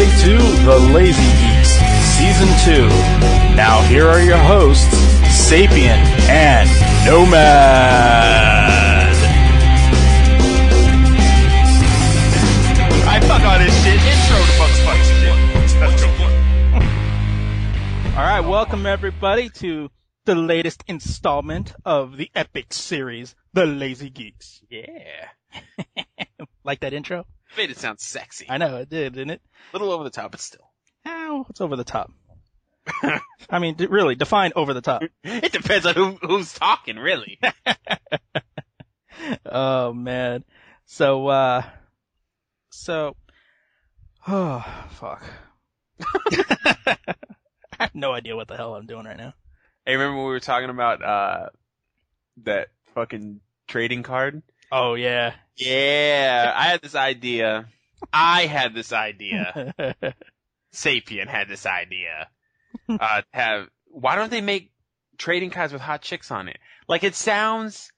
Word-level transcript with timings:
Everybody, 0.00 0.22
to 0.22 0.38
The 0.64 0.78
Lazy 0.94 1.22
Geeks, 1.22 1.68
Season 2.16 2.48
2. 2.64 2.88
Now, 3.54 3.82
here 3.82 4.06
are 4.06 4.20
your 4.20 4.38
hosts, 4.38 4.94
Sapien 5.50 5.98
and 6.28 6.68
Nomad. 7.04 7.40
I 13.06 13.20
fuck 13.20 13.42
all 13.42 13.58
this 13.58 13.84
shit. 13.84 14.00
Intro 14.00 14.38
to 14.38 14.58
Bugs 14.58 14.80
Bunny 14.84 15.04
shit. 15.04 15.36
Let's 15.80 16.02
go. 16.02 16.08
All 18.16 18.26
right, 18.26 18.40
welcome 18.40 18.86
everybody 18.86 19.50
to 19.50 19.90
the 20.24 20.34
latest 20.34 20.82
installment 20.86 21.74
of 21.84 22.16
the 22.16 22.30
epic 22.34 22.72
series, 22.72 23.34
The 23.52 23.66
Lazy 23.66 24.10
Geeks. 24.10 24.62
Yeah. 24.70 25.28
Like 26.62 26.80
that 26.80 26.92
intro? 26.92 27.24
Made 27.56 27.70
it 27.70 27.78
sound 27.78 28.00
sexy. 28.00 28.46
I 28.48 28.58
know 28.58 28.76
it 28.76 28.88
did, 28.88 29.14
didn't 29.14 29.30
it? 29.30 29.42
A 29.72 29.76
little 29.76 29.92
over 29.92 30.04
the 30.04 30.10
top, 30.10 30.30
but 30.30 30.40
still. 30.40 30.70
Ow, 31.06 31.44
what's 31.46 31.60
over 31.60 31.76
the 31.76 31.84
top? 31.84 32.12
I 33.50 33.58
mean, 33.58 33.76
really, 33.78 34.14
define 34.14 34.52
over 34.56 34.74
the 34.74 34.80
top. 34.80 35.02
It 35.24 35.52
depends 35.52 35.86
on 35.86 35.94
who, 35.94 36.18
who's 36.22 36.52
talking, 36.52 36.96
really. 36.96 37.38
Oh 39.44 39.92
man. 39.92 40.44
So, 40.86 41.28
uh, 41.28 41.62
so, 42.70 43.16
oh, 44.28 44.86
fuck. 44.92 45.22
I 46.82 46.96
have 47.78 47.94
no 47.94 48.12
idea 48.12 48.34
what 48.36 48.48
the 48.48 48.56
hell 48.56 48.74
I'm 48.74 48.86
doing 48.86 49.04
right 49.04 49.16
now. 49.16 49.34
hey, 49.84 49.92
remember 49.92 50.16
when 50.16 50.26
we 50.26 50.32
were 50.32 50.40
talking 50.40 50.70
about, 50.70 51.02
uh, 51.02 51.46
that 52.44 52.68
fucking 52.94 53.40
trading 53.68 54.02
card? 54.02 54.42
Oh 54.72 54.94
yeah. 54.94 55.34
Yeah, 55.60 56.52
I 56.56 56.68
had 56.68 56.82
this 56.82 56.94
idea. 56.94 57.66
I 58.12 58.46
had 58.46 58.74
this 58.74 58.92
idea. 58.92 59.74
Sapien 60.74 61.26
had 61.26 61.48
this 61.48 61.66
idea. 61.66 62.28
Uh, 62.88 63.22
have, 63.32 63.68
why 63.86 64.16
don't 64.16 64.30
they 64.30 64.40
make 64.40 64.72
trading 65.18 65.50
cards 65.50 65.72
with 65.72 65.82
hot 65.82 66.02
chicks 66.02 66.30
on 66.30 66.48
it? 66.48 66.58
Like 66.88 67.04
it 67.04 67.14
sounds 67.14 67.92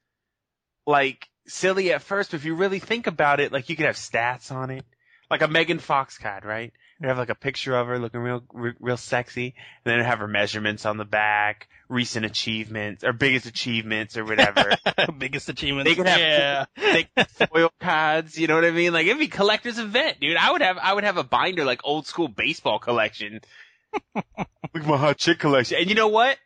like 0.87 1.29
silly 1.47 1.93
at 1.93 2.03
first, 2.03 2.31
but 2.33 2.39
if 2.39 2.45
you 2.45 2.55
really 2.55 2.79
think 2.79 3.07
about 3.07 3.41
it, 3.41 3.53
like 3.53 3.69
you 3.69 3.77
could 3.77 3.87
have 3.87 3.97
stats 3.97 4.51
on 4.51 4.71
it. 4.71 4.85
Like 5.31 5.43
a 5.43 5.49
Megan 5.49 5.79
Fox 5.79 6.19
card, 6.19 6.45
right? 6.45 6.73
You 7.01 7.09
have 7.09 7.19
like 7.19 7.31
a 7.31 7.35
picture 7.35 7.75
of 7.77 7.89
her 7.89 7.99
looking 7.99 8.21
real, 8.21 8.45
real 8.53 8.97
sexy, 8.97 9.55
and 9.85 9.93
then 9.93 10.05
have 10.05 10.21
her 10.21 10.29
measurements 10.29 10.87
on 10.87 10.97
the 10.97 11.05
back, 11.05 11.69
recent 11.89 12.25
achievements, 12.25 13.03
or 13.03 13.13
biggest 13.13 13.47
achievements, 13.47 14.17
or 14.17 14.25
whatever. 14.25 14.77
Biggest 15.19 15.49
achievement. 15.49 15.89
They 15.89 15.95
could 15.95 16.07
have 16.07 16.21
yeah. 16.21 16.65
like 16.77 17.29
foil 17.51 17.73
cards, 17.81 18.39
you 18.39 18.47
know 18.47 18.55
what 18.55 18.65
I 18.65 18.71
mean? 18.71 18.93
Like 18.93 19.07
it'd 19.07 19.19
be 19.19 19.29
collector's 19.29 19.79
event, 19.79 20.21
dude. 20.21 20.37
I 20.37 20.53
would 20.53 20.63
have 20.63 20.79
I 20.79 20.93
would 20.95 21.05
have 21.05 21.17
a 21.17 21.25
binder 21.25 21.65
like 21.65 21.81
old 21.85 22.07
school 22.07 22.29
baseball 22.29 22.79
collection. 22.79 23.41
Look 24.15 24.27
at 24.37 24.87
my 24.87 24.97
hot 24.97 25.19
chick 25.19 25.39
collection. 25.39 25.79
And 25.79 25.89
you 25.89 25.95
know 25.95 26.09
what? 26.09 26.39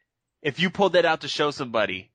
If 0.42 0.60
you 0.60 0.70
pulled 0.70 0.94
that 0.94 1.04
out 1.04 1.22
to 1.22 1.28
show 1.28 1.50
somebody, 1.50 2.10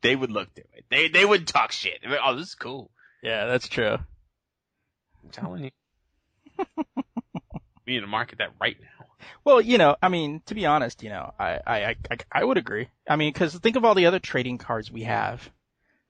they 0.00 0.14
would 0.16 0.30
look 0.30 0.54
to 0.54 0.60
it. 0.60 0.84
They 0.90 1.08
they 1.08 1.24
would 1.24 1.46
talk 1.46 1.72
shit. 1.72 2.00
They'd 2.02 2.10
like, 2.10 2.20
oh, 2.24 2.36
this 2.36 2.48
is 2.48 2.54
cool. 2.54 2.90
yeah, 3.22 3.46
that's 3.46 3.68
true. 3.68 3.94
I'm 3.94 5.30
telling 5.30 5.64
you. 5.64 5.70
we 7.86 7.94
need 7.94 8.00
to 8.00 8.06
market 8.06 8.38
that 8.38 8.50
right 8.60 8.76
now. 8.80 9.06
Well, 9.44 9.60
you 9.60 9.78
know, 9.78 9.96
I 10.02 10.08
mean, 10.08 10.42
to 10.46 10.54
be 10.54 10.66
honest, 10.66 11.02
you 11.02 11.08
know, 11.08 11.32
I, 11.38 11.60
I, 11.66 11.96
I, 12.10 12.16
I 12.32 12.44
would 12.44 12.58
agree. 12.58 12.88
I 13.08 13.16
mean, 13.16 13.32
cause 13.32 13.54
think 13.54 13.76
of 13.76 13.84
all 13.84 13.94
the 13.94 14.06
other 14.06 14.18
trading 14.18 14.58
cards 14.58 14.90
we 14.90 15.04
have. 15.04 15.48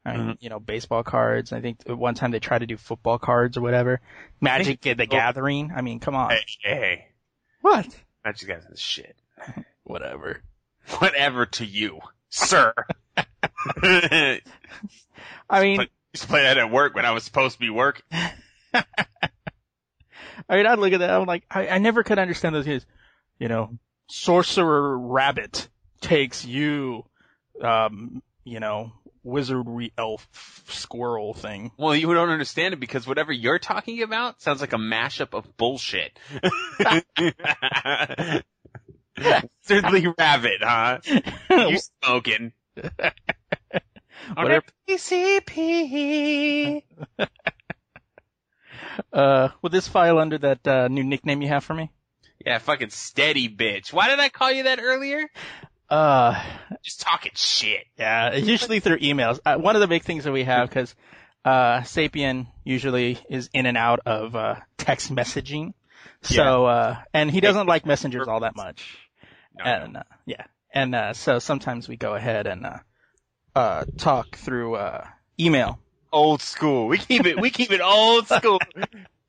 I 0.04 0.12
mean, 0.12 0.20
mm-hmm. 0.20 0.32
you 0.38 0.50
know, 0.50 0.60
baseball 0.60 1.02
cards. 1.02 1.52
I 1.52 1.60
think 1.60 1.82
one 1.86 2.14
time 2.14 2.30
they 2.30 2.38
tried 2.38 2.60
to 2.60 2.66
do 2.66 2.76
football 2.76 3.18
cards 3.18 3.56
or 3.56 3.60
whatever. 3.60 4.00
Magic 4.40 4.80
the 4.80 4.96
oh. 5.00 5.06
Gathering. 5.06 5.72
I 5.74 5.82
mean, 5.82 5.98
come 5.98 6.14
on. 6.14 6.30
Hey, 6.30 6.44
hey. 6.62 7.06
What? 7.60 7.88
Magic 8.24 8.48
guys 8.48 8.64
is 8.70 8.80
shit. 8.80 9.16
Whatever. 9.82 10.42
Whatever 10.98 11.46
to 11.46 11.66
you, 11.66 11.98
sir. 12.30 12.72
I 13.16 14.40
mean, 15.60 15.80
I 15.80 15.88
used 16.12 16.22
to 16.22 16.28
play 16.28 16.42
that 16.42 16.58
at 16.58 16.70
work 16.70 16.94
when 16.94 17.04
I 17.04 17.10
was 17.10 17.24
supposed 17.24 17.54
to 17.54 17.60
be 17.60 17.70
working. 17.70 18.04
I 20.48 20.56
mean, 20.56 20.66
I'd 20.66 20.78
look 20.78 20.92
at 20.92 21.00
that. 21.00 21.10
I'm 21.10 21.26
like, 21.26 21.44
I, 21.50 21.68
I 21.68 21.78
never 21.78 22.02
could 22.02 22.18
understand 22.18 22.54
those 22.54 22.66
guys. 22.66 22.86
You 23.38 23.48
know, 23.48 23.78
sorcerer 24.08 24.98
rabbit 24.98 25.68
takes 26.00 26.44
you, 26.44 27.04
um, 27.62 28.22
you 28.44 28.60
know, 28.60 28.92
wizardry 29.22 29.92
elf 29.98 30.26
squirrel 30.68 31.34
thing. 31.34 31.72
Well, 31.76 31.94
you 31.94 32.12
don't 32.14 32.30
understand 32.30 32.74
it 32.74 32.80
because 32.80 33.06
whatever 33.06 33.32
you're 33.32 33.58
talking 33.58 34.02
about 34.02 34.40
sounds 34.40 34.60
like 34.60 34.72
a 34.72 34.78
mashup 34.78 35.34
of 35.34 35.56
bullshit. 35.56 36.18
Thirdly 39.64 40.06
rabbit, 40.18 40.62
huh? 40.62 40.98
You 41.50 41.78
smoking. 41.78 42.52
PCP. 44.88 46.82
Uh, 49.12 49.48
will 49.62 49.70
this 49.70 49.88
file 49.88 50.18
under 50.18 50.38
that 50.38 50.66
uh, 50.66 50.88
new 50.88 51.04
nickname 51.04 51.42
you 51.42 51.48
have 51.48 51.64
for 51.64 51.74
me? 51.74 51.90
Yeah, 52.44 52.58
fucking 52.58 52.90
steady 52.90 53.48
bitch. 53.48 53.92
Why 53.92 54.08
did 54.08 54.20
I 54.20 54.28
call 54.28 54.52
you 54.52 54.64
that 54.64 54.78
earlier? 54.80 55.28
Uh, 55.88 56.42
Just 56.82 57.00
talking 57.00 57.32
shit. 57.34 57.84
yeah, 57.98 58.34
usually 58.34 58.80
through 58.80 58.98
emails. 58.98 59.38
Uh, 59.44 59.56
one 59.56 59.76
of 59.76 59.80
the 59.80 59.86
big 59.86 60.02
things 60.02 60.24
that 60.24 60.32
we 60.32 60.44
have, 60.44 60.68
because 60.68 60.94
uh, 61.44 61.80
Sapien 61.80 62.48
usually 62.64 63.18
is 63.30 63.50
in 63.52 63.66
and 63.66 63.76
out 63.76 64.00
of 64.04 64.34
uh, 64.34 64.56
text 64.78 65.14
messaging. 65.14 65.74
So, 66.22 66.66
uh, 66.66 66.96
and 67.14 67.30
he 67.30 67.40
doesn't 67.40 67.68
like 67.68 67.86
messengers 67.86 68.26
all 68.26 68.40
that 68.40 68.56
much. 68.56 68.96
No, 69.56 69.64
And, 69.64 69.96
uh, 69.98 70.02
yeah. 70.24 70.44
And, 70.72 70.94
uh, 70.94 71.12
so 71.14 71.38
sometimes 71.38 71.88
we 71.88 71.96
go 71.96 72.14
ahead 72.14 72.46
and, 72.46 72.66
uh, 72.66 72.78
uh, 73.54 73.84
talk 73.96 74.36
through, 74.36 74.74
uh, 74.74 75.06
email. 75.38 75.78
Old 76.12 76.40
school. 76.42 76.86
We 76.88 76.98
keep 76.98 77.26
it, 77.26 77.40
we 77.40 77.50
keep 77.50 77.70
it 77.72 77.80
old 77.80 78.26
school. 78.28 78.58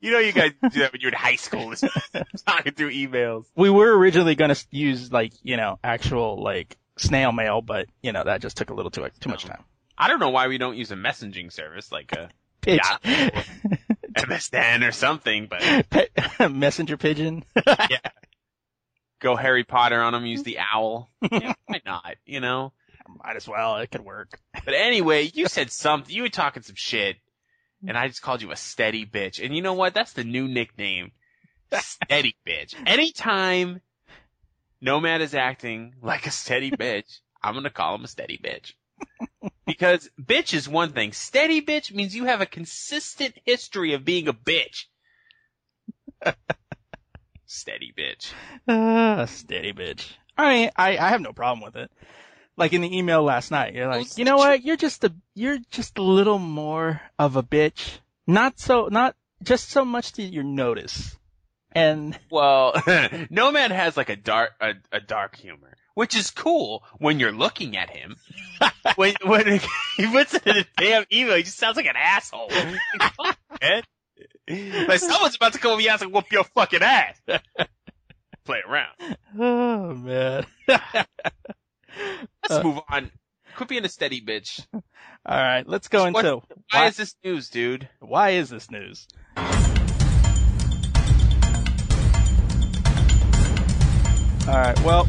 You 0.00 0.12
know 0.12 0.18
you 0.18 0.32
guys 0.32 0.52
do 0.62 0.80
that 0.80 0.92
when 0.92 1.00
you're 1.00 1.10
in 1.10 1.16
high 1.16 1.36
school. 1.36 1.72
is 1.72 1.80
Talking 2.46 2.72
through 2.72 2.92
emails. 2.92 3.46
We 3.56 3.68
were 3.70 3.96
originally 3.98 4.34
going 4.36 4.54
to 4.54 4.66
use 4.70 5.10
like, 5.12 5.32
you 5.42 5.56
know, 5.56 5.78
actual 5.82 6.40
like 6.42 6.76
snail 6.96 7.32
mail, 7.32 7.62
but 7.62 7.86
you 8.02 8.12
know, 8.12 8.22
that 8.24 8.40
just 8.40 8.56
took 8.56 8.70
a 8.70 8.74
little 8.74 8.90
too, 8.90 9.06
too 9.20 9.28
much 9.30 9.44
time. 9.44 9.64
I 9.96 10.06
don't 10.08 10.20
know 10.20 10.30
why 10.30 10.46
we 10.46 10.58
don't 10.58 10.76
use 10.76 10.92
a 10.92 10.96
messaging 10.96 11.52
service 11.52 11.90
like 11.90 12.12
a 12.12 12.30
pitch. 12.60 12.80
MSN 14.16 14.86
or 14.88 14.92
something, 14.92 15.46
but 15.46 15.60
Pe- 15.90 16.48
messenger 16.48 16.96
pigeon. 16.96 17.44
yeah. 17.66 17.98
go 19.20 19.36
Harry 19.36 19.64
Potter 19.64 20.00
on 20.00 20.12
them, 20.12 20.26
use 20.26 20.42
the 20.44 20.58
owl. 20.72 21.10
Yeah, 21.30 21.54
why 21.66 21.80
not? 21.84 22.14
You 22.24 22.40
know? 22.40 22.72
Might 23.24 23.36
as 23.36 23.48
well. 23.48 23.76
It 23.78 23.90
could 23.90 24.04
work. 24.04 24.38
But 24.64 24.74
anyway, 24.74 25.30
you 25.32 25.48
said 25.48 25.70
something, 25.70 26.14
you 26.14 26.22
were 26.22 26.28
talking 26.28 26.62
some 26.62 26.74
shit, 26.76 27.16
and 27.86 27.96
I 27.96 28.08
just 28.08 28.20
called 28.20 28.42
you 28.42 28.50
a 28.50 28.56
steady 28.56 29.06
bitch. 29.06 29.42
And 29.42 29.56
you 29.56 29.62
know 29.62 29.72
what? 29.72 29.94
That's 29.94 30.12
the 30.12 30.24
new 30.24 30.46
nickname. 30.46 31.12
Steady 31.72 32.36
bitch. 32.46 32.74
Anytime 32.86 33.80
Nomad 34.82 35.22
is 35.22 35.34
acting 35.34 35.94
like 36.02 36.26
a 36.26 36.30
steady 36.30 36.70
bitch, 36.76 37.20
I'm 37.42 37.54
gonna 37.54 37.70
call 37.70 37.94
him 37.94 38.04
a 38.04 38.08
steady 38.08 38.38
bitch. 38.38 38.74
Because 39.64 40.10
bitch 40.20 40.52
is 40.52 40.68
one 40.68 40.92
thing. 40.92 41.12
Steady 41.12 41.62
bitch 41.62 41.94
means 41.94 42.14
you 42.14 42.24
have 42.26 42.42
a 42.42 42.46
consistent 42.46 43.34
history 43.44 43.94
of 43.94 44.04
being 44.04 44.28
a 44.28 44.34
bitch. 44.34 44.84
steady 47.46 47.94
bitch. 47.96 48.32
Uh, 48.66 49.24
steady 49.26 49.72
bitch. 49.72 50.12
I 50.36 50.54
mean, 50.54 50.70
I, 50.76 50.98
I 50.98 51.08
have 51.08 51.20
no 51.20 51.32
problem 51.32 51.64
with 51.64 51.76
it. 51.76 51.90
Like 52.58 52.72
in 52.72 52.80
the 52.80 52.98
email 52.98 53.22
last 53.22 53.50
night, 53.50 53.74
you're 53.74 53.86
like, 53.86 54.18
you 54.18 54.24
know 54.24 54.36
what? 54.36 54.64
You're 54.64 54.76
just 54.76 55.04
a, 55.04 55.14
you're 55.34 55.58
just 55.70 55.96
a 55.98 56.02
little 56.02 56.40
more 56.40 57.00
of 57.18 57.36
a 57.36 57.42
bitch. 57.42 57.98
Not 58.26 58.58
so, 58.58 58.88
not 58.90 59.14
just 59.42 59.70
so 59.70 59.84
much 59.84 60.12
that 60.12 60.24
you 60.24 60.42
notice. 60.42 61.16
And 61.72 62.18
Well, 62.30 62.74
Nomad 63.30 63.70
has 63.70 63.96
like 63.96 64.08
a 64.08 64.16
dark, 64.16 64.50
a, 64.60 64.72
a 64.90 65.00
dark 65.00 65.36
humor, 65.36 65.76
which 65.94 66.16
is 66.16 66.30
cool 66.32 66.82
when 66.98 67.20
you're 67.20 67.32
looking 67.32 67.76
at 67.76 67.90
him. 67.90 68.16
when, 68.96 69.14
when 69.22 69.60
he 69.96 70.06
puts 70.10 70.34
it 70.34 70.46
in 70.46 70.56
a 70.56 70.66
damn 70.76 71.04
email, 71.12 71.36
he 71.36 71.44
just 71.44 71.58
sounds 71.58 71.76
like 71.76 71.86
an 71.86 71.96
asshole. 71.96 72.48
Like, 72.50 73.12
fuck, 73.14 73.38
man. 73.62 73.82
Like 74.88 74.98
someone's 74.98 75.36
about 75.36 75.52
to 75.52 75.58
come 75.58 75.72
over 75.72 75.82
and 76.04 76.12
whoop 76.12 76.32
your 76.32 76.44
fucking 76.44 76.82
ass. 76.82 77.20
Play 78.44 78.62
around. 78.66 79.16
oh 79.38 79.94
man. 79.94 80.46
Let's 82.48 82.64
Uh, 82.64 82.68
move 82.68 82.80
on. 82.90 83.10
Quit 83.56 83.68
being 83.68 83.84
a 83.84 83.88
steady 83.88 84.20
bitch. 84.20 84.64
All 84.72 84.82
right, 85.26 85.66
let's 85.68 85.88
go 85.88 86.10
What- 86.10 86.24
into 86.24 86.36
Why 86.70 86.80
why, 86.80 86.86
is 86.86 86.96
this 86.96 87.14
news, 87.24 87.50
dude? 87.50 87.88
why 88.00 88.30
is 88.30 88.48
this 88.48 88.70
news? 88.70 89.06
All 94.48 94.54
right. 94.54 94.80
Well, 94.82 95.06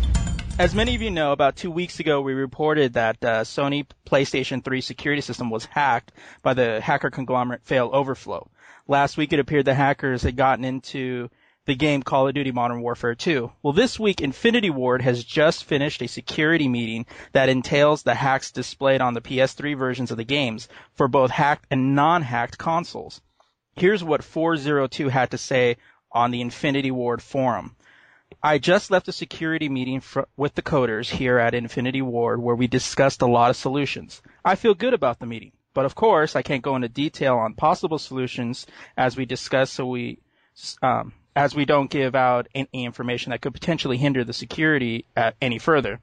as 0.58 0.76
many 0.76 0.96
of 0.96 1.02
you 1.02 1.12
know, 1.12 1.32
about 1.32 1.56
two 1.56 1.72
weeks 1.72 2.02
ago 2.02 2.20
we 2.20 2.34
reported 2.34 2.94
that 2.94 3.24
uh, 3.24 3.44
Sony 3.46 3.86
PlayStation 4.06 4.62
3 4.62 4.82
security 4.82 5.22
system 5.22 5.50
was 5.50 5.64
hacked 5.64 6.12
by 6.42 6.54
the 6.54 6.82
hacker 6.82 7.10
conglomerate 7.10 7.64
Fail 7.64 7.90
Overflow. 7.94 8.50
Last 8.86 9.16
week 9.16 9.32
it 9.32 9.40
appeared 9.40 9.64
the 9.64 9.74
hackers 9.74 10.24
had 10.24 10.36
gotten 10.36 10.66
into 10.66 11.30
the 11.70 11.76
game 11.76 12.02
Call 12.02 12.28
of 12.28 12.34
Duty 12.34 12.52
Modern 12.52 12.82
Warfare 12.82 13.14
2. 13.14 13.52
Well, 13.62 13.74
this 13.74 14.00
week 14.00 14.22
Infinity 14.22 14.72
Ward 14.72 15.04
has 15.04 15.24
just 15.24 15.66
finished 15.66 16.02
a 16.02 16.08
security 16.08 16.68
meeting 16.68 17.06
that 17.32 17.48
entails 17.48 18.02
the 18.02 18.16
hacks 18.16 18.50
displayed 18.50 19.02
on 19.02 19.14
the 19.14 19.22
PS3 19.22 19.78
versions 19.78 20.10
of 20.10 20.18
the 20.18 20.24
games 20.24 20.68
for 20.96 21.08
both 21.08 21.30
hacked 21.30 21.68
and 21.70 21.94
non-hacked 21.94 22.58
consoles. 22.58 23.22
Here's 23.76 24.04
what 24.04 24.24
402 24.24 25.10
had 25.10 25.30
to 25.30 25.38
say 25.38 25.78
on 26.12 26.32
the 26.32 26.42
Infinity 26.42 26.90
Ward 26.90 27.22
forum. 27.22 27.76
I 28.42 28.58
just 28.58 28.90
left 28.90 29.08
a 29.08 29.12
security 29.12 29.70
meeting 29.70 30.00
fr- 30.00 30.22
with 30.36 30.56
the 30.56 30.64
coders 30.64 31.08
here 31.08 31.38
at 31.38 31.54
Infinity 31.54 32.02
Ward 32.02 32.42
where 32.42 32.56
we 32.56 32.66
discussed 32.66 33.22
a 33.22 33.28
lot 33.28 33.52
of 33.52 33.56
solutions. 33.56 34.24
I 34.44 34.56
feel 34.56 34.74
good 34.74 34.96
about 34.96 35.20
the 35.20 35.28
meeting, 35.28 35.52
but 35.76 35.86
of 35.86 35.94
course 35.94 36.36
I 36.36 36.42
can't 36.42 36.64
go 36.64 36.76
into 36.76 36.90
detail 36.90 37.36
on 37.36 37.54
possible 37.54 38.00
solutions 38.00 38.66
as 38.98 39.16
we 39.16 39.28
discuss 39.28 39.70
so 39.70 39.86
we, 39.86 40.18
um, 40.82 41.14
as 41.40 41.56
we 41.56 41.64
don't 41.64 41.90
give 41.90 42.16
out 42.16 42.50
any 42.54 42.84
information 42.84 43.30
that 43.30 43.40
could 43.40 43.54
potentially 43.54 43.96
hinder 43.96 44.26
the 44.26 44.34
security 44.34 45.06
uh, 45.16 45.32
any 45.42 45.58
further. 45.58 46.02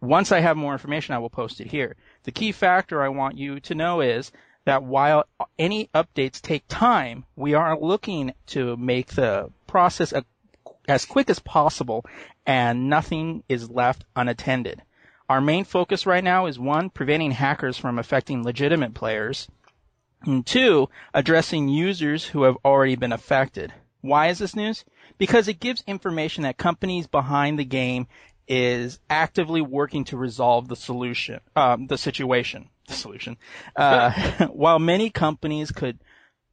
Once 0.00 0.32
I 0.32 0.40
have 0.40 0.56
more 0.56 0.72
information, 0.72 1.14
I 1.14 1.18
will 1.18 1.28
post 1.28 1.60
it 1.60 1.66
here. 1.66 1.96
The 2.22 2.32
key 2.32 2.50
factor 2.52 3.02
I 3.02 3.10
want 3.10 3.36
you 3.36 3.60
to 3.60 3.74
know 3.74 4.00
is 4.00 4.32
that 4.64 4.82
while 4.82 5.26
any 5.58 5.90
updates 5.94 6.40
take 6.40 6.64
time, 6.66 7.26
we 7.36 7.52
are 7.52 7.78
looking 7.78 8.32
to 8.46 8.74
make 8.78 9.08
the 9.08 9.50
process 9.66 10.14
a, 10.14 10.24
as 10.88 11.04
quick 11.04 11.28
as 11.28 11.40
possible 11.40 12.06
and 12.46 12.88
nothing 12.88 13.44
is 13.50 13.68
left 13.68 14.06
unattended. 14.16 14.80
Our 15.28 15.42
main 15.42 15.64
focus 15.64 16.06
right 16.06 16.24
now 16.24 16.46
is 16.46 16.58
one, 16.58 16.88
preventing 16.88 17.32
hackers 17.32 17.76
from 17.76 17.98
affecting 17.98 18.44
legitimate 18.44 18.94
players, 18.94 19.46
and 20.24 20.46
two, 20.46 20.88
addressing 21.12 21.68
users 21.68 22.24
who 22.24 22.44
have 22.44 22.56
already 22.64 22.96
been 22.96 23.12
affected. 23.12 23.74
Why 24.00 24.28
is 24.28 24.38
this 24.38 24.56
news? 24.56 24.84
Because 25.18 25.48
it 25.48 25.60
gives 25.60 25.84
information 25.86 26.44
that 26.44 26.56
companies 26.56 27.06
behind 27.06 27.58
the 27.58 27.64
game 27.64 28.06
is 28.48 28.98
actively 29.08 29.60
working 29.60 30.04
to 30.04 30.16
resolve 30.16 30.66
the 30.66 30.76
solution, 30.76 31.40
um, 31.54 31.86
the 31.86 31.98
situation, 31.98 32.68
the 32.88 32.94
solution. 32.94 33.36
Uh, 33.76 34.46
while 34.48 34.78
many 34.78 35.10
companies 35.10 35.70
could 35.70 35.98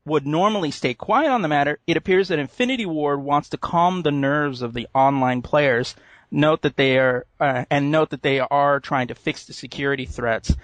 would 0.05 0.25
normally 0.25 0.71
stay 0.71 0.93
quiet 0.93 1.29
on 1.29 1.41
the 1.41 1.47
matter, 1.47 1.79
it 1.85 1.97
appears 1.97 2.29
that 2.29 2.39
Infinity 2.39 2.85
Ward 2.85 3.21
wants 3.21 3.49
to 3.49 3.57
calm 3.57 4.01
the 4.01 4.11
nerves 4.11 4.61
of 4.61 4.73
the 4.73 4.87
online 4.93 5.41
players. 5.41 5.95
Note 6.31 6.61
that 6.61 6.77
they 6.77 6.97
are, 6.97 7.25
uh, 7.39 7.65
and 7.69 7.91
note 7.91 8.11
that 8.11 8.21
they 8.21 8.39
are 8.39 8.79
trying 8.79 9.09
to 9.09 9.15
fix 9.15 9.45
the 9.45 9.53
security 9.53 10.05
threats 10.05 10.55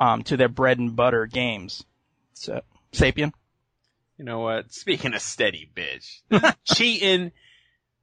um, 0.00 0.22
to 0.24 0.36
their 0.36 0.48
bread 0.48 0.78
and 0.78 0.96
butter 0.96 1.26
games. 1.26 1.84
So, 2.34 2.62
Sapien. 2.92 3.32
You 4.20 4.26
know 4.26 4.40
what? 4.40 4.70
Speaking 4.74 5.14
of 5.14 5.22
steady 5.22 5.70
bitch, 5.74 6.20
cheating. 6.64 7.32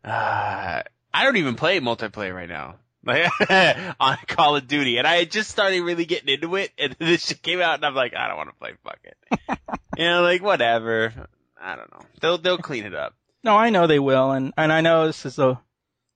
Uh, 0.03 0.81
I 1.13 1.23
don't 1.23 1.37
even 1.37 1.53
play 1.53 1.79
multiplayer 1.79 2.33
right 2.33 2.49
now. 2.49 2.77
Like 3.05 3.29
on 3.99 4.17
Call 4.25 4.55
of 4.55 4.67
Duty, 4.67 4.97
and 4.97 5.05
I 5.05 5.17
had 5.17 5.29
just 5.29 5.51
started 5.51 5.79
really 5.81 6.05
getting 6.05 6.33
into 6.33 6.55
it, 6.55 6.71
and 6.79 6.95
this 6.97 7.27
shit 7.27 7.43
came 7.43 7.61
out, 7.61 7.75
and 7.75 7.85
I'm 7.85 7.93
like, 7.93 8.15
I 8.15 8.27
don't 8.27 8.37
want 8.37 8.49
to 8.49 8.55
play. 8.55 8.71
Fuck 8.83 8.99
it. 9.03 9.59
you 9.95 10.05
know, 10.05 10.23
like 10.23 10.41
whatever. 10.41 11.13
I 11.61 11.75
don't 11.75 11.91
know. 11.91 12.01
They'll 12.19 12.37
they'll 12.39 12.57
clean 12.57 12.85
it 12.85 12.95
up. 12.95 13.13
No, 13.43 13.55
I 13.55 13.69
know 13.69 13.85
they 13.85 13.99
will, 13.99 14.31
and 14.31 14.53
and 14.57 14.73
I 14.73 14.81
know 14.81 15.05
this 15.05 15.23
is 15.23 15.37
a 15.37 15.61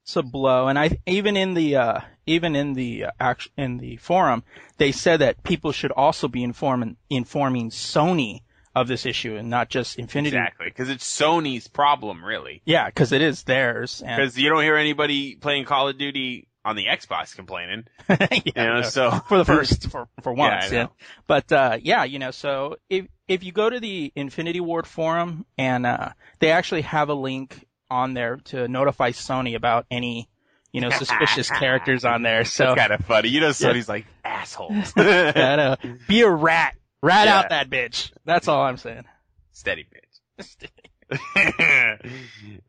it's 0.03 0.15
a 0.15 0.23
blow, 0.23 0.67
and 0.67 0.79
I 0.79 0.97
even 1.05 1.37
in 1.37 1.53
the 1.53 1.75
uh, 1.75 1.99
even 2.25 2.55
in 2.55 2.73
the 2.73 3.05
uh, 3.05 3.11
act, 3.19 3.49
in 3.55 3.77
the 3.77 3.97
forum 3.97 4.43
they 4.79 4.93
said 4.93 5.19
that 5.19 5.43
people 5.43 5.71
should 5.71 5.91
also 5.91 6.27
be 6.27 6.43
informing 6.43 6.97
informing 7.11 7.69
Sony 7.69 8.41
of 8.75 8.87
this 8.87 9.05
issue 9.05 9.35
and 9.35 9.49
not 9.49 9.69
just 9.69 9.99
Infinity. 9.99 10.35
Exactly, 10.37 10.67
because 10.67 10.89
it's 10.89 11.05
Sony's 11.05 11.67
problem, 11.67 12.23
really. 12.23 12.61
Yeah, 12.65 12.85
because 12.87 13.11
it 13.11 13.21
is 13.21 13.43
theirs. 13.43 14.01
And, 14.05 14.17
Because 14.17 14.37
you 14.37 14.49
don't 14.49 14.63
hear 14.63 14.77
anybody 14.77 15.35
playing 15.35 15.65
Call 15.65 15.89
of 15.89 15.97
Duty 15.97 16.47
on 16.63 16.75
the 16.75 16.85
Xbox 16.85 17.35
complaining. 17.35 17.85
yeah, 18.09 18.27
You 18.45 18.51
know, 18.55 18.75
no, 18.75 18.81
so 18.83 19.11
for 19.27 19.37
the 19.37 19.45
first 19.57 19.89
for 19.89 20.07
for 20.21 20.33
once, 20.33 20.71
I 20.71 20.75
yeah. 20.75 20.87
But 21.27 21.51
uh, 21.51 21.77
yeah, 21.81 22.03
you 22.03 22.19
know, 22.19 22.31
so 22.31 22.77
if 22.89 23.07
if 23.27 23.43
you 23.43 23.51
go 23.51 23.69
to 23.69 23.79
the 23.79 24.11
Infinity 24.15 24.59
Ward 24.59 24.87
forum 24.87 25.45
and 25.57 25.85
uh, 25.85 26.09
they 26.39 26.51
actually 26.51 26.81
have 26.81 27.09
a 27.09 27.13
link 27.13 27.65
on 27.89 28.13
there 28.13 28.37
to 28.45 28.67
notify 28.67 29.11
Sony 29.11 29.55
about 29.55 29.85
any 29.91 30.29
you 30.71 30.79
know 30.81 30.89
suspicious 30.91 31.49
characters 31.49 32.05
on 32.05 32.21
there. 32.21 32.45
So 32.45 32.75
kind 32.75 32.93
of 32.93 33.05
funny. 33.05 33.29
You 33.29 33.41
know, 33.41 33.49
Sony's 33.49 33.89
like 33.89 34.05
assholes. 34.23 34.93
gotta 34.93 35.77
be 36.07 36.21
a 36.21 36.29
rat, 36.29 36.75
rat 37.01 37.25
Yeah. 37.27 37.39
out 37.39 37.49
that 37.49 37.69
bitch. 37.69 38.11
That's 38.25 38.47
all 38.47 38.61
I'm 38.61 38.77
saying. 38.77 39.05
Steady 39.51 39.85
bitch. 39.85 40.67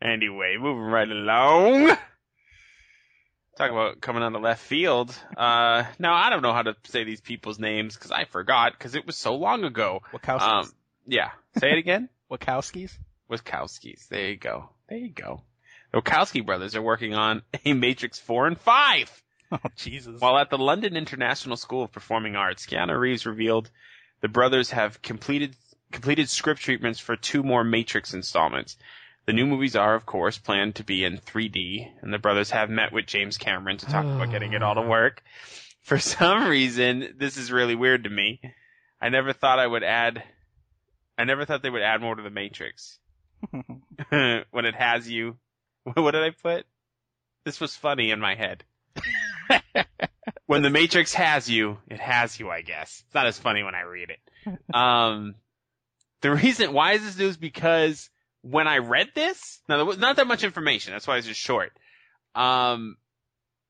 anyway, 0.02 0.56
moving 0.58 0.84
right 0.84 1.08
along. 1.08 1.88
Talk 3.56 3.70
about 3.70 4.00
coming 4.00 4.22
on 4.22 4.32
the 4.32 4.38
left 4.40 4.62
field. 4.62 5.14
Uh, 5.36 5.84
now 5.98 6.14
I 6.14 6.30
don't 6.30 6.42
know 6.42 6.54
how 6.54 6.62
to 6.62 6.74
say 6.84 7.04
these 7.04 7.20
people's 7.20 7.58
names 7.58 7.94
because 7.94 8.10
I 8.10 8.24
forgot 8.24 8.72
because 8.72 8.94
it 8.94 9.06
was 9.06 9.16
so 9.16 9.34
long 9.36 9.64
ago. 9.64 10.00
Wachowskis. 10.12 10.40
Um, 10.40 10.72
yeah. 11.06 11.30
Say 11.58 11.70
it 11.72 11.78
again. 11.78 12.08
Wachowskis. 12.30 12.92
Wachowskis. 13.30 14.08
There 14.08 14.30
you 14.30 14.36
go. 14.38 14.70
There 14.88 14.98
you 14.98 15.10
go. 15.10 15.42
The 15.92 16.00
Wachowski 16.00 16.44
brothers 16.44 16.74
are 16.74 16.82
working 16.82 17.14
on 17.14 17.42
a 17.66 17.74
Matrix 17.74 18.18
4 18.18 18.46
and 18.46 18.58
5. 18.58 19.22
Oh 19.52 19.58
Jesus. 19.76 20.18
While 20.18 20.38
at 20.38 20.48
the 20.48 20.56
London 20.56 20.96
International 20.96 21.56
School 21.58 21.82
of 21.84 21.92
Performing 21.92 22.36
Arts, 22.36 22.64
Keanu 22.64 22.98
Reeves 22.98 23.26
revealed 23.26 23.70
the 24.22 24.28
brothers 24.28 24.70
have 24.70 25.02
completed 25.02 25.54
completed 25.92 26.30
script 26.30 26.62
treatments 26.62 26.98
for 26.98 27.16
two 27.16 27.42
more 27.42 27.62
Matrix 27.62 28.14
installments. 28.14 28.76
The 29.26 29.34
new 29.34 29.46
movies 29.46 29.76
are, 29.76 29.94
of 29.94 30.06
course, 30.06 30.38
planned 30.38 30.76
to 30.76 30.84
be 30.84 31.04
in 31.04 31.18
3D, 31.18 31.92
and 32.00 32.12
the 32.12 32.18
brothers 32.18 32.50
have 32.50 32.70
met 32.70 32.92
with 32.92 33.06
James 33.06 33.36
Cameron 33.36 33.76
to 33.78 33.86
talk 33.86 34.04
about 34.04 34.30
getting 34.30 34.54
it 34.54 34.62
all 34.62 34.74
to 34.74 34.80
ah. 34.80 34.88
work. 34.88 35.22
For 35.82 35.98
some 35.98 36.48
reason, 36.48 37.14
this 37.18 37.36
is 37.36 37.52
really 37.52 37.74
weird 37.74 38.04
to 38.04 38.10
me. 38.10 38.40
I 39.00 39.10
never 39.10 39.32
thought 39.32 39.58
I 39.58 39.66
would 39.66 39.82
add. 39.82 40.22
I 41.18 41.24
never 41.24 41.44
thought 41.44 41.62
they 41.62 41.70
would 41.70 41.82
add 41.82 42.00
more 42.00 42.14
to 42.14 42.22
the 42.22 42.30
Matrix. 42.30 42.98
when 43.50 44.64
it 44.64 44.74
has 44.74 45.08
you. 45.08 45.36
What 45.94 46.12
did 46.12 46.22
I 46.22 46.30
put? 46.30 46.64
This 47.44 47.60
was 47.60 47.74
funny 47.74 48.12
in 48.12 48.20
my 48.20 48.36
head. 48.36 48.64
When 50.46 50.62
the 50.62 50.70
Matrix 50.70 51.14
has 51.14 51.48
you, 51.48 51.78
it 51.88 52.00
has 52.00 52.38
you, 52.38 52.50
I 52.50 52.62
guess. 52.62 53.02
It's 53.06 53.14
not 53.14 53.26
as 53.26 53.38
funny 53.38 53.62
when 53.62 53.74
I 53.74 53.82
read 53.82 54.10
it. 54.10 54.18
Um, 54.74 55.34
The 56.20 56.32
reason 56.34 56.72
why 56.72 56.92
is 56.92 57.04
this 57.04 57.16
news 57.18 57.36
because 57.36 58.10
when 58.42 58.66
I 58.66 58.78
read 58.78 59.08
this, 59.14 59.60
now 59.68 59.76
there 59.76 59.86
was 59.86 59.98
not 59.98 60.16
that 60.16 60.26
much 60.26 60.42
information. 60.44 60.92
That's 60.92 61.06
why 61.06 61.18
it's 61.18 61.26
just 61.26 61.40
short. 61.40 61.72
Um, 62.34 62.96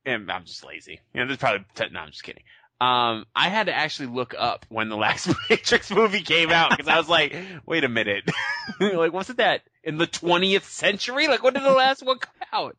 and 0.06 0.30
I'm 0.32 0.44
just 0.44 0.64
lazy. 0.64 1.00
You 1.14 1.20
know, 1.20 1.26
there's 1.26 1.38
probably 1.38 1.64
no. 1.90 2.00
I'm 2.00 2.10
just 2.10 2.22
kidding. 2.24 2.42
Um, 2.80 3.26
I 3.36 3.48
had 3.48 3.66
to 3.66 3.72
actually 3.74 4.08
look 4.08 4.34
up 4.36 4.66
when 4.68 4.88
the 4.88 4.96
last 5.06 5.28
Matrix 5.48 5.90
movie 5.90 6.22
came 6.22 6.50
out 6.50 6.70
because 6.70 6.88
I 6.88 6.98
was 6.98 7.08
like, 7.08 7.36
wait 7.64 7.84
a 7.84 7.88
minute, 7.88 8.24
like 8.80 9.12
wasn't 9.12 9.38
that 9.38 9.60
in 9.84 9.98
the 9.98 10.06
20th 10.06 10.64
century? 10.64 11.28
Like 11.28 11.42
when 11.44 11.52
did 11.54 11.62
the 11.62 11.70
last 11.70 12.02
one 12.04 12.18
come 12.18 12.34
out? 12.52 12.76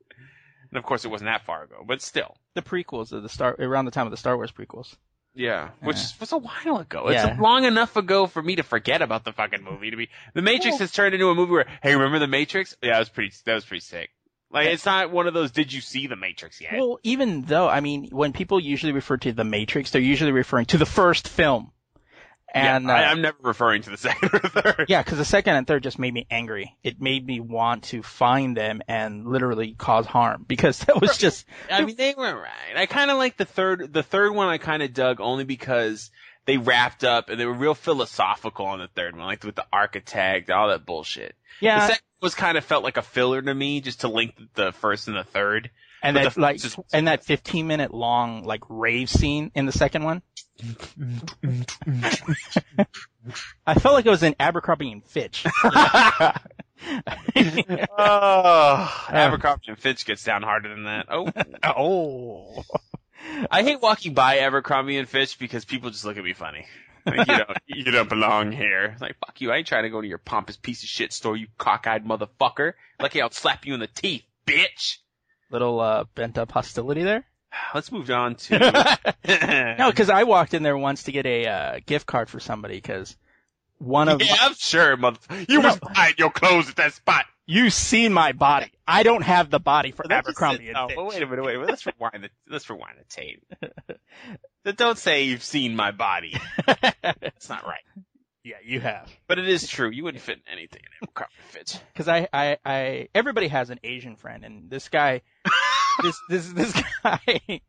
And 0.73 0.77
of 0.79 0.83
course, 0.85 1.05
it 1.05 1.09
wasn't 1.09 1.29
that 1.29 1.45
far 1.45 1.63
ago, 1.63 1.83
but 1.87 2.01
still. 2.01 2.35
The 2.55 2.63
prequels 2.63 3.11
of 3.11 3.21
the 3.21 3.29
Star 3.29 3.55
around 3.59 3.85
the 3.85 3.91
time 3.91 4.07
of 4.07 4.11
the 4.11 4.17
Star 4.17 4.35
Wars 4.35 4.51
prequels. 4.51 4.95
Yeah, 5.35 5.69
which 5.81 5.97
Yeah. 5.97 6.03
was 6.19 6.31
a 6.31 6.37
while 6.37 6.77
ago. 6.77 7.09
It's 7.09 7.23
Yeah. 7.23 7.37
long 7.39 7.65
enough 7.65 7.95
ago 7.95 8.25
for 8.25 8.41
me 8.41 8.55
to 8.55 8.63
forget 8.63 9.03
about 9.03 9.23
the 9.23 9.33
fucking 9.33 9.63
movie. 9.63 9.91
To 9.91 9.97
be 9.97 10.09
the 10.33 10.41
Matrix 10.41 10.79
has 10.79 10.91
turned 10.91 11.13
into 11.13 11.29
a 11.29 11.35
movie 11.35 11.51
where, 11.51 11.67
hey, 11.83 11.93
remember 11.93 12.17
the 12.17 12.25
Matrix? 12.27 12.75
Yeah, 12.81 12.93
that 12.93 12.99
was 12.99 13.09
pretty. 13.09 13.35
That 13.45 13.53
was 13.53 13.65
pretty 13.65 13.81
sick. 13.81 14.09
Like 14.49 14.67
it's 14.67 14.85
not 14.85 15.11
one 15.11 15.27
of 15.27 15.33
those. 15.35 15.51
Did 15.51 15.73
you 15.73 15.81
see 15.81 16.07
the 16.07 16.15
Matrix 16.15 16.59
yet? 16.61 16.73
Well, 16.73 16.99
even 17.03 17.43
though 17.43 17.67
I 17.69 17.79
mean, 17.81 18.09
when 18.11 18.33
people 18.33 18.59
usually 18.59 18.93
refer 18.93 19.17
to 19.17 19.31
the 19.31 19.43
Matrix, 19.43 19.91
they're 19.91 20.01
usually 20.01 20.31
referring 20.31 20.65
to 20.67 20.77
the 20.79 20.85
first 20.87 21.27
film. 21.27 21.71
And 22.53 22.85
yeah, 22.85 22.93
I, 22.93 23.03
uh, 23.05 23.11
I'm 23.11 23.21
never 23.21 23.37
referring 23.41 23.81
to 23.83 23.89
the 23.89 23.97
second 23.97 24.29
or 24.33 24.39
third. 24.39 24.85
Yeah, 24.87 25.01
because 25.01 25.17
the 25.17 25.25
second 25.25 25.55
and 25.55 25.65
third 25.65 25.83
just 25.83 25.97
made 25.97 26.13
me 26.13 26.27
angry. 26.29 26.77
It 26.83 27.01
made 27.01 27.25
me 27.25 27.39
want 27.39 27.83
to 27.85 28.03
find 28.03 28.55
them 28.55 28.81
and 28.87 29.27
literally 29.27 29.73
cause 29.73 30.05
harm 30.05 30.45
because 30.47 30.79
that 30.85 31.01
was 31.01 31.17
just 31.17 31.45
I 31.69 31.83
mean, 31.83 31.95
they 31.95 32.13
were 32.15 32.35
right. 32.35 32.77
I 32.77 32.85
kind 32.85 33.09
of 33.09 33.17
like 33.17 33.37
the 33.37 33.45
third. 33.45 33.91
The 33.91 34.03
third 34.03 34.33
one 34.33 34.47
I 34.47 34.57
kind 34.57 34.83
of 34.83 34.93
dug 34.93 35.19
only 35.19 35.45
because 35.45 36.11
they 36.45 36.57
wrapped 36.57 37.03
up 37.03 37.29
and 37.29 37.39
they 37.39 37.45
were 37.45 37.53
real 37.53 37.73
philosophical 37.73 38.65
on 38.65 38.79
the 38.79 38.87
third 38.87 39.15
one, 39.15 39.25
like 39.25 39.43
with 39.43 39.55
the 39.55 39.65
architect, 39.71 40.49
all 40.49 40.69
that 40.69 40.85
bullshit. 40.85 41.35
Yeah. 41.59 41.79
The 41.79 41.87
second 41.87 42.03
was 42.21 42.35
kind 42.35 42.57
of 42.57 42.65
felt 42.65 42.83
like 42.83 42.97
a 42.97 43.01
filler 43.01 43.41
to 43.41 43.53
me, 43.53 43.81
just 43.81 44.01
to 44.01 44.07
link 44.07 44.35
the 44.55 44.71
first 44.73 45.07
and 45.07 45.17
the 45.17 45.23
third. 45.23 45.71
And 46.03 46.17
that 46.17 46.37
like 46.37 46.57
just- 46.57 46.77
and 46.93 47.07
that 47.07 47.23
15 47.23 47.65
minute 47.65 47.93
long 47.93 48.43
like 48.43 48.61
rave 48.69 49.09
scene 49.09 49.51
in 49.55 49.65
the 49.65 49.71
second 49.71 50.03
one. 50.03 50.21
I 53.65 53.73
felt 53.75 53.95
like 53.95 54.05
it 54.05 54.09
was 54.09 54.23
in 54.23 54.35
Abercrombie 54.39 54.91
and 54.91 55.03
Fitch. 55.05 55.45
Oh, 57.97 59.05
Abercrombie 59.09 59.63
and 59.67 59.79
Fitch 59.79 60.05
gets 60.05 60.23
down 60.23 60.43
harder 60.43 60.69
than 60.69 60.83
that. 60.83 61.05
Oh, 61.09 61.31
oh. 61.63 62.63
I 63.49 63.63
hate 63.63 63.81
walking 63.81 64.13
by 64.13 64.39
Abercrombie 64.39 64.97
and 64.97 65.07
Fitch 65.07 65.39
because 65.39 65.63
people 65.63 65.89
just 65.91 66.03
look 66.03 66.17
at 66.17 66.23
me 66.23 66.33
funny. 66.33 66.65
Like, 67.05 67.19
you 67.19 67.37
don't, 67.37 67.57
you 67.67 67.83
don't 67.85 68.09
belong 68.09 68.51
here. 68.51 68.97
Like, 68.99 69.15
fuck 69.25 69.39
you. 69.39 69.51
I 69.51 69.57
ain't 69.57 69.67
trying 69.67 69.83
to 69.83 69.89
go 69.89 70.01
to 70.01 70.07
your 70.07 70.17
pompous 70.17 70.57
piece 70.57 70.83
of 70.83 70.89
shit 70.89 71.13
store, 71.13 71.37
you 71.37 71.47
cockeyed 71.57 72.05
motherfucker. 72.05 72.73
Lucky 72.99 73.21
I'll 73.21 73.31
slap 73.31 73.65
you 73.65 73.73
in 73.73 73.79
the 73.79 73.87
teeth, 73.87 74.23
bitch. 74.45 74.97
Little 75.53 75.79
uh 75.79 76.03
bent 76.15 76.37
up 76.37 76.51
hostility 76.51 77.03
there. 77.03 77.23
Let's 77.75 77.91
move 77.91 78.09
on 78.09 78.35
to. 78.35 78.97
No, 79.79 79.89
because 79.89 80.09
I 80.09 80.23
walked 80.25 80.53
in 80.53 80.63
there 80.63 80.77
once 80.77 81.03
to 81.03 81.11
get 81.13 81.25
a 81.25 81.47
uh, 81.47 81.79
gift 81.85 82.05
card 82.05 82.27
for 82.29 82.39
somebody 82.41 82.75
because 82.75 83.15
one 83.77 84.09
of 84.09 84.21
yeah, 84.21 84.35
I'm 84.41 84.53
sure, 84.55 84.97
motherfucker. 84.97 85.47
You 85.49 85.61
No. 85.61 85.69
was 85.69 85.79
buying 85.79 86.15
your 86.17 86.29
clothes 86.31 86.69
at 86.69 86.75
that 86.77 86.93
spot. 86.93 87.25
you've 87.45 87.71
seen 87.73 88.11
my 88.11 88.31
body. 88.33 88.71
I 88.87 89.03
don't 89.03 89.21
have 89.21 89.49
the 89.49 89.59
body 89.59 89.91
for 89.91 90.03
just 90.03 90.11
Abercrombie 90.11 90.67
and 90.69 90.77
oh, 90.77 90.87
Fitch. 90.89 90.97
wait 90.97 91.21
a 91.23 91.27
minute, 91.27 91.45
wait 91.45 91.55
a 91.55 91.59
minute. 91.59 91.69
Let's 91.69 91.85
rewind 91.85 92.23
the 92.23 92.29
let's 92.49 92.69
rewind 92.69 92.97
the 92.99 93.05
tape. 93.05 93.43
Don't 94.75 94.97
say 94.97 95.23
you've 95.25 95.43
seen 95.43 95.75
my 95.75 95.91
body. 95.91 96.35
That's 96.65 97.47
not 97.49 97.65
right. 97.65 97.83
Yeah, 98.43 98.57
you 98.63 98.79
have. 98.81 99.09
But 99.27 99.39
it 99.39 99.47
is 99.47 99.67
true. 99.67 99.89
You 99.89 100.03
wouldn't 100.03 100.23
fit 100.23 100.37
in 100.37 100.51
anything 100.51 100.81
in 100.81 101.07
Abercrombie 101.07 101.33
and 101.39 101.49
Fitch. 101.49 101.77
Because 101.93 102.07
I, 102.07 102.27
I, 102.33 102.57
I, 102.65 103.07
everybody 103.15 103.47
has 103.47 103.69
an 103.69 103.79
Asian 103.83 104.15
friend, 104.15 104.43
and 104.43 104.69
this 104.69 104.89
guy, 104.89 105.21
this, 106.01 106.19
this, 106.27 106.51
this 106.51 106.83
guy, 107.03 107.19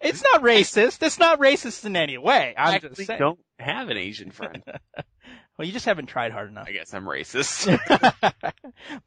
it's 0.00 0.22
not 0.22 0.42
racist. 0.42 1.02
It's 1.02 1.18
not 1.18 1.40
racist 1.40 1.84
in 1.84 1.96
any 1.96 2.18
way. 2.18 2.54
I'm 2.56 2.68
I 2.68 2.78
just 2.78 2.84
actually 2.84 3.04
saying. 3.06 3.18
don't 3.18 3.40
have 3.58 3.88
an 3.88 3.96
Asian 3.96 4.30
friend. 4.30 4.62
Well, 5.58 5.66
you 5.66 5.72
just 5.72 5.86
haven't 5.86 6.06
tried 6.06 6.32
hard 6.32 6.48
enough. 6.48 6.66
I 6.68 6.72
guess 6.72 6.94
I'm 6.94 7.04
racist. 7.04 7.78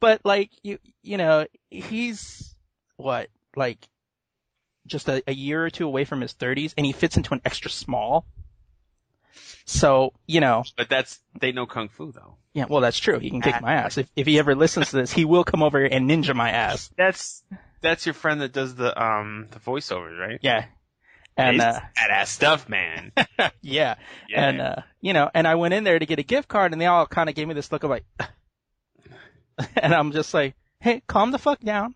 but 0.00 0.20
like 0.24 0.50
you, 0.62 0.78
you 1.02 1.16
know, 1.16 1.46
he's 1.70 2.54
what, 2.96 3.28
like, 3.56 3.78
just 4.86 5.08
a, 5.08 5.22
a 5.26 5.32
year 5.32 5.64
or 5.64 5.70
two 5.70 5.86
away 5.86 6.04
from 6.04 6.20
his 6.20 6.34
30s, 6.34 6.74
and 6.76 6.86
he 6.86 6.92
fits 6.92 7.16
into 7.16 7.34
an 7.34 7.40
extra 7.44 7.70
small. 7.70 8.26
So, 9.66 10.12
you 10.26 10.40
know, 10.40 10.64
but 10.76 10.88
that's 10.88 11.18
they 11.40 11.50
know 11.52 11.66
kung 11.66 11.88
fu 11.88 12.12
though. 12.12 12.36
yeah, 12.54 12.66
well, 12.68 12.80
that's 12.80 12.98
true. 12.98 13.18
He 13.18 13.30
can 13.30 13.42
kick 13.42 13.60
my 13.60 13.74
ass. 13.74 13.98
If, 13.98 14.08
if 14.14 14.26
he 14.26 14.38
ever 14.38 14.54
listens 14.54 14.90
to 14.90 14.96
this, 14.96 15.12
he 15.12 15.24
will 15.24 15.42
come 15.42 15.62
over 15.62 15.84
and 15.84 16.08
ninja 16.08 16.34
my 16.34 16.50
ass. 16.50 16.88
That's 16.96 17.42
that's 17.80 18.06
your 18.06 18.14
friend 18.14 18.40
that 18.42 18.52
does 18.52 18.76
the 18.76 19.00
um 19.00 19.48
the 19.50 19.58
voiceovers, 19.58 20.18
right? 20.18 20.38
Yeah. 20.40 20.66
And, 21.36 21.60
uh, 21.60 21.80
badass 21.98 22.28
stuff, 22.28 22.68
man. 22.68 23.12
yeah. 23.60 23.96
Yeah. 24.26 24.48
And, 24.48 24.60
uh, 24.60 24.76
you 25.02 25.12
know, 25.12 25.30
and 25.34 25.46
I 25.46 25.56
went 25.56 25.74
in 25.74 25.84
there 25.84 25.98
to 25.98 26.06
get 26.06 26.18
a 26.18 26.22
gift 26.22 26.48
card 26.48 26.72
and 26.72 26.80
they 26.80 26.86
all 26.86 27.06
kind 27.06 27.28
of 27.28 27.34
gave 27.34 27.46
me 27.46 27.52
this 27.52 27.70
look 27.70 27.82
of 27.82 27.90
like, 27.90 28.04
and 29.76 29.92
I'm 29.92 30.12
just 30.12 30.32
like, 30.32 30.54
hey, 30.80 31.02
calm 31.06 31.32
the 31.32 31.38
fuck 31.38 31.60
down. 31.60 31.94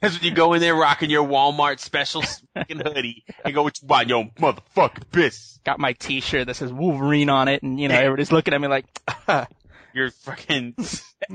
That's 0.00 0.16
when 0.16 0.24
you 0.24 0.34
go 0.34 0.52
in 0.52 0.60
there 0.60 0.74
rocking 0.74 1.10
your 1.10 1.26
Walmart 1.26 1.80
special 1.80 2.22
fucking 2.54 2.80
hoodie 2.80 3.24
and 3.44 3.54
go, 3.54 3.62
"What 3.62 3.80
you 3.80 3.88
buy, 3.88 4.02
yo, 4.02 4.24
motherfucking 4.24 5.10
piss?" 5.10 5.58
Got 5.64 5.78
my 5.78 5.94
t-shirt 5.94 6.46
that 6.46 6.56
says 6.56 6.72
Wolverine 6.72 7.30
on 7.30 7.48
it 7.48 7.62
and, 7.62 7.80
you 7.80 7.88
know, 7.88 7.94
everybody's 7.94 8.32
looking 8.32 8.52
at 8.52 8.60
me 8.60 8.68
like, 8.68 8.84
Your 9.94 10.10
fucking 10.10 10.74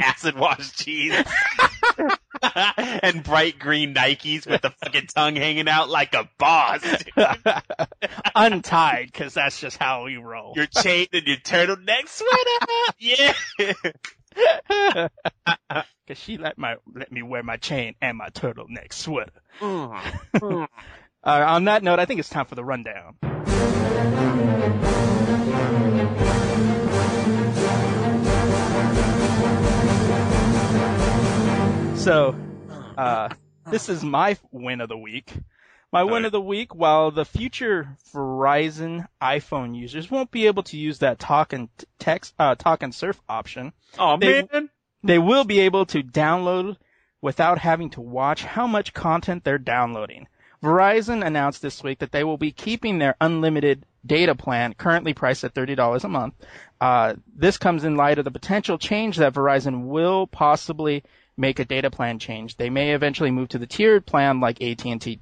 acid 0.01 0.35
wash 0.37 0.71
jeans 0.73 1.25
and 2.55 3.23
bright 3.23 3.57
green 3.57 3.93
Nikes 3.93 4.45
with 4.45 4.61
the 4.61 4.69
fucking 4.69 5.07
tongue 5.07 5.37
hanging 5.37 5.69
out 5.69 5.89
like 5.89 6.13
a 6.13 6.29
boss. 6.37 6.83
untied 8.35 9.05
because 9.05 9.33
that's 9.33 9.61
just 9.61 9.77
how 9.77 10.03
we 10.03 10.17
roll. 10.17 10.53
Your 10.57 10.65
chain 10.65 11.07
and 11.13 11.25
your 11.25 11.37
turtleneck 11.37 12.07
sweater. 12.07 12.93
Yeah. 12.99 13.73
Cause 16.07 16.17
she 16.17 16.37
let 16.37 16.57
my, 16.57 16.77
let 16.93 17.11
me 17.11 17.21
wear 17.21 17.43
my 17.43 17.57
chain 17.57 17.95
and 18.01 18.17
my 18.17 18.29
turtleneck 18.29 18.93
sweater. 18.93 19.31
Uh, 21.21 21.43
on 21.45 21.65
that 21.65 21.83
note, 21.83 21.99
I 21.99 22.05
think 22.05 22.21
it's 22.21 22.29
time 22.29 22.45
for 22.45 22.55
the 22.55 22.63
rundown. 22.63 23.17
So, 31.97 32.33
uh, 32.97 33.29
this 33.69 33.89
is 33.89 34.01
my 34.01 34.37
win 34.51 34.79
of 34.79 34.87
the 34.87 34.97
week. 34.97 35.33
My 35.91 36.03
win 36.03 36.11
Alright. 36.13 36.25
of 36.25 36.31
the 36.33 36.41
week, 36.41 36.75
while 36.75 37.09
the 37.09 37.25
future 37.25 37.97
Verizon 38.13 39.07
iPhone 39.21 39.75
users 39.75 40.11
won't 40.11 40.29
be 40.29 40.45
able 40.45 40.61
to 40.63 40.77
use 40.77 40.99
that 40.99 41.17
talk 41.17 41.51
and 41.51 41.67
text, 41.97 42.35
uh, 42.37 42.53
talk 42.55 42.83
and 42.83 42.93
surf 42.93 43.19
option, 43.27 43.73
Oh 43.97 44.17
They- 44.17 44.47
man. 44.51 44.69
they 45.03 45.17
will 45.17 45.45
be 45.45 45.61
able 45.61 45.85
to 45.87 46.03
download 46.03 46.77
without 47.21 47.57
having 47.57 47.89
to 47.91 48.01
watch 48.01 48.43
how 48.43 48.67
much 48.67 48.93
content 48.93 49.43
they're 49.43 49.57
downloading. 49.57 50.27
Verizon 50.61 51.25
announced 51.25 51.61
this 51.61 51.81
week 51.83 51.99
that 51.99 52.11
they 52.11 52.23
will 52.23 52.37
be 52.37 52.51
keeping 52.51 52.99
their 52.99 53.15
unlimited 53.19 53.85
data 54.05 54.35
plan, 54.35 54.73
currently 54.75 55.13
priced 55.13 55.43
at 55.43 55.53
$30 55.53 56.03
a 56.03 56.07
month. 56.09 56.35
Uh, 56.79 57.15
this 57.35 57.57
comes 57.57 57.83
in 57.83 57.95
light 57.95 58.19
of 58.19 58.25
the 58.25 58.31
potential 58.31 58.77
change 58.77 59.17
that 59.17 59.33
Verizon 59.33 59.85
will 59.87 60.27
possibly 60.27 61.03
make 61.35 61.59
a 61.59 61.65
data 61.65 61.89
plan 61.89 62.19
change. 62.19 62.57
They 62.57 62.69
may 62.69 62.91
eventually 62.91 63.31
move 63.31 63.49
to 63.49 63.57
the 63.57 63.67
tiered 63.67 64.05
plan 64.05 64.39
like 64.39 64.61
AT&T 64.61 65.19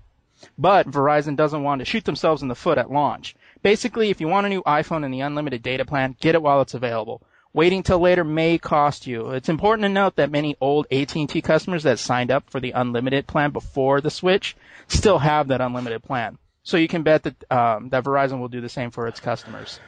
but 0.58 0.90
Verizon 0.90 1.36
doesn't 1.36 1.64
want 1.64 1.80
to 1.80 1.86
shoot 1.86 2.06
themselves 2.06 2.42
in 2.42 2.48
the 2.48 2.56
foot 2.56 2.78
at 2.78 2.92
launch. 2.92 3.36
Basically, 3.62 4.10
if 4.10 4.22
you 4.22 4.28
want 4.28 4.46
a 4.46 4.50
new 4.50 4.64
iPhone 4.64 5.04
and 5.04 5.14
the 5.14 5.22
unlimited 5.22 5.62
data 5.62 5.86
plan, 5.86 6.16
get 6.20 6.36
it 6.36 6.42
while 6.42 6.62
it's 6.62 6.74
available. 6.74 7.22
Waiting 7.54 7.82
till 7.82 8.00
later 8.00 8.24
may 8.24 8.58
cost 8.58 9.08
you. 9.08 9.32
It's 9.32 9.50
important 9.50 9.84
to 9.84 9.90
note 9.90 10.18
that 10.18 10.30
many 10.30 10.56
old 10.62 10.86
AT&T 10.92 11.42
customers 11.42 11.84
that 11.84 11.98
signed 11.98 12.30
up 12.30 12.50
for 12.50 12.60
the 12.60 12.72
unlimited 12.72 13.26
plan 13.26 13.52
before 13.52 14.00
the 14.00 14.12
switch 14.12 14.56
still 14.88 15.18
have 15.18 15.48
that 15.48 15.62
unlimited 15.62 16.04
plan. 16.04 16.38
So 16.64 16.78
you 16.78 16.88
can 16.88 17.04
bet 17.04 17.24
that 17.24 17.52
um, 17.52 17.90
that 17.90 18.04
Verizon 18.04 18.40
will 18.40 18.50
do 18.50 18.62
the 18.62 18.70
same 18.70 18.92
for 18.92 19.08
its 19.08 19.22
customers. 19.22 19.80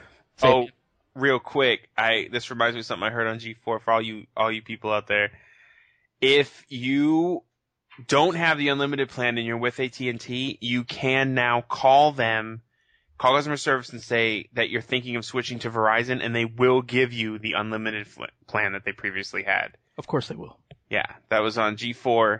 Oh, 0.42 0.70
real 1.14 1.40
quick, 1.40 1.90
I 1.98 2.30
this 2.32 2.50
reminds 2.50 2.76
me 2.76 2.80
of 2.80 2.86
something 2.86 3.06
I 3.06 3.12
heard 3.12 3.28
on 3.28 3.40
G4 3.40 3.56
for 3.82 3.92
all 3.92 4.02
you 4.02 4.28
all 4.36 4.52
you 4.52 4.62
people 4.62 4.92
out 4.92 5.08
there. 5.08 5.32
If 6.22 6.66
you 6.70 7.44
don't 8.08 8.36
have 8.36 8.58
the 8.58 8.70
unlimited 8.70 9.10
plan 9.10 9.38
and 9.38 9.46
you're 9.46 9.58
with 9.58 9.80
AT&T, 9.80 10.58
you 10.62 10.84
can 10.84 11.34
now 11.34 11.62
call 11.62 12.12
them, 12.12 12.62
call 13.18 13.36
customer 13.36 13.58
service 13.58 13.90
and 13.90 14.02
say 14.02 14.50
that 14.54 14.70
you're 14.70 14.82
thinking 14.82 15.16
of 15.16 15.26
switching 15.26 15.60
to 15.60 15.70
Verizon 15.70 16.24
and 16.24 16.36
they 16.36 16.46
will 16.46 16.82
give 16.82 17.14
you 17.14 17.40
the 17.40 17.54
unlimited 17.54 18.08
fl- 18.08 18.24
plan 18.48 18.74
that 18.74 18.86
they 18.86 18.92
previously 18.92 19.44
had. 19.44 19.78
Of 19.98 20.08
course 20.08 20.28
they 20.28 20.36
will. 20.36 20.58
Yeah, 20.90 21.06
that 21.30 21.40
was 21.40 21.58
on 21.58 21.78
G4. 21.78 22.40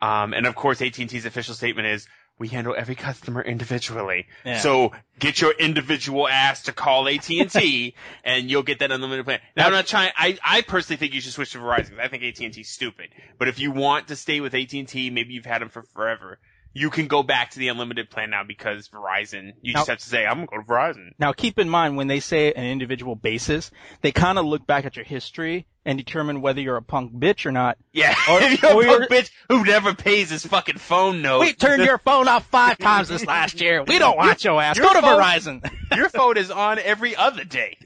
Um, 0.00 0.32
and 0.32 0.46
of 0.46 0.54
course 0.54 0.82
AT&T's 0.82 1.26
official 1.26 1.54
statement 1.54 1.88
is, 1.88 2.08
we 2.42 2.48
handle 2.48 2.74
every 2.76 2.96
customer 2.96 3.40
individually. 3.40 4.26
Yeah. 4.44 4.58
So 4.58 4.90
get 5.20 5.40
your 5.40 5.52
individual 5.52 6.26
ass 6.26 6.62
to 6.62 6.72
call 6.72 7.06
AT&T 7.06 7.94
and 8.24 8.50
you'll 8.50 8.64
get 8.64 8.80
that 8.80 8.90
unlimited 8.90 9.24
plan. 9.24 9.38
Now 9.56 9.66
I'm 9.66 9.72
not 9.72 9.86
trying, 9.86 10.10
I, 10.16 10.36
I 10.44 10.62
personally 10.62 10.96
think 10.96 11.14
you 11.14 11.20
should 11.20 11.32
switch 11.32 11.52
to 11.52 11.58
Verizon 11.58 12.00
I 12.00 12.08
think 12.08 12.24
AT&T's 12.24 12.68
stupid. 12.68 13.10
But 13.38 13.46
if 13.46 13.60
you 13.60 13.70
want 13.70 14.08
to 14.08 14.16
stay 14.16 14.40
with 14.40 14.54
AT&T, 14.54 15.10
maybe 15.10 15.34
you've 15.34 15.46
had 15.46 15.62
them 15.62 15.68
for 15.68 15.82
forever, 15.94 16.40
you 16.74 16.90
can 16.90 17.06
go 17.06 17.22
back 17.22 17.50
to 17.52 17.58
the 17.58 17.68
unlimited 17.68 18.08
plan 18.10 18.30
now 18.30 18.44
because 18.44 18.88
Verizon, 18.88 19.52
you 19.62 19.74
just 19.74 19.88
have 19.88 19.98
to 19.98 20.04
say, 20.04 20.24
I'm 20.26 20.36
gonna 20.36 20.46
go 20.46 20.56
to 20.58 20.62
Verizon. 20.62 21.10
Now 21.18 21.32
keep 21.32 21.58
in 21.58 21.68
mind 21.68 21.96
when 21.96 22.06
they 22.08 22.20
say 22.20 22.52
an 22.52 22.64
individual 22.64 23.14
basis, 23.14 23.70
they 24.00 24.12
kind 24.12 24.38
of 24.38 24.46
look 24.46 24.66
back 24.66 24.84
at 24.86 24.96
your 24.96 25.04
history 25.04 25.66
and 25.84 25.98
determine 25.98 26.40
whether 26.40 26.60
you're 26.60 26.76
a 26.76 26.82
punk 26.82 27.12
bitch 27.12 27.44
or 27.44 27.52
not. 27.52 27.76
Yeah, 27.92 28.14
Or- 28.30 28.40
if 28.42 28.62
you're 28.62 28.72
or 28.72 28.82
a 28.82 28.84
you're- 28.86 28.98
punk 29.06 29.10
bitch 29.10 29.30
who 29.48 29.64
never 29.64 29.94
pays 29.94 30.30
his 30.30 30.46
fucking 30.46 30.78
phone 30.78 31.22
note. 31.22 31.40
We 31.40 31.52
turned 31.52 31.84
your 31.84 31.98
phone 31.98 32.28
off 32.28 32.46
five 32.46 32.78
times 32.78 33.08
this 33.08 33.26
last 33.26 33.60
year. 33.60 33.82
We 33.84 33.98
don't 33.98 34.16
want 34.16 34.42
your 34.44 34.60
ass. 34.62 34.76
your 34.76 34.86
Go 34.86 34.94
to 34.94 35.00
phone- 35.02 35.20
Verizon. 35.20 35.70
your 35.96 36.08
phone 36.08 36.36
is 36.36 36.50
on 36.50 36.78
every 36.78 37.16
other 37.16 37.44
day. 37.44 37.76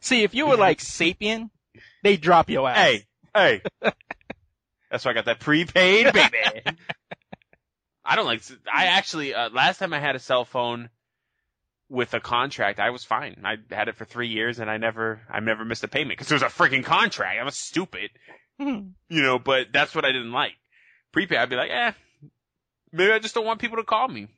See, 0.00 0.22
if 0.22 0.34
you 0.34 0.46
were 0.46 0.56
like 0.56 0.78
Sapien, 0.78 1.50
they 2.02 2.16
drop 2.16 2.48
your 2.48 2.68
ass. 2.68 2.76
hey, 2.78 3.04
hey. 3.82 3.92
That's 4.90 5.04
why 5.04 5.12
I 5.12 5.14
got 5.14 5.26
that 5.26 5.40
prepaid, 5.40 6.12
baby. 6.12 6.62
I 8.04 8.16
don't 8.16 8.26
like. 8.26 8.42
I 8.72 8.86
actually 8.86 9.34
uh, 9.34 9.50
last 9.50 9.78
time 9.78 9.92
I 9.92 10.00
had 10.00 10.16
a 10.16 10.18
cell 10.18 10.44
phone 10.44 10.90
with 11.90 12.14
a 12.14 12.20
contract, 12.20 12.78
I 12.78 12.90
was 12.90 13.04
fine. 13.04 13.42
I 13.44 13.56
had 13.70 13.88
it 13.88 13.96
for 13.96 14.04
three 14.04 14.28
years, 14.28 14.60
and 14.60 14.70
I 14.70 14.78
never, 14.78 15.20
I 15.28 15.40
never 15.40 15.64
missed 15.64 15.84
a 15.84 15.88
payment 15.88 16.16
because 16.16 16.30
it 16.30 16.34
was 16.34 16.42
a 16.42 16.46
freaking 16.46 16.84
contract. 16.84 17.38
I 17.38 17.44
was 17.44 17.56
stupid, 17.56 18.10
you 18.58 18.94
know. 19.08 19.38
But 19.38 19.68
that's 19.72 19.94
what 19.94 20.04
I 20.04 20.12
didn't 20.12 20.32
like. 20.32 20.54
Prepaid, 21.12 21.38
I'd 21.38 21.50
be 21.50 21.56
like, 21.56 21.70
eh, 21.70 21.92
maybe 22.92 23.12
I 23.12 23.18
just 23.18 23.34
don't 23.34 23.44
want 23.44 23.60
people 23.60 23.78
to 23.78 23.84
call 23.84 24.08
me. 24.08 24.28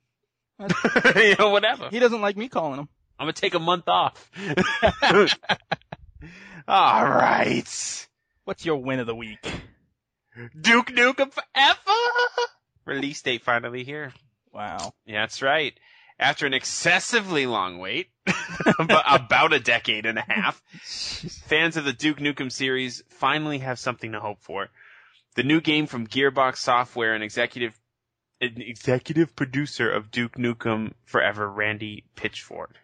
you 1.17 1.37
know, 1.39 1.51
whatever. 1.51 1.89
He 1.91 1.99
doesn't 1.99 2.21
like 2.21 2.37
me 2.37 2.49
calling 2.49 2.81
him. 2.81 2.89
I'm 3.19 3.25
gonna 3.25 3.35
take 3.35 3.55
a 3.55 3.61
month 3.61 3.89
off. 3.89 4.31
All 6.69 7.05
right. 7.05 8.07
What's 8.45 8.65
your 8.65 8.77
win 8.77 8.99
of 8.99 9.07
the 9.07 9.15
week? 9.15 9.47
Duke 10.61 10.89
Nukem 10.89 11.33
Forever! 11.33 11.99
Release 12.85 13.23
date 13.23 13.43
finally 13.43 13.85
here. 13.85 14.13
Wow. 14.53 14.95
Yeah, 15.07 15.23
that's 15.23 15.43
right. 15.43 15.79
After 16.19 16.47
an 16.47 16.55
excessively 16.55 17.47
long 17.47 17.79
wait, 17.79 18.09
about 18.79 19.05
about 19.09 19.53
a 19.53 19.61
decade 19.61 20.07
and 20.07 20.19
a 20.19 20.25
half, 20.27 20.63
fans 21.47 21.77
of 21.77 21.85
the 21.85 21.93
Duke 21.93 22.19
Nukem 22.19 22.51
series 22.51 23.03
finally 23.09 23.59
have 23.59 23.79
something 23.79 24.13
to 24.13 24.21
hope 24.21 24.41
for. 24.41 24.69
The 25.35 25.43
new 25.43 25.61
game 25.61 25.87
from 25.87 26.07
Gearbox 26.07 26.59
Software 26.59 27.15
and 27.15 27.25
executive 27.25 27.79
an 28.41 28.61
executive 28.61 29.37
producer 29.37 29.89
of 29.91 30.11
Duke 30.11 30.35
Nukem 30.35 30.93
Forever, 31.05 31.49
Randy 31.49 32.05
Pitchford. 32.17 32.75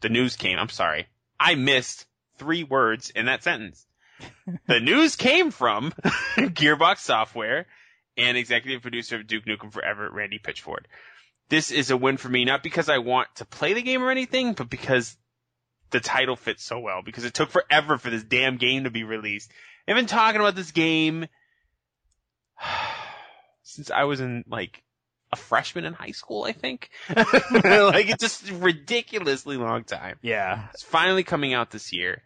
The 0.00 0.08
news 0.08 0.36
came. 0.36 0.58
I'm 0.58 0.68
sorry. 0.68 1.06
I 1.38 1.54
missed 1.54 2.06
three 2.38 2.64
words 2.64 3.10
in 3.10 3.26
that 3.26 3.44
sentence. 3.44 3.86
The 4.66 4.80
news 4.80 5.16
came 5.16 5.50
from 5.50 5.92
Gearbox 6.36 6.98
Software 6.98 7.66
and 8.16 8.36
executive 8.36 8.82
producer 8.82 9.16
of 9.16 9.26
Duke 9.26 9.44
Nukem 9.44 9.72
Forever, 9.72 10.08
Randy 10.10 10.38
Pitchford. 10.38 10.86
This 11.48 11.70
is 11.70 11.90
a 11.90 11.96
win 11.96 12.16
for 12.16 12.28
me, 12.28 12.44
not 12.44 12.62
because 12.62 12.88
I 12.88 12.98
want 12.98 13.28
to 13.36 13.44
play 13.44 13.72
the 13.72 13.82
game 13.82 14.02
or 14.02 14.10
anything, 14.10 14.52
but 14.52 14.68
because 14.68 15.16
the 15.90 16.00
title 16.00 16.36
fits 16.36 16.64
so 16.64 16.78
well. 16.78 17.02
Because 17.02 17.24
it 17.24 17.32
took 17.32 17.50
forever 17.50 17.96
for 17.96 18.10
this 18.10 18.24
damn 18.24 18.56
game 18.56 18.84
to 18.84 18.90
be 18.90 19.04
released. 19.04 19.50
I've 19.86 19.96
been 19.96 20.06
talking 20.06 20.40
about 20.40 20.54
this 20.54 20.72
game 20.72 21.26
since 23.62 23.90
I 23.90 24.04
was 24.04 24.20
in 24.20 24.44
like 24.48 24.82
a 25.32 25.36
freshman 25.36 25.84
in 25.84 25.94
high 25.94 26.10
school, 26.10 26.44
I 26.44 26.52
think. 26.52 26.90
like 27.08 28.08
it's 28.10 28.20
just 28.20 28.50
a 28.50 28.54
ridiculously 28.54 29.56
long 29.56 29.84
time. 29.84 30.18
Yeah. 30.22 30.66
It's 30.74 30.82
finally 30.82 31.22
coming 31.22 31.54
out 31.54 31.70
this 31.70 31.92
year. 31.92 32.22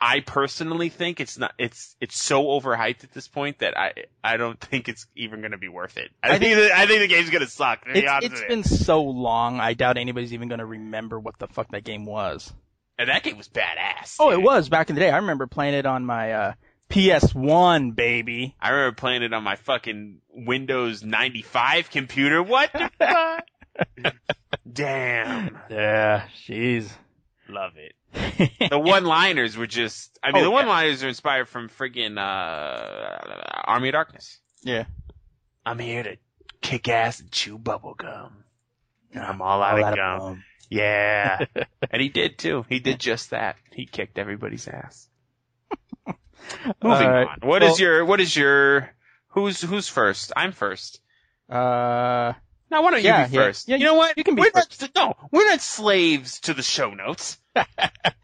I 0.00 0.20
personally 0.20 0.88
think 0.88 1.20
it's 1.20 1.36
not 1.36 1.52
it's 1.58 1.94
it's 2.00 2.20
so 2.20 2.44
overhyped 2.44 3.04
at 3.04 3.12
this 3.12 3.28
point 3.28 3.58
that 3.58 3.76
I 3.76 3.92
I 4.24 4.36
don't 4.38 4.58
think 4.70 4.88
it's 4.88 5.06
even 5.14 5.40
going 5.40 5.52
to 5.52 5.58
be 5.58 5.68
worth 5.68 5.96
it. 5.98 6.10
I, 6.22 6.32
I 6.34 6.38
think 6.38 6.56
the, 6.56 6.70
I 6.74 6.86
think 6.86 7.00
the 7.00 7.08
game's 7.08 7.30
going 7.30 7.44
to 7.44 7.50
suck. 7.50 7.84
To 7.84 7.90
It's, 7.98 8.08
honest 8.08 8.26
it's 8.32 8.40
with 8.40 8.48
been 8.48 8.64
so 8.64 9.02
long, 9.02 9.60
I 9.60 9.74
doubt 9.74 9.98
anybody's 9.98 10.32
even 10.32 10.48
going 10.48 10.60
to 10.60 10.66
remember 10.66 11.20
what 11.20 11.38
the 11.38 11.48
fuck 11.48 11.70
that 11.72 11.84
game 11.84 12.06
was. 12.06 12.52
and 12.98 13.08
that 13.10 13.22
game 13.22 13.36
was 13.36 13.48
badass. 13.48 14.16
Oh, 14.18 14.30
it 14.30 14.40
was 14.40 14.68
back 14.68 14.88
in 14.88 14.94
the 14.94 15.00
day. 15.00 15.10
I 15.10 15.16
remember 15.18 15.46
playing 15.46 15.74
it 15.74 15.84
on 15.86 16.04
my 16.06 16.32
uh, 16.32 16.52
PS1, 16.88 17.94
baby. 17.94 18.54
I 18.60 18.70
remember 18.70 18.94
playing 18.96 19.22
it 19.22 19.32
on 19.34 19.42
my 19.42 19.56
fucking 19.56 20.20
Windows 20.30 21.02
95 21.04 21.90
computer. 21.90 22.42
What 22.42 22.72
the 22.72 22.90
fuck? 22.98 24.14
Damn. 24.70 25.58
Yeah, 25.70 26.24
jeez. 26.46 26.88
Love 27.48 27.72
it. 27.76 27.92
The 28.12 28.78
one-liners 28.78 29.56
were 29.56 29.66
just, 29.66 30.18
I 30.22 30.32
mean, 30.32 30.42
Oh, 30.42 30.44
the 30.44 30.50
one-liners 30.50 31.02
are 31.04 31.08
inspired 31.08 31.48
from 31.48 31.68
friggin', 31.68 32.18
uh, 32.18 33.60
Army 33.64 33.88
of 33.88 33.92
Darkness. 33.92 34.38
yeah. 34.62 34.84
I'm 35.64 35.78
here 35.78 36.02
to 36.02 36.16
kick 36.62 36.88
ass 36.88 37.20
and 37.20 37.30
chew 37.30 37.58
bubble 37.58 37.94
gum. 37.94 38.44
And 39.12 39.22
I'm 39.22 39.42
all 39.42 39.62
out 39.62 39.78
of 39.78 39.94
gum. 39.96 40.42
Yeah. 40.70 41.44
and 41.90 42.00
he 42.00 42.08
did 42.08 42.38
too. 42.38 42.64
He 42.68 42.78
did 42.80 42.98
just 42.98 43.30
that. 43.30 43.56
He 43.72 43.84
kicked 43.86 44.18
everybody's 44.18 44.66
ass. 44.68 45.08
Moving 46.06 46.16
All 46.82 46.90
right. 47.12 47.28
on. 47.28 47.38
What 47.48 47.62
is 47.62 47.72
Well- 47.72 47.78
your, 47.80 48.04
what 48.06 48.20
is 48.20 48.34
your, 48.34 48.90
who's, 49.28 49.60
who's 49.60 49.88
first? 49.88 50.32
I'm 50.34 50.52
first. 50.52 51.00
Uh, 51.48 52.32
Now, 52.70 52.82
why 52.82 52.92
don't 52.92 53.02
Yeah, 53.02 53.22
you 53.24 53.28
be 53.30 53.36
yeah. 53.36 53.42
first? 53.42 53.68
Yeah, 53.68 53.76
you 53.76 53.84
know 53.84 53.94
what? 53.94 54.16
you 54.16 54.24
can 54.24 54.34
be 54.34 54.42
we're 54.42 54.50
first. 54.50 54.80
Not, 54.80 54.90
no, 54.94 55.28
we're 55.32 55.46
not 55.46 55.60
slaves 55.60 56.40
to 56.40 56.54
the 56.54 56.62
show 56.62 56.92
notes. 56.94 57.38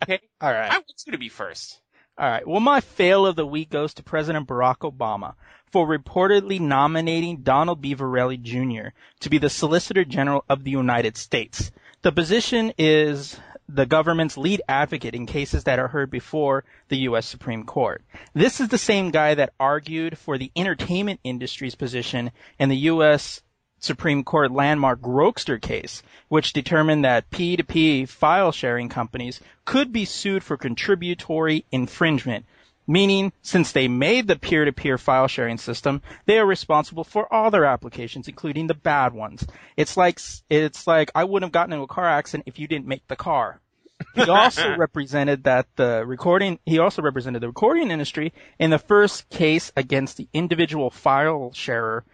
Okay? 0.03 0.21
All 0.41 0.53
right. 0.53 0.71
I 0.71 0.75
want 0.77 1.03
you 1.05 1.13
to 1.13 1.19
be 1.19 1.29
first. 1.29 1.81
All 2.17 2.29
right. 2.31 2.47
Well, 2.47 2.61
my 2.61 2.81
fail 2.81 3.27
of 3.27 3.35
the 3.35 3.45
week 3.47 3.71
goes 3.71 3.95
to 3.95 4.05
President 4.05 4.47
Barack 4.47 4.89
Obama 4.91 5.35
for 5.73 5.85
reportedly 5.87 6.61
nominating 6.61 7.39
Donald 7.43 7.81
B. 7.81 7.97
Verrilli 7.97 8.41
Jr. 8.41 8.91
to 9.21 9.31
be 9.31 9.39
the 9.39 9.51
Solicitor 9.51 10.05
General 10.05 10.45
of 10.49 10.63
the 10.63 10.71
United 10.71 11.17
States. 11.17 11.73
The 12.03 12.13
position 12.13 12.73
is 12.79 13.37
the 13.69 13.85
government's 13.85 14.39
lead 14.39 14.63
advocate 14.69 15.17
in 15.17 15.27
cases 15.27 15.65
that 15.65 15.81
are 15.81 15.89
heard 15.89 16.09
before 16.11 16.63
the 16.89 16.99
U.S. 16.99 17.27
Supreme 17.27 17.65
Court. 17.65 18.05
This 18.33 18.61
is 18.61 18.69
the 18.69 18.79
same 18.79 19.11
guy 19.11 19.35
that 19.35 19.55
argued 19.59 20.17
for 20.19 20.39
the 20.39 20.53
entertainment 20.55 21.19
industry's 21.25 21.75
position 21.75 22.31
in 22.61 22.69
the 22.69 22.77
U.S. 22.95 23.43
Supreme 23.79 24.25
Court 24.25 24.51
landmark 24.51 25.01
Grokster 25.01 25.61
case, 25.61 26.03
which 26.29 26.53
determined 26.53 27.05
that 27.05 27.31
P2P 27.31 28.09
file 28.09 28.53
sharing 28.53 28.89
companies 28.89 29.41
could 29.65 29.93
be 29.93 30.05
sued 30.05 30.43
for 30.43 30.57
contributory 30.57 31.65
infringement, 31.71 32.47
meaning 32.87 33.33
since 33.43 33.73
they 33.73 33.89
made 33.89 34.27
the 34.27 34.37
peer-to-peer 34.37 34.99
file 34.99 35.29
sharing 35.29 35.59
system, 35.59 36.03
they 36.25 36.39
are 36.39 36.47
responsible 36.47 37.05
for 37.05 37.33
all 37.33 37.51
their 37.51 37.65
applications, 37.65 38.29
including 38.29 38.67
the 38.67 38.75
bad 38.75 39.13
ones. 39.13 39.47
It's 39.77 39.97
like 39.97 40.21
it's 40.49 40.87
like 40.87 41.11
I 41.15 41.25
wouldn't 41.25 41.49
have 41.49 41.53
gotten 41.53 41.73
into 41.73 41.85
a 41.85 41.89
car 41.89 42.07
accident 42.07 42.45
if 42.47 42.59
you 42.59 42.67
didn't 42.67 42.87
make 42.87 43.07
the 43.09 43.17
car. 43.17 43.61
He 44.15 44.23
also 44.23 44.75
represented 44.79 45.45
that 45.45 45.67
the 45.77 46.05
recording 46.07 46.59
he 46.65 46.79
also 46.79 47.03
represented 47.03 47.43
the 47.43 47.49
recording 47.49 47.91
industry 47.91 48.33
in 48.59 48.71
the 48.71 48.79
first 48.79 49.29
case 49.29 49.73
against 49.77 50.17
the 50.17 50.29
individual 50.33 50.91
file 50.91 51.53
sharer 51.53 52.05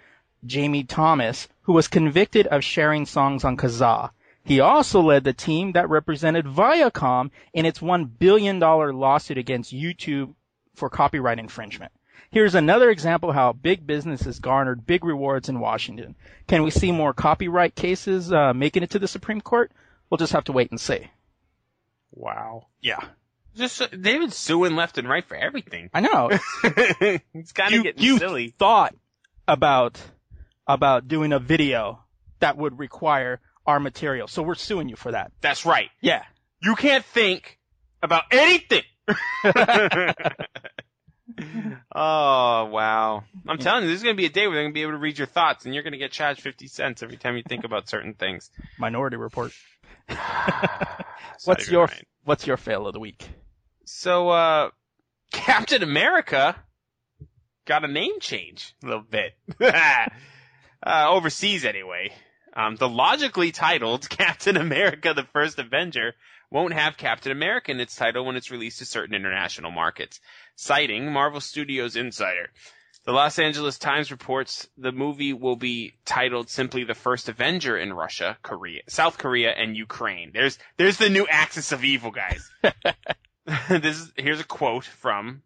Jammie 0.47 0.89
Thomas, 0.89 1.49
who 1.63 1.73
was 1.73 1.89
convicted 1.89 2.47
of 2.47 2.65
sharing 2.65 3.07
songs 3.07 3.45
on 3.45 3.57
Kazaa. 3.57 4.11
He 4.45 4.61
also 4.61 5.01
led 5.01 5.25
the 5.25 5.33
team 5.33 5.73
that 5.73 5.89
represented 5.89 6.47
Viacom 6.47 7.31
in 7.53 7.65
its 7.65 7.79
$1 7.79 8.19
billion 8.19 8.59
lawsuit 8.59 9.39
against 9.39 9.73
YouTube 9.73 10.35
for 10.75 10.91
copyright 10.91 11.39
infringement. 11.39 11.93
Here's 12.31 12.55
another 12.55 12.91
example 12.91 13.29
of 13.29 13.35
how 13.35 13.53
big 13.53 13.87
business 13.87 14.23
has 14.23 14.41
garnered 14.41 14.87
big 14.87 15.05
rewards 15.05 15.49
in 15.49 15.61
Washington. 15.61 16.17
Can 16.49 16.63
we 16.63 16.71
see 16.71 16.91
more 16.91 17.13
copyright 17.13 17.75
cases 17.75 18.33
uh, 18.33 18.55
making 18.55 18.83
it 18.83 18.91
to 18.91 18.99
the 18.99 19.07
Supreme 19.07 19.43
Court? 19.43 19.71
We'll 20.09 20.19
just 20.19 20.33
have 20.33 20.45
to 20.45 20.53
wait 20.53 20.71
and 20.71 20.81
see. 20.81 21.09
Wow. 22.11 22.67
Yeah. 22.81 23.01
Just, 23.55 23.83
uh, 23.83 23.89
they've 23.93 24.21
been 24.21 24.31
suing 24.31 24.75
left 24.75 24.97
and 24.99 25.09
right 25.09 25.25
for 25.25 25.37
everything. 25.37 25.91
I 25.93 26.01
know. 26.01 26.31
it's 26.65 27.53
kind 27.53 27.75
of 27.75 27.83
getting 27.83 28.03
you 28.03 28.19
silly. 28.19 28.55
thought 28.59 28.95
about 29.47 30.01
about 30.67 31.09
doing 31.09 31.33
a 31.33 31.39
video 31.39 32.03
that 32.41 32.57
would 32.57 32.79
require 32.79 33.41
our 33.67 33.81
material. 33.81 34.29
So 34.29 34.43
we're 34.43 34.55
suing 34.55 34.89
you 34.89 34.97
for 34.97 35.13
that. 35.13 35.33
That's 35.41 35.65
right. 35.65 35.91
Yeah. 36.01 36.23
You 36.61 36.75
can't 36.75 37.05
think 37.05 37.59
about 38.03 38.25
anything. 38.31 38.83
oh 41.95 42.65
wow! 42.67 43.25
I'm 43.49 43.59
telling 43.59 43.83
you, 43.85 43.91
this 43.91 43.97
is 43.99 44.03
gonna 44.05 44.15
be 44.15 44.27
a 44.27 44.31
day 44.31 44.47
where 44.47 44.55
they're 44.55 44.65
gonna 44.65 44.73
be 44.73 44.83
able 44.83 44.93
to 44.93 44.99
read 44.99 45.19
your 45.19 45.27
thoughts, 45.27 45.65
and 45.65 45.75
you're 45.75 45.83
gonna 45.83 45.97
get 45.97 46.13
charged 46.13 46.41
fifty 46.41 46.69
cents 46.69 47.03
every 47.03 47.17
time 47.17 47.37
you 47.37 47.43
think 47.43 47.65
about 47.65 47.89
certain 47.89 48.15
things. 48.15 48.49
Minority 48.79 49.17
Report. 49.17 49.53
What's 51.45 51.69
your 51.69 51.87
right. 51.87 52.07
What's 52.25 52.47
your 52.47 52.57
fail 52.57 52.87
of 52.87 52.93
the 52.93 53.01
week? 53.01 53.29
So, 53.85 54.29
uh, 54.29 54.71
Captain 55.33 55.83
America 55.83 56.55
got 57.65 57.85
a 57.85 57.89
name 57.89 58.21
change 58.21 58.75
a 58.83 58.87
little 58.87 59.03
bit. 59.03 59.33
uh, 60.85 61.07
overseas 61.09 61.65
anyway. 61.65 62.13
Um, 62.55 62.77
the 62.77 62.89
logically 62.89 63.53
titled 63.53 64.09
Captain 64.09 64.57
America: 64.57 65.15
The 65.15 65.27
First 65.33 65.59
Avenger 65.59 66.15
won't 66.51 66.75
have 66.75 66.97
Captain 66.97 67.33
America 67.33 67.71
in 67.71 67.81
its 67.81 67.97
title 67.97 68.27
when 68.27 68.37
it's 68.37 68.51
released 68.51 68.79
to 68.81 68.85
certain 68.85 69.15
international 69.15 69.71
markets. 69.71 70.21
Citing 70.57 71.11
Marvel 71.11 71.41
Studios 71.41 71.97
Insider. 71.97 72.51
The 73.05 73.13
Los 73.13 73.39
Angeles 73.39 73.79
Times 73.79 74.13
reports 74.13 74.69
the 74.77 74.93
movie 74.93 75.33
will 75.33 75.57
be 75.57 75.95
titled 76.05 76.49
simply 76.49 76.85
The 76.85 76.95
First 76.95 77.29
Avenger 77.29 77.77
in 77.77 77.93
Russia, 77.93 78.39
Korea, 78.43 78.83
South 78.89 79.19
Korea, 79.19 79.51
and 79.51 79.77
Ukraine. 79.77 80.31
There's 80.33 80.59
there's 80.77 80.99
the 80.99 81.09
new 81.09 81.27
axis 81.27 81.73
of 81.73 81.85
evil, 81.85 82.13
guys. 82.13 82.49
this 83.69 84.01
is 84.01 84.13
here's 84.17 84.41
a 84.41 84.45
quote 84.45 84.85
from 84.85 85.43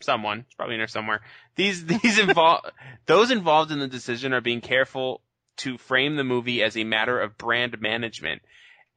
someone, 0.00 0.40
it's 0.40 0.54
probably 0.54 0.74
in 0.74 0.80
there 0.80 0.88
somewhere. 0.88 1.20
These 1.56 1.86
these 2.02 2.18
involve 2.18 2.64
those 3.06 3.30
involved 3.30 3.70
in 3.70 3.78
the 3.78 3.88
decision 3.88 4.32
are 4.32 4.40
being 4.40 4.60
careful 4.60 5.22
to 5.58 5.78
frame 5.78 6.16
the 6.16 6.24
movie 6.24 6.62
as 6.62 6.76
a 6.76 6.84
matter 6.84 7.20
of 7.20 7.36
brand 7.36 7.80
management 7.80 8.42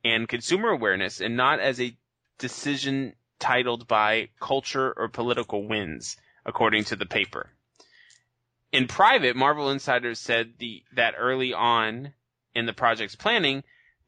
and 0.03 0.27
consumer 0.27 0.69
awareness 0.69 1.21
and 1.21 1.35
not 1.35 1.59
as 1.59 1.79
a 1.81 1.95
decision 2.37 3.13
titled 3.39 3.87
by 3.87 4.29
culture 4.39 4.93
or 4.95 5.09
political 5.09 5.67
wins, 5.67 6.17
according 6.45 6.85
to 6.85 6.95
the 6.95 7.05
paper. 7.05 7.49
In 8.71 8.87
private, 8.87 9.35
Marvel 9.35 9.69
insiders 9.69 10.19
said 10.19 10.53
the 10.57 10.83
that 10.93 11.15
early 11.17 11.53
on 11.53 12.13
in 12.55 12.65
the 12.65 12.73
project's 12.73 13.15
planning, 13.15 13.63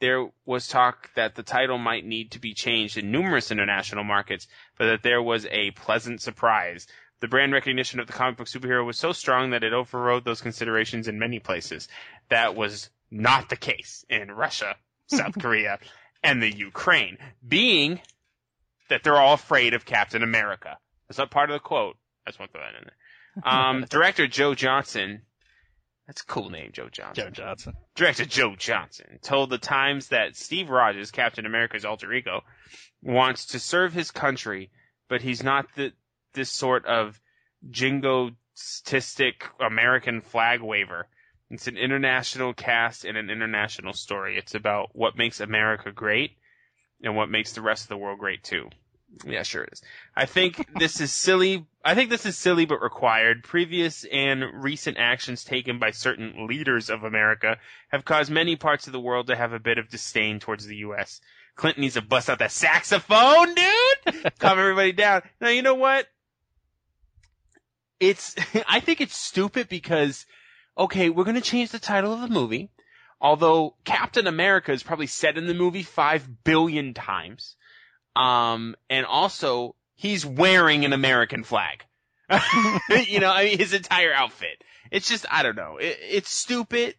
there 0.06 0.30
was 0.46 0.68
talk 0.68 1.10
that 1.16 1.34
the 1.34 1.42
title 1.42 1.80
might 1.80 2.06
need 2.06 2.30
to 2.32 2.40
be 2.40 2.54
changed 2.54 2.96
in 2.96 3.12
numerous 3.12 3.50
international 3.50 4.04
markets, 4.04 4.48
but 4.78 4.86
that 4.86 5.02
there 5.02 5.22
was 5.22 5.48
a 5.50 5.72
pleasant 5.72 6.22
surprise. 6.22 6.86
The 7.22 7.28
brand 7.28 7.54
recognition 7.54 8.00
of 8.00 8.06
the 8.06 8.14
comic 8.14 8.38
book 8.38 8.46
superhero 8.46 8.86
was 8.86 9.00
so 9.00 9.14
strong 9.14 9.50
that 9.50 9.64
it 9.64 9.74
overrode 9.74 10.24
those 10.24 10.42
considerations 10.42 11.08
in 11.08 11.18
many 11.18 11.40
places. 11.40 11.88
That 12.30 12.56
was 12.56 12.92
not 13.10 13.50
the 13.50 13.56
case 13.56 14.06
in 14.08 14.30
Russia, 14.30 14.76
South 15.08 15.34
Korea, 15.40 15.80
and 16.24 16.40
the 16.40 16.56
Ukraine, 16.56 17.18
being 17.48 18.00
that 18.90 19.02
they're 19.02 19.18
all 19.18 19.34
afraid 19.34 19.74
of 19.74 19.86
Captain 19.86 20.22
America. 20.22 20.78
That's 21.08 21.18
not 21.18 21.32
part 21.32 21.50
of 21.50 21.56
the 21.56 21.60
quote. 21.62 21.98
I 22.28 22.30
just 22.30 22.40
want 22.40 22.52
to 22.52 22.60
throw 22.60 22.68
that 22.68 22.80
in 22.80 22.90
there. 23.44 23.52
Um, 23.52 23.86
director 23.90 24.28
Joe 24.28 24.54
Johnson, 24.54 25.24
that's 26.08 26.22
a 26.22 26.26
cool 26.26 26.50
name, 26.50 26.72
Joe 26.72 26.90
Johnson. 26.90 27.26
Joe 27.26 27.30
Johnson. 27.32 27.74
Director 27.96 28.26
Joe 28.26 28.56
Johnson 28.56 29.20
told 29.22 29.50
the 29.50 29.58
Times 29.58 30.10
that 30.10 30.36
Steve 30.36 30.70
Rogers, 30.70 31.12
Captain 31.12 31.46
America's 31.46 31.86
alter 31.86 32.12
ego, 32.14 32.44
wants 33.02 33.48
to 33.48 33.60
serve 33.60 33.94
his 33.94 34.12
country, 34.12 34.72
but 35.10 35.22
he's 35.22 35.44
not 35.44 35.66
the 35.76 35.94
this 36.34 36.52
sort 36.52 36.86
of 36.86 37.20
jingoistic 37.70 39.44
American 39.60 40.22
flag 40.22 40.62
waver. 40.62 41.08
It's 41.50 41.68
an 41.68 41.78
international 41.78 42.54
cast 42.54 43.06
and 43.06 43.18
an 43.18 43.30
international 43.30 43.94
story. 43.94 44.38
It's 44.38 44.56
about 44.56 44.90
what 44.94 45.18
makes 45.18 45.40
America 45.40 45.92
great 45.92 46.32
and 47.02 47.16
what 47.16 47.30
makes 47.30 47.54
the 47.54 47.62
rest 47.62 47.84
of 47.84 47.90
the 47.90 47.98
world 47.98 48.20
great 48.20 48.44
too. 48.44 48.70
Yeah, 49.24 49.44
sure 49.44 49.64
it 49.64 49.74
is. 49.74 49.82
I 50.16 50.26
think 50.26 50.68
this 50.80 51.00
is 51.00 51.14
silly. 51.14 51.66
I 51.88 51.94
think 51.94 52.10
this 52.10 52.26
is 52.26 52.36
silly 52.36 52.66
but 52.66 52.82
required. 52.82 53.44
Previous 53.44 54.06
and 54.06 54.64
recent 54.64 54.98
actions 54.98 55.44
taken 55.44 55.78
by 55.78 55.92
certain 55.92 56.48
leaders 56.48 56.90
of 56.90 57.04
America 57.04 57.60
have 57.90 58.04
caused 58.04 58.32
many 58.32 58.56
parts 58.56 58.88
of 58.88 58.94
the 58.94 59.00
world 59.00 59.28
to 59.28 59.36
have 59.36 59.54
a 59.54 59.60
bit 59.60 59.78
of 59.78 59.88
disdain 59.88 60.40
towards 60.40 60.66
the 60.66 60.78
U.S. 60.78 61.22
Clinton 61.56 61.82
needs 61.82 61.94
to 61.94 62.02
bust 62.02 62.28
out 62.28 62.40
that 62.40 62.52
saxophone, 62.52 63.54
dude! 63.54 64.34
Calm 64.40 64.58
everybody 64.58 64.94
down. 64.94 65.22
Now, 65.40 65.50
you 65.50 65.62
know 65.62 65.76
what? 65.76 66.08
It's, 68.00 68.36
I 68.68 68.80
think 68.80 69.00
it's 69.00 69.16
stupid 69.16 69.70
because, 69.70 70.26
okay, 70.76 71.12
we're 71.12 71.24
gonna 71.24 71.40
change 71.40 71.70
the 71.70 71.78
title 71.78 72.14
of 72.14 72.22
the 72.22 72.30
movie. 72.30 72.72
Although 73.22 73.76
Captain 73.86 74.26
America 74.26 74.72
is 74.72 74.82
probably 74.82 75.08
said 75.08 75.38
in 75.38 75.46
the 75.46 75.54
movie 75.54 75.84
five 75.84 76.44
billion 76.44 76.96
times. 76.96 77.56
Um, 78.16 78.76
and 78.90 79.06
also 79.06 79.76
he's 79.96 80.26
wearing 80.26 80.86
an 80.86 80.94
American 80.94 81.44
flag. 81.44 81.84
you 82.90 83.20
know, 83.20 83.32
I 83.32 83.46
mean, 83.46 83.58
his 83.58 83.74
entire 83.74 84.14
outfit. 84.14 84.62
It's 84.92 85.10
just, 85.10 85.26
I 85.30 85.44
don't 85.44 85.56
know. 85.56 85.78
It, 85.78 85.98
it's 86.02 86.30
stupid, 86.30 86.96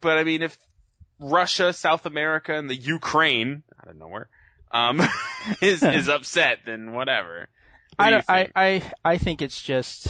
but 0.00 0.18
I 0.18 0.24
mean, 0.24 0.42
if 0.42 0.56
Russia, 1.18 1.72
South 1.72 2.06
America, 2.06 2.54
and 2.54 2.68
the 2.68 2.76
Ukraine, 2.76 3.62
I 3.80 3.86
don't 3.86 3.98
know 3.98 4.08
where, 4.08 4.28
um, 4.70 5.00
is, 5.60 5.82
is 5.82 6.08
upset, 6.08 6.60
then 6.66 6.92
whatever. 6.92 7.48
What 7.96 8.06
I, 8.06 8.10
do 8.10 8.16
I, 8.28 8.44
think? 8.44 8.52
I, 8.56 8.92
I 9.04 9.18
think 9.18 9.42
it's 9.42 9.60
just, 9.60 10.08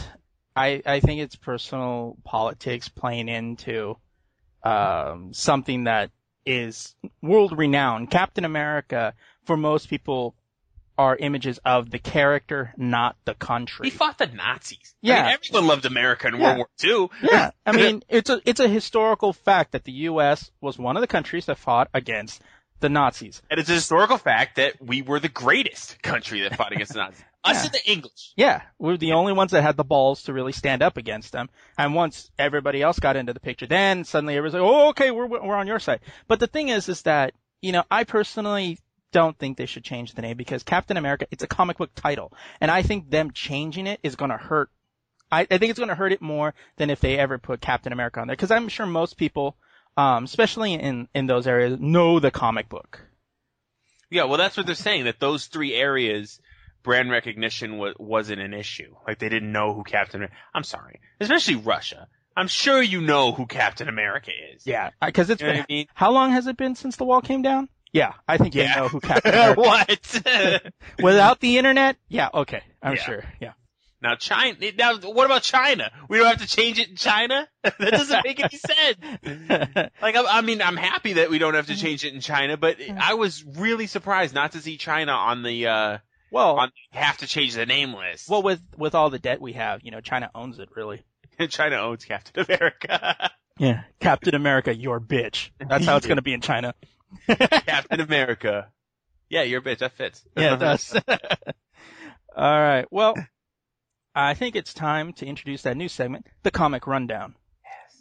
I, 0.57 0.83
I 0.85 1.01
think 1.01 1.21
it's 1.21 1.37
personal 1.37 2.17
politics 2.25 2.89
playing 2.89 3.29
into, 3.29 3.97
um, 4.63 5.33
something 5.35 5.85
that 5.85 6.11
is 6.47 6.95
world 7.21 7.57
renowned. 7.57 8.11
Captain 8.11 8.45
America, 8.45 9.15
for 9.45 9.57
most 9.57 9.89
people, 9.89 10.35
are 11.03 11.17
images 11.17 11.59
of 11.65 11.91
the 11.91 11.99
character, 11.99 12.73
not 12.77 13.17
the 13.25 13.35
country. 13.35 13.87
He 13.87 13.91
fought 13.91 14.19
the 14.19 14.27
Nazis. 14.27 14.95
I 15.05 15.09
Yeah. 15.09 15.23
mean, 15.25 15.33
everyone 15.35 15.67
loved 15.69 15.85
America 15.85 16.29
in 16.29 16.35
Yeah. 16.37 16.43
World 16.43 16.57
War 16.59 16.69
II. 16.83 17.09
Yeah, 17.23 17.51
I 17.67 17.73
mean, 17.73 18.03
it's 18.09 18.31
a 18.31 18.41
it's 18.45 18.61
a 18.61 18.69
historical 18.69 19.33
fact 19.33 19.73
that 19.73 19.85
the 19.85 19.93
U.S. 20.11 20.51
was 20.61 20.79
one 20.79 20.97
of 20.97 21.01
the 21.01 21.07
countries 21.07 21.47
that 21.47 21.59
fought 21.59 21.89
against 21.93 22.41
the 22.81 22.89
Nazis. 22.89 23.43
And 23.51 23.61
it's 23.61 23.71
a 23.71 23.75
historical 23.75 24.19
fact 24.19 24.57
that 24.57 24.75
we 24.81 25.03
were 25.03 25.21
the 25.21 25.29
greatest 25.29 26.03
country 26.03 26.41
that 26.43 26.57
fought 26.57 26.73
against 26.73 26.93
the 26.95 26.99
Nazis. 27.01 27.25
Us 27.45 27.57
Yeah. 27.57 27.63
and 27.65 27.73
the 27.73 27.91
English. 27.93 28.33
Yeah, 28.37 28.63
we 28.79 28.89
were 28.93 28.97
the 28.97 29.13
only 29.13 29.33
ones 29.33 29.51
that 29.53 29.63
had 29.63 29.77
the 29.77 29.85
balls 29.85 30.25
to 30.25 30.33
really 30.33 30.53
stand 30.53 30.83
up 30.83 30.97
against 30.97 31.33
them. 31.33 31.49
And 31.79 31.95
once 31.95 32.31
everybody 32.39 32.83
else 32.83 32.99
got 33.01 33.17
into 33.17 33.33
the 33.33 33.41
picture, 33.41 33.67
then 33.67 34.05
suddenly 34.05 34.37
everyone's 34.37 34.55
like, 34.55 34.63
"Oh, 34.63 34.89
okay, 34.91 35.11
we're 35.11 35.27
we're 35.27 35.57
on 35.57 35.67
your 35.67 35.81
side." 35.81 36.01
But 36.29 36.39
the 36.41 36.47
thing 36.47 36.69
is, 36.71 36.89
is 36.89 37.03
that 37.03 37.35
you 37.61 37.71
know, 37.71 37.85
I 37.91 38.03
personally 38.03 38.79
don't 39.13 39.39
think 39.39 39.57
they 39.57 39.67
should 39.67 39.85
change 39.85 40.15
the 40.15 40.23
name 40.23 40.37
because 40.37 40.63
Captain 40.63 40.97
America, 40.97 41.27
it's 41.31 41.45
a 41.45 41.47
comic 41.47 41.79
book 41.79 41.91
title, 41.95 42.33
and 42.61 42.71
I 42.71 42.83
think 42.83 43.11
them 43.11 43.31
changing 43.31 43.87
it 43.87 44.01
is 44.03 44.17
going 44.17 44.31
to 44.31 44.37
hurt. 44.37 44.71
I, 45.31 45.43
I 45.43 45.59
think 45.59 45.71
it's 45.71 45.79
going 45.79 45.89
to 45.89 45.95
hurt 45.95 46.13
it 46.13 46.21
more 46.21 46.55
than 46.77 46.91
if 46.91 47.01
they 47.01 47.19
ever 47.19 47.39
put 47.39 47.61
Captain 47.61 47.93
America 47.93 48.21
on 48.21 48.27
there 48.27 48.37
because 48.37 48.51
I'm 48.51 48.69
sure 48.69 48.87
most 48.87 49.17
people, 49.17 49.57
um, 49.97 50.25
especially 50.25 50.75
in 50.75 51.09
in 51.15 51.27
those 51.27 51.47
areas, 51.47 51.79
know 51.79 52.19
the 52.21 52.31
comic 52.31 52.69
book. 52.69 53.01
Yeah, 54.11 54.25
well, 54.25 54.37
that's 54.37 54.57
what 54.57 54.67
they're 54.67 54.75
saying. 54.75 55.05
That 55.05 55.21
those 55.21 55.47
three 55.47 55.75
areas, 55.75 56.39
brand 56.83 57.11
recognition 57.11 57.79
was 57.79 57.95
wasn't 57.99 58.41
an 58.41 58.53
issue. 58.53 58.95
Like 59.07 59.19
they 59.19 59.29
didn't 59.31 59.53
know 59.53 59.73
who 59.75 59.85
Captain. 59.85 60.29
I'm 60.55 60.65
sorry, 60.65 61.01
especially 61.21 61.57
Russia. 61.57 62.09
I'm 62.37 62.49
sure 62.49 62.83
you 62.83 63.01
know 63.01 63.33
who 63.33 63.47
Captain 63.47 63.89
America 63.89 64.31
is. 64.55 64.67
Yeah, 64.67 64.91
because 65.05 65.31
it's 65.31 65.41
You 65.41 65.49
know 65.49 65.53
been 65.55 65.63
I 65.63 65.73
mean? 65.73 65.87
how 65.95 66.13
long 66.13 66.33
has 66.33 66.47
it 66.47 66.57
been 66.57 66.75
since 66.75 66.97
the 66.97 67.05
wall 67.05 67.21
came 67.21 67.43
down? 67.43 67.69
Yeah, 67.93 68.13
I 68.27 68.39
think 68.39 68.55
they 68.55 68.63
Yeah. 68.65 68.77
know 68.77 68.89
who 68.89 69.01
Captain 69.01 69.33
America. 69.35 69.61
what? 69.61 70.73
Without 71.03 71.41
the 71.41 71.59
internet, 71.59 71.97
yeah, 72.09 72.29
okay, 72.33 72.63
I'm 72.83 72.95
Yeah. 72.95 73.03
sure. 73.03 73.25
Yeah. 73.41 73.53
now 74.01 74.15
China. 74.17 74.57
Now 74.77 74.97
what 74.99 75.27
about 75.27 75.43
China? 75.43 75.91
We 76.09 76.19
don't 76.19 76.27
have 76.27 76.41
to 76.41 76.47
change 76.49 76.79
it 76.81 76.89
in 76.89 76.97
China. 76.97 77.47
that 77.63 77.79
doesn't 77.79 78.25
make 78.25 78.41
any 78.41 78.57
sense. 78.59 79.91
Like 80.01 80.17
I, 80.17 80.25
I 80.39 80.41
mean, 80.41 80.61
I'm 80.63 80.77
happy 80.77 81.15
that 81.15 81.31
we 81.31 81.39
don't 81.39 81.55
have 81.55 81.67
to 81.69 81.77
change 81.77 82.05
it 82.05 82.13
in 82.15 82.21
China, 82.21 82.57
but 82.57 82.79
I 82.99 83.15
was 83.15 83.45
really 83.45 83.87
surprised 83.87 84.35
not 84.35 84.53
to 84.53 84.61
see 84.61 84.77
China 84.77 85.13
on 85.13 85.43
the 85.43 85.67
uh 85.69 85.99
well, 86.31 86.57
on 86.59 86.71
have 86.93 87.19
to 87.19 87.27
change 87.27 87.55
the 87.55 87.67
name 87.67 87.95
list. 87.95 88.29
well, 88.29 88.43
with 88.43 88.61
with 88.79 88.95
all 88.95 89.11
the 89.11 89.19
debt 89.19 89.41
we 89.41 89.53
have, 89.53 89.81
you 89.85 89.91
know, 89.91 90.01
China 90.01 90.31
owns 90.35 90.59
it 90.59 90.71
really. 90.75 91.03
China 91.51 91.77
owns 91.77 92.05
Captain 92.05 92.45
America. 92.45 93.31
Yeah, 93.59 93.83
Captain 94.01 94.35
America, 94.35 94.75
your 94.75 94.99
bitch. 94.99 95.51
That's 95.59 95.85
how 95.85 95.97
it's 95.97 96.07
gonna 96.07 96.23
be 96.23 96.33
in 96.33 96.41
China. 96.41 96.75
Captain 97.27 98.01
America. 98.01 98.69
Yeah, 99.29 99.43
you're 99.43 99.61
a 99.61 99.65
bitch. 99.65 99.79
That 99.79 99.93
fits. 99.93 100.23
Yeah, 100.37 100.55
it 100.55 100.59
does. 100.61 100.95
all 102.37 102.61
right. 102.61 102.87
Well, 102.91 103.15
I 104.15 104.35
think 104.35 104.57
it's 104.57 104.75
time 104.75 105.13
to 105.15 105.27
introduce 105.27 105.63
that 105.63 105.77
new 105.77 105.89
segment, 105.89 106.27
the 106.43 106.51
comic 106.51 106.87
rundown. 106.87 107.35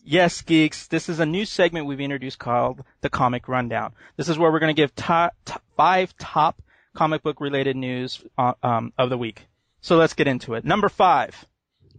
Yes, 0.03 0.41
geeks. 0.41 0.87
This 0.87 1.09
is 1.09 1.19
a 1.19 1.25
new 1.25 1.45
segment 1.45 1.85
we've 1.85 2.01
introduced 2.01 2.39
called 2.39 2.83
the 3.01 3.09
Comic 3.09 3.47
Rundown. 3.47 3.93
This 4.17 4.29
is 4.29 4.37
where 4.37 4.51
we're 4.51 4.59
going 4.59 4.75
to 4.75 4.81
give 4.81 4.95
top, 4.95 5.35
top 5.45 5.61
five 5.77 6.17
top 6.17 6.59
comic 6.95 7.21
book 7.21 7.39
related 7.39 7.75
news 7.75 8.23
uh, 8.37 8.53
um, 8.63 8.93
of 8.97 9.11
the 9.11 9.17
week. 9.17 9.45
So 9.81 9.97
let's 9.97 10.15
get 10.15 10.27
into 10.27 10.55
it. 10.55 10.65
Number 10.65 10.89
five. 10.89 11.45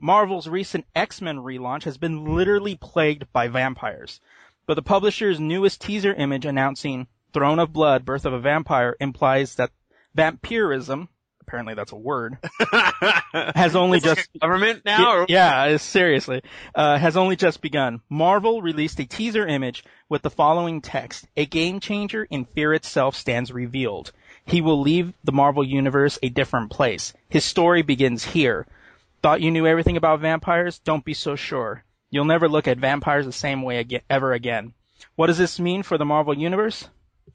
Marvel's 0.00 0.48
recent 0.48 0.84
X-Men 0.96 1.38
relaunch 1.38 1.84
has 1.84 1.96
been 1.96 2.34
literally 2.34 2.74
plagued 2.74 3.32
by 3.32 3.46
vampires. 3.46 4.20
But 4.66 4.74
the 4.74 4.82
publisher's 4.82 5.40
newest 5.40 5.80
teaser 5.80 6.14
image 6.14 6.46
announcing 6.46 7.08
Throne 7.32 7.58
of 7.58 7.72
Blood, 7.72 8.04
Birth 8.04 8.26
of 8.26 8.32
a 8.32 8.38
Vampire 8.38 8.96
implies 9.00 9.56
that 9.56 9.70
vampirism, 10.14 11.08
apparently 11.40 11.74
that's 11.74 11.92
a 11.92 11.96
word, 11.96 12.38
has 13.32 13.74
only 13.74 13.98
It's 13.98 14.06
just 14.06 14.28
government 14.40 14.84
now. 14.84 15.12
Or? 15.12 15.26
yeah, 15.28 15.76
seriously, 15.78 16.42
uh, 16.74 16.98
has 16.98 17.16
only 17.16 17.36
just 17.36 17.60
begun. 17.60 18.00
Marvel 18.08 18.62
released 18.62 19.00
a 19.00 19.04
teaser 19.06 19.46
image 19.46 19.84
with 20.08 20.22
the 20.22 20.30
following 20.30 20.80
text: 20.80 21.26
"A 21.36 21.46
game 21.46 21.80
changer 21.80 22.24
in 22.24 22.44
fear 22.44 22.72
itself 22.72 23.16
stands 23.16 23.50
revealed. 23.52 24.12
He 24.44 24.60
will 24.60 24.80
leave 24.80 25.12
the 25.24 25.32
Marvel 25.32 25.64
universe 25.64 26.18
a 26.22 26.28
different 26.28 26.70
place. 26.70 27.12
His 27.28 27.44
story 27.44 27.82
begins 27.82 28.24
here. 28.24 28.66
Thought 29.22 29.40
you 29.40 29.50
knew 29.50 29.66
everything 29.66 29.96
about 29.96 30.20
vampires? 30.20 30.78
Don't 30.80 31.04
be 31.04 31.14
so 31.14 31.36
sure. 31.36 31.84
You'll 32.12 32.26
never 32.26 32.46
look 32.46 32.68
at 32.68 32.78
vampires 32.78 33.24
the 33.24 33.32
same 33.32 33.62
way 33.62 33.84
ever 34.10 34.34
again. 34.34 34.74
What 35.16 35.28
does 35.28 35.38
this 35.38 35.58
mean 35.58 35.82
for 35.82 35.96
the 35.96 36.04
Marvel 36.04 36.36
Universe? 36.36 36.86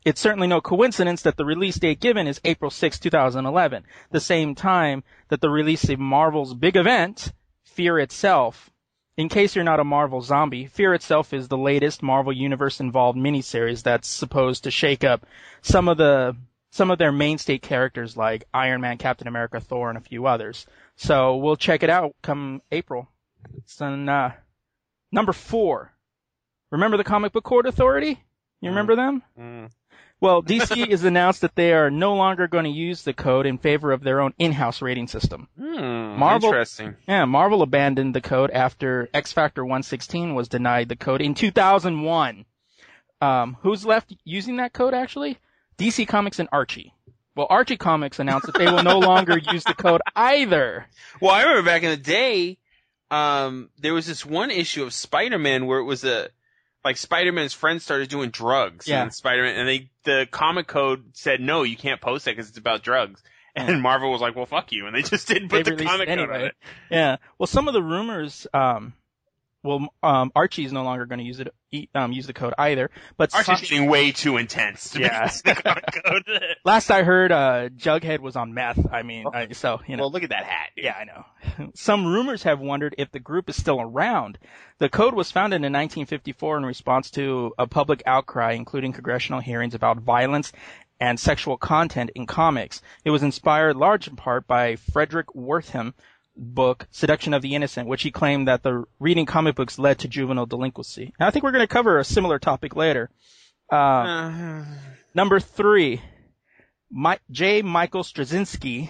It's 0.05 0.21
certainly 0.21 0.45
no 0.45 0.61
coincidence 0.61 1.23
that 1.23 1.35
the 1.35 1.45
release 1.45 1.77
date 1.77 1.99
given 1.99 2.27
is 2.27 2.39
April 2.45 2.69
6, 2.69 2.99
2011, 2.99 3.85
the 4.11 4.19
same 4.19 4.53
time 4.53 5.03
that 5.29 5.41
the 5.41 5.49
release 5.49 5.89
of 5.89 5.99
Marvel's 5.99 6.53
big 6.53 6.77
event, 6.77 7.33
Fear 7.63 7.97
Itself. 7.97 8.69
In 9.17 9.29
case 9.29 9.55
you're 9.55 9.65
not 9.65 9.79
a 9.79 9.83
Marvel 9.83 10.21
zombie, 10.21 10.67
Fear 10.67 10.93
Itself 10.93 11.33
is 11.33 11.47
the 11.47 11.57
latest 11.57 12.03
Marvel 12.03 12.31
Universe 12.31 12.79
involved 12.79 13.17
miniseries 13.17 13.81
that's 13.81 14.07
supposed 14.07 14.65
to 14.65 14.71
shake 14.71 15.03
up 15.03 15.25
some 15.63 15.87
of 15.87 15.97
the 15.97 16.37
some 16.69 16.91
of 16.91 16.99
their 16.99 17.11
mainstay 17.11 17.57
characters 17.57 18.15
like 18.15 18.45
Iron 18.53 18.81
Man, 18.81 18.99
Captain 18.99 19.27
America, 19.27 19.59
Thor, 19.59 19.89
and 19.89 19.97
a 19.97 20.01
few 20.01 20.27
others. 20.27 20.67
So 20.97 21.37
we'll 21.37 21.55
check 21.55 21.81
it 21.81 21.89
out 21.89 22.15
come 22.21 22.61
April. 22.71 23.09
It's 23.57 23.81
on, 23.81 24.07
uh, 24.07 24.33
number 25.11 25.33
four. 25.33 25.91
Remember 26.71 26.97
the 26.97 27.03
Comic 27.03 27.31
Book 27.33 27.43
Code 27.43 27.65
Authority? 27.65 28.21
You 28.61 28.69
remember 28.69 28.95
them? 28.95 29.23
Mm. 29.39 29.71
Well, 30.19 30.41
DC 30.43 30.89
has 30.89 31.03
announced 31.03 31.41
that 31.41 31.55
they 31.55 31.73
are 31.73 31.89
no 31.91 32.15
longer 32.15 32.47
going 32.47 32.63
to 32.65 32.69
use 32.71 33.03
the 33.03 33.13
code 33.13 33.45
in 33.45 33.57
favor 33.59 33.91
of 33.91 34.01
their 34.03 34.19
own 34.19 34.33
in-house 34.39 34.81
rating 34.81 35.07
system. 35.07 35.47
Hmm, 35.57 36.17
Marvel- 36.17 36.49
Interesting. 36.49 36.95
Yeah, 37.07 37.25
Marvel 37.25 37.61
abandoned 37.61 38.15
the 38.15 38.21
code 38.21 38.49
after 38.51 39.09
X 39.13 39.31
Factor 39.31 39.63
116 39.63 40.33
was 40.33 40.47
denied 40.47 40.89
the 40.89 40.95
code 40.95 41.21
in 41.21 41.35
2001. 41.35 42.45
Um, 43.21 43.57
who's 43.61 43.85
left 43.85 44.13
using 44.25 44.57
that 44.57 44.73
code 44.73 44.93
actually? 44.93 45.37
DC 45.77 46.07
Comics 46.07 46.39
and 46.39 46.49
Archie. 46.51 46.93
Well, 47.35 47.47
Archie 47.51 47.77
Comics 47.77 48.17
announced 48.19 48.47
that 48.47 48.55
they 48.57 48.65
will 48.65 48.83
no 48.83 48.97
longer 49.11 49.37
use 49.37 49.63
the 49.63 49.75
code 49.75 50.01
either. 50.15 50.87
Well, 51.21 51.31
I 51.31 51.43
remember 51.43 51.63
back 51.69 51.83
in 51.83 51.91
the 51.91 51.97
day, 51.97 52.57
um, 53.11 53.69
there 53.79 53.93
was 53.93 54.05
this 54.05 54.25
one 54.25 54.51
issue 54.51 54.83
of 54.83 54.93
Spider-Man 54.93 55.65
where 55.65 55.79
it 55.79 55.85
was 55.85 56.03
a, 56.03 56.29
like 56.83 56.97
Spider-Man's 56.97 57.53
friends 57.53 57.83
started 57.83 58.09
doing 58.09 58.29
drugs. 58.29 58.87
Yeah. 58.87 59.01
And 59.01 59.13
Spider-Man, 59.13 59.55
and 59.55 59.67
they, 59.67 59.89
the 60.03 60.27
comic 60.29 60.67
code 60.67 61.11
said, 61.13 61.41
no, 61.41 61.63
you 61.63 61.77
can't 61.77 62.01
post 62.01 62.25
that 62.25 62.31
because 62.31 62.49
it's 62.49 62.57
about 62.57 62.83
drugs. 62.83 63.21
And 63.55 63.81
Marvel 63.81 64.11
was 64.11 64.21
like, 64.21 64.35
well, 64.35 64.45
fuck 64.45 64.71
you. 64.71 64.85
And 64.85 64.95
they 64.95 65.01
just 65.01 65.27
didn't 65.27 65.49
put 65.49 65.65
They 65.65 65.71
the 65.75 65.83
comic 65.83 66.07
it 66.07 66.17
code 66.17 66.29
on 66.29 66.41
it. 66.41 66.55
Yeah. 66.91 67.17
Well, 67.39 67.47
some 67.47 67.67
of 67.67 67.73
the 67.73 67.81
rumors, 67.81 68.45
um, 68.53 68.93
well, 69.67 69.87
um, 70.01 70.31
Archie's 70.35 70.71
no 70.73 70.83
longer 70.83 71.05
going 71.05 71.19
to 71.19 71.25
use 71.25 71.39
it, 71.39 71.53
um, 71.93 72.11
use 72.11 72.25
the 72.25 72.33
code 72.33 72.53
either. 72.57 72.89
But 73.17 73.35
Archie's 73.35 73.45
some- 73.59 73.61
getting 73.69 73.89
way 73.89 74.11
too 74.11 74.37
intense 74.37 74.91
to 74.91 75.01
Yeah. 75.01 75.27
be 75.43 75.51
the 75.51 76.01
code. 76.03 76.23
last 76.65 76.89
I 76.89 77.03
heard, 77.03 77.31
uh, 77.31 77.69
Jughead 77.69 78.19
was 78.19 78.35
on 78.35 78.53
meth. 78.53 78.91
I 78.91 79.03
mean, 79.03 79.25
I, 79.31 79.49
so 79.51 79.79
you 79.87 79.97
know. 79.97 80.03
well, 80.03 80.11
look 80.11 80.23
at 80.23 80.29
that 80.29 80.45
hat, 80.45 80.69
dude. 80.75 80.85
Yeah, 80.85 80.95
I 80.99 81.03
know. 81.03 81.71
Some 81.75 82.05
rumors 82.07 82.43
have 82.43 82.59
wondered 82.59 82.95
if 82.97 83.11
the 83.11 83.19
group 83.19 83.49
is 83.49 83.55
still 83.55 83.81
around. 83.81 84.37
The 84.79 84.89
code 84.89 85.13
was 85.13 85.31
founded 85.31 85.57
in 85.57 85.73
1954 85.73 86.57
in 86.57 86.65
response 86.65 87.11
to 87.11 87.53
a 87.57 87.67
public 87.67 88.01
outcry, 88.05 88.53
including 88.53 88.93
congressional 88.93 89.41
hearings 89.41 89.73
about 89.75 89.97
violence 89.99 90.51
and 90.99 91.19
sexual 91.19 91.57
content 91.57 92.09
in 92.15 92.25
comics. 92.25 92.81
It 93.05 93.11
was 93.11 93.21
inspired 93.23 93.75
large 93.75 94.07
in 94.07 94.15
part 94.15 94.47
by 94.47 94.77
Fredric 94.77 95.25
Wertham 95.35 95.93
book 96.37 96.87
Seduction 96.91 97.33
of 97.33 97.41
the 97.41 97.55
Innocent, 97.55 97.87
which 97.87 98.03
he 98.03 98.11
claimed 98.11 98.47
that 98.47 98.63
the 98.63 98.83
reading 98.99 99.25
comic 99.25 99.55
books 99.55 99.79
led 99.79 99.99
to 99.99 100.07
juvenile 100.07 100.45
delinquency. 100.45 101.13
And 101.19 101.27
I 101.27 101.31
think 101.31 101.43
we're 101.43 101.51
going 101.51 101.63
to 101.63 101.67
cover 101.67 101.97
a 101.99 102.03
similar 102.03 102.39
topic 102.39 102.75
later. 102.75 103.09
Uh, 103.71 103.75
Uh, 103.75 104.65
number 105.13 105.39
three, 105.39 106.01
Mi- 106.91 107.17
J. 107.31 107.61
Michael 107.63 108.03
Straczynski, 108.03 108.89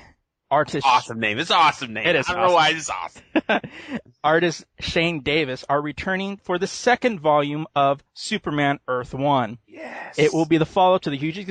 artist 0.49 0.85
awesome 0.85 1.19
name. 1.19 1.39
It's 1.39 1.49
an 1.49 1.57
awesome 1.57 1.93
name. 1.93 2.07
It 2.07 2.15
is 2.15 2.29
I 2.29 2.33
don't 2.33 2.41
awesome. 2.41 2.49
know 2.49 2.55
why 2.55 2.69
it's 2.69 2.89
awesome. 2.89 3.61
artist 4.23 4.65
Shane 4.79 5.21
Davis 5.21 5.65
are 5.69 5.81
returning 5.81 6.37
for 6.37 6.57
the 6.57 6.67
second 6.67 7.19
volume 7.19 7.67
of 7.75 8.03
Superman 8.13 8.79
Earth 8.87 9.13
One. 9.13 9.57
Yes. 9.67 10.17
It 10.17 10.33
will 10.33 10.45
be 10.45 10.57
the 10.57 10.65
follow-up 10.65 11.03
to 11.03 11.09
the 11.09 11.17
hugely, 11.17 11.45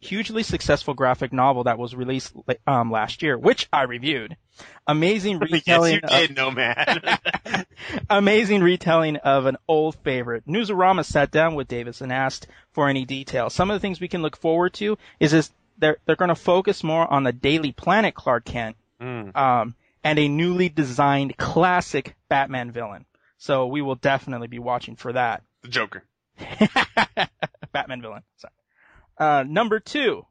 hugely 0.00 0.42
successful 0.42 0.94
graphic 0.94 1.32
novel 1.32 1.64
that 1.64 1.78
was 1.78 1.94
released 1.94 2.32
um, 2.66 2.90
last 2.90 3.22
year, 3.22 3.36
which 3.36 3.68
I 3.72 3.82
reviewed. 3.82 4.36
Amazing 4.86 5.38
retelling. 5.50 6.00
Yes, 6.02 6.12
you 6.12 6.22
of, 6.22 6.28
did, 6.28 6.36
Nomad. 6.36 7.66
amazing 8.10 8.62
retelling 8.62 9.16
of 9.16 9.46
an 9.46 9.56
old 9.66 9.96
favorite. 9.96 10.46
Newsarama 10.46 11.04
sat 11.04 11.30
down 11.30 11.54
with 11.54 11.68
Davis 11.68 12.00
and 12.00 12.12
asked 12.12 12.46
for 12.72 12.88
any 12.88 13.04
details. 13.04 13.54
Some 13.54 13.70
of 13.70 13.74
the 13.74 13.80
things 13.80 14.00
we 14.00 14.08
can 14.08 14.22
look 14.22 14.36
forward 14.36 14.74
to 14.74 14.96
is 15.18 15.32
this, 15.32 15.50
they're, 15.84 15.96
they're 16.06 16.16
going 16.16 16.30
to 16.30 16.34
focus 16.34 16.82
more 16.82 17.06
on 17.12 17.22
the 17.22 17.32
Daily 17.32 17.72
Planet 17.72 18.14
Clark 18.14 18.44
Kent, 18.46 18.76
Mm. 19.00 19.36
um, 19.36 19.74
and 20.02 20.18
a 20.18 20.28
newly 20.28 20.68
designed 20.68 21.36
classic 21.36 22.14
Batman 22.28 22.70
villain. 22.70 23.04
So 23.38 23.66
we 23.66 23.82
will 23.82 23.96
definitely 23.96 24.46
be 24.46 24.58
watching 24.58 24.96
for 24.96 25.12
that. 25.12 25.42
The 25.62 25.68
Joker. 25.68 26.04
Batman 27.72 28.00
villain. 28.00 28.22
Sorry. 28.36 28.52
Uh, 29.18 29.44
number 29.46 29.80
two. 29.80 30.24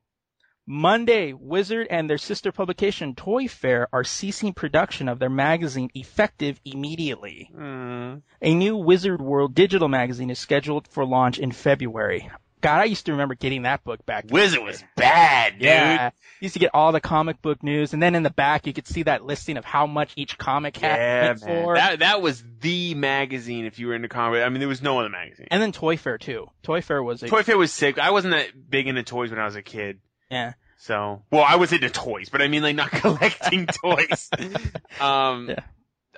Monday, 0.65 1.33
Wizard 1.33 1.87
and 1.89 2.09
their 2.09 2.17
sister 2.17 2.53
publication 2.53 3.15
ToyFare 3.15 3.87
are 3.91 4.05
ceasing 4.05 4.53
production 4.53 5.09
of 5.09 5.19
their 5.19 5.29
magazine 5.29 5.89
effective 5.93 6.57
immediately. 6.63 7.51
Mm. 7.53 8.21
A 8.41 8.53
new 8.53 8.77
Wizard 8.77 9.21
World 9.21 9.53
digital 9.53 9.89
magazine 9.89 10.29
is 10.29 10.39
scheduled 10.39 10.87
for 10.87 11.05
launch 11.05 11.37
in 11.37 11.51
February. 11.51 12.31
God, 12.63 12.79
I 12.81 12.85
used 12.85 13.05
to 13.05 13.11
remember 13.11 13.35
getting 13.35 13.63
that 13.63 13.83
book 13.83 14.03
back. 14.05 14.25
then. 14.27 14.33
Wizard 14.33 14.63
was 14.63 14.83
bad, 14.95 15.53
dude. 15.59 15.63
Yeah. 15.63 16.09
used 16.39 16.53
to 16.53 16.59
get 16.59 16.71
all 16.73 16.91
the 16.91 17.01
comic 17.01 17.41
book 17.41 17.61
news, 17.61 17.93
and 17.93 18.01
then 18.01 18.15
in 18.15 18.23
the 18.23 18.29
back 18.31 18.65
you 18.65 18.73
could 18.73 18.87
see 18.87 19.03
that 19.03 19.23
listing 19.25 19.57
of 19.57 19.65
how 19.65 19.85
much 19.85 20.13
each 20.15 20.37
comic 20.37 20.77
had 20.77 20.95
Yeah, 20.97 21.45
man. 21.45 21.63
for. 21.65 21.75
That 21.75 21.99
that 21.99 22.21
was 22.21 22.43
the 22.61 22.95
magazine 22.95 23.65
if 23.65 23.77
you 23.79 23.87
were 23.87 23.95
into 23.95 24.07
comic. 24.09 24.41
I 24.43 24.49
mean, 24.49 24.59
there 24.59 24.67
was 24.69 24.81
no 24.81 24.99
other 24.99 25.09
magazine. 25.09 25.47
and 25.51 25.61
then 25.61 25.71
ToyFare 25.73 26.19
too. 26.19 26.47
ToyFare 26.63 27.03
was 27.03 27.21
a 27.21 27.27
ToyFare 27.27 27.57
was 27.57 27.71
sick. 27.71 27.99
I 27.99 28.11
wasn't 28.11 28.33
that 28.33 28.47
big 28.69 28.87
into 28.87 29.03
toys 29.03 29.29
when 29.29 29.39
I 29.39 29.45
was 29.45 29.55
a 29.55 29.61
kid. 29.61 29.99
yeah. 30.31 30.53
So, 30.77 31.21
well, 31.31 31.43
I 31.47 31.55
was 31.55 31.71
into 31.71 31.89
toys, 31.89 32.27
but 32.29 32.41
I 32.41 32.49
mean, 32.49 32.61
like, 32.61 32.75
not 32.75 32.91
collecting 32.91 33.67
toys. 33.67 34.29
Um, 34.99 35.49
Yeah. 35.49 35.59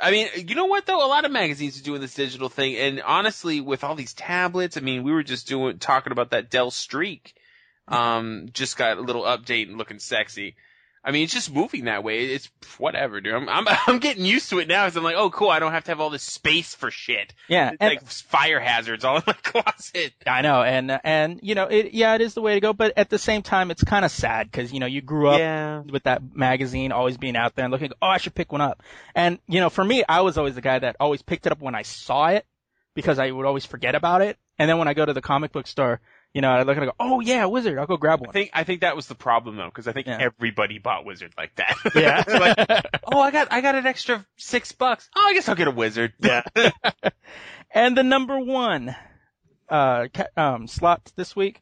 I 0.02 0.12
mean, 0.12 0.28
you 0.36 0.56
know 0.56 0.66
what 0.66 0.86
though? 0.86 1.06
A 1.06 1.08
lot 1.08 1.26
of 1.26 1.32
magazines 1.32 1.80
are 1.80 1.84
doing 1.84 2.02
this 2.02 2.14
digital 2.14 2.50
thing, 2.50 2.76
and 2.76 3.02
honestly, 3.02 3.62
with 3.62 3.84
all 3.84 3.96
these 3.96 4.14
tablets, 4.14 4.78
I 4.78 4.82
mean, 4.82 5.04
we 5.04 5.12
were 5.12 5.24
just 5.24 5.48
doing 5.48 5.80
talking 5.80 6.12
about 6.12 6.32
that 6.32 6.50
Dell 6.50 6.72
Streak. 6.72 7.34
Um, 7.88 8.50
just 8.52 8.78
got 8.78 8.98
a 8.98 9.02
little 9.02 9.24
update 9.24 9.68
and 9.68 9.78
looking 9.78 10.00
sexy. 10.00 10.56
I 11.08 11.12
mean, 11.12 11.24
it's 11.24 11.34
just 11.34 11.54
moving 11.54 11.86
that 11.86 12.04
way. 12.04 12.26
It's 12.26 12.50
whatever, 12.80 13.22
dude. 13.22 13.36
I'm 13.36 13.48
I'm, 13.48 13.66
I'm 13.88 14.00
getting 14.00 14.26
used 14.26 14.50
to 14.50 14.58
it 14.60 14.68
now. 14.68 14.86
Cause 14.86 14.98
I'm 14.98 15.04
like, 15.04 15.16
oh, 15.16 15.30
cool. 15.30 15.50
I 15.50 15.60
don't 15.60 15.72
have 15.72 15.84
to 15.84 15.92
have 15.92 16.00
all 16.00 16.10
this 16.10 16.24
space 16.24 16.74
for 16.74 16.90
shit. 16.90 17.34
Yeah, 17.48 17.70
and- 17.80 17.90
like 17.92 18.04
fire 18.04 18.60
hazards 18.60 19.06
all 19.06 19.18
in 19.18 19.24
my 19.28 19.34
closet. 19.34 20.14
I 20.26 20.42
know, 20.42 20.64
and 20.64 21.00
and 21.04 21.40
you 21.44 21.54
know, 21.54 21.66
it 21.66 21.94
yeah, 21.94 22.16
it 22.16 22.22
is 22.22 22.34
the 22.34 22.42
way 22.42 22.56
to 22.56 22.60
go. 22.60 22.74
But 22.74 22.94
at 22.98 23.10
the 23.12 23.20
same 23.20 23.44
time, 23.44 23.70
it's 23.70 23.84
kind 23.84 24.04
of 24.04 24.10
sad 24.10 24.50
because 24.52 24.74
you 24.74 24.80
know 24.80 24.88
you 24.88 25.02
grew 25.02 25.30
up 25.30 25.40
Yeah. 25.40 25.82
with 25.82 26.04
that 26.04 26.22
magazine 26.36 26.92
always 26.92 27.18
being 27.18 27.36
out 27.36 27.56
there 27.56 27.66
and 27.66 27.72
looking. 27.72 27.92
Oh, 28.02 28.08
I 28.08 28.18
should 28.18 28.34
pick 28.34 28.52
one 28.52 28.62
up. 28.62 28.82
And 29.14 29.38
you 29.48 29.60
know, 29.60 29.70
for 29.70 29.84
me, 29.86 30.04
I 30.10 30.22
was 30.22 30.40
always 30.40 30.56
the 30.56 30.62
guy 30.62 30.80
that 30.80 30.96
always 31.00 31.22
picked 31.22 31.46
it 31.46 31.52
up 31.52 31.62
when 31.62 31.76
I 31.76 31.84
saw 31.84 32.28
it 32.30 32.46
because 32.96 33.20
I 33.20 33.30
would 33.30 33.46
always 33.46 33.66
forget 33.66 33.94
about 33.94 34.22
it. 34.24 34.38
And 34.58 34.68
then 34.70 34.78
when 34.80 34.88
I 34.88 34.94
go 34.96 35.06
to 35.06 35.14
the 35.14 35.22
comic 35.22 35.52
book 35.52 35.68
store, 35.68 36.00
you 36.36 36.42
know, 36.42 36.52
I 36.52 36.64
look 36.64 36.76
and 36.76 36.84
I 36.84 36.88
go, 36.88 36.96
oh 37.00 37.22
yeah, 37.22 37.46
Wizard, 37.46 37.78
I'll 37.80 37.88
go 37.88 37.96
grab 37.96 38.20
one. 38.20 38.30
I 38.30 38.34
think 38.34 38.50
I 38.54 38.64
think 38.66 38.82
that 38.82 38.96
was 38.96 39.08
the 39.08 39.16
problem 39.16 39.56
though, 39.56 39.66
because 39.70 39.88
I 39.88 39.94
think 39.94 40.06
Yeah. 40.08 40.18
everybody 40.20 40.80
bought 40.80 41.06
Wizard 41.06 41.34
like 41.38 41.56
that. 41.56 41.78
Yeah. 41.96 42.24
Like, 42.28 42.86
oh, 43.06 43.22
I 43.22 43.32
got 43.32 43.48
I 43.52 43.62
got 43.62 43.76
an 43.76 43.86
extra 43.88 44.26
six 44.36 44.74
bucks. 44.74 45.10
Oh, 45.16 45.26
I 45.26 45.34
guess 45.34 45.48
I'll 45.48 45.56
get 45.56 45.70
a 45.70 45.72
Wizard. 45.72 46.14
Yeah. 46.20 46.44
And 47.74 47.98
the 47.98 48.04
number 48.04 48.40
one 48.40 48.96
uh, 49.70 50.08
um, 50.38 50.68
slot 50.68 51.12
this 51.16 51.36
week. 51.36 51.62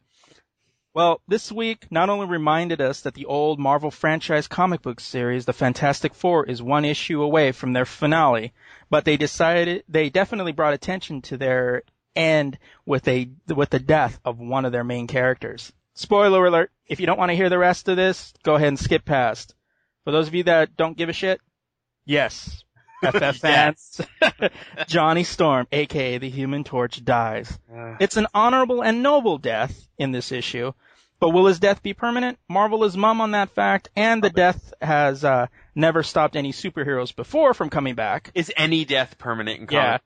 Well, 0.92 1.20
this 1.26 1.50
week 1.50 1.90
not 1.90 2.08
only 2.08 2.26
reminded 2.26 2.80
us 2.80 3.00
that 3.00 3.14
the 3.14 3.26
old 3.26 3.58
Marvel 3.58 3.90
franchise 3.90 4.46
comic 4.46 4.82
book 4.82 5.00
series, 5.00 5.44
The 5.44 5.52
Fantastic 5.52 6.14
Four, 6.14 6.46
is 6.46 6.62
one 6.62 6.84
issue 6.84 7.22
away 7.22 7.50
from 7.50 7.72
their 7.72 7.84
finale, 7.84 8.52
but 8.90 9.04
they 9.04 9.16
decided 9.16 9.82
they 9.88 10.08
definitely 10.10 10.52
brought 10.52 10.74
attention 10.74 11.22
to 11.22 11.36
their 11.36 11.82
end 12.16 12.58
with 12.86 13.06
a 13.08 13.28
with 13.54 13.70
the 13.70 13.78
death 13.78 14.18
of 14.24 14.38
one 14.38 14.64
of 14.64 14.72
their 14.72 14.84
main 14.84 15.06
characters. 15.06 15.72
Spoiler 15.94 16.46
alert! 16.46 16.70
If 16.86 17.00
you 17.00 17.06
don't 17.06 17.18
want 17.18 17.30
to 17.30 17.36
hear 17.36 17.48
the 17.48 17.58
rest 17.58 17.88
of 17.88 17.96
this, 17.96 18.32
go 18.42 18.54
ahead 18.54 18.68
and 18.68 18.78
skip 18.78 19.04
past. 19.04 19.54
For 20.04 20.10
those 20.10 20.28
of 20.28 20.34
you 20.34 20.44
that 20.44 20.76
don't 20.76 20.96
give 20.96 21.08
a 21.08 21.12
shit, 21.12 21.40
yes, 22.04 22.64
FF 23.02 23.36
fans, 23.36 24.00
Johnny 24.86 25.24
Storm, 25.24 25.66
aka 25.72 26.18
the 26.18 26.28
Human 26.28 26.64
Torch, 26.64 27.04
dies. 27.04 27.58
It's 28.00 28.16
an 28.16 28.26
honorable 28.34 28.82
and 28.82 29.02
noble 29.02 29.38
death 29.38 29.88
in 29.98 30.12
this 30.12 30.32
issue, 30.32 30.72
but 31.20 31.30
will 31.30 31.46
his 31.46 31.58
death 31.58 31.82
be 31.82 31.94
permanent? 31.94 32.38
Marvel 32.48 32.84
is 32.84 32.96
mum 32.96 33.20
on 33.20 33.30
that 33.30 33.50
fact, 33.50 33.88
and 33.96 34.22
the 34.22 34.30
death 34.30 34.74
has 34.82 35.24
uh, 35.24 35.46
never 35.74 36.02
stopped 36.02 36.36
any 36.36 36.52
superheroes 36.52 37.14
before 37.14 37.54
from 37.54 37.70
coming 37.70 37.94
back. 37.94 38.30
Is 38.34 38.52
any 38.56 38.84
death 38.84 39.16
permanent 39.16 39.60
in 39.60 39.68
Yeah. 39.70 39.98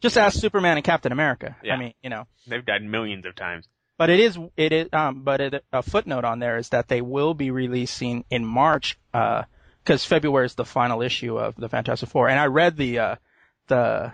Just 0.00 0.18
ask 0.18 0.38
Superman 0.38 0.76
and 0.76 0.84
Captain 0.84 1.12
America. 1.12 1.56
Yeah. 1.62 1.74
I 1.74 1.78
mean, 1.78 1.94
you 2.02 2.10
know. 2.10 2.26
They've 2.46 2.64
died 2.64 2.82
millions 2.82 3.26
of 3.26 3.34
times. 3.34 3.66
But 3.98 4.10
it 4.10 4.20
is, 4.20 4.38
it 4.56 4.72
is, 4.72 4.88
um, 4.92 5.22
but 5.22 5.40
it, 5.40 5.64
a 5.72 5.82
footnote 5.82 6.24
on 6.24 6.38
there 6.38 6.58
is 6.58 6.68
that 6.68 6.86
they 6.86 7.00
will 7.00 7.32
be 7.32 7.50
releasing 7.50 8.24
in 8.30 8.44
March, 8.44 8.98
uh, 9.14 9.44
cause 9.86 10.04
February 10.04 10.44
is 10.44 10.54
the 10.54 10.66
final 10.66 11.00
issue 11.00 11.38
of 11.38 11.54
the 11.56 11.70
Fantastic 11.70 12.10
Four. 12.10 12.28
And 12.28 12.38
I 12.38 12.46
read 12.46 12.76
the, 12.76 12.98
uh, 12.98 13.16
the, 13.68 14.12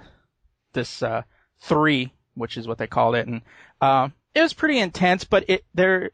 this 0.73 1.03
uh, 1.03 1.23
three, 1.63 2.13
which 2.35 2.57
is 2.57 2.67
what 2.67 2.79
they 2.79 2.87
called 2.87 3.15
it, 3.15 3.27
and 3.27 3.43
uh, 3.81 4.09
it 4.35 4.43
was 4.43 4.53
pretty 4.53 4.79
intense. 4.79 5.25
But 5.25 5.45
it 5.49 5.65
there 5.75 6.11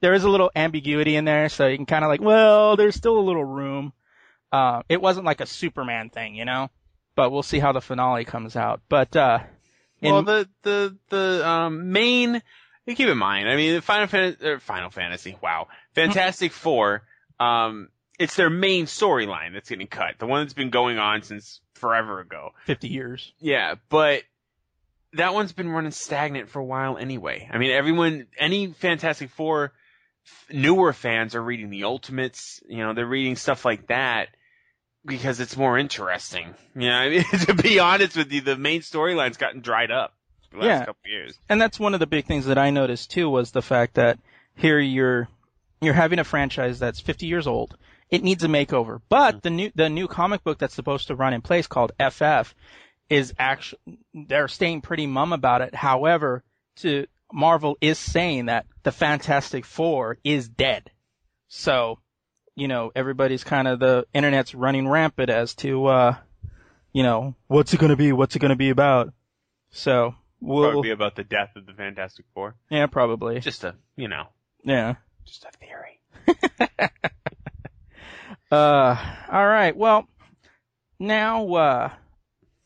there 0.00 0.14
is 0.14 0.24
a 0.24 0.30
little 0.30 0.50
ambiguity 0.54 1.16
in 1.16 1.24
there, 1.24 1.48
so 1.48 1.66
you 1.66 1.76
can 1.76 1.86
kind 1.86 2.04
of 2.04 2.08
like, 2.08 2.20
well, 2.20 2.76
there's 2.76 2.96
still 2.96 3.18
a 3.18 3.20
little 3.20 3.44
room. 3.44 3.92
Uh, 4.52 4.82
it 4.88 5.00
wasn't 5.00 5.26
like 5.26 5.40
a 5.40 5.46
Superman 5.46 6.10
thing, 6.10 6.34
you 6.34 6.44
know. 6.44 6.70
But 7.20 7.32
we'll 7.32 7.42
see 7.42 7.58
how 7.58 7.72
the 7.72 7.82
finale 7.82 8.24
comes 8.24 8.56
out. 8.56 8.80
But 8.88 9.14
uh, 9.14 9.40
in- 10.00 10.10
Well, 10.10 10.22
the 10.22 10.48
the 10.62 10.96
the 11.10 11.46
um, 11.46 11.92
main. 11.92 12.40
Keep 12.86 13.08
in 13.08 13.18
mind. 13.18 13.46
I 13.46 13.56
mean, 13.56 13.78
Final 13.82 14.06
Fantasy, 14.06 14.46
or 14.46 14.58
Final 14.58 14.88
Fantasy. 14.88 15.36
Wow, 15.42 15.68
Fantastic 15.94 16.50
Four. 16.52 17.02
Um, 17.38 17.90
it's 18.18 18.36
their 18.36 18.48
main 18.48 18.86
storyline 18.86 19.52
that's 19.52 19.68
getting 19.68 19.86
cut. 19.86 20.14
The 20.18 20.26
one 20.26 20.44
that's 20.44 20.54
been 20.54 20.70
going 20.70 20.96
on 20.98 21.20
since 21.20 21.60
forever 21.74 22.20
ago. 22.20 22.52
50 22.64 22.88
years. 22.88 23.34
Yeah, 23.38 23.74
but 23.90 24.22
that 25.12 25.34
one's 25.34 25.52
been 25.52 25.68
running 25.68 25.90
stagnant 25.90 26.48
for 26.48 26.58
a 26.60 26.64
while 26.64 26.96
anyway. 26.96 27.50
I 27.52 27.58
mean, 27.58 27.70
everyone, 27.70 28.28
any 28.38 28.68
Fantastic 28.68 29.28
Four 29.28 29.74
f- 30.26 30.46
newer 30.56 30.94
fans 30.94 31.34
are 31.34 31.42
reading 31.42 31.68
the 31.68 31.84
Ultimates. 31.84 32.62
You 32.66 32.78
know, 32.78 32.94
they're 32.94 33.04
reading 33.04 33.36
stuff 33.36 33.66
like 33.66 33.88
that 33.88 34.28
because 35.04 35.40
it's 35.40 35.56
more 35.56 35.78
interesting. 35.78 36.54
You 36.74 36.88
know, 36.88 36.96
I 36.98 37.08
mean, 37.08 37.24
to 37.24 37.54
be 37.54 37.78
honest 37.78 38.16
with 38.16 38.32
you, 38.32 38.40
the 38.40 38.56
main 38.56 38.80
storyline's 38.80 39.36
gotten 39.36 39.60
dried 39.60 39.90
up 39.90 40.14
the 40.50 40.58
last 40.58 40.66
Yeah. 40.66 40.78
couple 40.86 41.10
years. 41.10 41.38
and 41.48 41.60
that's 41.60 41.78
one 41.78 41.94
of 41.94 42.00
the 42.00 42.06
big 42.06 42.26
things 42.26 42.46
that 42.46 42.58
I 42.58 42.70
noticed 42.70 43.10
too 43.10 43.28
was 43.30 43.50
the 43.50 43.62
fact 43.62 43.94
that 43.94 44.18
here 44.56 44.78
you're 44.78 45.28
you're 45.80 45.94
having 45.94 46.18
a 46.18 46.24
franchise 46.24 46.78
that's 46.78 47.00
50 47.00 47.26
years 47.26 47.46
old. 47.46 47.76
It 48.10 48.22
needs 48.22 48.44
a 48.44 48.48
makeover, 48.48 49.00
but 49.08 49.36
mm-hmm. 49.36 49.38
the 49.42 49.50
new 49.50 49.72
the 49.74 49.88
new 49.88 50.08
comic 50.08 50.42
book 50.44 50.58
that's 50.58 50.74
supposed 50.74 51.08
to 51.08 51.14
run 51.14 51.32
in 51.32 51.40
place 51.42 51.66
called 51.66 51.92
FF 51.98 52.54
is 53.08 53.32
actually 53.38 53.80
they're 54.12 54.48
staying 54.48 54.82
pretty 54.82 55.06
mum 55.06 55.32
about 55.32 55.62
it. 55.62 55.74
However, 55.74 56.42
to 56.76 57.06
Marvel 57.32 57.78
is 57.80 57.98
saying 57.98 58.46
that 58.46 58.66
the 58.82 58.92
Fantastic 58.92 59.64
Four 59.64 60.18
is 60.24 60.48
dead. 60.48 60.90
So, 61.48 61.98
you 62.60 62.68
know, 62.68 62.92
everybody's 62.94 63.42
kind 63.42 63.66
of 63.66 63.78
the 63.80 64.06
internet's 64.12 64.54
running 64.54 64.86
rampant 64.86 65.30
as 65.30 65.54
to 65.56 65.86
uh 65.86 66.14
you 66.92 67.02
know, 67.02 67.34
what's 67.46 67.72
it 67.72 67.78
going 67.80 67.90
to 67.90 67.96
be? 67.96 68.12
What's 68.12 68.34
it 68.36 68.40
going 68.40 68.50
to 68.50 68.56
be 68.56 68.70
about? 68.70 69.12
So, 69.70 70.14
we'll 70.40 70.64
Probably 70.70 70.88
be 70.88 70.92
about 70.92 71.14
the 71.14 71.22
death 71.22 71.50
of 71.56 71.64
the 71.64 71.72
Fantastic 71.72 72.24
Four. 72.34 72.56
yeah, 72.68 72.86
probably. 72.86 73.38
Just 73.40 73.62
a, 73.64 73.76
you 73.96 74.08
know, 74.08 74.24
Yeah. 74.64 74.96
just 75.24 75.44
a 75.44 75.50
theory. 75.56 76.88
Uh, 78.50 78.96
all 79.30 79.46
right. 79.46 79.76
Well, 79.76 80.08
now 80.98 81.46
uh, 81.54 81.90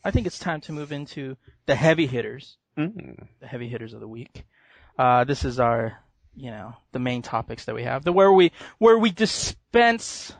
I 0.02 0.10
think 0.10 0.26
it's 0.26 0.38
time 0.38 0.62
to 0.62 0.72
move 0.72 0.92
into 0.92 1.36
the 1.66 1.74
heavy 1.74 2.06
hitters, 2.06 2.56
Mm. 2.78 3.26
the 3.40 3.46
heavy 3.46 3.68
hitters 3.68 3.92
of 3.92 4.00
the 4.00 4.08
week. 4.08 4.44
Uh, 4.98 5.24
this 5.24 5.44
is 5.44 5.60
our, 5.60 5.98
you 6.36 6.50
know, 6.50 6.74
the 6.92 6.98
main 6.98 7.22
topics 7.22 7.64
that 7.66 7.74
we 7.74 7.84
have, 7.84 8.04
the 8.04 8.12
where 8.12 8.32
we 8.32 8.52
where 8.78 8.98
we 8.98 9.10
dispense 9.10 10.32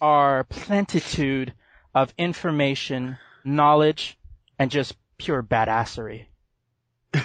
our 0.00 0.44
plentitude 0.44 1.52
of 1.94 2.12
information, 2.18 3.18
knowledge, 3.44 4.18
and 4.58 4.70
just 4.70 4.96
pure 5.18 5.42
badassery. 5.42 6.26
wow, 7.14 7.22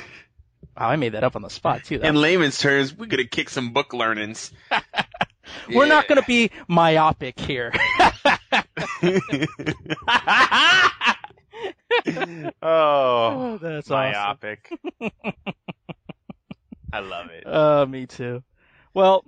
I 0.77 0.95
made 0.95 1.13
that 1.13 1.23
up 1.23 1.35
on 1.35 1.41
the 1.41 1.49
spot 1.49 1.83
too. 1.83 1.99
In 1.99 2.15
layman's 2.15 2.59
terms, 2.59 2.95
we're 2.95 3.07
gonna 3.07 3.25
kick 3.25 3.49
some 3.49 3.73
book 3.73 3.93
learnings. 3.93 4.51
We're 5.73 5.87
not 5.87 6.07
going 6.07 6.19
to 6.19 6.27
be 6.27 6.51
myopic 6.67 7.39
here. 7.39 7.73
Oh, 12.61 12.61
oh, 12.61 13.59
that's 13.61 13.89
awesome. 13.91 14.57
I 16.93 16.99
love 16.99 17.31
it. 17.31 17.45
Uh, 17.45 17.85
me 17.87 18.05
too. 18.05 18.43
Well, 18.93 19.25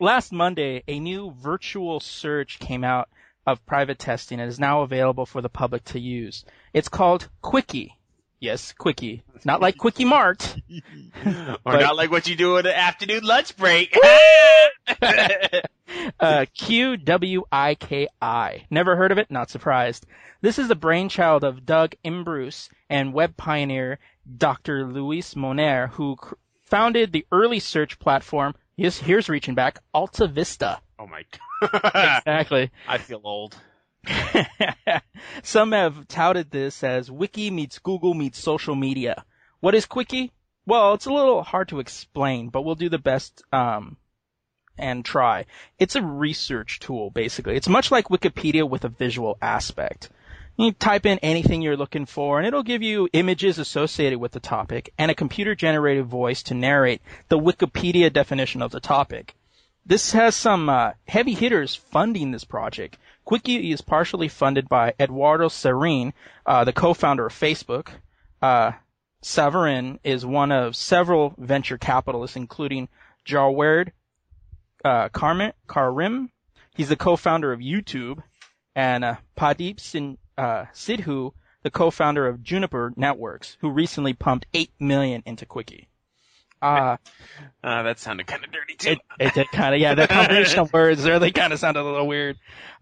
last 0.00 0.32
Monday, 0.32 0.82
a 0.88 0.98
new 0.98 1.32
virtual 1.38 2.00
search 2.00 2.58
came 2.58 2.82
out 2.82 3.08
of 3.46 3.64
private 3.64 4.00
testing 4.00 4.40
and 4.40 4.48
is 4.48 4.58
now 4.58 4.82
available 4.82 5.24
for 5.24 5.40
the 5.40 5.48
public 5.48 5.84
to 5.84 6.00
use. 6.00 6.44
It's 6.74 6.88
called 6.88 7.28
Qwiki. 7.44 7.90
Yes, 8.40 8.74
Qwiki. 8.78 9.22
Not 9.44 9.62
like 9.62 9.78
Quickie 9.78 10.04
Mart. 10.04 10.56
or 11.24 11.56
but- 11.64 11.80
not 11.80 11.96
like 11.96 12.10
what 12.10 12.28
you 12.28 12.34
do 12.34 12.58
at 12.58 12.66
an 12.66 12.72
afternoon 12.72 13.22
lunch 13.22 13.56
break. 13.56 13.96
Uh, 16.20 16.44
Q-W-I-K-I. 16.54 18.64
Never 18.70 18.96
heard 18.96 19.12
of 19.12 19.18
it? 19.18 19.30
Not 19.30 19.50
surprised. 19.50 20.06
This 20.40 20.58
is 20.58 20.68
the 20.68 20.74
brainchild 20.74 21.44
of 21.44 21.64
Doug 21.64 21.94
Imbruce 22.04 22.68
and 22.90 23.12
web 23.12 23.36
pioneer 23.36 23.98
Dr. 24.36 24.84
Louis 24.84 25.34
Monier, 25.36 25.88
who 25.88 26.16
founded 26.66 27.12
the 27.12 27.26
early 27.32 27.60
search 27.60 27.98
platform. 27.98 28.54
Yes, 28.76 28.98
here's 28.98 29.28
reaching 29.28 29.54
back. 29.54 29.78
Alta 29.94 30.26
Vista. 30.26 30.80
oh 30.98 31.06
my 31.06 31.24
god. 31.30 31.80
Exactly. 32.26 32.70
I 32.86 32.98
feel 32.98 33.20
old. 33.24 33.56
Some 35.42 35.72
have 35.72 36.06
touted 36.06 36.50
this 36.50 36.84
as 36.84 37.10
Wiki 37.10 37.50
meets 37.50 37.78
Google 37.78 38.14
meets 38.14 38.38
social 38.38 38.74
media. 38.74 39.24
What 39.60 39.74
is 39.74 39.86
Qwiki? 39.86 40.30
Well, 40.66 40.94
it's 40.94 41.06
a 41.06 41.12
little 41.12 41.42
hard 41.42 41.68
to 41.68 41.80
explain, 41.80 42.50
but 42.50 42.62
we'll 42.62 42.74
do 42.74 42.88
the 42.88 42.98
best 42.98 43.42
um, 43.52 43.96
and 44.76 45.04
try. 45.04 45.46
It's 45.78 45.96
a 45.96 46.02
research 46.02 46.80
tool, 46.80 47.10
basically. 47.10 47.56
It's 47.56 47.68
much 47.68 47.90
like 47.90 48.08
Wikipedia 48.08 48.68
with 48.68 48.84
a 48.84 48.88
visual 48.88 49.38
aspect. 49.40 50.10
You 50.58 50.72
type 50.72 51.04
in 51.04 51.18
anything 51.18 51.60
you're 51.60 51.76
looking 51.76 52.06
for, 52.06 52.38
and 52.38 52.46
it'll 52.46 52.62
give 52.62 52.82
you 52.82 53.08
images 53.12 53.58
associated 53.58 54.18
with 54.18 54.32
the 54.32 54.40
topic 54.40 54.92
and 54.96 55.10
a 55.10 55.14
computer-generated 55.14 56.06
voice 56.06 56.44
to 56.44 56.54
narrate 56.54 57.02
the 57.28 57.38
Wikipedia 57.38 58.10
definition 58.10 58.62
of 58.62 58.70
the 58.70 58.80
topic. 58.80 59.34
This 59.84 60.12
has 60.12 60.34
some 60.34 60.68
uh, 60.68 60.92
heavy 61.06 61.34
hitters 61.34 61.74
funding 61.74 62.30
this 62.30 62.44
project. 62.44 62.96
Qwiki 63.26 63.72
is 63.72 63.82
partially 63.82 64.28
funded 64.28 64.68
by 64.68 64.94
Eduardo 64.98 65.48
Saverin, 65.48 66.12
uh, 66.46 66.64
the 66.64 66.72
co-founder 66.72 67.26
of 67.26 67.32
Facebook. 67.32 67.88
Uh, 68.40 68.72
Saverin 69.22 69.98
is 70.04 70.24
one 70.24 70.52
of 70.52 70.74
several 70.74 71.34
venture 71.36 71.78
capitalists, 71.78 72.36
including 72.36 72.88
Jawed 73.24 73.92
uh, 74.84 75.08
Karim. 75.10 76.30
He's 76.74 76.88
the 76.88 76.96
co-founder 76.96 77.52
of 77.52 77.60
YouTube, 77.60 78.22
and 78.74 79.04
uh, 79.04 79.16
Pradeep 79.36 79.80
Sin- 79.80 80.18
uh, 80.38 80.66
Sindhu, 80.72 81.32
the 81.62 81.70
co-founder 81.70 82.26
of 82.26 82.42
Juniper 82.42 82.92
Networks, 82.96 83.56
who 83.60 83.70
recently 83.70 84.12
pumped 84.14 84.46
eight 84.54 84.70
million 84.78 85.22
into 85.26 85.46
Qwiki. 85.46 85.86
Uh, 86.62 86.96
Uh, 87.62 87.82
that 87.82 87.98
sounded 87.98 88.26
kind 88.26 88.44
of 88.44 88.50
dirty 88.50 88.74
too. 88.76 88.90
it, 88.90 88.98
it 89.20 89.34
did 89.34 89.46
kind 89.50 89.74
of, 89.74 89.80
yeah, 89.80 89.94
the 89.94 90.08
combination 90.08 90.58
of 90.60 90.72
words 90.72 91.04
really 91.04 91.30
kind 91.32 91.52
of 91.52 91.58
sounded 91.58 91.80
a 91.80 91.84
little 91.84 92.06
weird. 92.06 92.36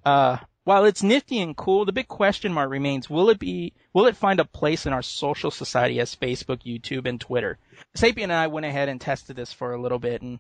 Uh, 0.05 0.37
while 0.65 0.85
it's 0.85 1.03
nifty 1.03 1.41
and 1.41 1.57
cool, 1.57 1.85
the 1.85 1.93
big 1.93 2.09
question 2.09 2.53
mark 2.53 2.71
remains, 2.71 3.11
will 3.11 3.29
it 3.31 3.39
be, 3.39 3.73
will 3.93 4.07
it 4.07 4.17
find 4.17 4.41
a 4.41 4.45
place 4.45 4.87
in 4.87 4.93
our 4.93 5.03
social 5.03 5.51
society 5.51 6.01
as 6.01 6.15
Facebook, 6.15 6.63
YouTube, 6.65 7.07
and 7.07 7.21
Twitter? 7.21 7.59
Sapien 7.97 8.23
and 8.25 8.33
I 8.33 8.47
went 8.47 8.65
ahead 8.65 8.89
and 8.89 9.01
tested 9.01 9.37
this 9.37 9.53
for 9.53 9.75
a 9.75 9.81
little 9.81 9.99
bit, 9.99 10.23
and, 10.23 10.39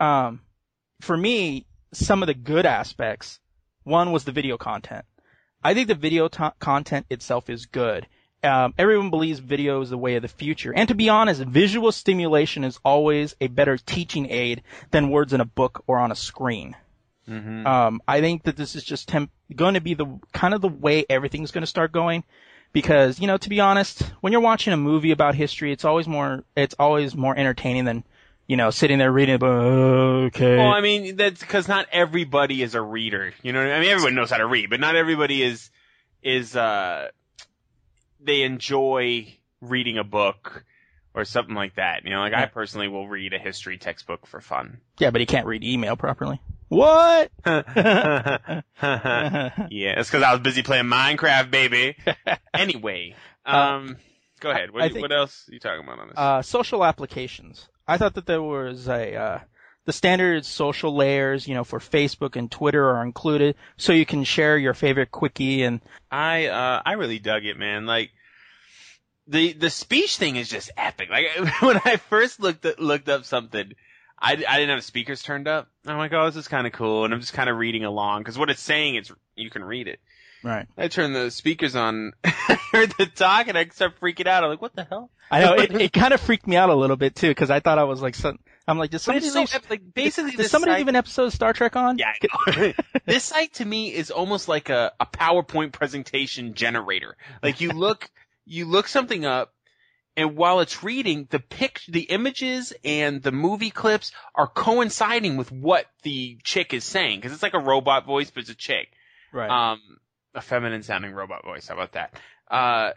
um, 0.00 0.40
for 1.02 1.16
me, 1.16 1.66
some 1.92 2.22
of 2.22 2.26
the 2.26 2.34
good 2.34 2.64
aspects, 2.66 3.38
one 3.84 4.12
was 4.12 4.24
the 4.24 4.32
video 4.32 4.56
content. 4.56 5.04
I 5.66 5.74
think 5.74 5.88
the 5.88 5.96
video 5.96 6.28
to- 6.28 6.54
content 6.60 7.06
itself 7.10 7.50
is 7.50 7.66
good. 7.66 8.06
Um, 8.44 8.72
everyone 8.78 9.10
believes 9.10 9.40
video 9.40 9.80
is 9.80 9.90
the 9.90 9.98
way 9.98 10.14
of 10.14 10.22
the 10.22 10.28
future. 10.28 10.72
And 10.72 10.86
to 10.88 10.94
be 10.94 11.08
honest, 11.08 11.40
visual 11.42 11.90
stimulation 11.90 12.62
is 12.62 12.78
always 12.84 13.34
a 13.40 13.48
better 13.48 13.76
teaching 13.76 14.30
aid 14.30 14.62
than 14.92 15.10
words 15.10 15.32
in 15.32 15.40
a 15.40 15.44
book 15.44 15.82
or 15.88 15.98
on 15.98 16.12
a 16.12 16.14
screen. 16.14 16.76
Mhm. 17.28 17.66
Um, 17.66 18.00
I 18.06 18.20
think 18.20 18.44
that 18.44 18.56
this 18.56 18.76
is 18.76 18.84
just 18.84 19.08
temp- 19.08 19.32
going 19.56 19.74
to 19.74 19.80
be 19.80 19.94
the 19.94 20.06
kind 20.32 20.54
of 20.54 20.60
the 20.60 20.68
way 20.68 21.04
everything's 21.10 21.50
going 21.50 21.62
to 21.62 21.66
start 21.66 21.90
going. 21.90 22.22
Because, 22.72 23.18
you 23.18 23.26
know, 23.26 23.38
to 23.38 23.48
be 23.48 23.58
honest, 23.58 24.02
when 24.20 24.32
you're 24.32 24.40
watching 24.42 24.72
a 24.72 24.76
movie 24.76 25.10
about 25.10 25.34
history, 25.34 25.72
it's 25.72 25.84
always 25.84 26.06
more, 26.06 26.44
it's 26.54 26.76
always 26.78 27.16
more 27.16 27.36
entertaining 27.36 27.86
than, 27.86 28.04
you 28.46 28.56
know, 28.56 28.70
sitting 28.70 28.98
there 28.98 29.10
reading 29.10 29.34
about, 29.34 29.50
okay. 30.26 30.56
Well, 30.56 30.72
I 30.72 30.80
mean, 30.80 31.16
that's 31.16 31.40
because 31.40 31.66
not 31.68 31.86
everybody 31.92 32.62
is 32.62 32.74
a 32.74 32.80
reader. 32.80 33.32
You 33.42 33.52
know, 33.52 33.62
what 33.64 33.72
I 33.72 33.80
mean, 33.80 33.90
everyone 33.90 34.14
knows 34.14 34.30
how 34.30 34.38
to 34.38 34.46
read, 34.46 34.70
but 34.70 34.80
not 34.80 34.94
everybody 34.96 35.42
is 35.42 35.70
is 36.22 36.56
uh 36.56 37.08
they 38.20 38.42
enjoy 38.42 39.32
reading 39.60 39.98
a 39.98 40.04
book 40.04 40.64
or 41.14 41.24
something 41.24 41.54
like 41.54 41.74
that. 41.76 42.04
You 42.04 42.10
know, 42.10 42.20
like 42.20 42.34
I 42.34 42.46
personally 42.46 42.88
will 42.88 43.08
read 43.08 43.32
a 43.32 43.38
history 43.38 43.78
textbook 43.78 44.26
for 44.26 44.40
fun. 44.40 44.80
yeah, 44.98 45.10
but 45.10 45.20
he 45.20 45.26
can't 45.26 45.46
read 45.46 45.64
email 45.64 45.96
properly. 45.96 46.40
What? 46.68 47.30
yeah, 47.46 48.64
it's 48.82 50.08
because 50.10 50.22
I 50.22 50.32
was 50.32 50.40
busy 50.40 50.62
playing 50.62 50.86
Minecraft, 50.86 51.50
baby. 51.50 51.96
anyway, 52.54 53.14
um, 53.44 53.96
go 54.40 54.50
ahead. 54.50 54.72
What, 54.72 54.90
think- 54.92 55.02
what 55.02 55.12
else 55.12 55.48
are 55.48 55.54
you 55.54 55.60
talking 55.60 55.84
about 55.84 56.00
on 56.00 56.08
this? 56.08 56.16
Uh, 56.18 56.42
social 56.42 56.84
applications. 56.84 57.68
I 57.88 57.98
thought 57.98 58.14
that 58.14 58.26
there 58.26 58.42
was 58.42 58.88
a, 58.88 59.14
uh, 59.14 59.38
the 59.86 59.92
standard 59.92 60.44
social 60.44 60.94
layers, 60.94 61.46
you 61.46 61.54
know, 61.54 61.64
for 61.64 61.78
Facebook 61.78 62.36
and 62.36 62.50
Twitter 62.50 62.84
are 62.84 63.04
included, 63.04 63.54
so 63.76 63.92
you 63.92 64.04
can 64.04 64.24
share 64.24 64.58
your 64.58 64.74
favorite 64.74 65.12
Qwiki 65.12 65.60
and 65.60 65.80
I 66.10 66.46
uh 66.46 66.82
I 66.84 66.92
really 66.92 67.20
dug 67.20 67.44
it, 67.44 67.56
man. 67.56 67.86
Like 67.86 68.10
the 69.28 69.52
the 69.52 69.70
speech 69.70 70.16
thing 70.16 70.36
is 70.36 70.48
just 70.48 70.70
epic. 70.76 71.08
Like 71.08 71.26
when 71.60 71.80
I 71.84 71.96
first 71.96 72.40
looked 72.40 72.64
at, 72.64 72.80
looked 72.80 73.08
up 73.08 73.24
something, 73.24 73.72
I, 74.18 74.32
I 74.32 74.58
didn't 74.58 74.70
have 74.70 74.84
speakers 74.84 75.22
turned 75.22 75.46
up. 75.46 75.68
I'm 75.86 75.98
like, 75.98 76.12
oh, 76.12 76.26
this 76.26 76.36
is 76.36 76.48
kind 76.48 76.66
of 76.66 76.72
cool, 76.72 77.04
and 77.04 77.14
I'm 77.14 77.20
just 77.20 77.32
kind 77.32 77.48
of 77.48 77.56
reading 77.56 77.84
along 77.84 78.22
because 78.22 78.38
what 78.38 78.50
it's 78.50 78.60
saying 78.60 78.96
is 78.96 79.12
you 79.36 79.50
can 79.50 79.64
read 79.64 79.88
it. 79.88 80.00
Right. 80.42 80.66
I 80.76 80.88
turned 80.88 81.14
the 81.14 81.30
speakers 81.30 81.74
on, 81.74 82.12
I 82.24 82.58
heard 82.72 82.92
the 82.98 83.06
talk, 83.06 83.48
and 83.48 83.58
I 83.58 83.66
started 83.68 83.98
freaking 84.00 84.26
out. 84.26 84.44
I'm 84.44 84.50
like, 84.50 84.62
what 84.62 84.76
the 84.76 84.84
hell? 84.84 85.10
I 85.30 85.40
know 85.40 85.54
it, 85.54 85.72
it 85.80 85.92
kind 85.92 86.14
of 86.14 86.20
freaked 86.20 86.46
me 86.46 86.56
out 86.56 86.70
a 86.70 86.74
little 86.74 86.96
bit 86.96 87.14
too 87.16 87.28
because 87.28 87.50
I 87.50 87.60
thought 87.60 87.78
I 87.78 87.84
was 87.84 88.00
like, 88.00 88.14
some, 88.14 88.38
I'm 88.68 88.78
like, 88.78 88.90
But 88.90 89.00
somebody 89.00 89.28
so 89.28 89.40
leave. 89.40 89.70
Like 89.70 89.94
basically, 89.94 90.32
did 90.32 90.40
this 90.40 90.50
somebody 90.50 90.72
site- 90.72 90.78
leave 90.78 90.88
an 90.88 90.96
episode 90.96 91.24
of 91.24 91.32
Star 91.32 91.52
Trek 91.52 91.76
on? 91.76 91.98
Yeah, 91.98 92.72
this 93.06 93.24
site 93.24 93.54
to 93.54 93.64
me 93.64 93.92
is 93.92 94.10
almost 94.10 94.48
like 94.48 94.68
a, 94.68 94.92
a 95.00 95.06
PowerPoint 95.06 95.72
presentation 95.72 96.54
generator. 96.54 97.16
Like 97.42 97.60
you 97.60 97.70
look, 97.70 98.10
you 98.44 98.66
look 98.66 98.88
something 98.88 99.24
up, 99.24 99.52
and 100.16 100.36
while 100.36 100.60
it's 100.60 100.82
reading, 100.82 101.28
the 101.30 101.38
pic, 101.40 101.80
the 101.88 102.02
images 102.02 102.72
and 102.84 103.22
the 103.22 103.32
movie 103.32 103.70
clips 103.70 104.12
are 104.34 104.48
coinciding 104.48 105.36
with 105.36 105.52
what 105.52 105.86
the 106.02 106.38
chick 106.42 106.72
is 106.72 106.84
saying. 106.84 107.20
Cause 107.20 107.32
it's 107.32 107.42
like 107.42 107.54
a 107.54 107.60
robot 107.60 108.06
voice, 108.06 108.30
but 108.30 108.40
it's 108.42 108.50
a 108.50 108.54
chick. 108.54 108.88
Right. 109.32 109.50
Um, 109.50 109.80
a 110.36 110.40
feminine 110.40 110.82
sounding 110.82 111.12
robot 111.12 111.44
voice. 111.44 111.66
How 111.66 111.74
about 111.74 111.92
that? 111.92 112.14
Uh, 112.48 112.90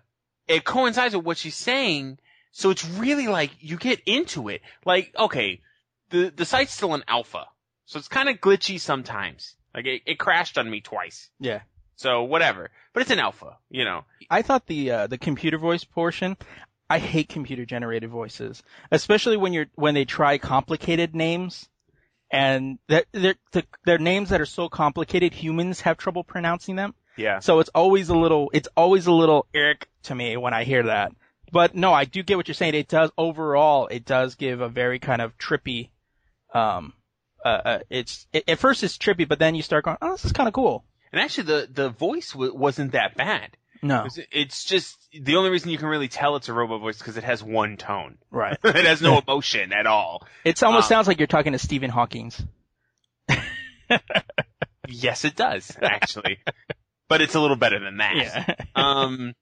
it 0.48 0.64
coincides 0.64 1.16
with 1.16 1.26
what 1.26 1.38
she's 1.38 1.56
saying. 1.56 2.20
So 2.52 2.70
it's 2.70 2.88
really 2.88 3.28
like 3.28 3.52
you 3.60 3.78
get 3.78 4.02
into 4.06 4.50
it. 4.50 4.62
Like, 4.86 5.14
okay, 5.18 5.62
the, 6.10 6.32
the 6.36 6.46
site's 6.46 6.74
still 6.74 6.94
in 6.94 7.04
alpha. 7.08 7.46
So 7.86 7.98
it's 7.98 8.08
kind 8.08 8.30
of 8.30 8.38
glitchy 8.38 8.80
sometimes. 8.80 9.56
Like 9.74 9.86
it, 9.86 10.02
it 10.06 10.20
crashed 10.20 10.58
on 10.58 10.70
me 10.70 10.82
twice. 10.82 11.30
yeah. 11.40 11.62
So 11.96 12.24
whatever. 12.24 12.70
But 12.94 13.02
it's 13.02 13.12
an 13.12 13.20
alpha, 13.20 13.58
you 13.70 13.84
know. 13.84 14.06
I 14.30 14.42
thought 14.42 14.66
the 14.68 14.90
uh, 14.92 15.08
the 15.08 15.18
computer 15.18 15.58
voice 15.58 15.84
portion. 15.84 16.38
I 16.90 16.98
hate 16.98 17.28
computer 17.28 17.66
generated 17.66 18.10
voices, 18.10 18.64
especially 18.90 19.36
when 19.36 19.52
you're 19.52 19.66
when 19.76 19.96
they 19.96 20.06
try 20.06 20.38
complicated 20.38 21.14
names, 21.14 21.68
and 22.32 22.80
they're, 22.88 23.04
they're 23.12 23.36
they're 23.86 23.98
names 23.98 24.30
that 24.30 24.40
are 24.40 24.46
so 24.46 24.70
complicated 24.70 25.34
humans 25.34 25.82
have 25.82 25.98
trouble 25.98 26.24
pronouncing 26.24 26.78
them. 26.78 26.96
Yeah. 27.20 27.40
So 27.40 27.60
it's 27.60 27.70
always 27.76 28.10
a 28.10 28.16
little 28.16 28.50
it's 28.54 28.68
always 28.78 29.06
a 29.08 29.12
little 29.12 29.46
irk 29.54 29.88
to 30.04 30.16
me 30.16 30.38
when 30.38 30.54
I 30.54 30.64
hear 30.64 30.84
that. 30.84 31.12
But 31.52 31.76
no, 31.76 31.94
I 31.94 32.06
do 32.06 32.24
get 32.24 32.38
what 32.38 32.48
you're 32.48 32.56
saying. 32.56 32.76
It 32.76 32.88
does 32.88 33.12
overall 33.18 33.88
it 33.88 34.06
does 34.06 34.36
give 34.36 34.62
a 34.62 34.70
very 34.70 35.00
kind 35.00 35.22
of 35.22 35.38
trippy. 35.38 35.90
Um, 36.54 36.94
uh, 37.44 37.48
uh 37.50 37.80
it's 37.90 38.26
it, 38.34 38.46
at 38.48 38.60
first 38.60 38.84
it's 38.84 38.98
trippy, 38.98 39.28
but 39.28 39.40
then 39.40 39.54
you 39.56 39.62
start 39.62 39.86
going, 39.86 39.98
oh, 40.02 40.12
this 40.14 40.26
is 40.26 40.32
kind 40.32 40.48
of 40.48 40.54
cool. 40.54 40.86
And 41.12 41.22
actually 41.22 41.46
the, 41.46 41.70
the 41.72 41.90
voice 41.90 42.32
w- 42.34 42.54
wasn't 42.56 42.92
that 42.94 43.16
bad. 43.18 43.58
No, 43.82 44.06
it- 44.06 44.28
It's 44.32 44.64
just, 44.66 44.98
the 45.14 45.38
only 45.38 45.50
reason 45.50 45.72
you 45.72 45.78
can 45.78 45.88
really 45.88 46.08
tell 46.10 46.36
it's 46.36 46.50
a 46.50 46.54
robot 46.54 46.82
voice 46.82 46.98
because 47.00 47.18
it 47.18 47.24
has 47.24 47.42
one 47.42 47.78
tone. 47.78 48.18
right. 48.30 48.58
it 48.64 48.86
has 48.86 49.02
no 49.02 49.18
emotion 49.28 49.74
at 49.74 49.88
all. 49.88 50.28
It 50.46 50.62
almost 50.62 50.86
Um, 50.86 50.90
sounds 50.90 51.08
like 51.08 51.18
you're 51.18 51.28
talking 51.28 51.54
to 51.54 51.60
Stephen 51.60 51.90
Hawking's. 51.90 52.42
Yes, 54.92 55.24
it 55.24 55.36
does, 55.36 55.78
actually. 55.82 56.40
But 57.10 57.22
it's 57.22 57.36
a 57.36 57.42
little 57.42 57.58
better 57.58 57.80
than 57.80 57.98
that. 57.98 58.16
Yeah. 58.16 58.56
Um, 58.76 59.34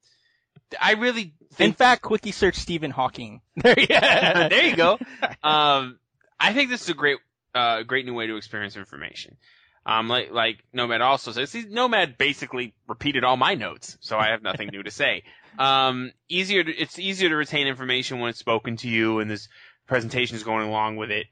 I 0.81 0.93
really 0.93 1.33
In 1.59 1.73
fact, 1.73 2.01
Qwiki 2.01 2.33
search 2.33 2.55
Stephen 2.55 2.91
Hawking. 2.91 3.41
There 3.55 3.79
you, 3.79 3.87
there 3.87 4.65
you 4.67 4.75
go. 4.75 4.97
Um, 5.43 5.99
I 6.39 6.53
think 6.53 6.69
this 6.69 6.81
is 6.81 6.89
a 6.89 6.93
great, 6.93 7.17
uh, 7.53 7.83
great 7.83 8.05
new 8.05 8.13
way 8.13 8.27
to 8.27 8.35
experience 8.35 8.75
information. 8.75 9.37
Um, 9.85 10.09
like, 10.09 10.31
like 10.31 10.63
Nomad 10.73 11.01
also 11.01 11.31
says, 11.31 11.49
see, 11.49 11.65
Nomad 11.69 12.17
basically 12.17 12.73
repeated 12.87 13.23
all 13.23 13.37
my 13.37 13.53
notes, 13.55 13.97
so 14.01 14.17
I 14.17 14.31
have 14.31 14.41
nothing 14.43 14.69
new 14.71 14.83
to 14.83 14.91
say. 14.91 15.23
Um, 15.57 16.11
easier 16.27 16.63
to, 16.63 16.71
it's 16.71 16.99
easier 16.99 17.29
to 17.29 17.35
retain 17.35 17.67
information 17.67 18.19
when 18.19 18.29
it's 18.29 18.39
spoken 18.39 18.77
to 18.77 18.89
you 18.89 19.19
and 19.19 19.31
this 19.31 19.47
presentation 19.87 20.35
is 20.35 20.43
going 20.43 20.67
along 20.67 20.97
with 20.97 21.09
it. 21.11 21.27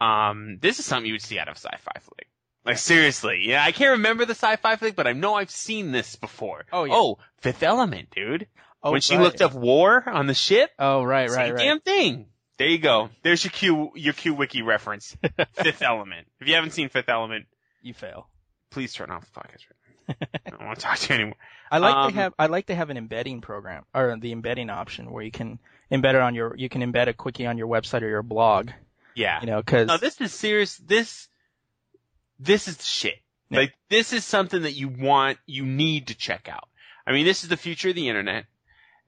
Um, 0.00 0.58
this 0.60 0.78
is 0.78 0.86
something 0.86 1.06
you 1.06 1.14
would 1.14 1.22
see 1.22 1.38
out 1.38 1.48
of 1.48 1.56
sci-fi 1.56 2.00
flick. 2.00 2.28
Like 2.64 2.78
seriously, 2.78 3.42
yeah, 3.46 3.64
I 3.64 3.72
can't 3.72 3.92
remember 3.92 4.24
the 4.26 4.34
sci-fi 4.34 4.76
flick, 4.76 4.94
but 4.96 5.06
I 5.06 5.12
know 5.12 5.34
I've 5.34 5.50
seen 5.50 5.92
this 5.92 6.16
before. 6.16 6.66
Oh, 6.72 6.84
yeah. 6.84 6.92
Oh, 6.94 7.18
Fifth 7.38 7.62
Element, 7.62 8.10
dude. 8.10 8.46
Oh, 8.82 8.92
when 8.92 9.00
she 9.00 9.16
right. 9.16 9.22
looked 9.22 9.40
up 9.42 9.54
war 9.54 10.02
on 10.08 10.26
the 10.26 10.34
ship, 10.34 10.70
Oh, 10.78 11.02
right, 11.02 11.28
right, 11.30 11.46
same 11.46 11.54
right. 11.54 11.58
damn 11.62 11.80
thing. 11.80 12.26
There 12.58 12.68
you 12.68 12.78
go. 12.78 13.08
There's 13.22 13.42
your 13.44 13.50
Q 13.50 13.92
your 13.94 14.12
Q 14.12 14.34
wiki 14.34 14.60
reference. 14.62 15.16
Fifth 15.54 15.80
Element. 15.82 16.26
If 16.40 16.48
you 16.48 16.54
haven't 16.54 16.72
seen 16.72 16.90
Fifth 16.90 17.08
Element, 17.08 17.46
You 17.82 17.94
fail. 17.94 18.28
please 18.70 18.92
turn 18.92 19.10
off 19.10 19.24
the 19.32 19.40
podcast. 19.40 19.64
Right 20.08 20.16
now. 20.20 20.26
I 20.46 20.50
don't 20.50 20.66
want 20.66 20.78
to 20.78 20.84
talk 20.84 20.98
to 20.98 21.08
you 21.08 21.14
anymore. 21.14 21.36
I 21.70 21.78
like 21.78 21.94
Um, 21.94 22.10
to 22.12 22.16
have 22.18 22.34
I 22.38 22.46
like 22.46 22.66
to 22.66 22.74
have 22.74 22.90
an 22.90 22.98
embedding 22.98 23.40
program 23.40 23.84
or 23.94 24.16
the 24.20 24.32
embedding 24.32 24.68
option 24.68 25.10
where 25.10 25.22
you 25.22 25.30
can 25.30 25.58
embed 25.90 26.10
it 26.14 26.16
on 26.20 26.34
your 26.34 26.54
you 26.56 26.68
can 26.68 26.82
embed 26.82 27.08
a 27.08 27.14
Qwiki 27.14 27.48
on 27.48 27.56
your 27.56 27.68
website 27.68 28.02
or 28.02 28.08
your 28.08 28.22
blog. 28.22 28.70
Yeah. 29.14 29.40
You 29.40 29.46
know, 29.46 29.62
because 29.62 29.86
No, 29.88 29.96
this 29.96 30.20
is 30.20 30.32
serious. 30.34 30.76
This 30.76 31.28
this 32.40 32.68
is 32.68 32.76
the 32.76 32.84
shit. 32.84 33.16
Like 33.50 33.74
this 33.88 34.12
is 34.12 34.24
something 34.24 34.62
that 34.62 34.74
you 34.74 34.88
want, 34.88 35.38
you 35.46 35.66
need 35.66 36.08
to 36.08 36.14
check 36.14 36.48
out. 36.48 36.68
I 37.06 37.12
mean, 37.12 37.26
this 37.26 37.42
is 37.42 37.48
the 37.48 37.56
future 37.56 37.88
of 37.88 37.96
the 37.96 38.08
internet. 38.08 38.44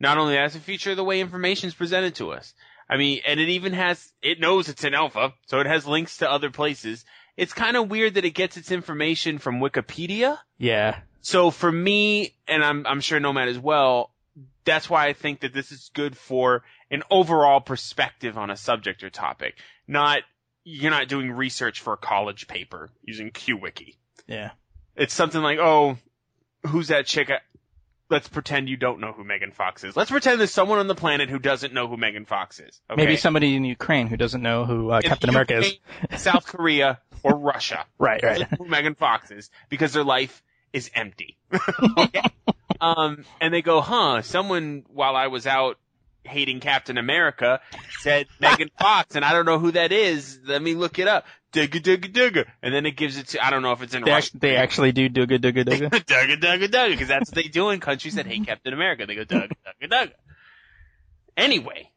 Not 0.01 0.19
only 0.19 0.35
that, 0.35 0.47
it's 0.47 0.55
the 0.55 0.61
future 0.61 0.91
of 0.91 0.97
the 0.97 1.05
way 1.05 1.21
information 1.21 1.69
is 1.69 1.75
presented 1.75 2.17
to 2.17 2.33
us. 2.33 2.55
I 2.91 2.97
mean, 2.97 3.21
and 3.25 3.39
it 3.39 3.49
even 3.51 3.73
has, 3.75 4.13
it 4.21 4.41
knows 4.41 4.69
it's 4.69 4.83
in 4.83 4.95
alpha, 4.95 5.33
so 5.47 5.61
it 5.61 5.67
has 5.67 5.87
links 5.87 6.19
to 6.19 6.31
other 6.31 6.51
places. 6.51 7.05
It's 7.37 7.53
kind 7.53 7.77
of 7.77 7.89
weird 7.89 8.15
that 8.15 8.25
it 8.25 8.31
gets 8.31 8.57
its 8.57 8.73
information 8.73 9.39
from 9.39 9.61
Wikipedia. 9.61 10.39
yeah, 10.59 10.99
So 11.21 11.53
for 11.53 11.71
me, 11.71 12.35
and 12.49 12.65
I'm, 12.65 12.85
I'm 12.85 13.01
sure 13.01 13.21
Nomad 13.21 13.49
as 13.49 13.59
well, 13.59 14.13
that's 14.65 14.91
why 14.91 15.07
I 15.07 15.13
think 15.13 15.41
that 15.41 15.55
this 15.55 15.71
is 15.71 15.91
good 15.95 16.17
for 16.17 16.65
an 16.91 17.05
overall 17.11 17.61
perspective 17.61 18.37
on 18.37 18.51
a 18.51 18.57
subject 18.57 19.05
or 19.05 19.11
topic. 19.11 19.55
Not, 19.87 20.23
you're 20.65 20.91
not 20.91 21.09
doing 21.09 21.31
research 21.31 21.81
for 21.81 21.93
a 21.93 21.97
college 21.97 22.47
paper 22.49 22.91
using 23.03 23.31
QWiki. 23.31 23.97
yeah. 24.27 24.51
It's 24.95 25.15
something 25.15 25.41
like, 25.41 25.59
oh, 25.59 25.97
who's 26.67 26.89
that 26.89 27.07
chick? 27.07 27.31
I- 27.31 27.41
Let's 28.11 28.29
pretend 28.29 28.69
you 28.69 28.77
don't 28.77 29.01
know 29.01 29.13
who 29.13 29.25
Megan 29.25 29.53
Fox 29.53 29.85
is. 29.85 29.97
Let's 29.97 30.11
pretend 30.11 30.39
there's 30.39 30.51
someone 30.51 30.79
on 30.79 30.87
the 30.87 30.95
planet 30.95 31.31
who 31.31 31.39
doesn't 31.39 31.73
know 31.73 31.89
who 31.89 31.97
Megan 31.97 32.27
Fox 32.27 32.61
is. 32.61 32.79
Okay? 32.91 33.03
Maybe 33.03 33.17
somebody 33.17 33.57
in 33.57 33.65
Ukraine 33.65 34.07
who 34.07 34.19
doesn't 34.19 34.43
know 34.43 34.67
who 34.67 34.91
uh, 34.91 35.01
Captain 35.01 35.29
the 35.29 35.33
America 35.33 35.59
is. 35.61 36.21
South 36.21 36.45
Korea, 36.47 37.01
or 37.23 37.35
Russia. 37.39 37.87
Right, 37.99 38.23
right. 38.23 38.43
who 38.59 38.67
Megan 38.67 38.97
Fox 38.97 39.31
is 39.31 39.49
because 39.71 39.95
their 39.95 40.05
life 40.05 40.43
is 40.75 40.91
empty. 40.95 41.39
okay? 41.99 42.23
Um, 42.81 43.25
and 43.41 43.55
they 43.55 43.63
go, 43.63 43.81
huh, 43.81 44.23
someone 44.23 44.85
while 44.89 45.15
I 45.15 45.29
was 45.29 45.47
out 45.47 45.79
hating 46.25 46.61
Captain 46.61 46.99
America 46.99 47.61
said 48.01 48.27
Megan 48.41 48.71
Fox 48.79 49.17
and 49.17 49.25
I 49.25 49.33
don't 49.33 49.47
know 49.47 49.59
who 49.59 49.73
that 49.73 49.93
is. 49.93 50.39
Let 50.45 50.63
me 50.63 50.75
look 50.75 50.99
it 50.99 51.09
up. 51.09 51.25
Digga 51.53 51.83
digga 51.83 52.11
digga. 52.13 52.47
And 52.63 52.73
then 52.75 52.87
it 52.87 52.97
gives 52.97 53.19
it 53.19 53.29
to, 53.29 53.45
I 53.45 53.51
don't 53.51 53.63
know 53.63 53.73
if 53.73 53.83
it's 53.83 53.95
in 53.95 54.05
They, 54.05 54.11
Russian. 54.11 54.39
they 54.41 54.57
actually 54.57 54.93
do 54.93 55.09
dugga 55.11 55.39
dugga 55.39 55.65
dugga. 55.65 55.91
Dugga 55.91 56.41
dugga 56.41 56.69
dugga, 56.69 56.91
because 56.91 57.09
that's 57.09 57.31
what 57.31 57.35
they 57.35 57.49
do 57.49 57.69
in 57.71 57.81
countries 57.81 58.15
that 58.15 58.27
hate 58.27 58.47
Captain 58.47 58.73
America. 58.73 59.05
They 59.07 59.15
go 59.15 59.25
dugga 59.25 59.51
dugga 59.83 59.89
dugga. 59.91 60.13
Anyway, 61.37 61.91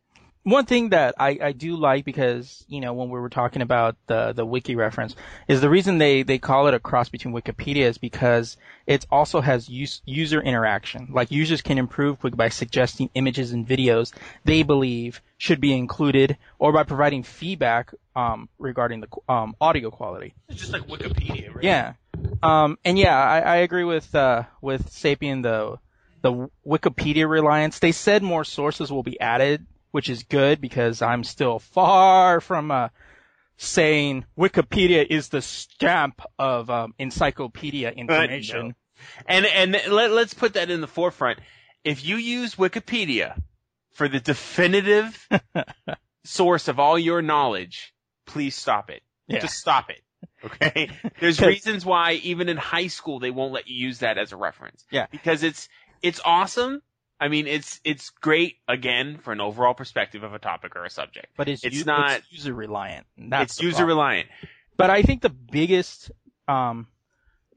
One 0.46 0.66
thing 0.66 0.90
that 0.90 1.16
I, 1.18 1.40
I 1.42 1.52
do 1.54 1.76
like 1.76 2.06
because, 2.06 2.64
you 2.68 2.80
know, 2.80 2.94
when 2.94 3.10
we 3.10 3.20
were 3.20 3.30
talking 3.30 3.64
about 3.64 3.96
the, 4.06 4.32
the 4.32 4.46
wiki 4.46 4.76
reference 4.76 5.16
is 5.48 5.60
the 5.60 5.72
reason 5.72 5.98
they, 5.98 6.22
they 6.22 6.38
call 6.38 6.68
it 6.68 6.76
a 6.76 6.80
cross 6.80 7.10
between 7.10 7.34
Wikipedia 7.34 7.86
is 7.86 7.98
because 7.98 8.56
it 8.86 9.08
also 9.10 9.42
has 9.42 9.68
use, 9.68 10.04
user 10.06 10.40
interaction. 10.40 11.10
Like 11.12 11.32
users 11.32 11.64
can 11.64 11.80
improve 11.80 12.20
quick 12.20 12.38
by 12.38 12.50
suggesting 12.50 13.10
images 13.16 13.54
and 13.54 13.68
videos 13.68 14.14
they 14.44 14.62
believe 14.62 15.20
should 15.40 15.60
be 15.60 15.74
included 15.74 16.38
or 16.60 16.72
by 16.72 16.84
providing 16.84 17.24
feedback, 17.24 17.92
um, 18.16 18.48
regarding 18.60 19.02
the, 19.02 19.08
um, 19.28 19.56
audio 19.60 19.90
quality. 19.90 20.36
it's 20.48 20.60
just 20.60 20.72
like 20.72 20.84
Wikipedia, 20.84 21.56
right? 21.56 21.64
Yeah. 21.64 21.94
Um, 22.44 22.78
and 22.86 23.00
yeah, 23.00 23.18
I, 23.18 23.40
I 23.40 23.56
agree 23.58 23.84
with, 23.84 24.14
uh, 24.14 24.44
with 24.62 24.92
Sapien, 24.92 25.42
the, 25.42 25.80
the 26.22 26.52
Wikipedia 26.64 27.28
reliance. 27.28 27.80
They 27.80 27.94
said 27.94 28.22
more 28.22 28.44
sources 28.44 28.92
will 28.92 29.02
be 29.02 29.20
added, 29.20 29.66
which 29.96 30.10
is 30.10 30.24
good 30.24 30.60
because 30.60 31.02
I'm 31.02 31.24
still 31.24 31.58
far 31.58 32.42
from, 32.42 32.70
uh, 32.70 32.90
saying 33.56 34.26
Wikipedia 34.38 35.08
is 35.10 35.30
the 35.30 35.42
stamp 35.42 36.20
of, 36.38 36.70
um, 36.70 36.94
encyclopedia 37.00 37.92
information. 37.92 38.76
And 39.26 39.46
and 39.46 39.72
let, 39.90 40.12
let's 40.12 40.34
put 40.34 40.56
that 40.56 40.70
in 40.70 40.82
the 40.82 40.88
forefront. 40.88 41.40
If 41.86 42.04
you 42.04 42.18
use 42.18 42.56
Wikipedia 42.56 43.42
for 43.94 44.10
the 44.10 44.20
definitive 44.20 45.30
source 46.26 46.68
of 46.68 46.78
all 46.78 47.00
your 47.00 47.22
knowledge, 47.22 47.94
please 48.26 48.54
stop 48.54 48.90
it. 48.90 49.02
Yeah. 49.28 49.40
Just 49.40 49.56
stop 49.56 49.90
it. 49.90 50.02
Okay? 50.44 50.90
There's 51.22 51.40
reasons 51.40 51.86
why 51.86 52.20
even 52.24 52.50
in 52.50 52.58
high 52.58 52.88
school 52.88 53.20
they 53.20 53.32
won't 53.32 53.54
let 53.54 53.70
you 53.70 53.76
use 53.88 54.00
that 54.00 54.18
as 54.18 54.34
a 54.34 54.36
reference. 54.36 54.84
Yeah. 54.92 55.08
Because 55.10 55.44
it's 55.44 55.70
it's 56.02 56.20
awesome. 56.26 56.82
I 57.20 57.30
mean, 57.30 57.48
it's 57.48 57.80
it's 57.84 58.10
great 58.10 58.58
again 58.68 59.18
for 59.18 59.32
an 59.32 59.40
overall 59.42 59.74
perspective 59.74 60.24
of 60.24 60.34
a 60.34 60.40
topic 60.40 60.76
or 60.76 60.84
a 60.86 60.90
subject. 60.90 61.28
But 61.38 61.48
it's, 61.48 61.64
It's 61.64 61.78
u- 61.78 61.86
not- 61.86 62.22
user 62.30 62.54
reliant. 62.54 63.06
That's 63.18 63.54
it's 63.54 63.62
user 63.62 63.78
problem. 63.78 63.98
reliant. 63.98 64.28
But 64.78 64.90
I 64.90 65.02
think 65.04 65.22
the 65.22 65.30
biggest, 65.30 66.12
um, 66.48 66.88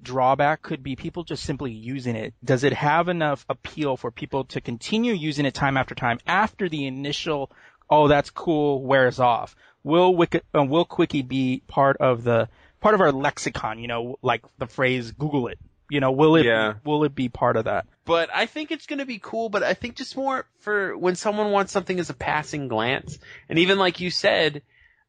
drawback 0.01 0.63
could 0.63 0.83
be 0.85 0.95
people 0.95 1.25
just 1.25 1.43
simply 1.43 1.73
using 1.73 2.15
it. 2.15 2.35
Does 2.45 2.63
it 2.63 2.73
have 2.73 3.09
enough 3.09 3.45
appeal 3.49 3.97
for 3.97 4.13
people 4.13 4.45
to 4.45 4.61
continue 4.61 5.13
using 5.13 5.45
it 5.45 5.55
time 5.55 5.77
after 5.77 5.97
time 5.97 6.21
after 6.27 6.69
the 6.69 6.87
initial, 6.87 7.51
oh, 7.91 8.07
that's 8.07 8.31
cool, 8.31 8.83
wears 8.85 9.19
off? 9.19 9.57
Will 9.83 10.15
Wiki, 10.15 10.41
uh, 10.57 10.63
will 10.63 10.87
Qwiki 10.87 11.27
be 11.27 11.63
part 11.67 11.97
of 11.97 12.23
the, 12.23 12.49
part 12.81 12.95
of 12.95 13.01
our 13.01 13.11
lexicon, 13.11 13.81
you 13.81 13.89
know, 13.89 14.19
like 14.23 14.45
the 14.59 14.67
phrase 14.69 15.11
Google 15.11 15.49
it? 15.49 15.59
You 15.91 16.01
know, 16.01 16.12
will 16.12 16.36
it, 16.36 16.45
Yeah. 16.45 16.74
will 16.84 17.05
it 17.05 17.14
be 17.14 17.28
part 17.28 17.57
of 17.57 17.64
that? 17.64 17.86
But 18.05 18.30
I 18.34 18.47
think 18.47 18.70
it's 18.70 18.86
going 18.86 18.99
to 18.99 19.07
be 19.07 19.18
cool, 19.18 19.49
but 19.49 19.62
I 19.62 19.74
think 19.74 19.97
just 19.97 20.16
more 20.16 20.47
for 20.61 20.97
when 20.97 21.14
someone 21.14 21.51
wants 21.51 21.72
something 21.72 21.99
as 21.99 22.11
a 22.11 22.14
passing 22.14 22.68
glance. 22.68 23.18
And 23.49 23.59
even 23.59 23.78
like 23.78 24.01
you 24.01 24.11
said, 24.11 24.62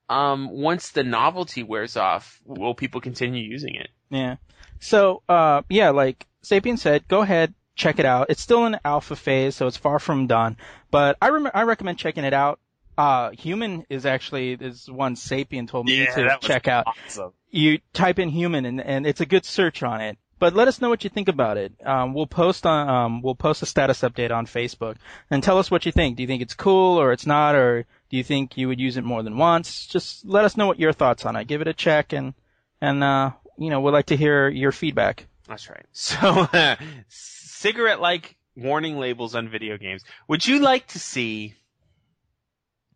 um, 0.09 0.49
once 0.49 0.91
the 0.91 1.03
novelty 1.03 1.63
wears 1.63 1.95
off, 1.97 2.39
will 2.45 2.73
people 2.73 3.01
continue 3.01 3.43
using 3.43 3.75
it? 3.75 3.89
Yeah. 4.09 4.37
So, 4.79 5.21
uh, 5.29 5.61
yeah, 5.69 5.89
like 5.91 6.25
Sapien 6.43 6.79
said, 6.79 7.07
go 7.07 7.21
ahead, 7.21 7.53
check 7.75 7.99
it 7.99 8.05
out. 8.05 8.27
It's 8.29 8.41
still 8.41 8.65
in 8.65 8.79
alpha 8.83 9.15
phase, 9.15 9.55
so 9.55 9.67
it's 9.67 9.77
far 9.77 9.99
from 9.99 10.27
done. 10.27 10.57
But 10.91 11.17
I 11.21 11.29
rem- 11.29 11.51
I 11.53 11.63
recommend 11.63 11.97
checking 11.99 12.23
it 12.23 12.33
out. 12.33 12.59
Uh, 12.97 13.31
human 13.31 13.85
is 13.89 14.05
actually 14.05 14.53
is 14.53 14.89
one 14.89 15.15
Sapien 15.15 15.67
told 15.69 15.85
me 15.85 16.05
to 16.05 16.37
check 16.41 16.67
out. 16.67 16.85
Awesome. 16.87 17.31
You 17.49 17.79
type 17.93 18.19
in 18.19 18.29
human 18.29 18.65
and, 18.65 18.81
and 18.81 19.07
it's 19.07 19.21
a 19.21 19.25
good 19.25 19.45
search 19.45 19.83
on 19.83 20.01
it. 20.01 20.17
But 20.39 20.55
let 20.55 20.69
us 20.69 20.79
know 20.79 20.89
what 20.89 21.03
you 21.03 21.09
think 21.09 21.27
about 21.27 21.57
it. 21.57 21.73
Um, 21.85 22.13
we'll 22.13 22.25
post 22.27 22.65
on 22.65 22.89
um, 22.89 23.21
we'll 23.21 23.35
post 23.35 23.61
a 23.61 23.65
status 23.65 24.01
update 24.01 24.31
on 24.31 24.45
Facebook 24.45 24.95
and 25.29 25.43
tell 25.43 25.57
us 25.57 25.69
what 25.69 25.85
you 25.85 25.91
think. 25.91 26.15
Do 26.15 26.23
you 26.23 26.27
think 26.27 26.41
it's 26.41 26.53
cool 26.53 26.99
or 26.99 27.11
it's 27.11 27.25
not, 27.25 27.55
or 27.55 27.85
do 28.09 28.17
you 28.17 28.23
think 28.23 28.57
you 28.57 28.69
would 28.69 28.79
use 28.79 28.95
it 28.95 29.03
more 29.03 29.21
than 29.21 29.37
once? 29.37 29.85
Just 29.85 30.25
let 30.25 30.45
us 30.45 30.55
know 30.55 30.67
what 30.67 30.79
your 30.79 30.93
thoughts 30.93 31.25
on 31.25 31.35
it. 31.35 31.47
Give 31.47 31.61
it 31.61 31.67
a 31.67 31.73
check 31.73 32.13
and 32.13 32.33
and 32.81 33.03
uh, 33.03 33.31
you 33.57 33.69
know 33.69 33.81
we'd 33.81 33.91
like 33.91 34.07
to 34.07 34.17
hear 34.17 34.47
your 34.47 34.71
feedback. 34.71 35.27
That's 35.47 35.69
right. 35.69 35.85
So, 35.91 36.47
cigarette-like 37.09 38.37
warning 38.55 38.97
labels 38.97 39.35
on 39.35 39.49
video 39.49 39.77
games. 39.77 40.03
Would 40.29 40.47
you 40.47 40.59
like 40.59 40.87
to 40.87 40.99
see 40.99 41.55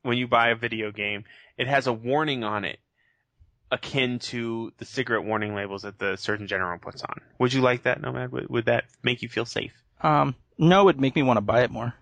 when 0.04 0.18
you 0.18 0.28
buy 0.28 0.50
a 0.50 0.56
video 0.56 0.92
game, 0.92 1.26
it 1.58 1.68
has 1.68 1.88
a 1.88 1.94
warning 1.94 2.44
on 2.44 2.64
it 2.64 2.80
akin 3.74 4.20
to 4.20 4.72
the 4.78 4.86
cigarette 4.86 5.26
warning 5.26 5.56
labels 5.56 5.82
that 5.82 6.00
the 6.00 6.16
Surgeon 6.16 6.48
General 6.48 6.80
puts 6.80 7.02
on? 7.02 7.22
Would 7.40 7.54
you 7.54 7.62
like 7.62 7.84
that, 7.84 8.02
Nomad? 8.02 8.32
Would, 8.32 8.50
would 8.50 8.66
that 8.66 8.86
make 9.04 9.22
you 9.22 9.30
feel 9.30 9.46
safe? 9.46 9.74
Um, 10.02 10.36
no, 10.58 10.82
it 10.82 10.86
would 10.86 11.02
make 11.02 11.16
me 11.16 11.24
want 11.24 11.38
to 11.38 11.42
buy 11.42 11.64
it 11.64 11.72
more. 11.72 11.94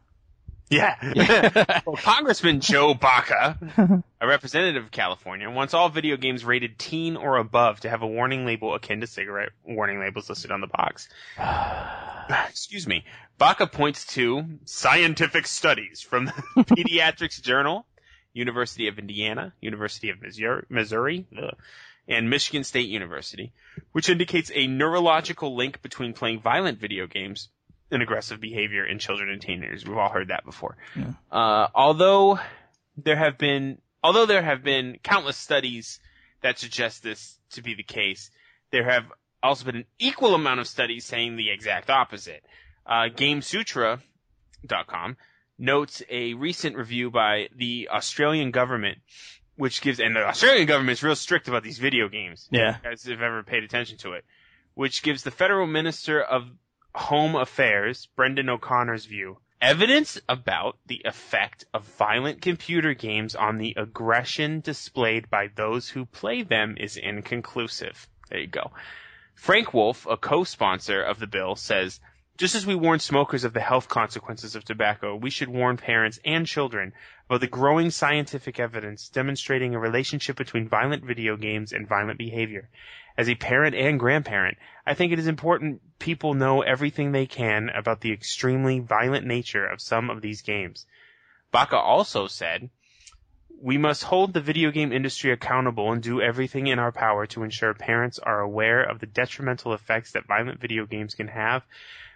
Yeah. 0.71 1.81
well, 1.85 1.97
Congressman 1.97 2.61
Joe 2.61 2.93
Baca, 2.93 4.03
a 4.21 4.27
representative 4.27 4.85
of 4.85 4.91
California, 4.91 5.49
wants 5.49 5.73
all 5.73 5.89
video 5.89 6.15
games 6.15 6.45
rated 6.45 6.79
teen 6.79 7.17
or 7.17 7.35
above 7.35 7.81
to 7.81 7.89
have 7.89 8.03
a 8.03 8.07
warning 8.07 8.45
label 8.45 8.73
akin 8.73 9.01
to 9.01 9.07
cigarette 9.07 9.49
warning 9.65 9.99
labels 9.99 10.29
listed 10.29 10.49
on 10.49 10.61
the 10.61 10.67
box. 10.67 11.09
Excuse 12.49 12.87
me. 12.87 13.03
Baca 13.37 13.67
points 13.67 14.05
to 14.13 14.45
scientific 14.63 15.45
studies 15.45 16.01
from 16.01 16.25
the 16.25 16.31
Pediatrics 16.57 17.41
Journal, 17.41 17.85
University 18.33 18.87
of 18.87 18.99
Indiana, 18.99 19.53
University 19.61 20.09
of 20.09 20.21
Missouri, 20.21 20.65
Missouri 20.69 21.25
and 22.07 22.29
Michigan 22.29 22.63
State 22.63 22.89
University, 22.89 23.53
which 23.91 24.09
indicates 24.09 24.51
a 24.53 24.67
neurological 24.67 25.55
link 25.55 25.81
between 25.81 26.13
playing 26.13 26.41
violent 26.41 26.79
video 26.79 27.07
games 27.07 27.49
and 27.91 28.01
aggressive 28.01 28.39
behavior 28.39 28.85
in 28.85 28.99
children 28.99 29.29
and 29.29 29.41
teenagers. 29.41 29.85
We've 29.85 29.97
all 29.97 30.09
heard 30.09 30.29
that 30.29 30.45
before. 30.45 30.77
Uh, 31.31 31.67
although 31.75 32.39
there 32.97 33.17
have 33.17 33.37
been, 33.37 33.79
although 34.03 34.25
there 34.25 34.41
have 34.41 34.63
been 34.63 34.97
countless 35.03 35.37
studies 35.37 35.99
that 36.41 36.57
suggest 36.57 37.03
this 37.03 37.37
to 37.51 37.61
be 37.61 37.75
the 37.75 37.83
case, 37.83 38.31
there 38.71 38.89
have 38.89 39.05
also 39.43 39.65
been 39.65 39.75
an 39.75 39.85
equal 39.99 40.35
amount 40.35 40.59
of 40.59 40.67
studies 40.67 41.05
saying 41.05 41.35
the 41.35 41.51
exact 41.51 41.89
opposite. 41.89 42.43
Uh, 42.85 43.09
Gamasutra.com 43.13 45.17
notes 45.57 46.01
a 46.09 46.33
recent 46.33 46.75
review 46.75 47.11
by 47.11 47.49
the 47.55 47.89
Australian 47.91 48.51
government, 48.51 48.99
which 49.55 49.81
gives, 49.81 49.99
and 49.99 50.15
the 50.15 50.25
Australian 50.25 50.67
government 50.67 50.97
is 50.97 51.03
real 51.03 51.15
strict 51.15 51.47
about 51.47 51.63
these 51.63 51.79
video 51.79 52.09
games. 52.09 52.47
Yeah. 52.51 52.77
Guys 52.83 53.03
have 53.03 53.21
ever 53.21 53.43
paid 53.43 53.63
attention 53.63 53.97
to 53.99 54.13
it, 54.13 54.25
which 54.73 55.03
gives 55.03 55.23
the 55.23 55.31
federal 55.31 55.67
minister 55.67 56.21
of 56.21 56.49
Home 56.93 57.35
Affairs, 57.35 58.07
Brendan 58.15 58.49
O'Connor's 58.49 59.05
view. 59.05 59.37
Evidence 59.61 60.19
about 60.27 60.79
the 60.87 61.03
effect 61.05 61.65
of 61.71 61.83
violent 61.83 62.41
computer 62.41 62.95
games 62.95 63.35
on 63.35 63.59
the 63.59 63.75
aggression 63.77 64.59
displayed 64.59 65.29
by 65.29 65.49
those 65.55 65.87
who 65.87 66.05
play 66.05 66.41
them 66.41 66.77
is 66.79 66.97
inconclusive. 66.97 68.07
There 68.29 68.39
you 68.39 68.47
go. 68.47 68.71
Frank 69.35 69.73
Wolf, 69.73 70.07
a 70.09 70.17
co-sponsor 70.17 71.01
of 71.03 71.19
the 71.19 71.27
bill, 71.27 71.55
says, 71.55 71.99
just 72.41 72.55
as 72.55 72.65
we 72.65 72.73
warn 72.73 72.97
smokers 72.97 73.43
of 73.43 73.53
the 73.53 73.61
health 73.61 73.87
consequences 73.87 74.55
of 74.55 74.65
tobacco, 74.65 75.15
we 75.15 75.29
should 75.29 75.47
warn 75.47 75.77
parents 75.77 76.19
and 76.25 76.47
children 76.47 76.91
about 77.27 77.39
the 77.39 77.45
growing 77.45 77.91
scientific 77.91 78.59
evidence 78.59 79.09
demonstrating 79.09 79.75
a 79.75 79.79
relationship 79.79 80.37
between 80.37 80.67
violent 80.67 81.03
video 81.05 81.37
games 81.37 81.71
and 81.71 81.87
violent 81.87 82.17
behavior. 82.17 82.67
As 83.15 83.29
a 83.29 83.35
parent 83.35 83.75
and 83.75 83.99
grandparent, 83.99 84.57
I 84.87 84.95
think 84.95 85.13
it 85.13 85.19
is 85.19 85.27
important 85.27 85.81
people 85.99 86.33
know 86.33 86.63
everything 86.63 87.11
they 87.11 87.27
can 87.27 87.69
about 87.69 88.01
the 88.01 88.11
extremely 88.11 88.79
violent 88.79 89.27
nature 89.27 89.67
of 89.67 89.79
some 89.79 90.09
of 90.09 90.23
these 90.23 90.41
games. 90.41 90.87
Baca 91.51 91.77
also 91.77 92.25
said, 92.25 92.71
we 93.61 93.77
must 93.77 94.03
hold 94.03 94.33
the 94.33 94.41
video 94.41 94.71
game 94.71 94.91
industry 94.91 95.31
accountable 95.31 95.91
and 95.91 96.01
do 96.01 96.19
everything 96.19 96.65
in 96.65 96.79
our 96.79 96.91
power 96.91 97.27
to 97.27 97.43
ensure 97.43 97.75
parents 97.75 98.17
are 98.17 98.39
aware 98.39 98.81
of 98.81 98.97
the 98.97 99.05
detrimental 99.05 99.75
effects 99.75 100.13
that 100.13 100.25
violent 100.25 100.59
video 100.59 100.87
games 100.87 101.13
can 101.13 101.27
have 101.27 101.61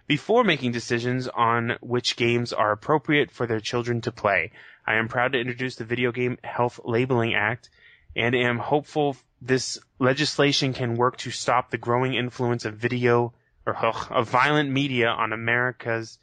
before 0.07 0.43
making 0.43 0.71
decisions 0.71 1.27
on 1.27 1.77
which 1.81 2.15
games 2.15 2.53
are 2.53 2.71
appropriate 2.71 3.31
for 3.31 3.47
their 3.47 3.59
children 3.59 4.01
to 4.01 4.11
play. 4.11 4.51
I 4.85 4.95
am 4.95 5.07
proud 5.07 5.33
to 5.33 5.39
introduce 5.39 5.75
the 5.75 5.85
Video 5.85 6.11
Game 6.11 6.37
Health 6.43 6.79
Labeling 6.83 7.33
Act 7.33 7.69
and 8.15 8.35
am 8.35 8.59
hopeful 8.59 9.17
this 9.41 9.79
legislation 9.99 10.73
can 10.73 10.95
work 10.95 11.17
to 11.17 11.31
stop 11.31 11.69
the 11.69 11.77
growing 11.77 12.13
influence 12.13 12.65
of 12.65 12.75
video 12.75 13.33
or 13.65 13.75
ugh, 13.85 14.07
of 14.11 14.29
violent 14.29 14.69
media 14.69 15.07
on 15.07 15.33
America's 15.33 16.19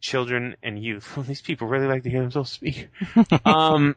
children 0.00 0.56
and 0.62 0.82
youth. 0.82 1.18
These 1.26 1.42
people 1.42 1.68
really 1.68 1.86
like 1.86 2.04
to 2.04 2.10
hear 2.10 2.22
themselves 2.22 2.50
speak. 2.50 2.88
um, 3.44 3.96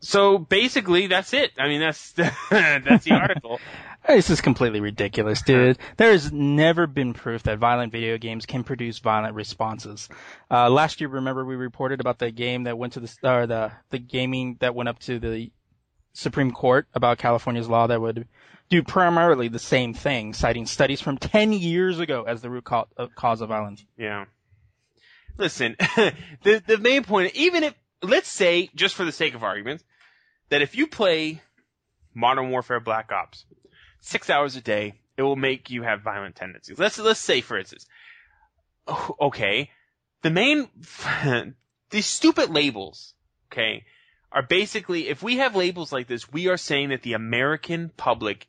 so 0.00 0.36
basically, 0.36 1.06
that's 1.06 1.32
it. 1.32 1.52
I 1.58 1.68
mean, 1.68 1.80
that's 1.80 2.12
that's 2.12 3.04
the 3.04 3.12
article. 3.12 3.58
This 4.06 4.28
is 4.28 4.42
completely 4.42 4.80
ridiculous, 4.80 5.40
dude. 5.40 5.78
There 5.96 6.12
has 6.12 6.30
never 6.30 6.86
been 6.86 7.14
proof 7.14 7.44
that 7.44 7.58
violent 7.58 7.90
video 7.90 8.18
games 8.18 8.44
can 8.44 8.62
produce 8.62 8.98
violent 8.98 9.34
responses. 9.34 10.08
Uh, 10.50 10.68
last 10.68 11.00
year, 11.00 11.08
remember 11.08 11.44
we 11.44 11.56
reported 11.56 12.00
about 12.00 12.18
the 12.18 12.30
game 12.30 12.64
that 12.64 12.76
went 12.76 12.94
to 12.94 13.00
the 13.00 13.16
or 13.22 13.46
the 13.46 13.72
the 13.90 13.98
gaming 13.98 14.56
that 14.60 14.74
went 14.74 14.90
up 14.90 14.98
to 15.00 15.18
the 15.18 15.50
Supreme 16.12 16.52
Court 16.52 16.86
about 16.94 17.18
California's 17.18 17.68
law 17.68 17.86
that 17.86 18.00
would 18.00 18.28
do 18.68 18.82
primarily 18.82 19.48
the 19.48 19.58
same 19.58 19.94
thing, 19.94 20.34
citing 20.34 20.66
studies 20.66 21.00
from 21.00 21.18
10 21.18 21.52
years 21.52 21.98
ago 21.98 22.24
as 22.24 22.42
the 22.42 22.50
root 22.50 22.64
uh, 22.70 22.84
cause 23.14 23.40
of 23.40 23.48
violence. 23.48 23.84
Yeah. 23.96 24.26
Listen, 25.38 25.76
the 26.44 26.62
the 26.64 26.78
main 26.78 27.04
point, 27.04 27.34
even 27.34 27.64
if 27.64 27.74
let's 28.02 28.28
say, 28.28 28.70
just 28.74 28.94
for 28.94 29.04
the 29.04 29.12
sake 29.12 29.34
of 29.34 29.42
argument, 29.42 29.82
that 30.50 30.60
if 30.60 30.76
you 30.76 30.86
play 30.86 31.40
Modern 32.14 32.50
Warfare 32.50 32.80
Black 32.80 33.10
Ops 33.10 33.46
six 34.04 34.30
hours 34.30 34.54
a 34.56 34.60
day, 34.60 34.94
it 35.16 35.22
will 35.22 35.36
make 35.36 35.70
you 35.70 35.82
have 35.82 36.02
violent 36.02 36.36
tendencies. 36.36 36.78
Let's 36.78 36.98
let's 36.98 37.20
say, 37.20 37.40
for 37.40 37.58
instance, 37.58 37.86
oh, 38.86 39.16
okay, 39.20 39.70
the 40.22 40.30
main 40.30 40.68
these 41.90 42.06
stupid 42.06 42.50
labels, 42.50 43.14
okay, 43.50 43.84
are 44.30 44.42
basically 44.42 45.08
if 45.08 45.22
we 45.22 45.38
have 45.38 45.56
labels 45.56 45.92
like 45.92 46.06
this, 46.06 46.30
we 46.32 46.48
are 46.48 46.56
saying 46.56 46.90
that 46.90 47.02
the 47.02 47.14
American 47.14 47.90
public 47.96 48.46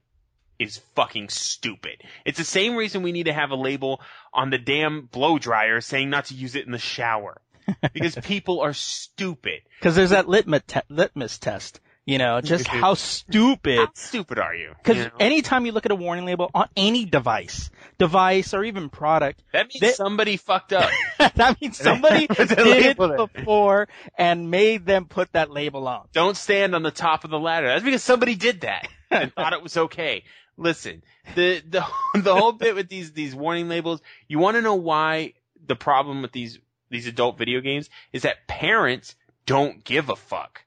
is 0.58 0.82
fucking 0.96 1.30
stupid. 1.30 2.02
It's 2.24 2.38
the 2.38 2.46
same 2.46 2.76
reason 2.76 3.04
we 3.04 3.12
need 3.12 3.26
to 3.26 3.34
have 3.34 3.52
a 3.52 3.56
label 3.56 4.02
on 4.34 4.50
the 4.50 4.58
damn 4.58 5.06
blow 5.06 5.38
dryer 5.38 5.82
saying 5.82 6.10
not 6.10 6.26
to 6.26 6.34
use 6.34 6.56
it 6.56 6.66
in 6.66 6.72
the 6.72 6.78
shower. 6.78 7.42
Because 7.94 8.16
people 8.16 8.62
are 8.62 8.74
stupid. 8.74 9.62
Cause 9.82 9.96
there's 9.96 10.12
that 10.12 10.30
litmus, 10.30 10.62
te- 10.68 10.82
litmus 10.88 11.40
test, 11.40 11.80
you 12.06 12.18
know, 12.18 12.40
just 12.44 12.68
how 12.68 12.94
stupid 12.94 13.78
How 13.80 13.92
stupid 13.96 14.40
are 14.40 14.56
you? 14.56 14.74
Because 14.78 14.98
You 14.98 15.04
know? 15.06 15.12
anytime 15.20 15.66
you 15.66 15.72
look 15.72 15.86
at 15.86 15.92
a 15.92 15.96
warning 15.96 16.26
label 16.26 16.50
on 16.54 16.68
any 16.78 17.06
device, 17.06 17.70
device 17.98 18.54
or 18.54 18.64
even 18.64 18.90
product, 18.90 19.44
that 19.54 19.68
means 19.68 19.80
they- 19.80 19.92
somebody 19.92 20.38
fucked 20.38 20.74
up. 20.74 20.90
that 21.36 21.60
means 21.62 21.78
somebody 21.78 22.28
did 22.34 22.52
it 22.52 22.98
before 22.98 23.88
and 24.18 24.52
made 24.52 24.86
them 24.86 25.06
put 25.06 25.32
that 25.34 25.50
label 25.50 25.88
on. 25.88 26.08
Don't 26.14 26.38
stand 26.38 26.76
on 26.76 26.84
the 26.84 26.92
top 26.92 27.24
of 27.24 27.30
the 27.32 27.40
ladder. 27.40 27.68
That's 27.68 27.84
because 27.84 28.04
somebody 28.04 28.36
did 28.36 28.62
that 28.62 28.88
and 29.10 29.34
thought 29.34 29.54
it 29.54 29.64
was 29.64 29.76
okay. 29.78 30.24
Listen, 30.58 31.04
the 31.36 31.62
the 31.68 31.86
the 32.20 32.34
whole 32.36 32.54
bit 32.54 32.76
with 32.76 32.88
these 32.88 33.12
these 33.12 33.36
warning 33.36 33.68
labels. 33.68 34.02
You 34.28 34.40
want 34.40 34.56
to 34.56 34.62
know 34.62 34.76
why 34.76 35.34
the 35.68 35.76
problem 35.76 36.22
with 36.22 36.32
these 36.32 36.60
these 36.90 37.08
adult 37.08 37.38
video 37.38 37.60
games 37.62 37.90
is 38.14 38.22
that 38.22 38.48
parents 38.48 39.16
don't 39.46 39.84
give 39.84 40.10
a 40.10 40.16
fuck. 40.16 40.64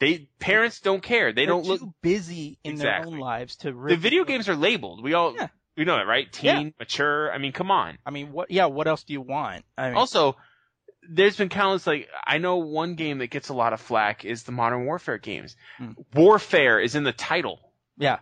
They 0.00 0.28
parents 0.38 0.80
don't 0.80 1.02
care. 1.02 1.32
They 1.32 1.42
They're 1.42 1.54
don't 1.54 1.66
look. 1.66 1.80
too 1.80 1.94
busy 2.02 2.58
in 2.64 2.76
their 2.76 3.06
own 3.06 3.18
lives 3.18 3.56
to. 3.58 3.68
The 3.68 3.74
Really 3.74 3.96
video 3.96 4.24
games 4.24 4.48
are 4.48 4.56
labeled. 4.56 5.02
We 5.02 5.14
all 5.14 5.34
Yeah. 5.34 5.48
We 5.76 5.84
know 5.84 5.98
it, 5.98 6.04
right? 6.06 6.30
Teen, 6.32 6.72
mature. 6.78 7.32
I 7.32 7.38
mean, 7.38 7.50
come 7.52 7.70
on. 7.72 7.98
I 8.06 8.10
mean, 8.10 8.30
what? 8.30 8.50
Yeah, 8.50 8.66
what 8.66 8.86
else 8.86 9.02
do 9.02 9.12
you 9.12 9.20
want? 9.20 9.64
I 9.76 9.88
mean, 9.88 9.96
Also, 9.96 10.36
there's 11.08 11.36
been 11.36 11.48
countless 11.48 11.86
like 11.86 12.08
I 12.24 12.38
know 12.38 12.58
one 12.58 12.94
game 12.94 13.18
that 13.18 13.26
gets 13.28 13.48
a 13.48 13.54
lot 13.54 13.72
of 13.72 13.80
flack 13.80 14.24
is 14.24 14.44
the 14.44 14.52
Modern 14.52 14.84
Warfare 14.86 15.18
games. 15.18 15.56
Hmm. 15.78 15.92
Warfare 16.14 16.78
is 16.78 16.94
in 16.94 17.04
the 17.04 17.12
title. 17.12 17.60
yeah. 17.96 18.18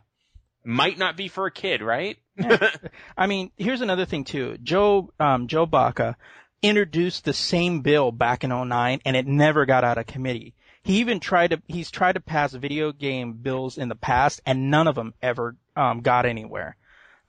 Might 0.64 0.96
not 0.96 1.16
be 1.16 1.26
for 1.26 1.46
a 1.46 1.50
kid, 1.50 1.82
right? 1.82 2.16
I 3.16 3.26
mean, 3.26 3.50
here's 3.56 3.80
another 3.80 4.04
thing 4.04 4.22
too. 4.24 4.56
Joe 4.62 5.12
um, 5.18 5.48
Joe 5.48 5.66
Baca 5.66 6.16
introduced 6.62 7.24
the 7.24 7.32
same 7.32 7.80
bill 7.80 8.12
back 8.12 8.44
in 8.44 8.50
09 8.50 9.00
and 9.04 9.16
it 9.16 9.26
never 9.26 9.66
got 9.66 9.82
out 9.82 9.98
of 9.98 10.06
committee. 10.06 10.54
He 10.84 10.98
even 10.98 11.20
tried 11.20 11.50
to 11.50 11.62
he's 11.66 11.90
tried 11.90 12.14
to 12.14 12.20
pass 12.20 12.52
video 12.52 12.92
game 12.92 13.34
bills 13.34 13.78
in 13.78 13.88
the 13.88 13.94
past 13.94 14.40
and 14.44 14.70
none 14.70 14.88
of 14.88 14.94
them 14.94 15.14
ever 15.22 15.56
um, 15.76 16.00
got 16.00 16.26
anywhere. 16.26 16.76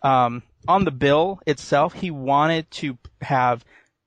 Um, 0.01 0.43
on 0.67 0.85
the 0.85 0.91
bill 0.91 1.39
itself, 1.45 1.93
he 1.93 2.11
wanted 2.11 2.69
to 2.71 2.97
have 3.21 3.63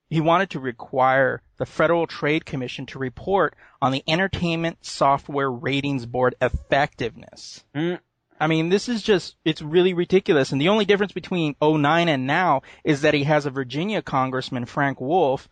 he 0.08 0.20
wanted 0.20 0.50
to 0.50 0.60
require 0.60 1.42
the 1.58 1.66
Federal 1.66 2.06
Trade 2.06 2.44
Commission 2.44 2.86
to 2.86 2.98
report 2.98 3.54
on 3.80 3.92
the 3.92 4.04
Entertainment 4.06 4.84
Software 4.84 5.50
Ratings 5.50 6.06
Board 6.06 6.34
effectiveness. 6.40 7.64
Mm. 7.74 7.98
I 8.38 8.46
mean, 8.46 8.68
this 8.68 8.88
is 8.88 9.02
just, 9.02 9.34
it's 9.44 9.62
really 9.62 9.94
ridiculous. 9.94 10.52
And 10.52 10.60
the 10.60 10.68
only 10.68 10.84
difference 10.84 11.12
between 11.12 11.56
09 11.62 12.08
and 12.08 12.26
now 12.26 12.62
is 12.84 13.00
that 13.00 13.14
he 13.14 13.24
has 13.24 13.46
a 13.46 13.50
Virginia 13.50 14.02
congressman, 14.02 14.66
Frank 14.66 15.00
Wolf, 15.00 15.48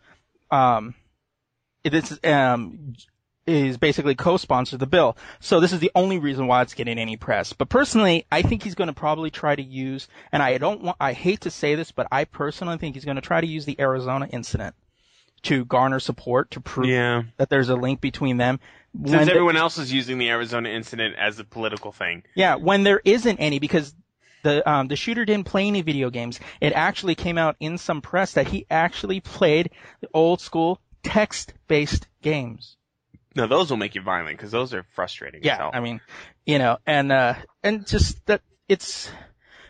um, 0.51 0.93
this, 1.83 2.17
um, 2.23 2.93
is 3.47 3.77
basically 3.77 4.15
co-sponsored 4.15 4.79
the 4.79 4.87
bill. 4.87 5.17
So 5.39 5.59
this 5.59 5.71
is 5.73 5.79
the 5.79 5.91
only 5.93 6.17
reason 6.17 6.47
why 6.47 6.61
it's 6.63 6.73
getting 6.73 6.97
any 6.97 7.15
press. 7.17 7.53
But 7.53 7.69
personally, 7.69 8.25
I 8.31 8.41
think 8.41 8.63
he's 8.63 8.75
going 8.75 8.87
to 8.87 8.93
probably 8.93 9.29
try 9.29 9.55
to 9.55 9.61
use, 9.61 10.07
and 10.31 10.41
I 10.41 10.57
don't 10.57 10.81
want, 10.81 10.97
I 10.99 11.13
hate 11.13 11.41
to 11.41 11.51
say 11.51 11.75
this, 11.75 11.91
but 11.91 12.07
I 12.11 12.25
personally 12.25 12.77
think 12.77 12.95
he's 12.95 13.05
going 13.05 13.15
to 13.15 13.21
try 13.21 13.41
to 13.41 13.47
use 13.47 13.65
the 13.65 13.79
Arizona 13.79 14.27
incident 14.31 14.75
to 15.43 15.63
garner 15.65 15.99
support 15.99 16.51
to 16.51 16.59
prove 16.59 16.87
Yeah. 16.87 17.23
that 17.37 17.49
there's 17.49 17.69
a 17.69 17.75
link 17.75 18.01
between 18.01 18.37
them. 18.37 18.59
Since 18.95 19.11
When 19.11 19.25
the- 19.25 19.31
everyone 19.31 19.57
else 19.57 19.77
is 19.77 19.93
using 19.93 20.17
the 20.17 20.29
Arizona 20.29 20.69
incident 20.69 21.15
as 21.19 21.37
a 21.37 21.43
political 21.43 21.91
thing. 21.91 22.23
Yeah, 22.33 22.55
when 22.55 22.83
there 22.83 23.01
isn't 23.03 23.37
any 23.37 23.59
because 23.59 23.93
the 24.43 24.67
um, 24.69 24.87
the 24.87 24.95
shooter 24.95 25.25
didn't 25.25 25.47
play 25.47 25.67
any 25.67 25.81
video 25.81 26.09
games. 26.11 26.39
It 26.61 26.73
actually 26.73 27.15
came 27.15 27.37
out 27.37 27.55
in 27.59 27.77
some 27.79 28.01
press 28.01 28.33
that 28.33 28.47
he 28.47 28.65
actually 28.69 29.19
played 29.19 29.71
the 30.01 30.07
old 30.13 30.39
school 30.39 30.79
text 31.03 31.53
based 31.67 32.07
games. 32.21 32.77
No, 33.35 33.47
those 33.47 33.69
will 33.69 33.77
make 33.77 33.95
you 33.95 34.01
violent 34.01 34.37
because 34.37 34.51
those 34.51 34.73
are 34.73 34.83
frustrating. 34.95 35.41
Yeah. 35.43 35.69
I 35.71 35.81
mean, 35.81 36.01
you 36.45 36.57
know, 36.57 36.77
and 36.85 37.11
uh, 37.11 37.35
and 37.63 37.85
just 37.85 38.25
that 38.27 38.41
it's. 38.67 39.09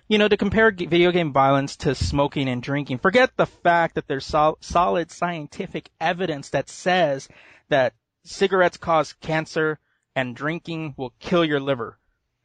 You 0.07 0.19
know, 0.19 0.27
to 0.27 0.37
compare 0.37 0.69
video 0.69 1.11
game 1.11 1.33
violence 1.33 1.77
to 1.77 1.95
smoking 1.95 2.47
and 2.47 2.61
drinking, 2.61 2.99
forget 2.99 3.31
the 3.37 3.47
fact 3.47 3.95
that 3.95 4.07
there's 4.07 4.23
sol- 4.23 4.59
solid 4.61 5.09
scientific 5.09 5.89
evidence 5.99 6.51
that 6.51 6.69
says 6.69 7.27
that 7.69 7.93
cigarettes 8.23 8.77
cause 8.77 9.13
cancer 9.13 9.79
and 10.15 10.35
drinking 10.35 10.93
will 10.95 11.11
kill 11.19 11.43
your 11.43 11.59
liver. 11.59 11.97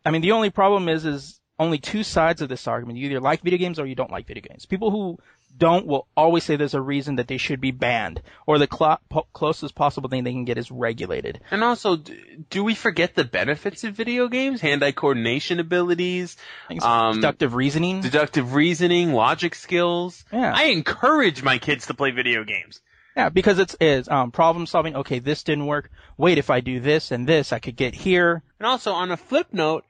I 0.06 0.10
mean, 0.10 0.22
the 0.22 0.32
only 0.32 0.48
problem 0.48 0.88
is, 0.88 1.04
is 1.04 1.38
only 1.58 1.76
two 1.76 2.02
sides 2.02 2.40
of 2.40 2.48
this 2.48 2.66
argument. 2.66 2.98
You 2.98 3.10
either 3.10 3.20
like 3.20 3.42
video 3.42 3.58
games 3.58 3.78
or 3.78 3.84
you 3.84 3.94
don't 3.94 4.10
like 4.10 4.26
video 4.26 4.42
games. 4.48 4.64
People 4.64 4.90
who 4.90 5.18
don't 5.56 5.86
will 5.86 6.06
always 6.16 6.44
say 6.44 6.56
there's 6.56 6.74
a 6.74 6.80
reason 6.80 7.16
that 7.16 7.28
they 7.28 7.36
should 7.36 7.60
be 7.60 7.70
banned, 7.70 8.22
or 8.46 8.58
the 8.58 8.68
cl- 8.70 9.00
po- 9.10 9.26
closest 9.32 9.74
possible 9.74 10.08
thing 10.08 10.24
they 10.24 10.32
can 10.32 10.44
get 10.44 10.56
is 10.58 10.70
regulated. 10.70 11.40
And 11.50 11.62
also, 11.62 11.96
d- 11.96 12.18
do 12.48 12.64
we 12.64 12.74
forget 12.74 13.14
the 13.14 13.24
benefits 13.24 13.84
of 13.84 13.94
video 13.94 14.28
games? 14.28 14.60
Hand-eye 14.60 14.92
coordination 14.92 15.60
abilities, 15.60 16.36
I 16.64 16.68
think 16.68 16.78
it's 16.78 16.86
Um, 16.86 17.14
deductive 17.16 17.54
reasoning. 17.54 18.00
deductive 18.00 18.54
reasoning, 18.54 19.12
logic 19.12 19.54
skills. 19.54 20.24
Yeah. 20.32 20.52
I 20.54 20.64
encourage 20.64 21.42
my 21.42 21.58
kids 21.58 21.86
to 21.88 21.94
play 21.94 22.10
video 22.10 22.44
games. 22.44 22.80
Yeah, 23.16 23.28
because 23.28 23.58
it's 23.58 23.76
is 23.80 24.08
um, 24.08 24.30
problem 24.30 24.66
solving. 24.66 24.96
Okay, 24.96 25.18
this 25.18 25.42
didn't 25.42 25.66
work. 25.66 25.90
Wait, 26.16 26.38
if 26.38 26.48
I 26.48 26.60
do 26.60 26.80
this 26.80 27.10
and 27.10 27.26
this, 27.26 27.52
I 27.52 27.58
could 27.58 27.76
get 27.76 27.94
here. 27.94 28.42
And 28.58 28.66
also, 28.66 28.92
on 28.92 29.10
a 29.10 29.16
flip 29.16 29.48
note, 29.52 29.84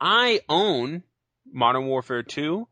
I 0.00 0.40
own 0.48 1.04
Modern 1.50 1.86
Warfare 1.86 2.24
2. 2.24 2.66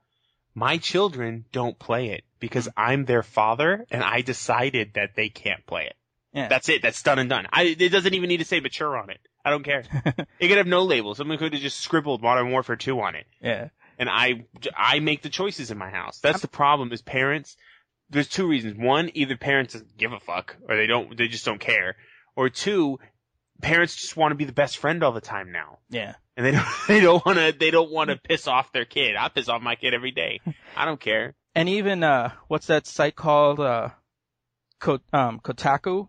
My 0.55 0.79
children 0.79 1.45
don't 1.53 1.79
play 1.79 2.11
it 2.11 2.25
because 2.41 2.67
mm-hmm. 2.69 2.81
I'm 2.81 3.05
their 3.05 3.23
father 3.23 3.87
and 3.91 4.03
I 4.03 4.21
decided 4.21 4.95
that 4.95 5.15
they 5.17 5.29
can't 5.29 5.65
play 5.67 5.87
it. 5.87 5.97
Yeah. 6.33 6.49
That's 6.49 6.69
it. 6.69 6.83
That's 6.83 7.03
done 7.03 7.19
and 7.19 7.29
done. 7.29 7.47
I, 7.53 7.77
it 7.79 7.91
doesn't 7.91 8.15
even 8.15 8.29
need 8.29 8.39
to 8.39 8.45
say 8.45 8.61
mature 8.61 8.97
on 8.97 9.11
it. 9.11 9.21
I 9.45 9.51
don't 9.51 9.65
care. 9.65 9.85
it 10.39 10.49
could 10.49 10.59
have 10.59 10.67
no 10.67 10.85
label. 10.85 11.15
Someone 11.15 11.39
could 11.39 11.53
have 11.53 11.63
just 11.63 11.81
scribbled 11.81 12.23
Modern 12.23 12.51
Warfare 12.51 12.77
2 12.77 13.01
on 13.01 13.15
it. 13.15 13.27
yeah. 13.41 13.69
and 13.99 14.09
I 14.09 14.47
I 14.77 15.01
make 15.01 15.23
the 15.23 15.29
choices 15.29 15.71
in 15.71 15.79
my 15.79 15.91
house. 15.91 16.21
That's 16.21 16.41
the 16.41 16.49
problem 16.49 16.93
is 16.93 17.03
parents. 17.03 17.57
There's 18.11 18.29
two 18.29 18.47
reasons. 18.47 18.77
One, 18.77 19.11
either 19.15 19.37
parents 19.37 19.77
give 19.97 20.13
a 20.13 20.21
fuck 20.21 20.57
or 20.69 20.77
they 20.77 20.87
don't 20.87 21.17
they 21.17 21.29
just 21.29 21.45
don't 21.45 21.61
care. 21.61 21.97
Or 22.35 22.49
two, 22.49 22.99
parents 23.63 23.97
just 23.97 24.17
want 24.17 24.33
to 24.33 24.37
be 24.37 24.45
the 24.45 24.53
best 24.53 24.77
friend 24.77 25.03
all 25.03 25.13
the 25.13 25.21
time 25.23 25.53
now. 25.53 25.79
Yeah. 25.89 26.15
And 26.37 26.45
they 26.45 26.51
don't 26.51 26.67
they 26.89 27.01
don't 27.01 27.25
want 27.25 27.39
to 27.39 27.55
they 27.59 27.71
don't 27.71 27.91
want 27.91 28.11
to 28.11 28.17
piss 28.17 28.47
off 28.47 28.73
their 28.73 28.85
kid. 28.85 29.17
I 29.17 29.29
piss 29.29 29.49
off 29.49 29.63
my 29.63 29.77
kid 29.77 29.95
every 29.95 30.11
day. 30.11 30.41
I 30.77 30.85
don't 30.85 31.01
care. 31.01 31.35
And 31.55 31.69
even 31.69 32.03
uh, 32.03 32.33
what's 32.49 32.67
that 32.67 32.87
site 32.87 33.17
called? 33.17 33.61
Uh, 33.61 33.91
Ko- 34.81 35.01
um, 35.13 35.39
Kotaku, 35.39 36.09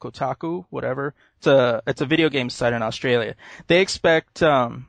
Kotaku, 0.00 0.66
whatever. 0.68 1.14
It's 1.38 1.46
a 1.46 1.82
it's 1.86 2.02
a 2.02 2.06
video 2.06 2.28
game 2.28 2.50
site 2.50 2.74
in 2.74 2.82
Australia. 2.82 3.36
They 3.68 3.80
expect 3.80 4.42
um, 4.42 4.86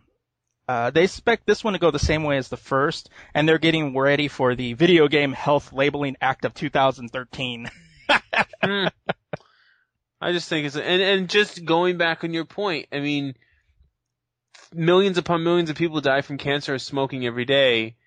uh, 0.68 0.92
they 0.92 1.04
expect 1.04 1.46
this 1.46 1.64
one 1.64 1.74
to 1.74 1.80
go 1.80 1.92
the 1.92 2.00
same 2.00 2.24
way 2.24 2.38
as 2.38 2.50
the 2.50 2.58
first, 2.58 3.10
and 3.34 3.48
they're 3.48 3.60
getting 3.60 3.98
ready 3.98 4.28
for 4.28 4.56
the 4.56 4.74
Video 4.74 5.08
Game 5.08 5.32
Health 5.32 5.72
Labeling 5.72 6.18
Act 6.22 6.46
of 6.46 6.54
2013. 6.54 7.70
I 10.24 10.32
just 10.32 10.48
think 10.48 10.66
it's 10.66 10.78
and 10.78 11.02
and 11.02 11.30
just 11.30 11.66
going 11.66 11.98
back 11.98 12.24
on 12.24 12.34
your 12.34 12.46
point. 12.46 12.88
I 12.94 13.00
mean, 13.00 13.36
millions 14.74 15.18
upon 15.18 15.44
millions 15.44 15.70
of 15.70 15.76
people 15.76 16.00
die 16.00 16.22
from 16.22 16.38
cancer 16.38 16.76
or 16.76 16.80
smoking 16.80 17.26
every 17.26 17.46
day. 17.46 17.98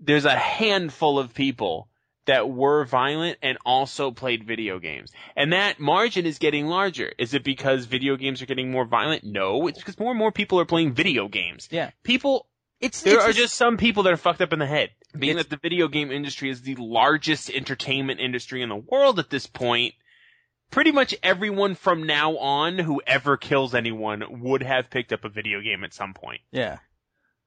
There's 0.00 0.24
a 0.24 0.36
handful 0.36 1.18
of 1.18 1.32
people 1.32 1.88
that 2.26 2.50
were 2.50 2.84
violent 2.84 3.38
and 3.42 3.56
also 3.64 4.10
played 4.10 4.46
video 4.46 4.78
games, 4.78 5.12
and 5.36 5.52
that 5.52 5.78
margin 5.78 6.26
is 6.26 6.38
getting 6.38 6.66
larger. 6.66 7.12
Is 7.18 7.34
it 7.34 7.44
because 7.44 7.84
video 7.84 8.16
games 8.16 8.42
are 8.42 8.46
getting 8.46 8.72
more 8.72 8.84
violent? 8.84 9.22
No, 9.22 9.68
it's 9.68 9.78
because 9.78 9.98
more 9.98 10.10
and 10.10 10.18
more 10.18 10.32
people 10.32 10.58
are 10.58 10.64
playing 10.64 10.92
video 10.92 11.28
games. 11.28 11.68
Yeah. 11.70 11.90
People 12.02 12.46
It's 12.80 13.02
there 13.02 13.16
it's 13.16 13.24
are 13.26 13.32
just 13.32 13.54
some 13.54 13.76
people 13.76 14.02
that 14.04 14.12
are 14.12 14.16
fucked 14.16 14.40
up 14.40 14.52
in 14.52 14.58
the 14.58 14.66
head. 14.66 14.90
Being 15.16 15.36
that 15.36 15.50
the 15.50 15.56
video 15.56 15.86
game 15.88 16.10
industry 16.10 16.50
is 16.50 16.62
the 16.62 16.76
largest 16.76 17.50
entertainment 17.50 18.20
industry 18.20 18.62
in 18.62 18.68
the 18.68 18.76
world 18.76 19.18
at 19.18 19.30
this 19.30 19.46
point, 19.46 19.94
pretty 20.70 20.92
much 20.92 21.14
everyone 21.22 21.74
from 21.74 22.04
now 22.04 22.36
on 22.38 22.78
who 22.78 23.00
ever 23.06 23.36
kills 23.36 23.74
anyone 23.74 24.40
would 24.42 24.62
have 24.62 24.90
picked 24.90 25.12
up 25.12 25.24
a 25.24 25.28
video 25.28 25.60
game 25.60 25.84
at 25.84 25.92
some 25.94 26.14
point. 26.14 26.40
yeah. 26.52 26.78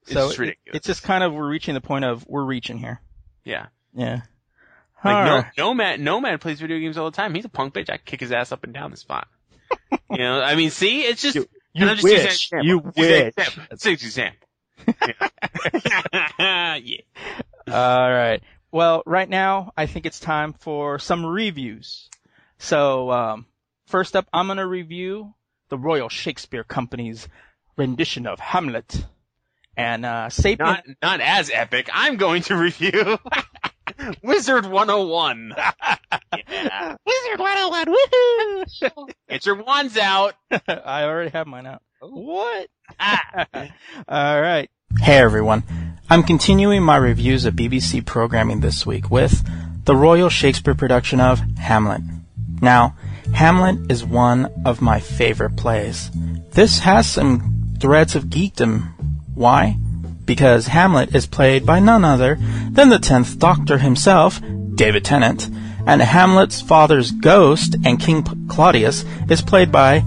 It's 0.03 0.11
So 0.13 0.27
just 0.27 0.33
it- 0.33 0.39
ridiculous. 0.41 0.75
it's 0.77 0.87
just 0.87 1.03
kind 1.03 1.23
of 1.23 1.33
we're 1.33 1.47
reaching 1.47 1.73
the 1.75 1.81
point 1.81 2.03
of 2.03 2.25
we're 2.27 2.43
reaching 2.43 2.77
here. 2.77 2.99
Yeah. 3.45 3.67
Yeah. 3.95 4.21
Like 5.03 5.25
no, 5.25 5.31
Alright. 5.35 5.57
Nomad, 5.57 5.99
Nomad 6.01 6.41
plays 6.41 6.59
video 6.59 6.77
games 6.79 6.97
all 6.97 7.09
the 7.09 7.15
time. 7.15 7.33
He's 7.33 7.45
a 7.45 7.49
punk 7.49 7.73
bitch. 7.73 7.89
I 7.89 7.97
kick 7.97 8.19
his 8.19 8.31
ass 8.33 8.51
up 8.51 8.63
and 8.65 8.73
down 8.73 8.91
the 8.91 8.97
spot. 8.97 9.27
you 10.11 10.17
know, 10.17 10.41
I 10.41 10.55
mean, 10.55 10.69
see, 10.71 11.01
it's 11.03 11.21
just 11.21 11.35
You 11.35 11.47
and 11.75 11.89
I'm 11.89 11.95
just 11.97 12.07
using 12.07 12.25
wish. 12.25 12.51
an 12.51 12.59
example. 12.59 12.67
You 12.67 12.81
Just 12.81 12.97
an 12.97 13.03
wish. 13.03 13.33
example. 13.37 13.63
It's 13.71 13.85
an 13.85 13.91
example. 13.93 14.47
Yeah. 16.39 16.75
yeah. 16.83 17.01
All 17.67 18.11
right. 18.11 18.41
Well, 18.71 19.03
right 19.05 19.29
now 19.29 19.71
I 19.77 19.85
think 19.85 20.05
it's 20.05 20.19
time 20.19 20.53
for 20.53 20.99
some 20.99 21.25
reviews. 21.25 22.09
So, 22.63 23.11
um, 23.11 23.45
first 23.87 24.15
up, 24.15 24.25
I'm 24.31 24.47
gonna 24.47 24.65
review 24.65 25.33
the 25.67 25.77
Royal 25.77 26.07
Shakespeare 26.07 26.63
Company's 26.63 27.27
rendition 27.75 28.25
of 28.25 28.39
Hamlet. 28.39 29.05
And 29.75 30.05
uh, 30.05 30.27
Sapien, 30.29 30.59
Not 30.59 30.83
not 31.01 31.19
as 31.19 31.49
epic. 31.53 31.89
I'm 31.91 32.15
going 32.15 32.43
to 32.43 32.55
review 32.55 33.17
Wizard 34.23 34.65
101. 34.65 35.53
yeah. 35.57 36.95
Wizard 37.05 37.39
101, 37.39 37.85
woohoo! 37.85 39.09
Get 39.29 39.45
your 39.45 39.61
wands 39.61 39.97
out. 39.97 40.35
I 40.49 41.03
already 41.03 41.31
have 41.31 41.47
mine 41.47 41.65
out. 41.65 41.81
What? 41.99 42.69
Ah. 42.97 43.45
All 44.07 44.41
right. 44.41 44.69
Hey 45.01 45.17
everyone. 45.17 45.63
I'm 46.09 46.23
continuing 46.23 46.81
my 46.81 46.95
reviews 46.95 47.43
of 47.43 47.55
BBC 47.55 48.05
programming 48.05 48.61
this 48.61 48.85
week 48.85 49.11
with 49.11 49.43
the 49.83 49.97
Royal 49.97 50.29
Shakespeare 50.29 50.75
production 50.75 51.19
of 51.19 51.39
Hamlet. 51.57 52.01
Now, 52.63 52.95
Hamlet 53.33 53.91
is 53.91 54.05
one 54.05 54.49
of 54.65 54.81
my 54.81 55.01
favorite 55.01 55.57
plays. 55.57 56.09
This 56.51 56.79
has 56.79 57.09
some 57.09 57.75
threads 57.79 58.15
of 58.15 58.25
geekdom. 58.25 58.93
Why? 59.35 59.77
Because 60.23 60.67
Hamlet 60.67 61.13
is 61.13 61.27
played 61.27 61.65
by 61.65 61.81
none 61.81 62.05
other 62.05 62.37
than 62.71 62.87
the 62.87 62.99
10th 62.99 63.37
Doctor 63.37 63.79
himself, 63.79 64.39
David 64.75 65.03
Tennant, 65.03 65.49
and 65.85 66.01
Hamlet's 66.01 66.61
father's 66.61 67.11
ghost 67.11 67.75
and 67.83 67.99
King 67.99 68.47
Claudius 68.47 69.03
is 69.29 69.41
played 69.41 69.69
by 69.69 69.99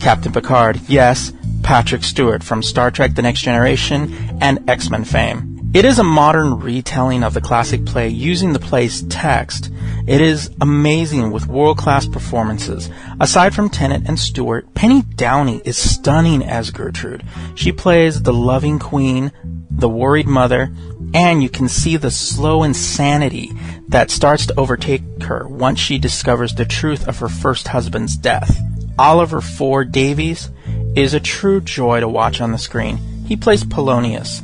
Captain 0.00 0.32
Picard, 0.32 0.80
yes, 0.88 1.32
Patrick 1.62 2.02
Stewart 2.02 2.42
from 2.42 2.64
Star 2.64 2.90
Trek 2.90 3.14
The 3.14 3.22
Next 3.22 3.42
Generation 3.42 4.12
and 4.40 4.68
X-Men 4.68 5.04
fame. 5.04 5.51
It 5.74 5.86
is 5.86 5.98
a 5.98 6.04
modern 6.04 6.60
retelling 6.60 7.22
of 7.22 7.32
the 7.32 7.40
classic 7.40 7.86
play 7.86 8.08
using 8.08 8.52
the 8.52 8.58
play's 8.58 9.04
text. 9.04 9.70
It 10.06 10.20
is 10.20 10.50
amazing 10.60 11.30
with 11.30 11.46
world 11.46 11.78
class 11.78 12.06
performances. 12.06 12.90
Aside 13.18 13.54
from 13.54 13.70
Tennant 13.70 14.06
and 14.06 14.18
Stewart, 14.18 14.74
Penny 14.74 15.00
Downie 15.00 15.62
is 15.64 15.78
stunning 15.78 16.42
as 16.42 16.70
Gertrude. 16.70 17.24
She 17.54 17.72
plays 17.72 18.20
the 18.20 18.34
loving 18.34 18.78
queen, 18.78 19.32
the 19.70 19.88
worried 19.88 20.26
mother, 20.26 20.70
and 21.14 21.42
you 21.42 21.48
can 21.48 21.68
see 21.70 21.96
the 21.96 22.10
slow 22.10 22.64
insanity 22.64 23.50
that 23.88 24.10
starts 24.10 24.44
to 24.46 24.60
overtake 24.60 25.22
her 25.22 25.48
once 25.48 25.78
she 25.78 25.98
discovers 25.98 26.54
the 26.54 26.66
truth 26.66 27.08
of 27.08 27.18
her 27.20 27.30
first 27.30 27.68
husband's 27.68 28.18
death. 28.18 28.58
Oliver 28.98 29.40
Ford 29.40 29.90
Davies 29.90 30.50
is 30.94 31.14
a 31.14 31.20
true 31.20 31.62
joy 31.62 32.00
to 32.00 32.08
watch 32.08 32.42
on 32.42 32.52
the 32.52 32.58
screen. 32.58 32.98
He 33.24 33.36
plays 33.36 33.64
Polonius, 33.64 34.42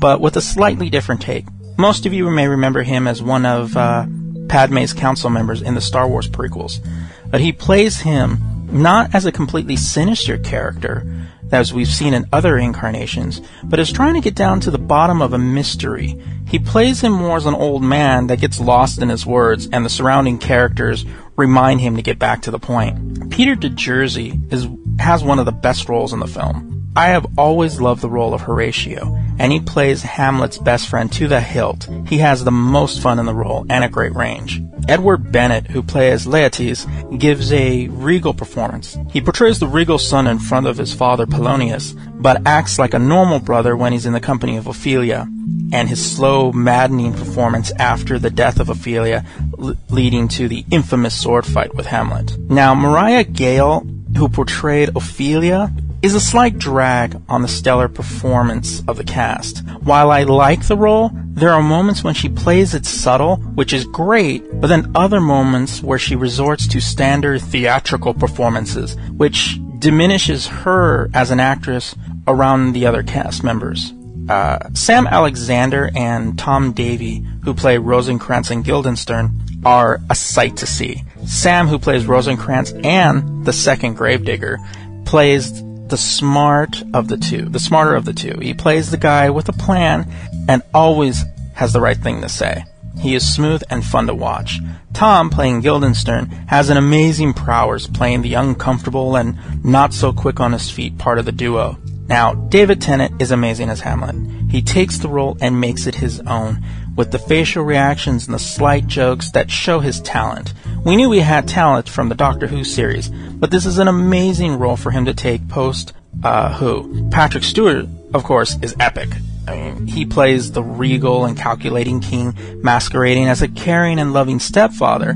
but 0.00 0.20
with 0.20 0.36
a 0.36 0.40
slightly 0.40 0.90
different 0.90 1.20
take. 1.20 1.46
Most 1.78 2.06
of 2.06 2.12
you 2.12 2.28
may 2.30 2.48
remember 2.48 2.82
him 2.82 3.06
as 3.06 3.22
one 3.22 3.46
of 3.46 3.76
uh, 3.76 4.06
Padme's 4.48 4.92
council 4.92 5.30
members 5.30 5.62
in 5.62 5.74
the 5.74 5.80
Star 5.80 6.08
Wars 6.08 6.28
prequels, 6.28 6.84
but 7.30 7.40
he 7.40 7.52
plays 7.52 8.00
him 8.00 8.38
not 8.72 9.14
as 9.14 9.26
a 9.26 9.32
completely 9.32 9.76
sinister 9.76 10.38
character, 10.38 11.06
as 11.52 11.74
we've 11.74 11.88
seen 11.88 12.14
in 12.14 12.26
other 12.32 12.56
incarnations, 12.56 13.42
but 13.64 13.80
is 13.80 13.92
trying 13.92 14.14
to 14.14 14.20
get 14.20 14.34
down 14.34 14.60
to 14.60 14.70
the 14.70 14.78
bottom 14.78 15.20
of 15.20 15.32
a 15.32 15.38
mystery. 15.38 16.20
He 16.46 16.58
plays 16.58 17.00
him 17.00 17.12
more 17.12 17.36
as 17.36 17.46
an 17.46 17.54
old 17.54 17.82
man 17.82 18.28
that 18.28 18.40
gets 18.40 18.60
lost 18.60 19.00
in 19.00 19.08
his 19.08 19.26
words, 19.26 19.68
and 19.72 19.84
the 19.84 19.90
surrounding 19.90 20.38
characters 20.38 21.04
remind 21.36 21.80
him 21.80 21.96
to 21.96 22.02
get 22.02 22.18
back 22.18 22.42
to 22.42 22.50
the 22.50 22.58
point. 22.58 23.30
Peter 23.30 23.56
DeJersey 23.56 24.52
is 24.52 24.68
has 24.98 25.24
one 25.24 25.38
of 25.38 25.46
the 25.46 25.52
best 25.52 25.88
roles 25.88 26.12
in 26.12 26.20
the 26.20 26.26
film. 26.26 26.79
I 26.96 27.08
have 27.08 27.26
always 27.38 27.80
loved 27.80 28.02
the 28.02 28.10
role 28.10 28.34
of 28.34 28.40
Horatio, 28.40 29.16
and 29.38 29.52
he 29.52 29.60
plays 29.60 30.02
Hamlet's 30.02 30.58
best 30.58 30.88
friend 30.88 31.10
to 31.12 31.28
the 31.28 31.40
hilt. 31.40 31.88
He 32.08 32.18
has 32.18 32.42
the 32.42 32.50
most 32.50 33.00
fun 33.00 33.20
in 33.20 33.26
the 33.26 33.34
role 33.34 33.64
and 33.70 33.84
a 33.84 33.88
great 33.88 34.14
range. 34.14 34.60
Edward 34.88 35.30
Bennett, 35.30 35.68
who 35.68 35.84
plays 35.84 36.26
Laertes, 36.26 36.86
gives 37.16 37.52
a 37.52 37.86
regal 37.88 38.34
performance. 38.34 38.98
He 39.12 39.20
portrays 39.20 39.60
the 39.60 39.68
regal 39.68 39.98
son 39.98 40.26
in 40.26 40.40
front 40.40 40.66
of 40.66 40.78
his 40.78 40.92
father 40.92 41.26
Polonius, 41.26 41.92
but 42.14 42.44
acts 42.44 42.76
like 42.78 42.92
a 42.92 42.98
normal 42.98 43.38
brother 43.38 43.76
when 43.76 43.92
he's 43.92 44.06
in 44.06 44.12
the 44.12 44.20
company 44.20 44.56
of 44.56 44.66
Ophelia, 44.66 45.28
and 45.72 45.88
his 45.88 46.04
slow, 46.04 46.50
maddening 46.50 47.12
performance 47.12 47.70
after 47.78 48.18
the 48.18 48.30
death 48.30 48.58
of 48.58 48.68
Ophelia, 48.68 49.24
l- 49.60 49.76
leading 49.90 50.26
to 50.28 50.48
the 50.48 50.64
infamous 50.72 51.14
sword 51.14 51.46
fight 51.46 51.72
with 51.72 51.86
Hamlet. 51.86 52.36
Now, 52.50 52.74
Mariah 52.74 53.24
Gale, 53.24 53.86
who 54.16 54.28
portrayed 54.28 54.90
Ophelia, 54.96 55.72
is 56.02 56.14
a 56.14 56.20
slight 56.20 56.58
drag 56.58 57.20
on 57.28 57.42
the 57.42 57.48
stellar 57.48 57.88
performance 57.88 58.82
of 58.88 58.96
the 58.96 59.04
cast. 59.04 59.58
While 59.82 60.10
I 60.10 60.22
like 60.22 60.66
the 60.66 60.76
role, 60.76 61.10
there 61.14 61.52
are 61.52 61.62
moments 61.62 62.02
when 62.02 62.14
she 62.14 62.28
plays 62.28 62.74
it 62.74 62.86
subtle, 62.86 63.36
which 63.36 63.72
is 63.72 63.84
great, 63.84 64.42
but 64.60 64.68
then 64.68 64.92
other 64.94 65.20
moments 65.20 65.82
where 65.82 65.98
she 65.98 66.16
resorts 66.16 66.66
to 66.68 66.80
standard 66.80 67.42
theatrical 67.42 68.14
performances, 68.14 68.96
which 69.16 69.58
diminishes 69.78 70.46
her 70.46 71.10
as 71.12 71.30
an 71.30 71.40
actress 71.40 71.94
around 72.26 72.72
the 72.72 72.86
other 72.86 73.02
cast 73.02 73.44
members. 73.44 73.92
Uh, 74.28 74.70
Sam 74.74 75.06
Alexander 75.06 75.90
and 75.94 76.38
Tom 76.38 76.72
Davey, 76.72 77.24
who 77.44 77.52
play 77.52 77.78
Rosencrantz 77.78 78.50
and 78.50 78.64
Guildenstern, 78.64 79.32
are 79.64 80.00
a 80.08 80.14
sight 80.14 80.56
to 80.58 80.66
see. 80.66 81.02
Sam, 81.26 81.66
who 81.66 81.78
plays 81.78 82.06
Rosencrantz 82.06 82.72
and 82.84 83.44
the 83.44 83.52
second 83.52 83.94
Gravedigger, 83.94 84.58
plays 85.04 85.62
the 85.90 85.96
smart 85.96 86.82
of 86.94 87.08
the 87.08 87.16
two, 87.16 87.48
the 87.48 87.58
smarter 87.58 87.94
of 87.94 88.04
the 88.04 88.12
two. 88.12 88.38
He 88.40 88.54
plays 88.54 88.90
the 88.90 88.96
guy 88.96 89.30
with 89.30 89.48
a 89.48 89.52
plan 89.52 90.10
and 90.48 90.62
always 90.72 91.24
has 91.54 91.72
the 91.72 91.80
right 91.80 91.96
thing 91.96 92.22
to 92.22 92.28
say. 92.28 92.64
He 92.98 93.14
is 93.14 93.34
smooth 93.34 93.62
and 93.70 93.84
fun 93.84 94.06
to 94.06 94.14
watch. 94.14 94.60
Tom, 94.92 95.30
playing 95.30 95.60
Guildenstern, 95.60 96.26
has 96.48 96.68
an 96.68 96.76
amazing 96.76 97.34
prowess 97.34 97.86
playing 97.86 98.22
the 98.22 98.34
uncomfortable 98.34 99.16
and 99.16 99.64
not 99.64 99.94
so 99.94 100.12
quick 100.12 100.40
on 100.40 100.52
his 100.52 100.70
feet 100.70 100.98
part 100.98 101.18
of 101.18 101.24
the 101.24 101.32
duo. 101.32 101.78
Now, 102.08 102.34
David 102.34 102.80
Tennant 102.80 103.22
is 103.22 103.30
amazing 103.30 103.70
as 103.70 103.80
Hamlet. 103.80 104.50
He 104.50 104.62
takes 104.62 104.98
the 104.98 105.08
role 105.08 105.38
and 105.40 105.60
makes 105.60 105.86
it 105.86 105.94
his 105.94 106.20
own, 106.20 106.64
with 107.00 107.12
the 107.12 107.18
facial 107.18 107.64
reactions 107.64 108.26
and 108.26 108.34
the 108.34 108.38
slight 108.38 108.86
jokes 108.86 109.30
that 109.30 109.50
show 109.50 109.80
his 109.80 110.02
talent. 110.02 110.52
We 110.84 110.96
knew 110.96 111.10
he 111.12 111.20
had 111.20 111.48
talent 111.48 111.88
from 111.88 112.10
the 112.10 112.14
Doctor 112.14 112.46
Who 112.46 112.62
series, 112.62 113.08
but 113.08 113.50
this 113.50 113.64
is 113.64 113.78
an 113.78 113.88
amazing 113.88 114.58
role 114.58 114.76
for 114.76 114.90
him 114.90 115.06
to 115.06 115.14
take 115.14 115.48
post 115.48 115.94
uh, 116.22 116.52
Who. 116.58 117.08
Patrick 117.08 117.42
Stewart, 117.42 117.86
of 118.12 118.22
course, 118.22 118.58
is 118.60 118.76
epic. 118.78 119.08
I 119.48 119.56
mean, 119.56 119.86
he 119.86 120.04
plays 120.04 120.52
the 120.52 120.62
regal 120.62 121.24
and 121.24 121.38
calculating 121.38 122.00
king, 122.00 122.34
masquerading 122.62 123.28
as 123.28 123.40
a 123.40 123.48
caring 123.48 123.98
and 123.98 124.12
loving 124.12 124.38
stepfather. 124.38 125.14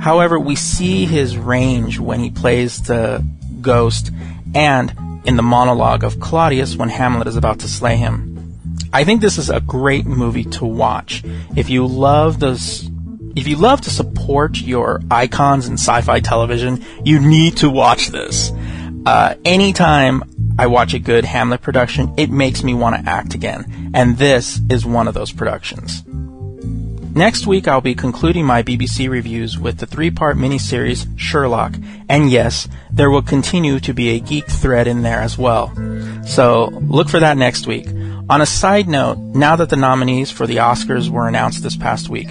However, 0.00 0.38
we 0.38 0.56
see 0.56 1.06
his 1.06 1.38
range 1.38 1.98
when 1.98 2.20
he 2.20 2.28
plays 2.28 2.82
the 2.82 3.24
ghost 3.62 4.10
and 4.54 4.92
in 5.24 5.36
the 5.36 5.42
monologue 5.42 6.04
of 6.04 6.20
Claudius 6.20 6.76
when 6.76 6.90
Hamlet 6.90 7.28
is 7.28 7.36
about 7.36 7.60
to 7.60 7.68
slay 7.68 7.96
him. 7.96 8.33
I 8.92 9.04
think 9.04 9.20
this 9.20 9.38
is 9.38 9.50
a 9.50 9.60
great 9.60 10.06
movie 10.06 10.44
to 10.44 10.64
watch. 10.64 11.22
If 11.56 11.68
you 11.68 11.86
love 11.86 12.40
those 12.40 12.90
if 13.36 13.48
you 13.48 13.56
love 13.56 13.80
to 13.82 13.90
support 13.90 14.60
your 14.60 15.00
icons 15.10 15.66
in 15.66 15.74
sci-fi 15.74 16.20
television, 16.20 16.84
you 17.04 17.18
need 17.18 17.56
to 17.58 17.68
watch 17.68 18.08
this. 18.08 18.52
Uh, 19.06 19.34
anytime 19.44 20.22
I 20.56 20.68
watch 20.68 20.94
a 20.94 21.00
good 21.00 21.24
Hamlet 21.24 21.60
production, 21.60 22.14
it 22.16 22.30
makes 22.30 22.62
me 22.62 22.74
want 22.74 22.94
to 22.94 23.10
act 23.10 23.34
again, 23.34 23.90
and 23.92 24.16
this 24.16 24.60
is 24.70 24.86
one 24.86 25.08
of 25.08 25.14
those 25.14 25.32
productions. 25.32 26.04
Next 27.16 27.46
week, 27.46 27.68
I'll 27.68 27.80
be 27.80 27.94
concluding 27.94 28.44
my 28.44 28.62
BBC 28.62 29.08
reviews 29.08 29.58
with 29.58 29.78
the 29.78 29.86
three-part 29.86 30.36
miniseries 30.36 31.06
Sherlock, 31.16 31.74
and 32.08 32.30
yes, 32.30 32.68
there 32.90 33.10
will 33.10 33.22
continue 33.22 33.78
to 33.80 33.92
be 33.92 34.10
a 34.10 34.20
geek 34.20 34.46
thread 34.46 34.86
in 34.86 35.02
there 35.02 35.20
as 35.20 35.38
well. 35.38 35.72
So 36.26 36.70
look 36.82 37.08
for 37.08 37.20
that 37.20 37.36
next 37.36 37.66
week. 37.66 37.86
On 38.30 38.40
a 38.40 38.46
side 38.46 38.88
note, 38.88 39.18
now 39.18 39.54
that 39.54 39.68
the 39.68 39.76
nominees 39.76 40.30
for 40.30 40.46
the 40.46 40.56
Oscars 40.56 41.10
were 41.10 41.28
announced 41.28 41.62
this 41.62 41.76
past 41.76 42.08
week, 42.08 42.30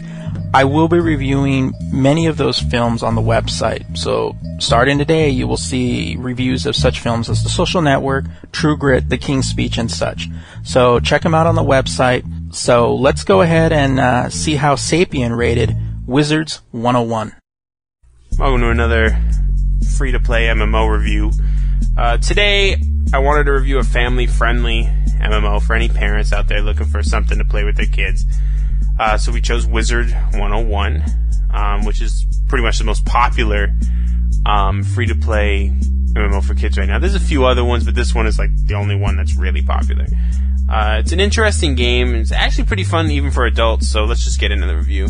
I 0.51 0.63
will 0.63 0.87
be 0.87 0.99
reviewing 0.99 1.71
many 1.91 2.25
of 2.25 2.37
those 2.37 2.59
films 2.59 3.03
on 3.03 3.13
the 3.13 3.21
website. 3.21 3.95
So 3.95 4.35
starting 4.57 4.97
today, 4.97 5.29
you 5.29 5.47
will 5.47 5.57
see 5.57 6.15
reviews 6.17 6.65
of 6.65 6.75
such 6.75 6.99
films 6.99 7.29
as 7.29 7.43
The 7.43 7.49
Social 7.49 7.83
Network, 7.83 8.25
True 8.51 8.75
Grit, 8.75 9.09
The 9.09 9.19
King's 9.19 9.47
Speech, 9.47 9.77
and 9.77 9.91
such. 9.91 10.29
So 10.63 10.99
check 10.99 11.21
them 11.21 11.35
out 11.35 11.45
on 11.45 11.53
the 11.53 11.61
website. 11.61 12.23
So 12.55 12.95
let's 12.95 13.23
go 13.23 13.41
ahead 13.41 13.71
and 13.71 13.99
uh, 13.99 14.29
see 14.29 14.55
how 14.55 14.73
Sapien 14.73 15.37
rated 15.37 15.77
Wizards 16.07 16.61
101. 16.71 17.35
Welcome 18.39 18.61
to 18.61 18.69
another 18.69 19.15
free 19.95 20.11
to 20.11 20.19
play 20.19 20.47
MMO 20.47 20.91
review. 20.91 21.31
Uh, 21.95 22.17
today, 22.17 22.77
I 23.13 23.19
wanted 23.19 23.43
to 23.43 23.51
review 23.51 23.77
a 23.77 23.83
family 23.83 24.25
friendly 24.25 24.89
MMO 25.24 25.61
for 25.61 25.76
any 25.76 25.89
parents 25.89 26.32
out 26.34 26.47
there 26.47 26.61
looking 26.61 26.86
for 26.86 27.03
something 27.03 27.38
to 27.38 27.45
play 27.45 27.63
with 27.63 27.78
their 27.78 27.86
kids. 27.86 28.26
Uh, 28.99 29.17
so 29.17 29.32
we 29.32 29.41
chose 29.41 29.65
Wizard 29.65 30.11
101, 30.11 31.03
um, 31.53 31.86
which 31.86 32.01
is 32.01 32.26
pretty 32.47 32.63
much 32.63 32.78
the 32.78 32.84
most 32.84 33.05
popular 33.05 33.74
um, 34.45 34.84
free 34.84 35.07
to 35.07 35.15
play 35.15 35.74
MMO 36.13 36.43
for 36.43 36.53
kids 36.53 36.78
right 36.78 36.88
now. 36.88 36.99
There's 36.99 37.15
a 37.15 37.19
few 37.19 37.45
other 37.45 37.63
ones, 37.63 37.86
but 37.86 37.95
this 37.95 38.13
one 38.13 38.28
is 38.28 38.38
like 38.38 38.51
the 38.67 38.76
only 38.76 38.95
one 38.95 39.15
that's 39.15 39.36
really 39.36 39.63
popular. 39.63 40.05
Uh, 40.69 40.97
it's 40.99 41.11
an 41.11 41.19
interesting 41.19 41.76
game. 41.76 42.15
It's 42.15 42.32
actually 42.32 42.65
pretty 42.65 42.84
fun 42.84 43.09
even 43.11 43.32
for 43.32 43.45
adults, 43.45 43.89
so 43.89 44.05
let's 44.05 44.24
just 44.24 44.39
get 44.39 44.51
into 44.51 44.65
the 44.65 44.76
review. 44.76 45.09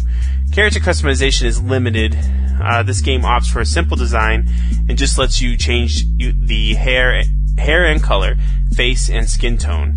Character 0.51 0.80
customization 0.80 1.43
is 1.43 1.61
limited. 1.61 2.18
Uh, 2.61 2.84
this 2.84 3.01
game 3.01 3.22
opts 3.22 3.51
for 3.51 3.59
a 3.59 3.66
simple 3.66 3.97
design 3.97 4.47
and 4.88 4.97
just 4.97 5.18
lets 5.18 5.41
you 5.41 5.57
change 5.57 6.05
the 6.18 6.74
hair, 6.76 7.24
hair 7.57 7.86
and 7.86 8.01
color, 8.01 8.36
face 8.74 9.09
and 9.09 9.30
skin 9.30 9.57
tone. 9.57 9.95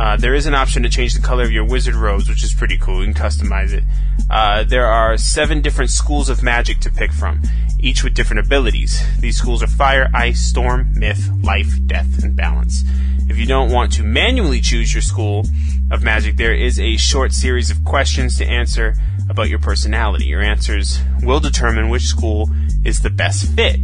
Uh, 0.00 0.16
there 0.16 0.34
is 0.34 0.46
an 0.46 0.54
option 0.54 0.82
to 0.82 0.88
change 0.88 1.12
the 1.12 1.20
color 1.20 1.44
of 1.44 1.52
your 1.52 1.66
wizard 1.66 1.94
robes, 1.94 2.26
which 2.26 2.42
is 2.42 2.54
pretty 2.54 2.78
cool. 2.78 3.04
You 3.04 3.12
can 3.12 3.22
customize 3.22 3.74
it. 3.74 3.84
Uh, 4.30 4.64
there 4.64 4.86
are 4.86 5.18
seven 5.18 5.60
different 5.60 5.90
schools 5.90 6.30
of 6.30 6.42
magic 6.42 6.80
to 6.80 6.90
pick 6.90 7.12
from, 7.12 7.42
each 7.78 8.02
with 8.02 8.14
different 8.14 8.46
abilities. 8.46 8.98
These 9.20 9.36
schools 9.36 9.62
are 9.62 9.66
fire, 9.66 10.08
ice, 10.14 10.40
storm, 10.40 10.90
myth, 10.94 11.28
life, 11.42 11.68
death, 11.84 12.24
and 12.24 12.34
balance. 12.34 12.82
If 13.28 13.36
you 13.36 13.44
don't 13.44 13.70
want 13.70 13.92
to 13.92 14.02
manually 14.02 14.62
choose 14.62 14.94
your 14.94 15.02
school 15.02 15.44
of 15.90 16.02
magic, 16.02 16.38
there 16.38 16.54
is 16.54 16.80
a 16.80 16.96
short 16.96 17.32
series 17.32 17.70
of 17.70 17.84
questions 17.84 18.38
to 18.38 18.46
answer 18.46 18.94
about 19.28 19.50
your 19.50 19.58
personality. 19.58 20.24
Your 20.24 20.40
answers 20.40 20.98
will 21.22 21.40
determine 21.40 21.90
which 21.90 22.04
school 22.04 22.48
is 22.86 23.00
the 23.00 23.10
best 23.10 23.54
fit. 23.54 23.80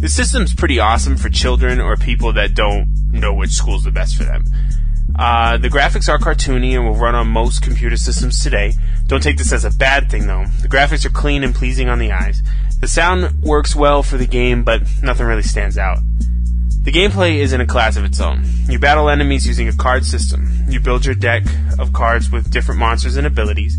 The 0.00 0.08
system's 0.08 0.54
pretty 0.54 0.80
awesome 0.80 1.18
for 1.18 1.28
children 1.28 1.78
or 1.78 1.98
people 1.98 2.32
that 2.32 2.54
don't 2.54 2.88
know 3.10 3.34
which 3.34 3.50
school's 3.50 3.84
the 3.84 3.92
best 3.92 4.16
for 4.16 4.24
them. 4.24 4.44
Uh, 5.18 5.58
the 5.58 5.68
graphics 5.68 6.08
are 6.08 6.18
cartoony 6.18 6.74
and 6.74 6.84
will 6.86 6.96
run 6.96 7.14
on 7.14 7.28
most 7.28 7.62
computer 7.62 7.96
systems 7.96 8.42
today. 8.42 8.72
Don't 9.06 9.22
take 9.22 9.36
this 9.36 9.52
as 9.52 9.64
a 9.64 9.70
bad 9.70 10.10
thing 10.10 10.26
though. 10.26 10.46
The 10.62 10.68
graphics 10.68 11.04
are 11.04 11.10
clean 11.10 11.44
and 11.44 11.54
pleasing 11.54 11.88
on 11.88 11.98
the 11.98 12.12
eyes. 12.12 12.42
The 12.80 12.88
sound 12.88 13.42
works 13.42 13.76
well 13.76 14.02
for 14.02 14.16
the 14.16 14.26
game, 14.26 14.64
but 14.64 14.82
nothing 15.02 15.26
really 15.26 15.42
stands 15.42 15.76
out. 15.76 15.98
The 16.82 16.90
gameplay 16.90 17.36
is 17.36 17.52
in 17.52 17.60
a 17.60 17.66
class 17.66 17.96
of 17.96 18.04
its 18.04 18.20
own. 18.20 18.42
You 18.68 18.78
battle 18.78 19.08
enemies 19.08 19.46
using 19.46 19.68
a 19.68 19.76
card 19.76 20.04
system. 20.04 20.50
You 20.68 20.80
build 20.80 21.04
your 21.06 21.14
deck 21.14 21.44
of 21.78 21.92
cards 21.92 22.30
with 22.30 22.50
different 22.50 22.80
monsters 22.80 23.16
and 23.16 23.26
abilities. 23.26 23.76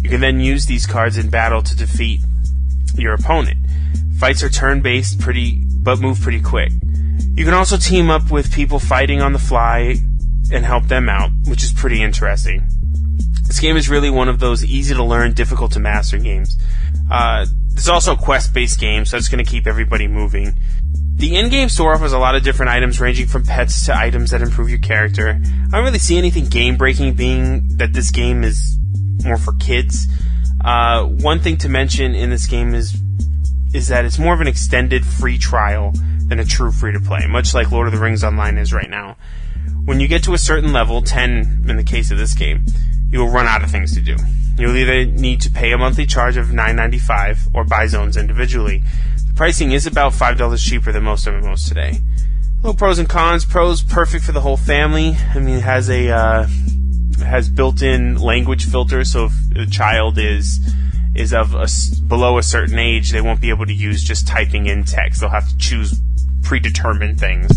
You 0.00 0.08
can 0.08 0.20
then 0.20 0.40
use 0.40 0.64
these 0.64 0.86
cards 0.86 1.18
in 1.18 1.28
battle 1.28 1.62
to 1.62 1.76
defeat 1.76 2.20
your 2.94 3.12
opponent. 3.12 3.58
Fights 4.18 4.42
are 4.42 4.48
turn-based, 4.48 5.20
pretty 5.20 5.64
but 5.82 6.00
move 6.00 6.20
pretty 6.20 6.40
quick. 6.40 6.72
You 7.34 7.44
can 7.44 7.52
also 7.54 7.76
team 7.76 8.08
up 8.08 8.30
with 8.30 8.52
people 8.52 8.78
fighting 8.78 9.20
on 9.20 9.32
the 9.32 9.38
fly 9.38 9.96
and 10.52 10.64
help 10.64 10.84
them 10.84 11.08
out, 11.08 11.30
which 11.46 11.62
is 11.62 11.72
pretty 11.72 12.02
interesting. 12.02 12.66
This 13.42 13.60
game 13.60 13.76
is 13.76 13.88
really 13.88 14.10
one 14.10 14.28
of 14.28 14.40
those 14.40 14.64
easy 14.64 14.94
to 14.94 15.04
learn, 15.04 15.32
difficult 15.32 15.72
to 15.72 15.80
master 15.80 16.18
games. 16.18 16.56
Uh, 17.10 17.46
it's 17.72 17.88
also 17.88 18.14
a 18.14 18.16
quest-based 18.16 18.80
game, 18.80 19.04
so 19.04 19.16
it's 19.16 19.28
going 19.28 19.44
to 19.44 19.50
keep 19.50 19.66
everybody 19.66 20.08
moving. 20.08 20.54
The 21.14 21.36
in-game 21.36 21.68
store 21.68 21.94
offers 21.94 22.12
a 22.12 22.18
lot 22.18 22.34
of 22.34 22.42
different 22.42 22.70
items, 22.70 23.00
ranging 23.00 23.26
from 23.26 23.44
pets 23.44 23.86
to 23.86 23.96
items 23.96 24.30
that 24.32 24.42
improve 24.42 24.68
your 24.68 24.80
character. 24.80 25.40
I 25.40 25.70
don't 25.70 25.84
really 25.84 25.98
see 25.98 26.18
anything 26.18 26.46
game-breaking, 26.46 27.14
being 27.14 27.76
that 27.76 27.92
this 27.92 28.10
game 28.10 28.44
is 28.44 28.76
more 29.24 29.38
for 29.38 29.54
kids. 29.54 30.06
Uh, 30.64 31.04
one 31.04 31.40
thing 31.40 31.56
to 31.58 31.68
mention 31.68 32.14
in 32.14 32.30
this 32.30 32.46
game 32.46 32.74
is 32.74 32.96
is 33.74 33.88
that 33.88 34.04
it's 34.04 34.18
more 34.18 34.32
of 34.32 34.40
an 34.40 34.46
extended 34.46 35.04
free 35.04 35.36
trial 35.36 35.92
than 36.28 36.38
a 36.38 36.44
true 36.44 36.72
free 36.72 36.92
to 36.92 37.00
play, 37.00 37.26
much 37.28 37.52
like 37.52 37.70
Lord 37.70 37.86
of 37.86 37.92
the 37.92 38.00
Rings 38.00 38.24
Online 38.24 38.56
is 38.58 38.72
right 38.72 38.88
now. 38.88 39.16
When 39.86 40.00
you 40.00 40.08
get 40.08 40.24
to 40.24 40.34
a 40.34 40.38
certain 40.38 40.72
level, 40.72 41.00
10 41.00 41.64
in 41.68 41.76
the 41.76 41.84
case 41.84 42.10
of 42.10 42.18
this 42.18 42.34
game, 42.34 42.66
you 43.08 43.20
will 43.20 43.28
run 43.28 43.46
out 43.46 43.62
of 43.62 43.70
things 43.70 43.94
to 43.94 44.00
do. 44.00 44.16
You'll 44.58 44.76
either 44.76 45.04
need 45.04 45.40
to 45.42 45.50
pay 45.50 45.70
a 45.70 45.78
monthly 45.78 46.06
charge 46.06 46.36
of 46.36 46.48
$9.95 46.48 47.54
or 47.54 47.62
buy 47.62 47.86
zones 47.86 48.16
individually. 48.16 48.82
The 49.28 49.34
pricing 49.34 49.70
is 49.70 49.86
about 49.86 50.12
$5 50.12 50.58
cheaper 50.58 50.90
than 50.90 51.04
most 51.04 51.24
MMOs 51.26 51.68
today. 51.68 52.00
Little 52.62 52.74
pros 52.74 52.98
and 52.98 53.08
cons. 53.08 53.44
Pros, 53.44 53.84
perfect 53.84 54.24
for 54.24 54.32
the 54.32 54.40
whole 54.40 54.56
family. 54.56 55.16
I 55.34 55.38
mean, 55.38 55.58
it 55.58 55.62
has 55.62 55.88
a, 55.88 56.08
uh, 56.10 56.46
has 57.24 57.48
built-in 57.48 58.16
language 58.16 58.64
filter, 58.64 59.04
so 59.04 59.26
if 59.26 59.68
a 59.68 59.70
child 59.70 60.18
is 60.18 60.58
is 61.14 61.32
of 61.32 61.54
a 61.54 61.66
below 62.06 62.36
a 62.36 62.42
certain 62.42 62.78
age, 62.78 63.10
they 63.10 63.22
won't 63.22 63.40
be 63.40 63.48
able 63.48 63.64
to 63.64 63.72
use 63.72 64.04
just 64.04 64.26
typing 64.26 64.66
in 64.66 64.84
text. 64.84 65.20
They'll 65.20 65.30
have 65.30 65.48
to 65.48 65.56
choose 65.56 65.98
predetermined 66.46 67.18
things. 67.20 67.50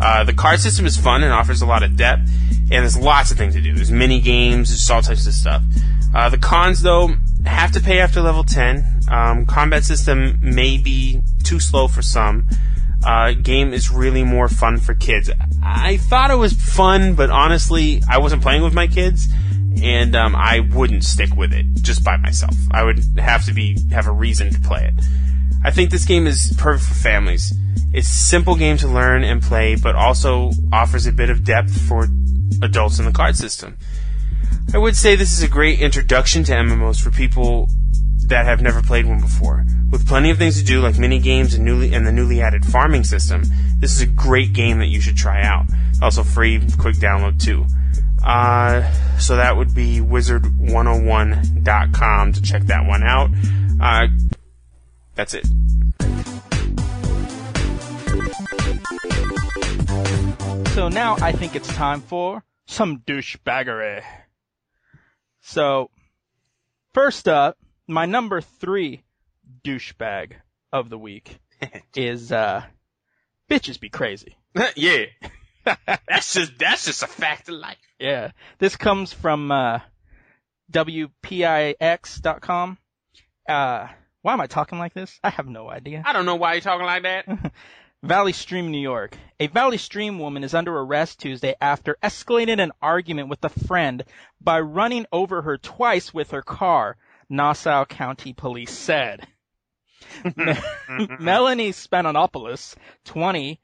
Uh, 0.00 0.24
the 0.24 0.32
card 0.32 0.60
system 0.60 0.86
is 0.86 0.96
fun 0.96 1.22
and 1.22 1.32
offers 1.32 1.60
a 1.60 1.66
lot 1.66 1.82
of 1.82 1.96
depth, 1.96 2.22
and 2.22 2.70
there's 2.70 2.96
lots 2.96 3.30
of 3.30 3.36
things 3.36 3.54
to 3.54 3.60
do. 3.60 3.74
There's 3.74 3.90
mini 3.90 4.20
games, 4.20 4.70
there's 4.70 4.88
all 4.90 5.02
types 5.02 5.26
of 5.26 5.34
stuff. 5.34 5.62
Uh, 6.14 6.28
the 6.30 6.38
cons, 6.38 6.80
though, 6.80 7.10
have 7.44 7.72
to 7.72 7.80
pay 7.80 7.98
after 7.98 8.20
level 8.20 8.44
10. 8.44 9.00
Um, 9.10 9.44
combat 9.46 9.84
system 9.84 10.38
may 10.40 10.78
be 10.78 11.20
too 11.44 11.60
slow 11.60 11.88
for 11.88 12.02
some. 12.02 12.48
Uh, 13.04 13.32
game 13.32 13.72
is 13.72 13.90
really 13.90 14.24
more 14.24 14.48
fun 14.48 14.78
for 14.78 14.94
kids. 14.94 15.30
I 15.62 15.96
thought 15.98 16.30
it 16.30 16.36
was 16.36 16.52
fun, 16.52 17.14
but 17.14 17.30
honestly, 17.30 18.02
I 18.08 18.18
wasn't 18.18 18.42
playing 18.42 18.62
with 18.62 18.74
my 18.74 18.86
kids, 18.86 19.26
and 19.82 20.14
um, 20.14 20.36
I 20.36 20.60
wouldn't 20.60 21.04
stick 21.04 21.34
with 21.34 21.52
it 21.52 21.66
just 21.82 22.04
by 22.04 22.16
myself. 22.16 22.54
I 22.70 22.84
would 22.84 23.18
have 23.18 23.44
to 23.46 23.52
be 23.54 23.78
have 23.90 24.06
a 24.06 24.12
reason 24.12 24.52
to 24.52 24.60
play 24.60 24.92
it. 24.92 25.04
I 25.64 25.70
think 25.70 25.90
this 25.90 26.04
game 26.04 26.26
is 26.26 26.52
perfect 26.58 26.88
for 26.88 26.94
families. 26.94 27.54
It's 27.92 28.08
a 28.08 28.12
simple 28.12 28.54
game 28.54 28.76
to 28.78 28.88
learn 28.88 29.24
and 29.24 29.42
play, 29.42 29.76
but 29.76 29.96
also 29.96 30.52
offers 30.72 31.06
a 31.06 31.12
bit 31.12 31.28
of 31.28 31.44
depth 31.44 31.78
for 31.88 32.06
adults 32.62 32.98
in 32.98 33.04
the 33.04 33.12
card 33.12 33.36
system. 33.36 33.76
I 34.72 34.78
would 34.78 34.96
say 34.96 35.16
this 35.16 35.32
is 35.32 35.42
a 35.42 35.48
great 35.48 35.80
introduction 35.80 36.44
to 36.44 36.52
MMOs 36.52 37.02
for 37.02 37.10
people 37.10 37.68
that 38.26 38.46
have 38.46 38.62
never 38.62 38.80
played 38.80 39.06
one 39.06 39.20
before. 39.20 39.64
With 39.90 40.06
plenty 40.06 40.30
of 40.30 40.38
things 40.38 40.60
to 40.60 40.64
do, 40.64 40.80
like 40.80 40.96
mini 40.98 41.18
games 41.18 41.54
and 41.54 41.64
newly 41.64 41.92
and 41.92 42.06
the 42.06 42.12
newly 42.12 42.40
added 42.40 42.64
farming 42.64 43.02
system, 43.04 43.42
this 43.78 43.92
is 43.92 44.02
a 44.02 44.06
great 44.06 44.52
game 44.52 44.78
that 44.78 44.86
you 44.86 45.00
should 45.00 45.16
try 45.16 45.42
out. 45.42 45.66
Also 46.00 46.22
free, 46.22 46.60
quick 46.78 46.94
download 46.96 47.42
too. 47.42 47.66
Uh, 48.24 48.88
so 49.18 49.34
that 49.36 49.56
would 49.56 49.74
be 49.74 49.98
wizard101.com 49.98 52.32
to 52.32 52.42
check 52.42 52.62
that 52.64 52.86
one 52.86 53.02
out. 53.02 53.30
Uh, 53.80 54.06
that's 55.20 55.34
it. 55.34 55.46
So 60.68 60.88
now 60.88 61.16
I 61.20 61.32
think 61.32 61.54
it's 61.54 61.68
time 61.74 62.00
for 62.00 62.42
some 62.66 63.00
douchebaggery. 63.00 64.02
So, 65.42 65.90
first 66.94 67.28
up, 67.28 67.58
my 67.86 68.06
number 68.06 68.40
three 68.40 69.04
douchebag 69.62 70.32
of 70.72 70.88
the 70.88 70.98
week 70.98 71.38
is, 71.94 72.32
uh, 72.32 72.64
bitches 73.50 73.78
be 73.78 73.90
crazy. 73.90 74.38
yeah. 74.74 75.04
that's 76.08 76.32
just 76.32 76.58
that's 76.58 76.86
just 76.86 77.02
a 77.02 77.06
fact 77.06 77.50
of 77.50 77.56
life. 77.56 77.76
Yeah. 77.98 78.30
This 78.58 78.76
comes 78.76 79.12
from, 79.12 79.50
uh, 79.50 79.80
WPIX.com. 80.72 82.78
Uh, 83.46 83.88
why 84.22 84.32
am 84.32 84.40
I 84.40 84.46
talking 84.46 84.78
like 84.78 84.94
this? 84.94 85.18
I 85.24 85.30
have 85.30 85.48
no 85.48 85.70
idea. 85.70 86.02
I 86.04 86.12
don't 86.12 86.26
know 86.26 86.36
why 86.36 86.54
you're 86.54 86.60
talking 86.60 86.86
like 86.86 87.02
that. 87.04 87.52
Valley 88.02 88.32
Stream, 88.32 88.70
New 88.70 88.80
York. 88.80 89.16
A 89.38 89.46
Valley 89.48 89.76
Stream 89.76 90.18
woman 90.18 90.42
is 90.42 90.54
under 90.54 90.76
arrest 90.76 91.20
Tuesday 91.20 91.54
after 91.60 91.96
escalating 92.02 92.60
an 92.60 92.72
argument 92.80 93.28
with 93.28 93.44
a 93.44 93.50
friend 93.50 94.04
by 94.40 94.60
running 94.60 95.06
over 95.12 95.42
her 95.42 95.58
twice 95.58 96.12
with 96.12 96.30
her 96.30 96.42
car, 96.42 96.96
Nassau 97.28 97.84
County 97.84 98.32
Police 98.32 98.72
said. 98.72 99.26
Melanie 101.20 101.72
Spanonopoulos, 101.72 102.74
20, 103.04 103.60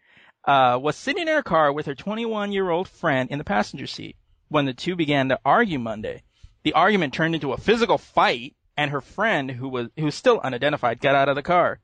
uh, 0.46 0.78
was 0.82 0.96
sitting 0.96 1.22
in 1.22 1.28
her 1.28 1.42
car 1.42 1.72
with 1.72 1.86
her 1.86 1.94
21 1.94 2.52
year 2.52 2.70
old 2.70 2.88
friend 2.88 3.30
in 3.30 3.38
the 3.38 3.44
passenger 3.44 3.86
seat 3.86 4.16
when 4.48 4.64
the 4.64 4.74
two 4.74 4.96
began 4.96 5.28
to 5.28 5.40
argue 5.44 5.78
Monday. 5.78 6.22
The 6.62 6.72
argument 6.72 7.14
turned 7.14 7.34
into 7.34 7.52
a 7.52 7.58
physical 7.58 7.98
fight 7.98 8.55
and 8.76 8.90
her 8.90 9.00
friend, 9.00 9.50
who 9.50 9.68
was, 9.68 9.88
who 9.96 10.04
was 10.04 10.14
still 10.14 10.40
unidentified, 10.40 11.00
got 11.00 11.14
out 11.14 11.28
of 11.28 11.36
the 11.36 11.42
car. 11.42 11.80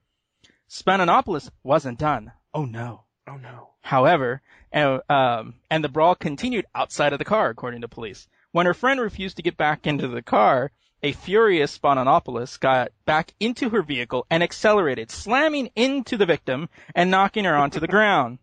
Spanonopoulos 0.68 1.50
wasn't 1.62 1.98
done. 1.98 2.32
Oh 2.54 2.64
no. 2.64 3.04
Oh 3.26 3.36
no. 3.36 3.70
However, 3.82 4.42
uh, 4.72 5.00
um, 5.08 5.54
and 5.70 5.84
the 5.84 5.88
brawl 5.88 6.14
continued 6.14 6.66
outside 6.74 7.12
of 7.12 7.18
the 7.18 7.24
car, 7.24 7.50
according 7.50 7.82
to 7.82 7.88
police. 7.88 8.26
When 8.52 8.66
her 8.66 8.74
friend 8.74 9.00
refused 9.00 9.36
to 9.36 9.42
get 9.42 9.56
back 9.56 9.86
into 9.86 10.08
the 10.08 10.22
car, 10.22 10.70
a 11.02 11.12
furious 11.12 11.76
Spanonopoulos 11.76 12.60
got 12.60 12.92
back 13.04 13.34
into 13.40 13.70
her 13.70 13.82
vehicle 13.82 14.24
and 14.30 14.42
accelerated, 14.42 15.10
slamming 15.10 15.70
into 15.74 16.16
the 16.16 16.26
victim 16.26 16.68
and 16.94 17.10
knocking 17.10 17.44
her 17.44 17.56
onto 17.56 17.80
the 17.80 17.88
ground. 17.88 18.38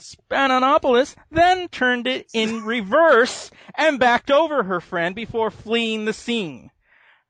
Spanonopoulos 0.00 1.14
then 1.30 1.68
turned 1.68 2.06
it 2.06 2.26
in 2.32 2.64
reverse 2.64 3.50
and 3.74 3.98
backed 3.98 4.30
over 4.30 4.62
her 4.62 4.80
friend 4.80 5.14
before 5.14 5.50
fleeing 5.50 6.04
the 6.06 6.14
scene. 6.14 6.70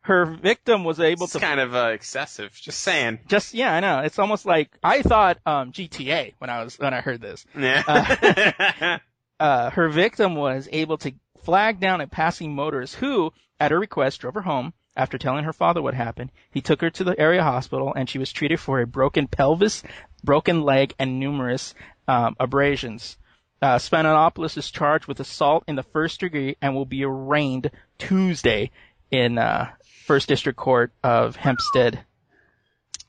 Her 0.02 0.24
victim 0.24 0.84
was 0.84 0.98
able 0.98 1.24
It's 1.24 1.34
to 1.34 1.40
kind 1.40 1.60
of 1.60 1.74
uh, 1.74 1.90
excessive. 1.92 2.52
Just 2.52 2.80
saying. 2.80 3.20
just 3.28 3.52
yeah, 3.54 3.72
I 3.72 3.80
know. 3.80 4.00
It's 4.00 4.18
almost 4.18 4.46
like 4.46 4.70
I 4.82 5.02
thought 5.02 5.38
um 5.44 5.72
GTA 5.72 6.34
when 6.38 6.48
I 6.50 6.64
was 6.64 6.78
when 6.78 6.94
I 6.94 7.00
heard 7.00 7.20
this. 7.20 7.44
Yeah. 7.56 8.98
Uh 9.40 9.70
her 9.70 9.88
victim 9.88 10.34
was 10.34 10.68
able 10.70 10.98
to 10.98 11.14
flag 11.44 11.80
down 11.80 12.02
a 12.02 12.06
passing 12.06 12.54
motorist 12.54 12.94
who, 12.96 13.32
at 13.58 13.70
her 13.70 13.78
request, 13.80 14.20
drove 14.20 14.34
her 14.34 14.42
home. 14.42 14.74
After 14.96 15.16
telling 15.16 15.44
her 15.44 15.54
father 15.54 15.80
what 15.80 15.94
happened, 15.94 16.30
he 16.50 16.60
took 16.60 16.82
her 16.82 16.90
to 16.90 17.04
the 17.04 17.18
area 17.18 17.42
hospital 17.42 17.94
and 17.96 18.06
she 18.06 18.18
was 18.18 18.32
treated 18.32 18.60
for 18.60 18.80
a 18.80 18.86
broken 18.86 19.28
pelvis, 19.28 19.82
broken 20.22 20.62
leg, 20.62 20.92
and 20.98 21.18
numerous 21.18 21.74
um, 22.06 22.36
abrasions. 22.38 23.16
Uh, 23.62 23.76
is 23.76 24.70
charged 24.70 25.06
with 25.06 25.20
assault 25.20 25.64
in 25.68 25.76
the 25.76 25.82
first 25.82 26.20
degree 26.20 26.56
and 26.60 26.74
will 26.74 26.84
be 26.84 27.04
arraigned 27.04 27.70
Tuesday 27.98 28.70
in 29.10 29.38
uh, 29.38 29.70
First 30.10 30.26
District 30.26 30.58
Court 30.58 30.92
of 31.04 31.36
Hempstead, 31.36 32.00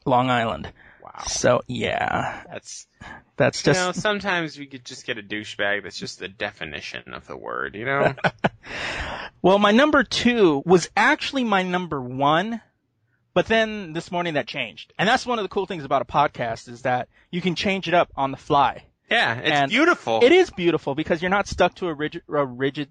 Long 0.06 0.30
Island. 0.30 0.72
wow. 1.04 1.24
So 1.26 1.64
yeah, 1.66 2.44
That's 2.48 2.86
that's 3.38 3.64
just. 3.64 3.80
you 3.80 3.86
know 3.88 3.92
sometimes 3.92 4.56
we 4.56 4.68
could 4.68 4.86
just 4.86 5.08
get 5.08 5.18
a 5.18 5.24
douchebag 5.24 5.82
that's 5.82 5.98
just 5.98 6.20
the 6.20 6.28
definition 6.28 7.16
of 7.16 7.26
the 7.26 7.36
word. 7.36 7.74
You 7.74 7.86
know. 7.86 8.14
well. 9.42 9.58
My 9.58 9.72
number 9.72 10.04
two 10.04 10.62
was 10.64 10.92
actually 10.96 11.44
my 11.44 11.64
number 11.64 12.00
one, 12.00 12.62
but 13.34 13.48
then 13.48 13.94
this 13.94 14.12
morning 14.12 14.36
that 14.36 14.46
changed, 14.46 14.94
and 15.00 15.10
that's 15.10 15.26
one 15.26 15.40
of 15.40 15.44
the 15.44 15.50
cool 15.50 15.66
things 15.66 15.84
about 15.84 16.04
a 16.04 16.06
podcast 16.06 16.70
is 16.70 16.84
that 16.84 17.08
you 17.32 17.42
can 17.42 17.56
change 17.56 17.88
it 17.88 17.96
up 17.96 18.12
on 18.16 18.30
the 18.30 18.38
fly. 18.38 18.84
yeah, 19.10 19.40
it's 19.40 19.50
And 19.50 19.72
beautiful. 19.72 20.20
It 20.22 20.34
is 20.34 20.52
beautiful 20.52 20.94
because 20.94 21.20
you're 21.20 21.32
not 21.32 21.48
stuck 21.48 21.74
to 21.78 21.88
a 21.88 21.94
rigid, 21.96 22.22
a 22.30 22.46
rigid, 22.46 22.90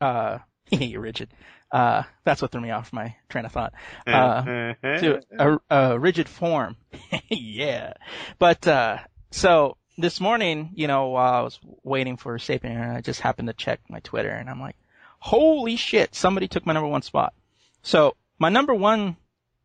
uh, 0.00 0.38
rigid. 0.72 1.34
Uh, 1.70 2.02
that's 2.24 2.40
what 2.40 2.50
threw 2.50 2.60
me 2.60 2.70
off 2.70 2.92
my 2.92 3.14
train 3.28 3.44
of 3.44 3.52
thought. 3.52 3.72
Uh, 4.06 4.42
to 4.82 5.20
a, 5.38 5.58
a 5.70 5.98
rigid 5.98 6.28
form. 6.28 6.76
yeah. 7.28 7.94
But, 8.38 8.66
uh, 8.66 8.98
so 9.30 9.76
this 9.98 10.20
morning, 10.20 10.70
you 10.74 10.86
know, 10.86 11.08
while 11.08 11.34
I 11.34 11.40
was 11.42 11.58
waiting 11.82 12.16
for 12.16 12.38
Sapien, 12.38 12.96
I 12.96 13.00
just 13.00 13.20
happened 13.20 13.48
to 13.48 13.54
check 13.54 13.80
my 13.88 14.00
Twitter 14.00 14.30
and 14.30 14.48
I'm 14.48 14.60
like, 14.60 14.76
holy 15.18 15.76
shit, 15.76 16.14
somebody 16.14 16.48
took 16.48 16.64
my 16.64 16.72
number 16.72 16.88
one 16.88 17.02
spot. 17.02 17.34
So 17.82 18.16
my 18.38 18.48
number 18.48 18.74
one, 18.74 19.16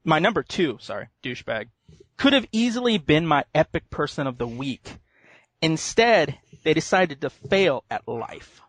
my 0.04 0.20
number 0.20 0.43
two, 0.43 0.78
sorry, 0.82 1.08
douchebag, 1.24 1.68
could 2.18 2.34
have 2.34 2.47
easily 2.51 2.97
been 2.97 3.26
my 3.26 3.45
epic 3.54 3.89
person 3.89 4.28
of 4.28 4.38
the 4.38 4.47
week. 4.47 4.97
Instead, 5.62 6.38
they 6.64 6.74
decided 6.74 7.22
to 7.22 7.30
fail 7.30 7.84
at 7.89 8.08
life. 8.08 8.62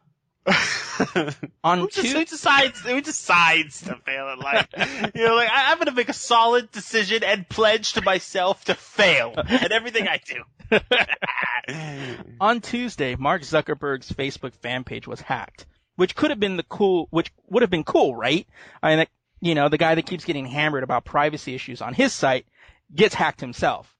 On 1.65 1.79
Who, 1.79 1.89
just, 1.89 2.13
who 2.13 2.25
decides? 2.25 2.81
Who 2.81 3.01
decides 3.01 3.83
to 3.83 3.97
fail 3.97 4.29
at 4.29 4.39
life? 4.39 4.69
you 5.15 5.27
know, 5.27 5.35
like 5.35 5.49
I, 5.49 5.73
I'm 5.73 5.79
going 5.79 5.87
to 5.87 5.93
make 5.93 6.09
a 6.09 6.15
solid 6.15 6.71
decision 6.71 7.25
and 7.25 7.49
pledge 7.49 7.95
to 7.95 8.03
myself 8.03 8.65
to 8.67 8.75
fail 8.75 9.35
at 9.37 9.73
everything 9.73 10.09
I 10.09 10.21
do. 10.25 10.43
on 12.41 12.61
Tuesday, 12.61 13.17
Mark 13.17 13.43
Zuckerberg's 13.43 14.11
Facebook 14.11 14.55
fan 14.55 14.85
page 14.85 15.07
was 15.07 15.21
hacked, 15.21 15.67
which 15.97 16.15
could 16.15 16.31
have 16.31 16.41
been 16.41 16.57
the 16.57 16.63
cool, 16.65 17.09
which 17.11 17.33
would 17.49 17.63
have 17.63 17.71
been 17.71 17.85
cool, 17.85 18.15
right? 18.15 18.47
I 18.83 18.97
mean, 18.97 19.07
you 19.41 19.55
know, 19.55 19.69
the 19.69 19.79
guy 19.79 19.95
that 19.95 20.07
keeps 20.07 20.25
getting 20.25 20.47
hammered 20.47 20.85
about 20.85 21.05
privacy 21.05 21.55
issues 21.55 21.83
on 21.83 21.95
his 21.95 22.13
site 22.13 22.47
gets 22.95 23.15
hacked 23.15 23.41
himself. 23.41 23.95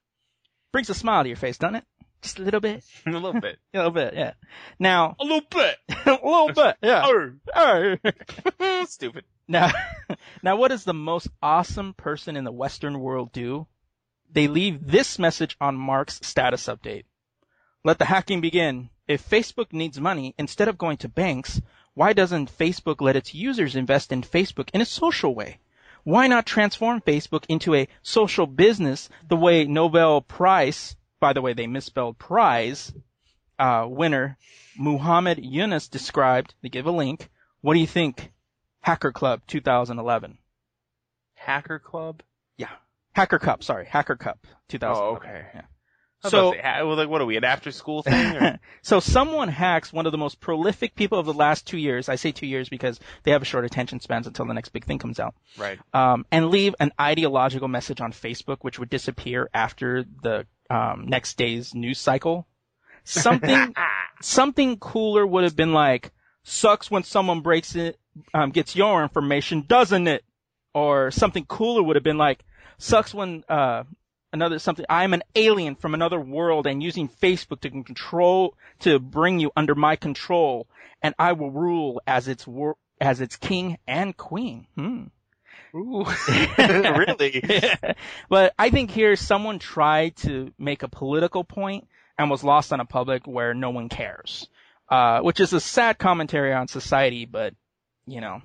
Brings 0.71 0.89
a 0.89 0.93
smile 0.93 1.23
to 1.23 1.29
your 1.29 1.37
face, 1.37 1.57
doesn't 1.57 1.75
it? 1.75 1.85
Just 2.25 2.39
a 2.39 2.41
little 2.41 2.59
bit. 2.59 2.83
a 3.05 3.11
little 3.11 3.39
bit. 3.39 3.59
A 3.75 3.77
little 3.77 3.91
bit, 3.91 4.15
yeah. 4.15 4.33
Now, 4.79 5.15
A 5.19 5.23
little 5.23 5.41
bit. 5.47 5.77
a 6.07 6.11
little 6.11 6.51
bit, 6.53 6.75
yeah. 6.81 7.05
Oh, 7.05 7.97
Oh. 8.59 8.85
stupid. 8.85 9.25
Now, 9.47 9.71
now 10.41 10.55
what 10.55 10.69
does 10.69 10.85
the 10.85 10.93
most 10.95 11.27
awesome 11.43 11.93
person 11.93 12.35
in 12.35 12.43
the 12.43 12.51
Western 12.51 12.99
world 12.99 13.31
do? 13.31 13.67
They 14.31 14.47
leave 14.47 14.87
this 14.87 15.19
message 15.19 15.55
on 15.61 15.75
Mark's 15.75 16.19
status 16.25 16.65
update. 16.65 17.03
Let 17.83 17.99
the 17.99 18.05
hacking 18.05 18.41
begin. 18.41 18.89
If 19.07 19.29
Facebook 19.29 19.71
needs 19.71 20.01
money, 20.01 20.33
instead 20.39 20.67
of 20.67 20.79
going 20.79 20.97
to 20.97 21.07
banks, 21.07 21.61
why 21.93 22.13
doesn't 22.13 22.57
Facebook 22.57 23.01
let 23.01 23.15
its 23.15 23.35
users 23.35 23.75
invest 23.75 24.11
in 24.11 24.23
Facebook 24.23 24.71
in 24.73 24.81
a 24.81 24.85
social 24.85 25.35
way? 25.35 25.59
Why 26.03 26.25
not 26.25 26.47
transform 26.47 27.01
Facebook 27.01 27.45
into 27.49 27.75
a 27.75 27.87
social 28.01 28.47
business 28.47 29.09
the 29.27 29.35
way 29.35 29.65
Nobel 29.65 30.21
Prize, 30.21 30.95
by 31.19 31.33
the 31.33 31.41
way, 31.41 31.53
they 31.53 31.67
misspelled 31.67 32.17
prize, 32.17 32.93
uh, 33.57 33.85
winner 33.87 34.37
Muhammad 34.77 35.39
Yunus 35.43 35.87
described, 35.87 36.53
they 36.61 36.69
give 36.69 36.85
a 36.85 36.91
link. 36.91 37.29
What 37.61 37.73
do 37.73 37.79
you 37.79 37.87
think? 37.87 38.31
Hacker 38.81 39.11
Club 39.11 39.41
2011. 39.47 40.37
Hacker 41.35 41.79
Club. 41.79 42.21
Yeah. 42.57 42.69
Hacker 43.13 43.39
Cup, 43.39 43.63
sorry, 43.63 43.85
Hacker 43.85 44.15
Cup 44.15 44.45
2011. 44.69 45.03
Oh, 45.03 45.15
okay. 45.17 45.45
Yeah. 45.55 45.61
So- 46.29 46.51
like, 46.51 47.09
what 47.09 47.21
are 47.21 47.25
we, 47.25 47.37
an 47.37 47.43
after 47.43 47.71
school 47.71 48.03
thing? 48.03 48.59
So 48.81 48.99
someone 48.99 49.47
hacks 49.47 49.91
one 49.91 50.05
of 50.05 50.11
the 50.11 50.17
most 50.17 50.39
prolific 50.39 50.95
people 50.95 51.17
of 51.17 51.25
the 51.25 51.33
last 51.33 51.65
two 51.65 51.77
years. 51.77 52.07
I 52.07 52.15
say 52.15 52.31
two 52.31 52.45
years 52.45 52.69
because 52.69 52.99
they 53.23 53.31
have 53.31 53.41
a 53.41 53.45
short 53.45 53.65
attention 53.65 53.99
spans 53.99 54.27
until 54.27 54.45
the 54.45 54.53
next 54.53 54.69
big 54.69 54.85
thing 54.85 54.99
comes 54.99 55.19
out. 55.19 55.33
right. 55.57 55.79
Um, 55.93 56.25
and 56.31 56.49
leave 56.49 56.75
an 56.79 56.91
ideological 57.01 57.67
message 57.67 57.99
on 58.01 58.11
Facebook, 58.11 58.57
which 58.61 58.77
would 58.77 58.89
disappear 58.89 59.49
after 59.53 60.05
the 60.21 60.45
um, 60.69 61.05
next 61.07 61.37
day's 61.37 61.73
news 61.73 61.99
cycle. 61.99 62.47
Something 63.03 63.73
something 64.21 64.77
cooler 64.77 65.25
would 65.25 65.43
have 65.43 65.55
been 65.55 65.73
like, 65.73 66.11
sucks 66.43 66.89
when 66.91 67.03
someone 67.03 67.41
breaks 67.41 67.75
it, 67.75 67.99
um, 68.33 68.51
gets 68.51 68.75
your 68.75 69.01
information, 69.03 69.63
doesn't 69.67 70.07
it? 70.07 70.23
Or 70.73 71.09
something 71.11 71.45
cooler 71.45 71.81
would 71.81 71.95
have 71.95 72.03
been 72.03 72.17
like, 72.17 72.43
sucks 72.77 73.13
when, 73.13 73.43
uh, 73.49 73.83
another 74.35 74.59
something, 74.59 74.85
I'm 74.87 75.13
an 75.13 75.23
alien 75.35 75.75
from 75.75 75.93
another 75.93 76.19
world 76.19 76.67
and 76.67 76.83
using 76.83 77.09
Facebook 77.09 77.61
to 77.61 77.69
control, 77.69 78.55
to 78.81 78.99
bring 78.99 79.39
you 79.39 79.51
under 79.55 79.73
my 79.73 79.95
control 79.95 80.67
and 81.01 81.15
I 81.19 81.33
will 81.33 81.51
rule 81.51 82.01
as 82.07 82.27
its 82.27 82.47
wor- 82.47 82.77
as 82.99 83.21
its 83.21 83.35
king 83.35 83.77
and 83.87 84.15
queen. 84.15 84.67
Hmm. 84.75 85.03
Ooh. 85.75 86.05
really? 86.57 87.43
but 88.29 88.53
I 88.57 88.69
think 88.69 88.91
here 88.91 89.15
someone 89.15 89.59
tried 89.59 90.15
to 90.17 90.51
make 90.57 90.83
a 90.83 90.87
political 90.87 91.43
point 91.43 91.87
and 92.17 92.29
was 92.29 92.43
lost 92.43 92.73
on 92.73 92.79
a 92.79 92.85
public 92.85 93.27
where 93.27 93.53
no 93.53 93.71
one 93.71 93.89
cares. 93.89 94.47
Uh, 94.89 95.19
which 95.21 95.39
is 95.39 95.51
a 95.51 95.59
sad 95.59 95.97
commentary 95.97 96.53
on 96.53 96.67
society, 96.67 97.25
but 97.25 97.53
you 98.05 98.21
know, 98.21 98.41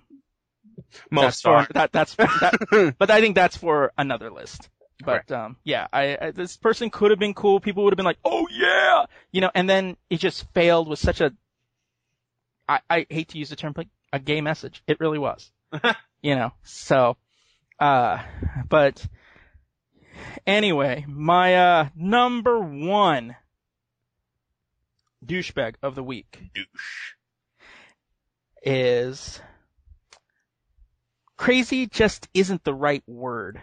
that's 0.77 1.03
Most 1.11 1.43
for, 1.43 1.51
are. 1.51 1.69
that, 1.75 1.93
that's, 1.93 2.15
that, 2.15 2.95
but 2.99 3.11
I 3.11 3.21
think 3.21 3.35
that's 3.35 3.57
for 3.57 3.93
another 3.97 4.31
list. 4.31 4.69
But, 5.05 5.31
um, 5.33 5.57
yeah, 5.65 5.87
I, 5.93 6.19
I, 6.21 6.31
this 6.31 6.57
person 6.57 6.91
could 6.91 7.11
have 7.11 7.19
been 7.19 7.35
cool. 7.35 7.61
People 7.61 7.85
would 7.85 7.93
have 7.93 7.97
been 7.97 8.07
like, 8.07 8.19
oh 8.25 8.47
yeah! 8.51 9.07
You 9.33 9.41
know, 9.41 9.51
and 9.55 9.69
then 9.69 9.97
it 10.09 10.19
just 10.19 10.47
failed 10.53 10.89
with 10.89 10.99
such 10.99 11.21
a, 11.21 11.33
I, 12.69 12.81
I 12.89 13.07
hate 13.09 13.29
to 13.29 13.39
use 13.39 13.51
the 13.51 13.57
term, 13.57 13.73
but 13.73 13.87
a 14.13 14.19
gay 14.19 14.41
message. 14.41 14.83
It 14.87 15.01
really 15.01 15.19
was. 15.19 15.51
you 16.23 16.35
know, 16.35 16.53
so, 16.63 17.17
uh, 17.79 18.23
but 18.69 19.07
anyway, 20.47 21.05
my, 21.09 21.55
uh, 21.57 21.89
number 21.95 22.59
one 22.59 23.37
douchebag 25.25 25.75
of 25.83 25.95
the 25.95 26.03
week 26.03 26.41
Douche. 26.55 27.15
is 28.63 29.41
crazy 31.37 31.87
just 31.87 32.29
isn't 32.35 32.65
the 32.65 32.75
right 32.75 33.03
word. 33.07 33.61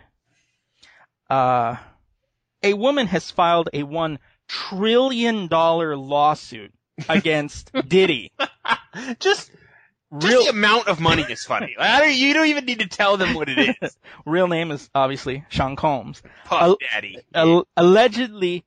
Uh, 1.29 1.75
a 2.63 2.73
woman 2.73 3.07
has 3.07 3.31
filed 3.31 3.69
a 3.73 3.83
one 3.83 4.19
trillion 4.47 5.47
dollar 5.47 5.95
lawsuit 5.95 6.73
against 7.09 7.71
Diddy. 7.87 8.31
Just, 9.19 9.51
just 10.19 10.45
the 10.45 10.49
amount 10.49 10.87
of 10.87 10.99
money 10.99 11.23
is 11.23 11.43
funny. 11.43 11.75
I 11.79 11.99
don't, 11.99 12.15
you 12.15 12.33
don't 12.33 12.47
even 12.47 12.65
need 12.65 12.79
to 12.79 12.87
tell 12.87 13.17
them 13.17 13.33
what 13.33 13.49
it 13.49 13.77
is. 13.81 13.97
real 14.25 14.47
name 14.47 14.71
is 14.71 14.89
obviously 14.95 15.45
Sean 15.49 15.75
Combs. 15.75 16.21
Puff 16.45 16.61
Al- 16.61 16.77
Daddy. 16.91 17.17
Al- 17.33 17.67
allegedly, 17.75 18.65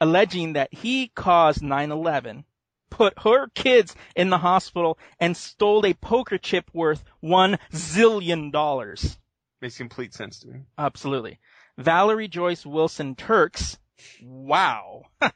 alleging 0.00 0.54
that 0.54 0.72
he 0.72 1.08
caused 1.08 1.60
9/11, 1.60 2.44
put 2.90 3.18
her 3.20 3.48
kids 3.54 3.94
in 4.16 4.30
the 4.30 4.38
hospital, 4.38 4.98
and 5.20 5.36
stole 5.36 5.84
a 5.84 5.94
poker 5.94 6.38
chip 6.38 6.70
worth 6.72 7.04
one 7.20 7.58
zillion 7.72 8.52
dollars. 8.52 9.18
Makes 9.60 9.78
complete 9.78 10.12
sense 10.14 10.40
to 10.40 10.48
me. 10.48 10.60
Absolutely. 10.76 11.38
Valerie 11.78 12.28
Joyce 12.28 12.66
Wilson 12.66 13.14
Turks, 13.14 13.78
wow, 14.22 15.04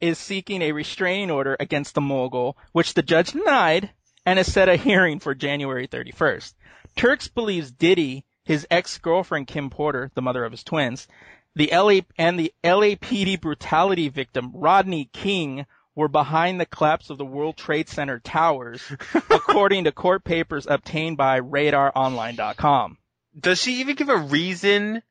is 0.00 0.18
seeking 0.18 0.62
a 0.62 0.72
restraining 0.72 1.30
order 1.30 1.56
against 1.60 1.94
the 1.94 2.00
mogul, 2.00 2.56
which 2.72 2.94
the 2.94 3.02
judge 3.02 3.32
denied 3.32 3.90
and 4.24 4.38
has 4.38 4.50
set 4.50 4.68
a 4.68 4.76
hearing 4.76 5.20
for 5.20 5.34
January 5.34 5.86
31st. 5.86 6.54
Turks 6.96 7.28
believes 7.28 7.70
Diddy, 7.70 8.24
his 8.44 8.66
ex-girlfriend 8.70 9.46
Kim 9.46 9.70
Porter, 9.70 10.10
the 10.14 10.22
mother 10.22 10.44
of 10.44 10.52
his 10.52 10.64
twins, 10.64 11.08
the 11.54 11.70
LA 11.72 12.00
and 12.18 12.38
the 12.38 12.52
LAPD 12.64 13.40
brutality 13.40 14.08
victim 14.08 14.50
Rodney 14.54 15.08
King 15.12 15.66
were 15.94 16.08
behind 16.08 16.60
the 16.60 16.66
collapse 16.66 17.10
of 17.10 17.18
the 17.18 17.24
World 17.24 17.56
Trade 17.56 17.88
Center 17.88 18.18
towers, 18.18 18.82
according 19.14 19.84
to 19.84 19.92
court 19.92 20.24
papers 20.24 20.66
obtained 20.66 21.16
by 21.16 21.40
RadarOnline.com. 21.40 22.98
Does 23.38 23.60
she 23.60 23.80
even 23.80 23.94
give 23.94 24.08
a 24.08 24.16
reason? 24.16 25.02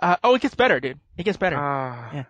Uh, 0.00 0.16
oh, 0.24 0.34
it 0.34 0.42
gets 0.42 0.54
better, 0.54 0.80
dude. 0.80 0.98
It 1.16 1.24
gets 1.24 1.36
better. 1.36 1.56
Ah. 1.58 2.10
Yeah. 2.12 2.24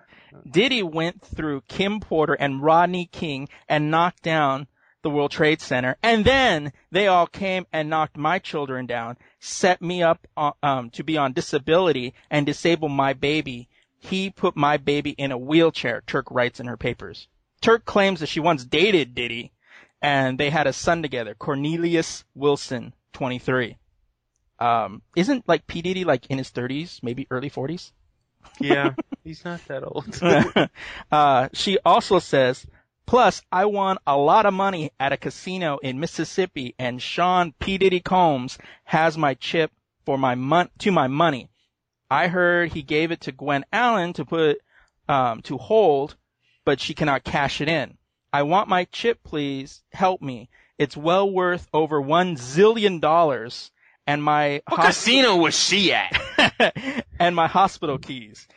Diddy 0.49 0.83
went 0.83 1.23
through 1.23 1.63
Kim 1.63 2.01
Porter 2.01 2.35
and 2.35 2.63
Rodney 2.63 3.07
King 3.07 3.49
and 3.69 3.91
knocked 3.91 4.23
down 4.23 4.67
the 5.03 5.11
World 5.11 5.31
Trade 5.31 5.61
Center, 5.61 5.97
and 6.03 6.25
then 6.25 6.73
they 6.91 7.07
all 7.07 7.27
came 7.27 7.67
and 7.73 7.89
knocked 7.89 8.19
my 8.19 8.39
children 8.39 8.87
down, 8.87 9.17
set 9.39 9.81
me 9.81 10.03
up 10.03 10.27
on, 10.37 10.53
um, 10.63 10.91
to 10.91 11.03
be 11.03 11.17
on 11.17 11.33
disability 11.33 12.13
and 12.31 12.45
disable 12.45 12.89
my 12.89 13.15
baby. 13.15 13.69
He 13.99 14.31
put 14.31 14.57
my 14.57 14.77
baby 14.77 15.11
in 15.11 15.33
a 15.33 15.39
wheelchair, 15.39 16.03
Turk 16.07 16.31
writes 16.31 16.61
in 16.61 16.67
her 16.67 16.77
papers. 16.77 17.29
Turk 17.61 17.85
claims 17.85 18.21
that 18.21 18.29
she 18.29 18.41
once 18.41 18.65
dated 18.65 19.15
Diddy, 19.15 19.53
and 20.03 20.39
they 20.39 20.51
had 20.51 20.67
a 20.67 20.73
son 20.73 21.03
together, 21.03 21.35
Cornelius 21.35 22.25
Wilson, 22.35 22.95
23. 23.15 23.79
Um, 24.61 25.03
isn't 25.17 25.49
like 25.49 25.67
P. 25.67 25.83
Diddy 25.83 26.05
like 26.05 26.27
in 26.27 26.39
his 26.39 26.51
30s, 26.51 27.03
maybe 27.03 27.27
early 27.31 27.51
40s? 27.51 27.93
Yeah. 28.59 28.95
He's 29.23 29.45
not 29.45 29.61
that 29.69 29.85
old. 29.85 30.19
uh, 31.13 31.49
she 31.53 31.79
also 31.85 32.19
says, 32.19 32.67
plus 33.07 33.43
I 33.53 33.67
won 33.67 33.99
a 34.07 34.17
lot 34.17 34.47
of 34.47 34.55
money 34.55 34.93
at 34.99 35.13
a 35.13 35.19
casino 35.19 35.79
in 35.83 36.01
Mississippi 36.01 36.75
and 36.79 37.03
Sean 37.03 37.53
P. 37.59 37.77
Diddy 37.77 38.01
Combs 38.01 38.57
has 38.85 39.19
my 39.19 39.35
chip 39.35 39.71
for 40.07 40.17
my 40.17 40.35
mon- 40.37 40.71
to 40.79 40.91
my 40.91 41.07
money. 41.07 41.51
I 42.11 42.29
heard 42.29 42.73
he 42.73 42.83
gave 42.83 43.11
it 43.11 43.23
to 43.23 43.33
Gwen 43.33 43.65
Allen 43.73 44.15
to 44.15 44.25
put, 44.25 44.59
um, 45.07 45.43
to 45.43 45.59
hold, 45.59 46.17
but 46.65 46.81
she 46.81 46.95
cannot 46.95 47.25
cash 47.25 47.61
it 47.61 47.69
in. 47.69 47.99
I 48.33 48.45
want 48.45 48.69
my 48.69 48.85
chip, 48.85 49.23
please. 49.23 49.83
Help 49.93 50.23
me. 50.23 50.49
It's 50.79 50.97
well 50.97 51.31
worth 51.31 51.69
over 51.75 52.01
one 52.01 52.37
zillion 52.37 53.01
dollars 53.01 53.71
and 54.11 54.25
my 54.25 54.61
what 54.67 54.81
hosp- 54.81 54.87
casino 54.87 55.37
was 55.37 55.57
she 55.57 55.93
at? 55.93 57.05
and 57.21 57.37
my 57.37 57.47
hospital 57.47 57.97
keys. 57.97 58.49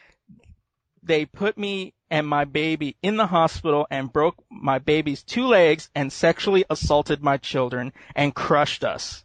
They 1.03 1.25
put 1.25 1.59
me 1.59 1.93
and 2.09 2.27
my 2.27 2.45
baby 2.45 2.97
in 3.03 3.17
the 3.17 3.27
hospital 3.27 3.85
and 3.91 4.11
broke 4.11 4.35
my 4.49 4.79
baby's 4.79 5.21
two 5.21 5.45
legs 5.45 5.91
and 5.93 6.11
sexually 6.11 6.65
assaulted 6.71 7.21
my 7.21 7.37
children 7.37 7.93
and 8.15 8.33
crushed 8.33 8.83
us. 8.83 9.23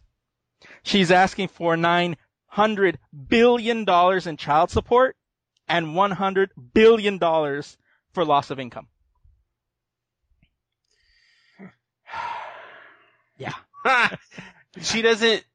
She's 0.83 1.09
asking 1.09 1.47
for 1.47 1.75
nine 1.75 2.15
hundred 2.45 2.99
billion 3.27 3.85
dollars 3.85 4.27
in 4.27 4.37
child 4.37 4.69
support 4.69 5.15
and 5.67 5.95
one 5.95 6.11
hundred 6.11 6.51
billion 6.75 7.17
dollars 7.17 7.75
for 8.13 8.23
loss 8.23 8.51
of 8.51 8.59
income. 8.59 8.87
Yeah. 13.37 13.53
she 14.81 15.01
doesn't 15.01 15.45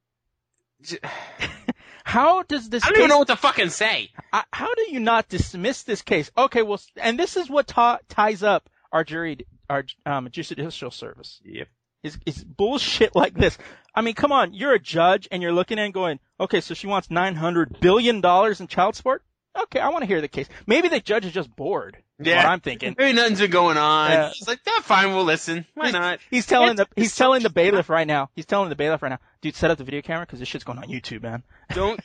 How 2.05 2.43
does 2.43 2.69
this 2.69 2.85
I 2.85 2.89
don't 2.89 2.95
case, 2.95 2.99
even 3.01 3.09
know 3.11 3.19
what 3.19 3.29
to 3.29 3.37
fucking 3.37 3.71
say. 3.71 4.11
How 4.53 4.75
do 4.75 4.93
you 4.93 5.01
not 5.01 5.29
dismiss 5.29 5.83
this 5.83 6.03
case? 6.03 6.31
Okay, 6.37 6.63
well, 6.63 6.81
and 6.97 7.19
this 7.19 7.37
is 7.37 7.49
what 7.49 7.67
ta- 7.67 7.99
ties 8.09 8.43
up 8.43 8.69
our 8.93 9.05
jury, 9.05 9.39
our 9.71 9.85
um, 10.07 10.29
judicial 10.31 10.91
service. 10.91 11.41
Yep. 11.45 11.69
Is 12.03 12.19
is 12.27 12.45
bullshit 12.45 13.17
like 13.23 13.35
this? 13.35 13.57
I 13.95 14.03
mean, 14.03 14.15
come 14.15 14.33
on, 14.33 14.53
you're 14.53 14.75
a 14.75 14.79
judge 14.79 15.29
and 15.33 15.43
you're 15.43 15.53
looking 15.53 15.79
and 15.79 15.95
going, 15.95 16.21
okay, 16.39 16.61
so 16.61 16.75
she 16.75 16.87
wants 16.87 17.11
nine 17.11 17.35
hundred 17.35 17.81
billion 17.81 18.21
dollars 18.21 18.61
in 18.61 18.67
child 18.67 18.95
support. 18.95 19.23
Okay, 19.63 19.79
I 19.81 19.89
want 19.91 20.03
to 20.03 20.07
hear 20.07 20.21
the 20.21 20.29
case. 20.29 20.49
Maybe 20.67 20.89
the 20.89 21.01
judge 21.01 21.25
is 21.25 21.33
just 21.33 21.55
bored. 21.55 21.97
Yeah. 22.19 22.37
what 22.39 22.47
I'm 22.47 22.61
thinking. 22.61 22.95
Maybe 22.99 23.13
nothing's 23.17 23.41
been 23.41 23.51
going 23.51 23.77
on. 23.77 24.31
He's 24.33 24.47
like, 24.47 24.61
yeah, 24.67 24.81
fine, 24.83 25.15
we'll 25.15 25.25
listen. 25.25 25.67
Why 25.75 25.91
not? 25.91 26.21
He's 26.31 26.47
telling 26.47 26.77
the 26.77 26.87
he's 26.97 27.15
telling 27.17 27.43
the 27.43 27.51
bailiff 27.51 27.89
right 27.89 28.07
now. 28.07 28.31
He's 28.37 28.47
telling 28.47 28.69
the 28.69 28.77
bailiff 28.77 29.03
right 29.03 29.09
now, 29.11 29.19
dude, 29.41 29.57
set 29.57 29.71
up 29.71 29.79
the 29.79 29.85
video 29.85 30.01
camera 30.03 30.25
because 30.27 30.39
this 30.39 30.49
shit's 30.49 30.65
going 30.65 30.79
on 30.79 30.85
YouTube, 30.85 31.23
man. 31.23 31.43
Don't 31.75 32.01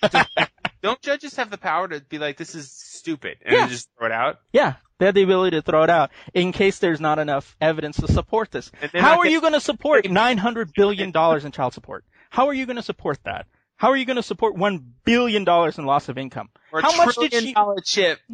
don't 0.81 1.01
judges 1.01 1.35
have 1.35 1.49
the 1.49 1.57
power 1.57 1.87
to 1.89 1.99
be 2.01 2.17
like, 2.19 2.37
this 2.37 2.55
is 2.55 2.71
stupid, 2.71 3.37
and 3.45 3.53
Yeah. 3.53 3.67
just 3.67 3.89
throw 3.97 4.07
it 4.07 4.13
out? 4.13 4.39
Yeah, 4.53 4.75
they 4.97 5.05
have 5.07 5.15
the 5.15 5.23
ability 5.23 5.57
to 5.57 5.61
throw 5.61 5.83
it 5.83 5.89
out 5.89 6.11
in 6.33 6.51
case 6.53 6.79
there's 6.79 7.01
not 7.01 7.19
enough 7.19 7.55
evidence 7.59 7.97
to 7.97 8.07
support 8.07 8.49
this. 8.51 8.71
How 8.93 9.11
are 9.11 9.17
gonna- 9.17 9.29
you 9.31 9.41
going 9.41 9.53
to 9.53 9.59
support 9.59 10.09
nine 10.09 10.37
hundred 10.37 10.71
billion 10.73 11.11
dollars 11.11 11.43
in 11.45 11.51
child 11.51 11.73
support? 11.73 12.05
How 12.29 12.47
are 12.47 12.53
you 12.53 12.65
going 12.65 12.77
to 12.77 12.81
support 12.83 13.19
that? 13.25 13.45
How 13.79 13.91
are 13.91 13.95
you 13.95 14.03
going 14.03 14.17
to 14.17 14.23
support 14.23 14.55
one 14.55 14.93
billion 15.05 15.45
dollars 15.45 15.77
in 15.77 15.85
loss 15.85 16.09
of 16.09 16.17
income? 16.17 16.49
Or 16.73 16.79
a 16.79 16.83
How 16.83 16.97
much 16.97 17.15
did 17.15 17.31
trillion 17.31 17.47
she? 17.47 17.53
dollar 17.53 17.79
chip? 17.81 18.19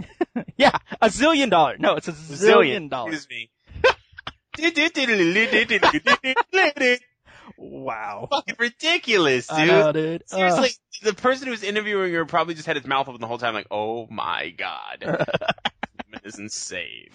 Yeah, 0.57 0.71
a 1.01 1.07
zillion 1.07 1.49
dollar. 1.51 1.77
No, 1.77 1.95
it's 1.95 2.07
a 2.07 2.13
zillion 2.13 2.89
dollars. 2.89 3.27
Excuse 3.27 3.49
me. 4.57 4.69
Wow. 7.57 8.27
Fucking 8.31 8.55
ridiculous, 8.57 9.47
dude. 9.47 9.57
I 9.57 9.65
know, 9.65 9.91
dude. 9.91 10.23
Uh, 10.23 10.35
Seriously, 10.35 10.69
the 11.03 11.13
person 11.13 11.45
who 11.45 11.51
was 11.51 11.61
interviewing 11.61 12.11
her 12.13 12.25
probably 12.25 12.55
just 12.55 12.65
had 12.65 12.75
his 12.75 12.87
mouth 12.87 13.07
open 13.07 13.21
the 13.21 13.27
whole 13.27 13.37
time, 13.37 13.53
like, 13.53 13.67
"Oh 13.69 14.07
my 14.09 14.49
god, 14.49 15.27
this 16.23 16.33
is 16.33 16.39
insane." 16.39 17.09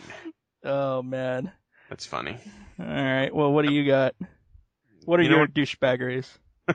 oh 0.65 1.03
man. 1.03 1.51
That's 1.89 2.07
funny. 2.07 2.37
All 2.79 2.87
right. 2.87 3.35
Well, 3.35 3.53
what 3.53 3.67
do 3.67 3.75
you 3.75 3.85
got? 3.85 4.15
What 5.05 5.19
are 5.19 5.25
You 5.25 5.31
your 5.31 5.49
douchebaggeries? 5.49 6.29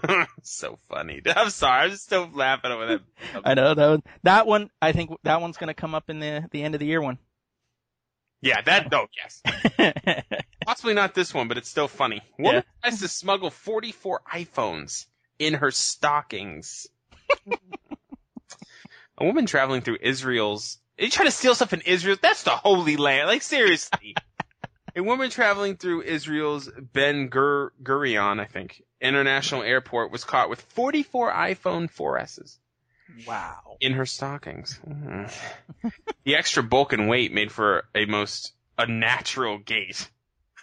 so 0.44 0.80
funny. 0.90 1.22
I'm 1.36 1.50
sorry, 1.50 1.84
I'm 1.84 1.90
just 1.92 2.04
still 2.04 2.30
laughing 2.34 2.72
over 2.72 2.86
that. 2.88 3.02
I 3.46 3.54
know 3.54 3.74
that 3.74 3.90
one. 3.90 4.04
That 4.24 4.48
one. 4.48 4.70
I 4.82 4.92
think 4.92 5.12
that 5.24 5.42
one's 5.42 5.58
going 5.58 5.68
to 5.68 5.74
come 5.74 5.96
up 5.96 6.10
in 6.10 6.20
the 6.20 6.48
the 6.52 6.64
end 6.64 6.76
of 6.76 6.80
the 6.80 6.86
year 6.86 7.02
one. 7.02 7.18
Yeah, 8.42 8.62
that. 8.62 8.94
Oh, 8.94 9.08
yes. 9.16 9.42
Possibly 10.66 10.94
not 10.94 11.16
this 11.16 11.34
one, 11.34 11.48
but 11.48 11.58
it's 11.58 11.70
still 11.70 11.88
funny. 11.88 12.22
Woman 12.38 12.64
tries 12.84 13.00
to 13.00 13.08
smuggle 13.08 13.50
44 13.50 14.22
iPhones 14.32 15.08
in 15.40 15.56
her 15.56 15.72
stockings. 15.72 16.88
A 19.18 19.26
woman 19.26 19.46
traveling 19.46 19.82
through 19.82 19.98
Israel's. 20.02 20.78
Are 21.00 21.06
you 21.06 21.12
trying 21.12 21.28
to 21.28 21.32
steal 21.32 21.56
stuff 21.56 21.74
in 21.74 21.82
Israel? 21.82 22.18
That's 22.22 22.44
the 22.44 22.52
Holy 22.52 22.98
Land. 22.98 23.28
Like, 23.28 23.42
seriously. 23.42 24.16
A 24.98 25.04
woman 25.04 25.30
traveling 25.30 25.76
through 25.76 26.04
Israel's 26.04 26.70
Ben 26.70 27.30
Gurion, 27.30 28.40
I 28.40 28.46
think, 28.46 28.82
international 29.02 29.62
airport 29.62 30.12
was 30.12 30.24
caught 30.24 30.50
with 30.50 30.62
44 30.62 31.34
iPhone 31.34 31.92
4Ss 31.92 32.58
wow. 33.28 33.78
in 33.82 33.94
her 33.94 34.06
stockings. 34.06 34.80
Mhm. 34.88 35.32
the 36.24 36.36
extra 36.36 36.64
bulk 36.64 36.94
and 36.94 37.10
weight 37.10 37.34
made 37.34 37.52
for 37.52 37.86
a 37.94 38.06
most 38.06 38.54
unnatural 38.78 39.58
gait. 39.58 40.10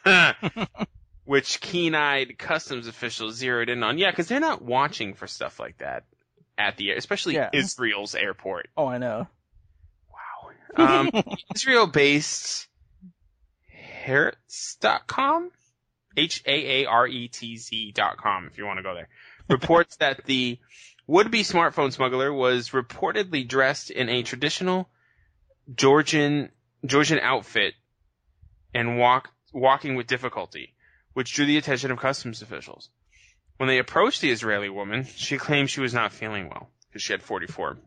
Which 1.25 1.61
keen-eyed 1.61 2.37
customs 2.39 2.89
officials 2.89 3.37
zeroed 3.37 3.69
in 3.69 3.83
on. 3.83 3.99
Yeah, 3.99 4.11
because 4.11 4.29
they're 4.29 4.41
not 4.41 4.63
watching 4.63 5.15
for 5.15 5.27
stuff 5.27 5.61
like 5.61 5.79
that 5.79 6.05
at 6.59 6.77
the 6.77 6.91
air, 6.91 6.97
especially 6.97 7.35
Yeah. 7.35 7.51
Israel's 7.53 8.15
airport. 8.15 8.69
Oh, 8.77 8.87
I 8.87 8.99
know. 8.99 9.29
Wow. 10.11 11.01
Um, 11.01 11.11
Israel-based 14.03 14.85
Hertz.com? 14.85 15.51
H-A-A-R-E-T-Z 16.17 17.93
dot 17.93 18.19
com, 18.19 18.47
if 18.47 18.59
you 18.59 18.67
want 18.67 18.79
to 18.79 18.83
go 18.83 18.95
there. 18.95 19.09
Reports 19.49 19.97
that 19.97 20.25
the 20.27 20.59
would-be 21.07 21.43
smartphone 21.43 21.93
smuggler 21.93 22.33
was 22.33 22.71
reportedly 22.71 23.49
dressed 23.49 23.91
in 23.91 24.09
a 24.09 24.23
traditional 24.23 24.89
Georgian, 25.75 26.51
Georgian 26.85 27.19
outfit 27.19 27.75
and 28.75 28.99
walk, 28.99 29.31
walking 29.53 29.95
with 29.95 30.07
difficulty, 30.07 30.75
which 31.15 31.33
drew 31.33 31.47
the 31.47 31.57
attention 31.57 31.91
of 31.91 31.99
customs 31.99 32.43
officials. 32.43 32.91
When 33.57 33.69
they 33.69 33.79
approached 33.79 34.21
the 34.21 34.31
Israeli 34.31 34.69
woman, 34.69 35.05
she 35.05 35.39
claimed 35.39 35.71
she 35.71 35.81
was 35.81 35.95
not 35.95 36.13
feeling 36.13 36.49
well 36.49 36.69
because 36.89 37.03
she 37.03 37.13
had 37.13 37.23
44 37.23 37.79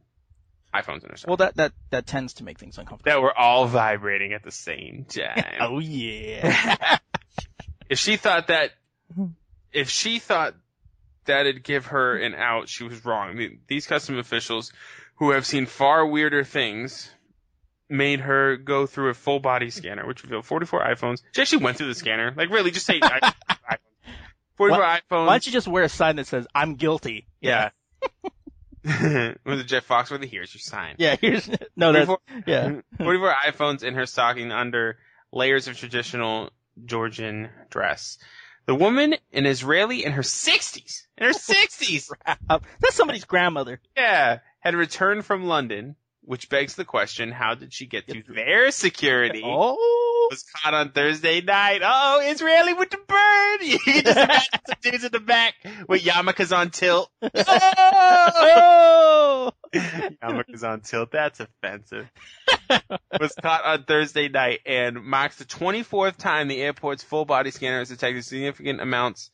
iPhones 0.81 1.03
in 1.03 1.09
her 1.09 1.17
stock 1.17 1.27
Well, 1.27 1.37
that 1.37 1.55
that 1.55 1.73
that 1.89 2.05
tends 2.05 2.35
to 2.35 2.43
make 2.43 2.59
things 2.59 2.77
uncomfortable. 2.77 3.11
That 3.11 3.21
we're 3.21 3.33
all 3.33 3.67
vibrating 3.67 4.33
at 4.33 4.43
the 4.43 4.51
same 4.51 5.05
time. 5.07 5.43
Oh 5.59 5.79
yeah. 5.79 6.97
if 7.89 7.99
she 7.99 8.17
thought 8.17 8.47
that, 8.47 8.71
mm-hmm. 9.11 9.31
if 9.71 9.89
she 9.89 10.19
thought 10.19 10.55
that'd 11.25 11.63
give 11.63 11.87
her 11.87 12.17
an 12.17 12.35
out, 12.35 12.69
she 12.69 12.83
was 12.83 13.03
wrong. 13.05 13.29
I 13.29 13.33
mean, 13.33 13.59
These 13.67 13.87
custom 13.87 14.17
officials, 14.17 14.71
who 15.15 15.31
have 15.31 15.45
seen 15.45 15.65
far 15.65 16.05
weirder 16.05 16.43
things, 16.43 17.09
made 17.89 18.19
her 18.19 18.57
go 18.57 18.85
through 18.85 19.09
a 19.09 19.13
full 19.13 19.39
body 19.39 19.69
scanner, 19.69 20.05
which 20.05 20.23
revealed 20.23 20.45
44 20.45 20.81
iPhones. 20.81 21.21
She 21.33 21.41
actually 21.41 21.63
went 21.63 21.77
through 21.77 21.87
the 21.87 21.95
scanner. 21.95 22.33
Like, 22.35 22.49
really, 22.49 22.71
just 22.71 22.85
say 22.85 22.99
iPhone. 22.99 23.33
44 24.57 24.83
iPhones. 24.83 25.01
Why 25.09 25.25
don't 25.33 25.45
you 25.45 25.51
just 25.51 25.67
wear 25.67 25.83
a 25.83 25.89
sign 25.89 26.15
that 26.15 26.27
says 26.27 26.47
"I'm 26.55 26.75
guilty"? 26.75 27.27
Yeah. 27.41 27.71
Was 29.45 29.59
it 29.59 29.67
Jeff 29.67 29.87
Foxworthy? 29.87 30.29
Here's 30.29 30.53
your 30.53 30.59
sign. 30.61 30.95
Yeah. 30.97 31.15
Here's 31.19 31.49
no. 31.75 31.91
That's 31.91 32.05
44 32.05 32.43
yeah. 32.45 32.81
44 32.97 33.33
iPhones 33.47 33.83
in 33.83 33.95
her 33.95 34.05
stocking 34.05 34.51
under 34.51 34.97
layers 35.31 35.67
of 35.67 35.77
traditional 35.77 36.49
Georgian 36.85 37.49
dress. 37.69 38.17
The 38.67 38.75
woman, 38.75 39.15
an 39.31 39.45
Israeli 39.45 40.03
in 40.03 40.11
her 40.13 40.23
60s, 40.23 41.03
in 41.17 41.27
her 41.27 41.33
60s, 41.33 42.11
Uh, 42.25 42.59
that's 42.79 42.95
somebody's 42.95 43.25
grandmother. 43.25 43.79
yeah, 43.95 44.39
had 44.59 44.73
returned 44.75 45.23
from 45.23 45.45
London, 45.45 45.95
which 46.21 46.49
begs 46.49 46.73
the 46.73 46.85
question, 46.85 47.31
how 47.31 47.53
did 47.53 47.71
she 47.73 47.85
get 47.85 48.07
through 48.07 48.23
their 48.27 48.71
security? 48.71 49.43
Oh. 49.45 49.77
Was 50.35 50.43
caught 50.43 50.73
on 50.73 50.91
Thursday 50.91 51.39
night. 51.39 51.79
Oh, 51.81 52.19
Israeli 52.21 52.73
with 52.73 52.89
the 52.89 52.97
bird! 52.97 53.61
You 53.61 54.03
just 54.03 54.17
imagine 54.17 54.59
some 54.67 54.77
dudes 54.81 55.03
in 55.05 55.11
the 55.13 55.21
back 55.21 55.53
with 55.87 56.03
yarmulkes 56.03 56.53
on 56.53 56.71
tilt. 56.71 57.09
Oh. 57.47 59.51
Yarmulkes 59.73 60.65
on 60.65 60.81
tilt. 60.81 61.13
That's 61.13 61.39
offensive. 61.39 62.11
was 63.21 63.33
caught 63.41 63.63
on 63.63 63.85
Thursday 63.85 64.27
night 64.27 64.59
and 64.65 65.05
marks 65.05 65.37
the 65.37 65.45
24th 65.45 66.17
time 66.17 66.49
the 66.49 66.61
airport's 66.61 67.01
full 67.01 67.23
body 67.23 67.51
scanner 67.51 67.79
has 67.79 67.87
detected 67.87 68.25
significant 68.25 68.81
amounts 68.81 69.31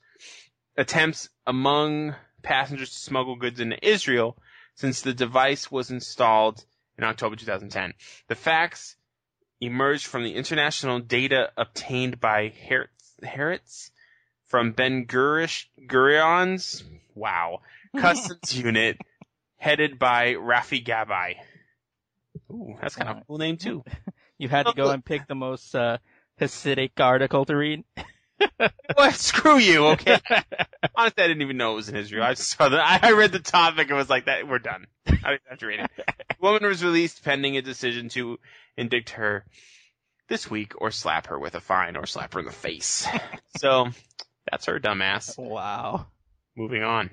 attempts 0.78 1.30
among 1.48 2.14
passengers 2.44 2.91
to 2.91 2.99
smuggle 2.99 3.38
goods 3.38 3.60
into 3.60 3.88
Israel 3.88 4.38
since 4.76 5.02
the 5.02 5.15
device 5.15 5.72
was 5.72 5.90
installed 5.90 6.64
in 6.95 7.03
October 7.03 7.36
2010. 7.36 7.95
The 8.28 8.36
facts 8.36 8.98
emerged 9.62 10.08
from 10.08 10.24
the 10.24 10.34
international 10.36 11.00
data 11.00 11.52
obtained 11.56 12.20
by 12.20 12.54
Hertz 13.24 13.92
from 14.48 14.72
Ben 14.74 15.06
Gurion's 15.06 16.84
wow 17.16 17.62
customs 17.98 18.58
unit 18.58 18.98
headed 19.58 20.00
by 20.00 20.34
Rafi 20.34 20.84
Gabai. 20.84 21.36
Ooh, 22.52 22.76
that's 22.82 22.96
kind 22.96 23.10
of 23.10 23.18
a 23.18 23.24
cool 23.26 23.38
name 23.38 23.58
too. 23.58 23.84
You 24.38 24.50
had 24.50 24.66
to 24.66 24.74
go 24.74 24.90
and 24.90 25.06
pick 25.06 25.28
the 25.28 25.36
most 25.36 25.76
uh, 25.76 26.00
Hasidic 26.40 27.00
article 27.00 27.46
to 27.46 27.56
read. 27.56 27.84
What? 28.96 29.14
Screw 29.14 29.60
you, 29.60 29.86
okay? 29.90 30.20
Honestly, 30.96 31.24
I 31.24 31.28
didn't 31.28 31.44
even 31.44 31.58
know 31.58 31.74
it 31.74 31.76
was 31.76 31.90
in 31.90 31.96
Israel. 31.96 32.24
I 32.24 32.34
saw 32.34 32.70
that. 32.70 33.04
I 33.04 33.12
read 33.12 33.32
the 33.32 33.40
topic 33.40 33.88
and 33.90 33.98
was 33.98 34.10
like, 34.10 34.26
"That 34.26 34.48
we're 34.48 34.58
done." 34.58 34.88
I 35.06 35.12
didn't 35.12 35.42
have 35.48 35.60
to 35.60 35.68
read 35.68 35.80
it. 35.82 35.92
Woman 36.42 36.66
was 36.66 36.84
released 36.84 37.24
pending 37.24 37.56
a 37.58 37.62
decision 37.62 38.10
to 38.10 38.40
indict 38.76 39.12
her 39.12 39.46
this 40.28 40.50
week, 40.50 40.74
or 40.82 40.92
slap 40.92 41.28
her 41.28 41.38
with 41.38 41.56
a 41.56 41.60
fine, 41.60 41.98
or 41.98 42.06
slap 42.06 42.34
her 42.34 42.40
in 42.40 42.46
the 42.46 42.52
face. 42.52 43.08
So 43.58 43.90
that's 44.50 44.66
her 44.66 44.80
dumbass. 44.80 45.38
Wow. 45.38 46.08
Moving 46.56 46.84
on. 46.84 47.12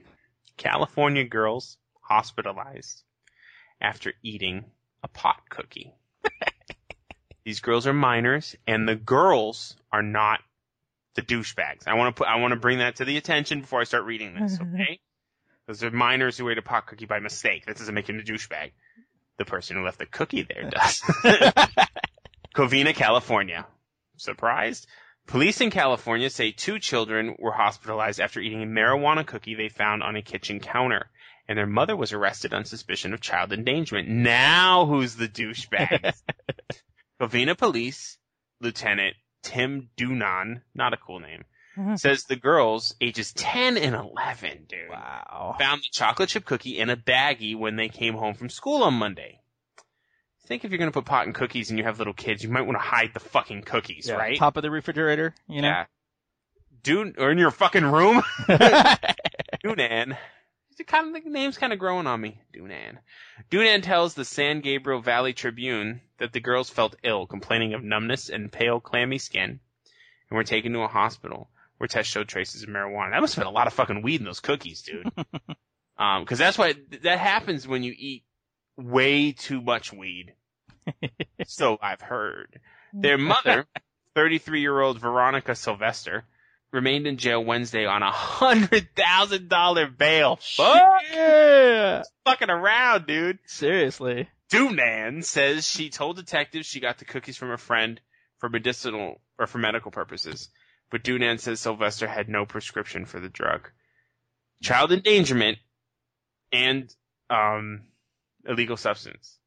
California 0.57 1.25
girls 1.25 1.77
hospitalized 2.01 3.03
after 3.81 4.15
eating 4.23 4.65
a 5.03 5.09
pot 5.09 5.43
cookie. 5.51 5.93
These 7.45 7.61
girls 7.61 7.87
are 7.87 7.93
minors, 7.93 8.57
and 8.67 8.89
the 8.89 8.95
girls 8.95 9.77
are 9.93 10.03
not 10.03 10.41
the 11.17 11.23
douchebags. 11.23 11.87
I 11.87 11.95
want 11.95 12.15
to 12.15 12.21
put, 12.21 12.29
I 12.29 12.37
want 12.37 12.53
to 12.53 12.61
bring 12.61 12.79
that 12.79 12.97
to 12.97 13.05
the 13.05 13.17
attention 13.17 13.61
before 13.61 13.81
I 13.81 13.85
start 13.85 14.05
reading 14.05 14.35
this, 14.35 14.59
mm-hmm. 14.59 14.75
okay? 14.75 15.01
Those 15.67 15.85
are 15.85 15.91
minors 15.91 16.39
who 16.39 16.49
ate 16.49 16.59
a 16.59 16.63
pot 16.63 16.87
cookie 16.87 17.07
by 17.07 17.19
mistake. 17.19 17.67
That 17.67 17.77
doesn't 17.77 17.95
make 17.95 18.09
him 18.09 18.19
a 18.19 18.23
douchebag. 18.23 18.71
The 19.39 19.45
person 19.45 19.77
who 19.77 19.85
left 19.85 19.99
the 19.99 20.07
cookie 20.07 20.43
there 20.43 20.69
does. 20.69 21.01
Covina, 22.55 22.95
California. 22.95 23.67
Surprised? 24.17 24.87
Police 25.29 25.61
in 25.61 25.71
California 25.71 26.31
say 26.31 26.53
two 26.53 26.79
children 26.79 27.37
were 27.39 27.53
hospitalized 27.53 28.19
after 28.19 28.41
eating 28.41 28.63
a 28.63 28.67
marijuana 28.67 29.27
cookie 29.27 29.55
they 29.55 29.69
found 29.69 30.03
on 30.03 30.17
a 30.17 30.23
kitchen 30.23 30.59
counter, 30.59 31.11
and 31.47 31.57
their 31.57 31.67
mother 31.67 31.95
was 31.97 32.13
arrested 32.13 32.53
on 32.53 32.65
suspicion 32.65 33.15
of 33.15 33.21
child 33.21 33.53
endangerment. 33.53 34.09
Now 34.09 34.87
who's 34.87 35.15
the 35.15 35.29
douchebag? 35.29 36.15
Covina 37.21 37.57
Police 37.57 38.19
Lieutenant 38.61 39.17
Tim 39.43 39.91
Dunan, 39.97 40.63
not 40.75 40.95
a 40.95 40.97
cool 40.97 41.21
name, 41.21 41.45
Mm-hmm. 41.79 41.95
says 41.95 42.25
the 42.25 42.35
girls, 42.35 42.97
ages 43.01 43.33
10 43.35 43.77
and 43.77 43.95
11, 43.95 44.65
dude, 44.69 44.89
Wow. 44.91 45.55
found 45.61 45.81
the 45.81 45.87
chocolate 45.93 46.29
chip 46.29 46.45
cookie 46.45 46.77
in 46.79 46.91
a 46.91 46.97
baggie 46.97 47.57
when 47.57 47.77
they 47.77 47.89
came 47.89 48.15
home 48.15 48.35
from 48.35 48.49
school 48.49 48.83
on 48.83 48.95
Monday. 48.95 49.41
Think 50.47 50.65
if 50.65 50.73
you're 50.73 50.79
gonna 50.79 50.91
put 50.91 51.05
pot 51.05 51.27
in 51.29 51.33
cookies 51.35 51.71
and 51.71 51.79
you 51.79 51.85
have 51.85 51.99
little 51.99 52.15
kids, 52.15 52.43
you 52.43 52.49
might 52.49 52.63
want 52.63 52.75
to 52.77 52.83
hide 52.85 53.11
the 53.15 53.21
fucking 53.21 53.63
cookies, 53.63 54.09
Yeah, 54.09 54.15
right? 54.17 54.37
Top 54.39 54.57
of 54.57 54.63
the 54.63 54.71
refrigerator, 54.73 55.35
you 55.47 55.63
know? 55.63 55.69
Yeah. 55.69 55.85
Dude, 56.83 57.19
or 57.19 57.31
in 57.31 57.39
your 57.39 57.51
fucking 57.53 57.85
room? 57.85 58.23
Dunan. 58.49 60.17
The 60.79 60.85
kind 60.85 61.15
of 61.17 61.23
the 61.25 61.31
name's 61.31 61.59
kind 61.59 61.73
of 61.73 61.79
growing 61.79 62.07
on 62.07 62.21
me. 62.21 62.41
Dunan. 62.53 62.99
Dunan 63.51 63.83
tells 63.83 64.15
the 64.15 64.25
San 64.25 64.61
Gabriel 64.63 65.01
Valley 65.01 65.33
Tribune 65.33 66.01
that 66.19 66.33
the 66.33 66.41
girls 66.41 66.71
felt 66.71 66.97
ill, 67.03 67.27
complaining 67.27 67.75
of 67.75 67.83
numbness 67.85 68.29
and 68.31 68.51
pale, 68.51 68.81
clammy 68.81 69.19
skin, 69.19 69.61
and 70.31 70.37
were 70.37 70.45
taken 70.45 70.73
to 70.73 70.81
a 70.81 70.89
hospital 70.89 71.51
where 71.79 71.89
tests 71.89 72.13
showed 72.13 72.29
traces 72.29 72.63
of 72.63 72.69
marijuana. 72.69 73.13
That 73.13 73.21
must 73.21 73.35
have 73.37 73.43
been 73.43 73.51
a 73.53 73.55
lot 73.55 73.67
of 73.67 73.73
fucking 73.73 74.03
weed 74.03 74.21
in 74.21 74.25
those 74.27 74.41
cookies, 74.41 74.83
dude. 74.83 75.11
um, 75.99 76.25
cause 76.27 76.39
that's 76.39 76.59
why, 76.59 76.75
that 77.03 77.19
happens 77.19 77.67
when 77.67 77.83
you 77.83 77.95
eat 77.97 78.25
way 78.77 79.33
too 79.33 79.61
much 79.61 79.93
weed. 79.93 80.35
so 81.47 81.79
I've 81.81 82.01
heard. 82.01 82.61
Their 82.93 83.19
mother, 83.19 83.67
33 84.15 84.61
year 84.61 84.81
old 84.81 84.99
Veronica 84.99 85.55
Sylvester, 85.55 86.25
remained 86.73 87.07
in 87.07 87.17
jail 87.17 87.45
Wednesday 87.45 87.87
on 87.87 88.03
a 88.03 88.11
hundred 88.11 88.89
thousand 88.95 89.49
dollar 89.49 89.87
bail. 89.87 90.37
Fuck 90.37 91.03
Yeah. 91.13 92.03
fucking 92.25 92.51
around, 92.51 93.07
dude. 93.07 93.39
Seriously. 93.47 94.29
Dunan 94.51 95.23
says 95.25 95.67
she 95.67 95.91
told 95.91 96.17
detectives 96.17 96.67
she 96.67 96.81
got 96.81 96.99
the 96.99 97.05
cookies 97.05 97.37
from 97.37 97.51
a 97.51 97.59
friend 97.59 98.01
for 98.39 98.49
medicinal 98.49 99.21
or 99.39 99.47
for 99.47 99.59
medical 99.59 99.91
purposes. 99.91 100.49
But 100.91 101.05
Dunan 101.05 101.39
says 101.39 101.61
Sylvester 101.61 102.07
had 102.07 102.29
no 102.29 102.47
prescription 102.47 103.05
for 103.05 103.21
the 103.21 103.29
drug. 103.29 103.71
Child 104.63 104.93
endangerment 104.93 105.59
and 106.53 106.93
um 107.31 107.83
illegal 108.47 108.77
substance. 108.77 109.39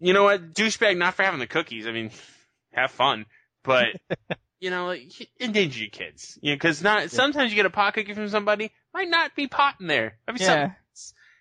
You 0.00 0.12
know 0.12 0.24
what? 0.24 0.52
Douchebag 0.52 0.98
not 0.98 1.14
for 1.14 1.22
having 1.22 1.40
the 1.40 1.46
cookies. 1.46 1.86
I 1.86 1.92
mean, 1.92 2.10
have 2.72 2.90
fun. 2.90 3.26
But 3.62 3.86
you 4.60 4.70
know, 4.70 4.86
like, 4.86 5.10
endanger 5.40 5.80
your 5.80 5.90
kids. 5.90 6.38
You 6.42 6.52
know, 6.52 6.58
cause 6.58 6.82
not, 6.82 7.10
sometimes 7.10 7.50
you 7.50 7.56
get 7.56 7.66
a 7.66 7.70
pot 7.70 7.94
cookie 7.94 8.14
from 8.14 8.28
somebody, 8.28 8.70
might 8.92 9.08
not 9.08 9.34
be 9.34 9.46
pot 9.46 9.76
in 9.80 9.86
there. 9.86 10.18
I 10.26 10.32
mean, 10.32 10.42
Yeah. 10.42 10.72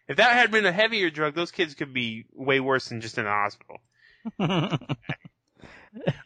If 0.07 0.17
that 0.17 0.33
had 0.33 0.51
been 0.51 0.65
a 0.65 0.71
heavier 0.71 1.09
drug, 1.09 1.35
those 1.35 1.51
kids 1.51 1.73
could 1.73 1.93
be 1.93 2.25
way 2.33 2.59
worse 2.59 2.89
than 2.89 2.99
just 2.99 3.17
in 3.17 3.23
the 3.23 3.29
hospital. 3.29 3.81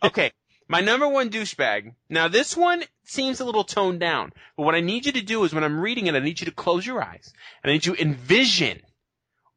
Okay. 0.03 0.31
My 0.67 0.81
number 0.81 1.07
one 1.07 1.29
douchebag. 1.29 1.93
Now 2.09 2.27
this 2.27 2.57
one 2.57 2.83
seems 3.03 3.39
a 3.39 3.45
little 3.45 3.63
toned 3.63 3.99
down, 3.99 4.33
but 4.57 4.63
what 4.63 4.75
I 4.75 4.81
need 4.81 5.05
you 5.05 5.11
to 5.13 5.21
do 5.21 5.43
is 5.43 5.53
when 5.53 5.63
I'm 5.63 5.79
reading 5.79 6.07
it, 6.07 6.15
I 6.15 6.19
need 6.19 6.39
you 6.39 6.45
to 6.45 6.51
close 6.51 6.85
your 6.85 7.03
eyes 7.03 7.31
and 7.63 7.69
I 7.69 7.73
need 7.73 7.85
you 7.85 7.95
to 7.95 8.01
envision 8.01 8.81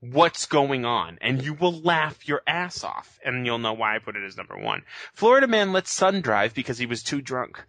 what's 0.00 0.46
going 0.46 0.84
on 0.84 1.18
and 1.20 1.42
you 1.42 1.54
will 1.54 1.80
laugh 1.80 2.28
your 2.28 2.42
ass 2.46 2.84
off 2.84 3.18
and 3.24 3.44
you'll 3.46 3.58
know 3.58 3.72
why 3.72 3.96
I 3.96 3.98
put 3.98 4.16
it 4.16 4.24
as 4.24 4.36
number 4.36 4.56
one. 4.56 4.82
Florida 5.14 5.46
man 5.46 5.72
let 5.72 5.88
son 5.88 6.20
drive 6.20 6.54
because 6.54 6.78
he 6.78 6.86
was 6.86 7.02
too 7.02 7.20
drunk. 7.22 7.62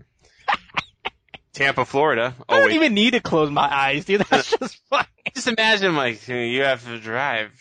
Tampa, 1.53 1.85
Florida. 1.85 2.35
Oh, 2.37 2.43
I 2.47 2.53
don't 2.55 2.61
Always. 2.63 2.75
even 2.75 2.93
need 2.93 3.11
to 3.11 3.19
close 3.19 3.49
my 3.49 3.67
eyes, 3.73 4.05
dude. 4.05 4.21
That's 4.29 4.51
just 4.59 4.79
funny. 4.89 5.07
Just 5.33 5.47
imagine 5.47 5.95
like 5.95 6.27
you 6.27 6.61
have 6.63 6.83
to 6.85 6.99
drive. 6.99 7.51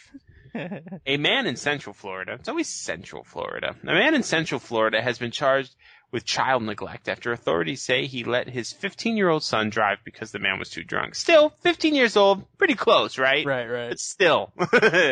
A 0.55 1.17
man 1.17 1.47
in 1.47 1.57
Central 1.57 1.93
Florida, 1.95 2.35
it's 2.35 2.49
always 2.49 2.69
Central 2.69 3.25
Florida, 3.25 3.75
a 3.83 3.87
man 3.87 4.15
in 4.15 4.23
Central 4.23 4.59
Florida 4.59 5.01
has 5.03 5.19
been 5.19 5.31
charged 5.31 5.75
with 6.11 6.25
child 6.25 6.63
neglect 6.63 7.07
after 7.09 7.33
authorities 7.33 7.83
say 7.83 8.07
he 8.07 8.25
let 8.25 8.49
his 8.49 8.73
15 8.73 9.17
year 9.17 9.29
old 9.29 9.43
son 9.43 9.69
drive 9.69 9.99
because 10.05 10.33
the 10.33 10.39
man 10.39 10.59
was 10.59 10.71
too 10.71 10.83
drunk. 10.83 11.15
Still, 11.15 11.51
15 11.61 11.95
years 11.95 12.17
old, 12.17 12.45
pretty 12.57 12.75
close, 12.75 13.19
right? 13.19 13.45
right, 13.45 13.67
right. 13.67 13.89
But 13.91 13.99
still. 14.01 14.53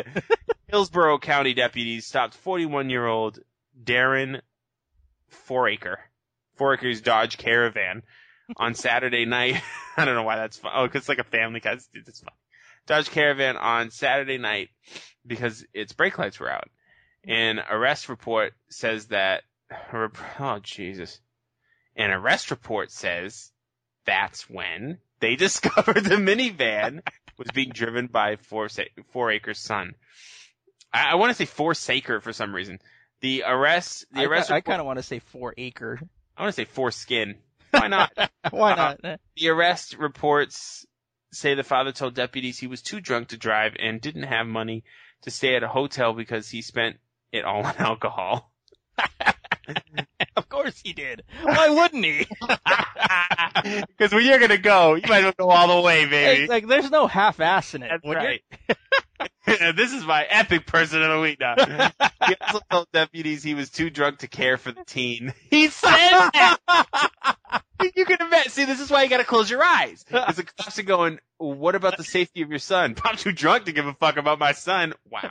Hillsborough 0.69 1.19
County 1.19 1.55
deputies 1.55 2.07
stopped 2.07 2.35
41 2.35 2.91
year 2.91 3.07
old 3.07 3.39
Darren 3.83 4.41
Foraker, 5.49 5.97
Foraker's 6.59 7.01
Dodge 7.01 7.37
Caravan 7.39 8.03
on 8.57 8.75
Saturday 8.75 9.25
night. 9.27 9.61
I 9.97 10.05
don't 10.05 10.15
know 10.15 10.23
why 10.23 10.37
that's 10.37 10.57
fun. 10.57 10.73
Oh, 10.75 10.87
'cause 10.89 11.03
it's 11.03 11.09
like 11.09 11.19
a 11.19 11.25
family 11.25 11.61
guy. 11.61 11.77
It's 11.95 12.21
fun. 12.21 12.33
Dodge 12.87 13.11
Caravan 13.11 13.57
on 13.57 13.91
Saturday 13.91 14.39
night 14.39 14.71
because 15.27 15.65
its 15.75 15.93
brake 15.93 16.19
lights 16.19 16.39
were 16.41 16.51
out. 16.51 16.69
An 17.25 17.59
arrest 17.71 18.09
report 18.09 18.53
says 18.69 19.07
that, 19.07 19.43
oh 19.93 20.59
Jesus. 20.63 21.21
An 21.97 22.11
arrest 22.11 22.51
report 22.51 22.91
says 22.91 23.51
that's 24.05 24.49
when 24.49 24.99
they 25.21 25.35
discovered 25.37 26.05
the 26.05 26.17
minivan 26.17 27.01
was 27.39 27.49
being 27.53 27.71
driven 27.71 28.07
by 28.07 28.37
four, 28.37 28.69
four 29.13 29.31
acres 29.31 29.59
son. 29.59 29.95
I, 30.93 31.13
I 31.13 31.15
want 31.17 31.31
to 31.31 31.47
say 31.47 31.51
forsaker 31.51 32.23
for 32.23 32.33
some 32.33 32.55
reason. 32.55 32.79
The 33.21 33.45
arrest, 33.47 34.05
the 34.13 34.21
I, 34.21 34.25
arrest, 34.25 34.51
I 34.51 34.57
report- 34.57 34.65
kind 34.73 34.81
of 34.81 34.87
want 34.87 34.99
to 34.99 35.03
say 35.03 35.19
four 35.19 35.55
acre. 35.57 35.99
I 36.37 36.43
want 36.43 36.55
to 36.55 36.61
say 36.61 36.67
foreskin. 36.67 37.37
Why 37.71 37.89
not? 37.89 38.13
Why 38.51 38.73
Uh, 38.73 38.97
not? 39.03 39.21
The 39.37 39.49
arrest 39.49 39.97
reports 39.99 40.87
say 41.33 41.55
the 41.55 41.65
father 41.65 41.93
told 41.93 42.15
deputies 42.15 42.59
he 42.59 42.67
was 42.67 42.83
too 42.83 43.01
drunk 43.01 43.29
to 43.29 43.37
drive 43.37 43.75
and 43.79 44.01
didn't 44.01 44.23
have 44.25 44.47
money 44.47 44.85
to 45.27 45.31
stay 45.31 45.57
at 45.57 45.63
a 45.63 45.69
hotel 45.69 46.15
because 46.15 46.49
he 46.49 46.63
spent 46.63 46.97
it 47.33 47.45
all 47.45 47.65
on 47.67 47.75
alcohol. 47.79 48.51
of 50.37 50.49
course 50.49 50.81
he 50.83 50.93
did. 50.95 51.23
Why 51.43 51.69
wouldn't 51.69 52.05
he? 52.05 52.27
Because 53.89 54.13
when 54.13 54.25
you're 54.25 54.39
gonna 54.39 54.59
go, 54.59 54.95
you 54.95 55.03
might 55.09 55.25
as 55.25 55.35
well 55.39 55.49
go 55.49 55.51
all 55.51 55.75
the 55.77 55.81
way, 55.81 56.03
It's 56.03 56.11
baby. 56.11 56.47
like 56.47 56.69
there's 56.69 56.91
no 56.91 57.07
half-ass 57.09 57.75
in 57.75 57.83
it. 57.83 57.91
That's 57.91 58.15
right. 58.15 58.43
this 59.77 59.93
is 59.93 60.05
my 60.05 60.25
epic 60.25 60.67
person 60.67 61.03
of 61.03 61.11
the 61.11 61.21
week 61.21 61.39
now. 61.41 61.55
He 62.27 62.35
also 62.41 62.61
told 62.71 62.89
deputies 62.93 63.43
he 63.43 63.55
was 63.55 63.71
too 63.71 63.91
drunk 63.91 64.19
to 64.19 64.29
care 64.29 64.57
for 64.57 64.73
the 64.73 64.85
teen. 64.85 65.33
He 65.51 65.69
said 65.69 65.91
that! 65.91 66.59
you 67.95 68.05
can 68.05 68.19
imagine. 68.21 68.51
See, 68.51 68.65
this 68.65 68.81
is 68.81 68.91
why 68.91 69.05
you 69.05 69.09
gotta 69.09 69.25
close 69.25 69.49
your 69.49 69.63
eyes. 69.63 70.05
Because 70.05 70.37
the 70.37 70.43
cops 70.43 70.79
are 70.79 70.83
going, 70.83 71.21
what 71.39 71.75
about 71.75 71.97
the 71.97 72.05
safety 72.05 72.43
of 72.43 72.51
your 72.51 72.59
son? 72.59 72.97
I'm 73.05 73.17
too 73.17 73.33
drunk 73.33 73.67
to 73.67 73.73
give 73.73 73.87
a 73.87 73.95
fuck 73.95 74.17
about 74.17 74.39
my 74.39 74.53
son. 74.53 74.93
Wow. 75.11 75.31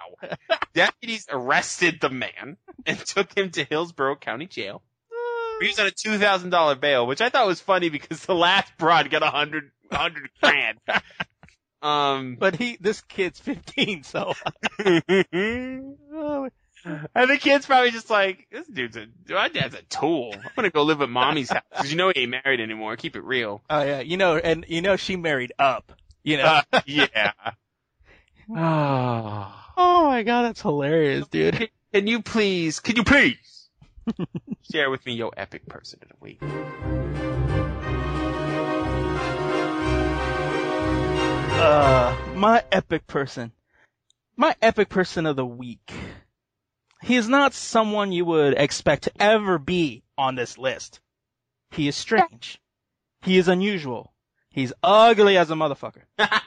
Deputies 0.73 1.27
arrested 1.29 1.99
the 1.99 2.09
man 2.09 2.57
and 2.85 2.97
took 2.97 3.37
him 3.37 3.51
to 3.51 3.63
Hillsborough 3.65 4.15
County 4.15 4.47
Jail. 4.47 4.81
He 5.59 5.67
was 5.67 5.79
on 5.79 5.87
a 5.87 5.91
two 5.91 6.17
thousand 6.17 6.49
dollar 6.49 6.75
bail, 6.75 7.07
which 7.07 7.21
I 7.21 7.29
thought 7.29 7.47
was 7.47 7.59
funny 7.61 7.89
because 7.89 8.25
the 8.25 8.35
last 8.35 8.71
broad 8.77 9.09
got 9.09 9.23
a 9.23 9.27
hundred, 9.27 9.71
a 9.91 9.97
hundred 9.97 10.29
grand. 10.41 10.79
Um, 11.81 12.37
But 12.39 12.55
he, 12.55 12.77
this 12.79 13.01
kid's 13.01 13.39
15, 13.39 14.03
so. 14.03 14.33
and 16.85 17.29
the 17.29 17.37
kid's 17.39 17.65
probably 17.65 17.91
just 17.91 18.09
like, 18.09 18.47
this 18.51 18.67
dude's 18.67 18.97
a, 18.97 19.07
my 19.29 19.49
dad's 19.49 19.75
a 19.75 19.81
tool. 19.83 20.33
I'm 20.33 20.51
gonna 20.55 20.69
go 20.69 20.83
live 20.83 21.01
at 21.01 21.09
mommy's 21.09 21.49
house 21.49 21.63
because 21.71 21.91
you 21.91 21.97
know 21.97 22.11
he 22.13 22.21
ain't 22.21 22.31
married 22.31 22.59
anymore. 22.59 22.95
Keep 22.95 23.15
it 23.15 23.23
real. 23.23 23.61
Oh 23.69 23.81
yeah, 23.81 23.99
you 24.01 24.17
know, 24.17 24.37
and 24.37 24.65
you 24.67 24.81
know 24.81 24.95
she 24.95 25.15
married 25.15 25.53
up. 25.59 25.91
You 26.23 26.37
know. 26.37 26.61
Uh, 26.71 26.81
yeah. 26.85 27.31
Oh. 28.49 29.53
oh 29.77 30.05
my 30.05 30.23
god, 30.23 30.43
that's 30.43 30.61
hilarious, 30.61 31.27
dude. 31.27 31.69
Can 31.93 32.07
you 32.07 32.21
please, 32.21 32.79
can 32.79 32.95
you 32.95 33.03
please 33.03 33.69
share 34.71 34.89
with 34.89 35.05
me 35.05 35.13
your 35.13 35.31
epic 35.37 35.65
person 35.67 35.99
of 36.03 36.09
the 36.09 36.15
week? 36.19 37.04
Uh, 41.57 42.15
my 42.35 42.63
epic 42.71 43.07
person. 43.07 43.51
My 44.35 44.55
epic 44.61 44.89
person 44.89 45.25
of 45.25 45.35
the 45.35 45.45
week. 45.45 45.93
He 47.01 47.15
is 47.15 47.29
not 47.29 47.53
someone 47.53 48.11
you 48.11 48.25
would 48.25 48.55
expect 48.57 49.03
to 49.03 49.11
ever 49.19 49.57
be 49.57 50.03
on 50.17 50.35
this 50.35 50.57
list. 50.57 50.99
He 51.71 51.87
is 51.87 51.95
strange. 51.95 52.59
He 53.21 53.37
is 53.37 53.47
unusual. 53.47 54.13
He's 54.49 54.73
ugly 54.83 55.37
as 55.37 55.49
a 55.49 55.55
motherfucker. 55.55 56.03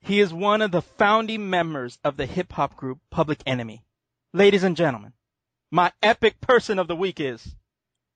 he 0.00 0.20
is 0.20 0.32
one 0.32 0.62
of 0.62 0.72
the 0.72 0.82
founding 0.82 1.48
members 1.48 1.98
of 2.04 2.16
the 2.16 2.26
hip 2.26 2.52
hop 2.52 2.76
group 2.76 2.98
Public 3.10 3.42
Enemy. 3.46 3.82
Ladies 4.32 4.62
and 4.62 4.76
gentlemen, 4.76 5.14
my 5.70 5.90
epic 6.02 6.40
person 6.40 6.78
of 6.78 6.86
the 6.86 6.96
week 6.96 7.18
is 7.18 7.56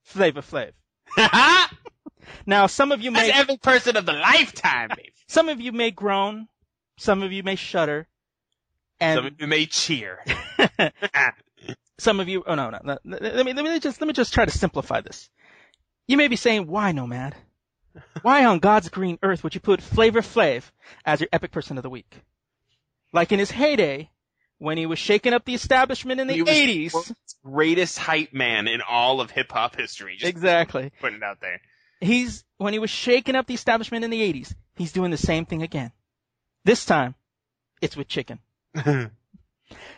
Flavor 0.03 0.41
Flav. 0.41 0.73
That's 2.25 2.47
Now, 2.47 2.67
some 2.67 2.91
of 2.91 3.01
you 3.01 3.11
may 3.11 3.31
As 3.31 3.41
epic 3.41 3.61
person 3.61 3.97
of 3.97 4.05
the 4.05 4.13
lifetime, 4.13 4.89
baby. 4.89 5.13
some 5.27 5.49
of 5.49 5.59
you 5.61 5.71
may 5.71 5.91
groan, 5.91 6.47
some 6.97 7.23
of 7.23 7.31
you 7.31 7.43
may 7.43 7.55
shudder, 7.55 8.07
and 8.99 9.17
Some 9.17 9.25
of 9.27 9.41
you 9.41 9.47
may 9.47 9.65
cheer. 9.65 10.19
some 11.99 12.19
of 12.19 12.27
you 12.27 12.43
oh 12.47 12.55
no 12.55 12.69
no, 12.71 12.79
no 12.83 12.97
let 13.03 13.45
me 13.45 13.53
let 13.53 13.63
me 13.63 13.79
just 13.79 14.01
let 14.01 14.07
me 14.07 14.13
just 14.13 14.33
try 14.33 14.45
to 14.45 14.51
simplify 14.51 14.99
this 15.01 15.29
You 16.07 16.17
may 16.17 16.27
be 16.27 16.35
saying, 16.35 16.67
why 16.67 16.91
Nomad? 16.91 17.35
Why 18.23 18.45
on 18.45 18.59
God's 18.59 18.89
green 18.89 19.19
earth 19.21 19.43
would 19.43 19.53
you 19.55 19.61
put 19.61 19.81
Flavor 19.81 20.21
Flav 20.21 20.63
as 21.05 21.21
your 21.21 21.29
epic 21.31 21.51
person 21.51 21.77
of 21.77 21.83
the 21.83 21.89
week? 21.89 22.21
Like 23.13 23.31
in 23.31 23.37
his 23.39 23.51
heyday, 23.51 24.09
when 24.57 24.77
he 24.77 24.85
was 24.87 24.97
shaking 24.97 25.33
up 25.33 25.45
the 25.45 25.53
establishment 25.53 26.19
in 26.19 26.27
the 26.27 26.33
He 26.33 26.41
80s. 26.43 26.93
world's 26.93 27.13
greatest 27.45 27.99
hype 27.99 28.33
man 28.33 28.67
in 28.67 28.81
all 28.81 29.21
of 29.21 29.29
hip 29.29 29.51
hop 29.51 29.75
history. 29.75 30.15
Just 30.17 30.29
Exactly. 30.29 30.91
putting 30.99 31.17
it 31.17 31.23
out 31.23 31.39
there. 31.41 31.61
He's, 32.03 32.43
when 32.57 32.73
he 32.73 32.79
was 32.79 32.89
shaking 32.89 33.35
up 33.35 33.47
the 33.47 33.53
establishment 33.53 34.03
in 34.03 34.11
the 34.11 34.21
80s, 34.21 34.53
he's 34.75 34.91
doing 34.91 35.11
the 35.11 35.17
same 35.17 35.45
thing 35.45 35.61
again. 35.61 35.91
This 36.65 36.85
time, 36.85 37.15
it's 37.81 37.95
with 37.95 38.07
chicken. 38.07 38.39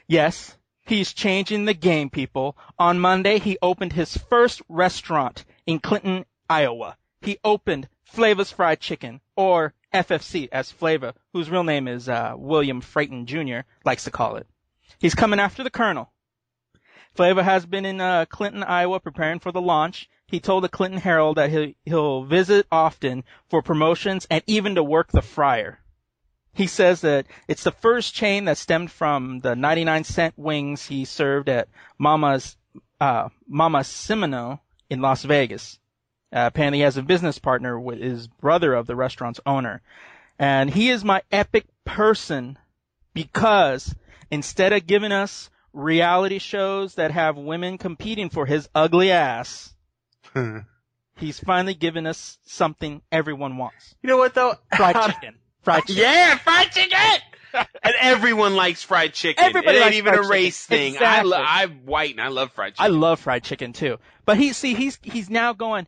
Yes, 0.08 0.56
he's 0.86 1.14
changing 1.14 1.66
the 1.66 1.74
game, 1.74 2.10
people. 2.10 2.56
On 2.78 3.00
Monday, 3.00 3.40
he 3.40 3.58
opened 3.62 3.94
his 3.94 4.16
first 4.16 4.62
restaurant 4.70 5.44
in 5.66 5.80
Clinton, 5.80 6.26
Iowa. 6.50 6.98
He 7.22 7.40
opened 7.44 7.90
Flavor's 8.04 8.52
Fried 8.52 8.80
Chicken, 8.80 9.22
or 9.36 9.74
FFC, 9.94 10.48
as 10.52 10.72
Flavor, 10.72 11.14
whose 11.34 11.50
real 11.50 11.64
name 11.64 11.88
is 11.88 12.08
uh, 12.08 12.36
William 12.38 12.82
Drayton 12.82 13.26
Jr., 13.26 13.62
likes 13.84 14.04
to 14.04 14.12
call 14.12 14.36
it. 14.36 14.48
He's 15.00 15.16
coming 15.16 15.40
after 15.40 15.64
the 15.64 15.72
Colonel. 15.72 16.12
Flavor 17.16 17.44
has 17.44 17.66
been 17.66 17.86
in 17.86 18.00
uh, 18.00 18.26
Clinton, 18.26 18.64
Iowa, 18.64 19.00
preparing 19.00 19.40
for 19.40 19.52
the 19.52 19.62
launch. 19.62 20.10
He 20.28 20.40
told 20.40 20.64
the 20.64 20.70
Clinton 20.70 21.00
Herald 21.00 21.38
that 21.38 21.52
he'll, 21.52 21.74
he'll 21.86 22.24
visit 22.24 22.66
often 22.72 23.24
for 23.48 23.62
promotions 23.62 24.26
and 24.30 24.44
even 24.48 24.76
to 24.76 24.84
work 24.84 25.12
the 25.12 25.22
fryer. 25.22 25.80
He 26.52 26.68
says 26.68 27.02
that 27.02 27.28
it's 27.48 27.64
the 27.64 27.72
first 27.72 28.16
chain 28.16 28.46
that 28.46 28.58
stemmed 28.58 28.90
from 28.90 29.42
the 29.42 29.56
99 29.56 30.04
cent 30.04 30.34
wings 30.38 30.86
he 30.86 31.06
served 31.06 31.50
at 31.50 31.68
Mama's, 32.00 32.58
uh, 33.00 33.30
Mama 33.48 33.80
Semino 33.80 34.62
in 34.90 35.02
Las 35.02 35.24
Vegas. 35.24 35.80
Uh, 36.34 36.48
apparently 36.48 36.80
he 36.80 36.84
has 36.84 36.98
a 36.98 37.04
business 37.04 37.38
partner 37.38 37.80
with 37.80 38.00
his 38.00 38.28
brother 38.28 38.74
of 38.74 38.88
the 38.88 38.96
restaurant's 38.96 39.42
owner. 39.46 39.82
And 40.40 40.70
he 40.70 40.90
is 40.90 41.04
my 41.04 41.22
epic 41.32 41.66
person 41.84 42.58
because 43.14 43.94
instead 44.32 44.74
of 44.74 44.88
giving 44.88 45.12
us 45.12 45.50
reality 45.72 46.40
shows 46.40 46.96
that 46.96 47.12
have 47.12 47.38
women 47.38 47.78
competing 47.78 48.30
for 48.30 48.46
his 48.46 48.68
ugly 48.74 49.12
ass, 49.12 49.75
he's 51.18 51.40
finally 51.40 51.74
given 51.74 52.06
us 52.08 52.38
something 52.46 53.02
everyone 53.12 53.58
wants. 53.58 53.96
You 54.02 54.10
know 54.10 54.18
what 54.18 54.34
though? 54.34 54.56
Fried 54.76 54.96
chicken. 55.06 55.36
Fried 55.64 55.84
chicken. 55.86 56.02
Yeah, 56.04 56.38
fried 56.38 56.72
chicken. 56.72 56.98
and 57.84 57.94
everyone 58.02 58.56
likes 58.56 58.84
fried 58.84 59.14
chicken. 59.14 59.44
Everybody 59.44 59.78
it 59.78 59.82
ain't 59.86 59.94
even 59.96 60.14
a 60.14 60.22
race 60.28 60.68
chicken. 60.68 60.78
thing. 60.78 60.94
Exactly. 60.96 61.34
I 61.34 61.38
lo- 61.38 61.46
I'm 61.48 61.86
white 61.86 62.12
and 62.12 62.22
I 62.22 62.28
love 62.28 62.52
fried 62.52 62.74
chicken. 62.76 62.86
I 62.86 62.96
love 62.96 63.20
fried 63.20 63.44
chicken 63.44 63.74
too. 63.74 63.98
But 64.26 64.38
he, 64.38 64.54
see, 64.54 64.74
he's, 64.74 65.00
he's 65.02 65.30
now 65.30 65.54
going, 65.54 65.88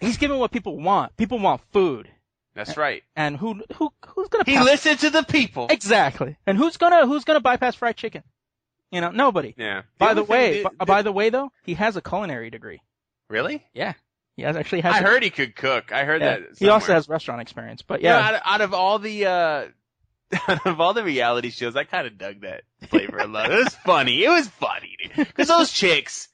he's 0.00 0.16
giving 0.18 0.38
what 0.38 0.52
people 0.52 0.78
want. 0.80 1.16
People 1.16 1.38
want 1.40 1.62
food. 1.72 2.08
That's 2.54 2.76
right. 2.76 3.02
And 3.16 3.36
who, 3.36 3.60
who, 3.76 3.92
who's 4.06 4.28
gonna 4.28 4.44
He 4.44 4.58
listened 4.60 4.98
to 5.00 5.10
the 5.10 5.22
people. 5.22 5.68
Exactly. 5.70 6.36
And 6.46 6.58
who's 6.58 6.76
gonna, 6.76 7.06
who's 7.06 7.24
gonna 7.24 7.40
bypass 7.40 7.74
fried 7.74 7.96
chicken? 7.96 8.22
You 8.90 9.00
know, 9.00 9.10
nobody. 9.10 9.54
Yeah. 9.56 9.82
By 9.98 10.14
the 10.14 10.20
only 10.22 10.30
way, 10.30 10.62
the- 10.62 10.84
by 10.84 11.02
the 11.02 11.12
way 11.12 11.30
though, 11.30 11.52
he 11.64 11.74
has 11.74 11.96
a 11.96 12.02
culinary 12.02 12.50
degree. 12.50 12.82
Really? 13.30 13.64
Yeah. 13.72 13.94
He 14.36 14.42
has, 14.42 14.56
actually 14.56 14.82
has 14.82 14.94
I 14.94 14.98
a- 15.00 15.02
heard 15.02 15.22
he 15.22 15.30
could 15.30 15.54
cook. 15.56 15.92
I 15.92 16.04
heard 16.04 16.20
yeah. 16.22 16.38
that. 16.38 16.58
He 16.58 16.68
also 16.68 16.92
has 16.92 17.08
restaurant 17.08 17.40
experience, 17.42 17.82
but 17.82 18.00
You 18.00 18.08
know, 18.08 18.18
yeah. 18.18 18.26
out, 18.28 18.34
of, 18.34 18.40
out 18.44 18.60
of 18.60 18.74
all 18.74 18.98
the 18.98 19.26
uh 19.26 19.66
out 20.48 20.66
of 20.66 20.80
all 20.80 20.94
the 20.94 21.02
reality 21.02 21.50
shows, 21.50 21.74
I 21.74 21.82
kind 21.84 22.06
of 22.06 22.16
dug 22.16 22.42
that 22.42 22.62
flavor 22.88 23.18
a 23.18 23.26
lot. 23.26 23.50
It 23.50 23.56
was 23.64 23.74
funny. 23.84 24.22
It 24.24 24.28
was 24.28 24.46
funny 24.46 24.96
because 25.16 25.48
those 25.48 25.72
chicks 25.72 26.28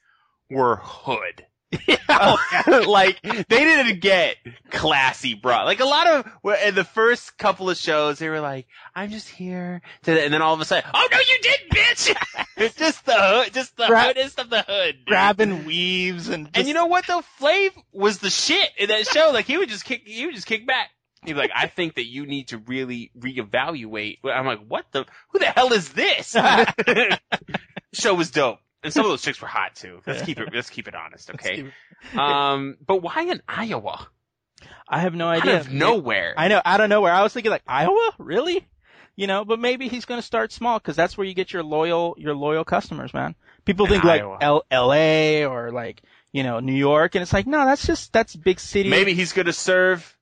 were 0.49 0.75
hood. 0.81 1.46
like 2.87 3.21
they 3.21 3.43
didn't 3.49 3.99
get 3.99 4.37
classy 4.71 5.33
bro. 5.33 5.65
Like 5.65 5.81
a 5.81 5.85
lot 5.85 6.07
of 6.07 6.25
in 6.65 6.75
the 6.75 6.85
first 6.85 7.37
couple 7.37 7.69
of 7.69 7.75
shows, 7.77 8.19
they 8.19 8.29
were 8.29 8.39
like, 8.39 8.67
"I'm 8.95 9.11
just 9.11 9.27
here," 9.27 9.81
to, 10.03 10.23
and 10.23 10.33
then 10.33 10.41
all 10.41 10.53
of 10.53 10.61
a 10.61 10.65
sudden, 10.65 10.89
"Oh 10.93 11.07
no, 11.11 11.17
you 11.17 11.37
didn't, 11.41 11.69
bitch!" 11.71 12.15
it's 12.55 12.75
just 12.77 13.05
the 13.05 13.13
hood, 13.17 13.53
just 13.53 13.75
the 13.75 13.87
Gra- 13.87 14.03
hoodest 14.03 14.39
of 14.39 14.49
the 14.49 14.61
hood. 14.61 14.95
dude. 14.95 15.05
grabbing 15.07 15.65
weaves 15.65 16.29
and 16.29 16.49
And 16.53 16.67
you 16.67 16.73
know 16.73 16.85
what 16.85 17.05
though? 17.05 17.21
Flav 17.41 17.71
was 17.91 18.19
the 18.19 18.29
shit 18.29 18.69
in 18.77 18.87
that 18.87 19.05
show. 19.07 19.31
Like 19.33 19.45
he 19.45 19.57
would 19.57 19.67
just 19.69 19.83
kick, 19.83 20.03
he 20.07 20.25
would 20.25 20.35
just 20.35 20.47
kick 20.47 20.65
back. 20.65 20.89
He'd 21.25 21.33
be 21.33 21.39
like, 21.39 21.51
I 21.53 21.67
think 21.67 21.95
that 21.95 22.05
you 22.05 22.25
need 22.25 22.49
to 22.49 22.59
really 22.59 23.11
reevaluate. 23.19 24.19
I'm 24.23 24.45
like, 24.45 24.65
what 24.65 24.85
the? 24.91 25.05
Who 25.31 25.39
the 25.39 25.47
hell 25.47 25.73
is 25.73 25.89
this? 25.89 26.31
show 27.93 28.13
was 28.13 28.31
dope, 28.31 28.59
and 28.83 28.93
some 28.93 29.05
of 29.05 29.11
those 29.11 29.21
chicks 29.21 29.41
were 29.41 29.47
hot 29.47 29.75
too. 29.75 30.01
Let's 30.05 30.23
keep 30.23 30.39
it. 30.39 30.49
Let's 30.53 30.69
keep 30.69 30.87
it 30.87 30.95
honest, 30.95 31.31
okay? 31.31 31.71
Um, 32.17 32.77
but 32.85 33.01
why 33.01 33.23
in 33.23 33.41
Iowa? 33.47 34.07
I 34.87 34.99
have 34.99 35.13
no 35.13 35.27
idea. 35.27 35.55
Out 35.55 35.61
of 35.61 35.71
nowhere. 35.71 36.33
I 36.37 36.47
know, 36.47 36.61
out 36.63 36.81
of 36.81 36.89
nowhere. 36.89 37.13
I 37.13 37.23
was 37.23 37.33
thinking 37.33 37.51
like 37.51 37.63
Iowa, 37.67 38.13
really? 38.17 38.67
You 39.15 39.27
know, 39.27 39.43
but 39.45 39.59
maybe 39.59 39.87
he's 39.87 40.05
going 40.05 40.19
to 40.19 40.25
start 40.25 40.51
small 40.51 40.79
because 40.79 40.95
that's 40.95 41.17
where 41.17 41.25
you 41.25 41.33
get 41.33 41.51
your 41.51 41.63
loyal, 41.63 42.15
your 42.17 42.35
loyal 42.35 42.63
customers, 42.63 43.13
man. 43.13 43.35
People 43.65 43.85
In 43.87 43.91
think 43.93 44.03
like 44.03 44.21
Iowa. 44.21 44.37
L- 44.41 44.63
L.A. 44.71 45.45
or 45.45 45.71
like 45.71 46.01
you 46.31 46.43
know 46.43 46.59
New 46.59 46.73
York, 46.75 47.15
and 47.15 47.21
it's 47.21 47.33
like 47.33 47.47
no, 47.47 47.65
that's 47.65 47.85
just 47.85 48.13
that's 48.13 48.35
big 48.35 48.59
city. 48.59 48.89
Maybe 48.89 49.13
he's 49.13 49.33
gonna 49.33 49.53
serve. 49.53 50.15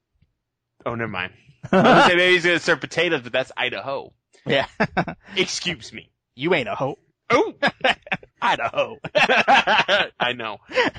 Oh, 0.85 0.95
never 0.95 1.11
mind. 1.11 1.33
I 1.71 1.77
was 1.81 2.05
say 2.05 2.15
maybe 2.15 2.33
he's 2.33 2.45
gonna 2.45 2.59
serve 2.59 2.79
potatoes, 2.81 3.21
but 3.21 3.33
that's 3.33 3.51
Idaho. 3.55 4.13
yeah. 4.45 4.67
Excuse 5.35 5.93
me. 5.93 6.09
you 6.35 6.53
ain't 6.53 6.69
a 6.69 6.75
hoe. 6.75 6.97
Oh. 7.29 7.53
Idaho. 8.41 8.97
I 9.15 10.33
know. 10.35 10.57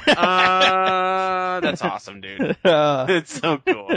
Uh, 0.08 1.60
that's 1.60 1.80
awesome, 1.82 2.20
dude. 2.20 2.56
It's 2.64 3.34
so 3.40 3.58
cool. 3.58 3.88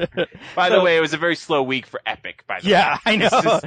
By 0.56 0.70
the 0.70 0.82
way, 0.82 0.98
it 0.98 1.00
was 1.00 1.14
a 1.14 1.18
very 1.18 1.36
slow 1.36 1.64
week 1.64 1.88
for 1.88 2.00
Epic. 2.06 2.44
By 2.48 2.60
the 2.60 2.68
way. 2.68 2.72
yeah, 2.72 2.94
way, 2.96 3.00
I 3.06 3.16
know. 3.16 3.60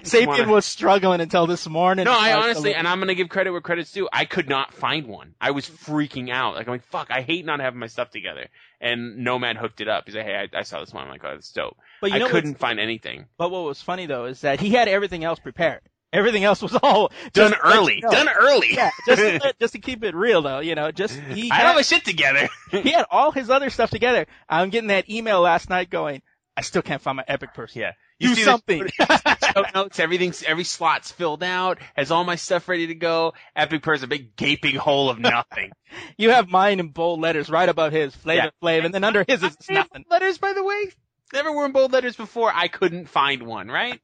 It's 0.00 0.14
Sapien 0.14 0.26
wanna- 0.26 0.48
was 0.48 0.64
struggling 0.64 1.20
until 1.20 1.46
this 1.46 1.68
morning. 1.68 2.06
No, 2.06 2.12
I 2.12 2.32
honestly, 2.34 2.74
and 2.74 2.88
I'm 2.88 2.98
gonna 2.98 3.14
give 3.14 3.28
credit 3.28 3.50
where 3.50 3.60
credit's 3.60 3.92
due. 3.92 4.08
I 4.10 4.24
could 4.24 4.48
not 4.48 4.72
find 4.72 5.06
one. 5.06 5.34
I 5.40 5.50
was 5.50 5.68
freaking 5.68 6.30
out. 6.30 6.54
Like 6.54 6.66
I'm 6.66 6.72
like, 6.72 6.84
fuck, 6.84 7.08
I 7.10 7.20
hate 7.20 7.44
not 7.44 7.60
having 7.60 7.78
my 7.80 7.88
stuff 7.88 8.10
together. 8.10 8.46
And 8.80 9.18
Nomad 9.18 9.56
hooked 9.58 9.80
it 9.82 9.88
up. 9.88 10.04
He's 10.06 10.14
like, 10.14 10.24
hey, 10.26 10.48
I, 10.54 10.58
I 10.60 10.62
saw 10.62 10.80
this 10.80 10.92
one. 10.92 11.04
I'm 11.04 11.10
like, 11.10 11.22
oh, 11.24 11.32
that's 11.32 11.52
dope. 11.52 11.76
but 12.00 12.10
you 12.10 12.16
I 12.16 12.18
know 12.20 12.28
couldn't 12.28 12.58
find 12.58 12.78
anything. 12.80 13.26
But 13.36 13.50
what 13.50 13.64
was 13.64 13.82
funny 13.82 14.06
though 14.06 14.24
is 14.24 14.40
that 14.40 14.60
he 14.60 14.70
had 14.70 14.88
everything 14.88 15.22
else 15.24 15.38
prepared. 15.38 15.80
Everything 16.12 16.44
else 16.44 16.62
was 16.62 16.74
all 16.82 17.10
Done 17.32 17.54
early. 17.62 17.96
you 17.96 18.00
know. 18.02 18.10
Done 18.10 18.28
early. 18.28 18.68
Yeah, 18.74 18.90
just 19.06 19.20
to, 19.20 19.38
let- 19.44 19.58
just 19.58 19.72
to 19.74 19.78
keep 19.80 20.02
it 20.04 20.14
real 20.14 20.40
though, 20.42 20.60
you 20.60 20.74
know, 20.74 20.90
just 20.92 21.14
he 21.18 21.50
I 21.50 21.56
had 21.56 21.66
all 21.66 21.74
my 21.74 21.82
shit 21.82 22.04
together. 22.04 22.48
he 22.70 22.90
had 22.92 23.06
all 23.10 23.32
his 23.32 23.50
other 23.50 23.70
stuff 23.70 23.90
together. 23.90 24.26
I'm 24.48 24.70
getting 24.70 24.88
that 24.88 25.10
email 25.10 25.40
last 25.40 25.68
night 25.68 25.90
going, 25.90 26.22
I 26.56 26.62
still 26.62 26.80
can't 26.82 27.02
find 27.02 27.16
my 27.16 27.24
epic 27.28 27.52
person. 27.54 27.82
Yeah. 27.82 27.92
Do 28.18 28.28
see 28.28 28.44
the- 28.44 28.50
something. 28.50 28.88
show 29.54 29.64
notes, 29.74 30.00
everything's 30.00 30.42
every 30.42 30.64
slot's 30.64 31.10
filled 31.12 31.42
out, 31.42 31.78
has 31.94 32.10
all 32.10 32.24
my 32.24 32.36
stuff 32.36 32.66
ready 32.68 32.86
to 32.86 32.94
go. 32.94 33.34
Epic 33.54 33.82
person, 33.82 34.04
a 34.06 34.08
big 34.08 34.36
gaping 34.36 34.76
hole 34.76 35.10
of 35.10 35.18
nothing. 35.18 35.70
you 36.16 36.30
have 36.30 36.48
mine 36.48 36.80
in 36.80 36.88
bold 36.88 37.20
letters 37.20 37.50
right 37.50 37.68
above 37.68 37.92
his, 37.92 38.14
Flavor 38.14 38.44
Yeah. 38.44 38.50
Flav, 38.62 38.84
and 38.86 38.94
then 38.94 39.04
under 39.04 39.22
his 39.28 39.42
is 39.42 39.54
nothing. 39.68 40.04
letters, 40.10 40.38
by 40.38 40.54
the 40.54 40.64
way. 40.64 40.86
Never 41.34 41.52
were 41.52 41.66
in 41.66 41.72
bold 41.72 41.92
letters 41.92 42.16
before. 42.16 42.50
I 42.54 42.68
couldn't 42.68 43.08
find 43.10 43.42
one, 43.42 43.68
right? 43.68 44.00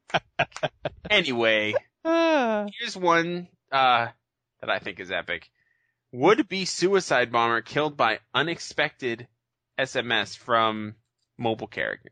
anyway, 1.09 1.73
Ah. 2.05 2.65
here's 2.79 2.97
one 2.97 3.47
uh, 3.71 4.07
that 4.61 4.69
I 4.69 4.79
think 4.79 4.99
is 4.99 5.11
epic. 5.11 5.49
Would 6.11 6.47
be 6.47 6.65
suicide 6.65 7.31
bomber 7.31 7.61
killed 7.61 7.97
by 7.97 8.19
unexpected 8.33 9.27
SMS 9.79 10.37
from 10.37 10.95
mobile 11.37 11.67
carrier. 11.67 12.11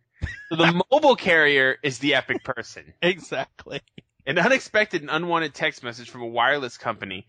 So 0.50 0.56
the 0.56 0.84
mobile 0.92 1.16
carrier 1.16 1.78
is 1.84 2.00
the 2.00 2.16
epic 2.16 2.44
person. 2.44 2.94
exactly. 3.02 3.82
An 4.26 4.38
unexpected 4.40 5.02
and 5.02 5.10
unwanted 5.10 5.54
text 5.54 5.84
message 5.84 6.10
from 6.10 6.22
a 6.22 6.28
wireless 6.28 6.78
company 6.78 7.28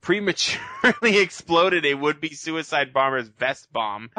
prematurely 0.00 1.18
exploded 1.18 1.84
a 1.84 1.94
would-be 1.94 2.34
suicide 2.34 2.92
bomber's 2.92 3.28
vest 3.28 3.72
bomb 3.72 4.10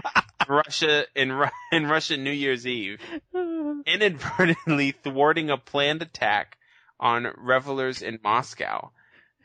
in 0.48 0.54
Russia 0.54 1.06
in, 1.16 1.42
in 1.72 1.88
Russia 1.88 2.18
New 2.18 2.32
Year's 2.32 2.68
Eve, 2.68 3.00
inadvertently 3.86 4.92
thwarting 4.92 5.50
a 5.50 5.58
planned 5.58 6.02
attack 6.02 6.58
on 7.02 7.28
revelers 7.38 8.02
in 8.02 8.20
Moscow, 8.24 8.92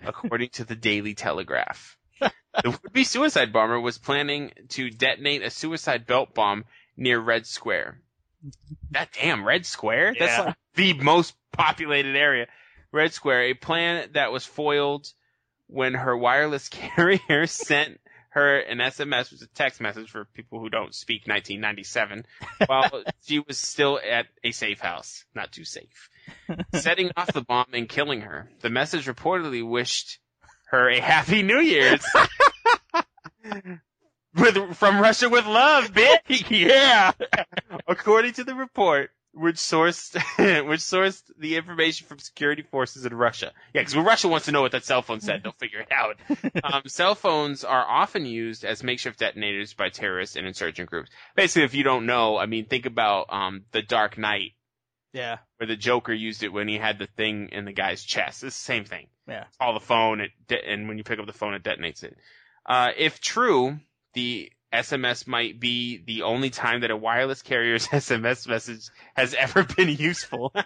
according 0.04 0.50
to 0.50 0.64
the 0.64 0.76
Daily 0.76 1.14
Telegraph. 1.14 1.96
The 2.20 2.70
would-be 2.70 3.04
suicide 3.04 3.52
bomber 3.52 3.80
was 3.80 3.98
planning 3.98 4.52
to 4.70 4.90
detonate 4.90 5.42
a 5.42 5.50
suicide 5.50 6.06
belt 6.06 6.34
bomb 6.34 6.64
near 6.96 7.18
Red 7.18 7.46
Square. 7.46 8.00
That 8.92 9.12
damn 9.12 9.44
Red 9.44 9.66
Square? 9.66 10.16
That's 10.18 10.46
like 10.46 10.56
the 10.74 10.94
most 10.94 11.34
populated 11.52 12.16
area. 12.16 12.46
Red 12.92 13.12
Square, 13.12 13.42
a 13.42 13.54
plan 13.54 14.10
that 14.12 14.32
was 14.32 14.46
foiled 14.46 15.12
when 15.66 15.94
her 15.94 16.16
wireless 16.16 16.68
carrier 16.70 17.46
sent 17.46 18.00
her 18.36 18.58
an 18.58 18.78
SMS, 18.78 19.30
which 19.30 19.40
is 19.40 19.42
a 19.42 19.54
text 19.54 19.80
message 19.80 20.10
for 20.10 20.26
people 20.26 20.60
who 20.60 20.68
don't 20.68 20.94
speak 20.94 21.22
1997, 21.26 22.26
while 22.66 23.02
she 23.22 23.38
was 23.38 23.56
still 23.56 23.98
at 23.98 24.26
a 24.44 24.52
safe 24.52 24.78
house. 24.78 25.24
Not 25.34 25.52
too 25.52 25.64
safe. 25.64 26.10
Setting 26.74 27.12
off 27.16 27.32
the 27.32 27.40
bomb 27.40 27.68
and 27.72 27.88
killing 27.88 28.20
her. 28.20 28.50
The 28.60 28.68
message 28.68 29.06
reportedly 29.06 29.66
wished 29.66 30.18
her 30.66 30.90
a 30.90 31.00
happy 31.00 31.42
New 31.42 31.60
Year's. 31.60 32.04
with 34.34 34.76
from 34.76 35.00
Russia 35.00 35.30
with 35.30 35.46
love, 35.46 35.92
bitch. 35.92 36.50
yeah. 36.50 37.12
According 37.88 38.34
to 38.34 38.44
the 38.44 38.54
report, 38.54 39.12
which 39.36 39.56
sourced 39.56 40.14
which 40.66 40.80
sourced 40.80 41.22
the 41.38 41.56
information 41.56 42.06
from 42.06 42.18
security 42.18 42.62
forces 42.62 43.04
in 43.04 43.12
Russia. 43.14 43.52
Yeah, 43.74 43.82
because 43.82 43.94
Russia 43.96 44.28
wants 44.28 44.46
to 44.46 44.52
know 44.52 44.62
what 44.62 44.72
that 44.72 44.84
cell 44.84 45.02
phone 45.02 45.20
said, 45.20 45.42
they'll 45.42 45.52
figure 45.52 45.80
it 45.80 45.92
out. 45.92 46.16
Um, 46.64 46.82
cell 46.86 47.14
phones 47.14 47.64
are 47.64 47.84
often 47.86 48.24
used 48.26 48.64
as 48.64 48.82
makeshift 48.82 49.18
detonators 49.20 49.74
by 49.74 49.88
terrorists 49.90 50.36
and 50.36 50.46
insurgent 50.46 50.88
groups. 50.90 51.10
Basically, 51.36 51.64
if 51.64 51.74
you 51.74 51.84
don't 51.84 52.06
know, 52.06 52.36
I 52.38 52.46
mean, 52.46 52.64
think 52.66 52.86
about 52.86 53.26
um, 53.30 53.64
the 53.72 53.82
Dark 53.82 54.16
Knight, 54.18 54.52
Yeah. 55.12 55.38
where 55.58 55.66
the 55.66 55.76
Joker 55.76 56.12
used 56.12 56.42
it 56.42 56.52
when 56.52 56.66
he 56.66 56.78
had 56.78 56.98
the 56.98 57.06
thing 57.06 57.50
in 57.52 57.64
the 57.66 57.72
guy's 57.72 58.02
chest. 58.02 58.42
It's 58.42 58.56
the 58.56 58.62
same 58.64 58.84
thing. 58.84 59.06
Yeah. 59.28 59.44
Call 59.60 59.74
the 59.74 59.80
phone, 59.80 60.20
it 60.20 60.30
de- 60.48 60.66
and 60.68 60.88
when 60.88 60.98
you 60.98 61.04
pick 61.04 61.18
up 61.18 61.26
the 61.26 61.32
phone, 61.32 61.54
it 61.54 61.62
detonates 61.62 62.02
it. 62.02 62.16
Uh, 62.64 62.88
if 62.96 63.20
true, 63.20 63.78
the 64.14 64.50
SMS 64.72 65.26
might 65.26 65.58
be 65.60 66.02
the 66.04 66.22
only 66.22 66.50
time 66.50 66.80
that 66.80 66.90
a 66.90 66.96
wireless 66.96 67.42
carrier's 67.42 67.86
SMS 67.88 68.46
message 68.48 68.88
has 69.14 69.34
ever 69.34 69.62
been 69.64 69.88
useful. 69.88 70.52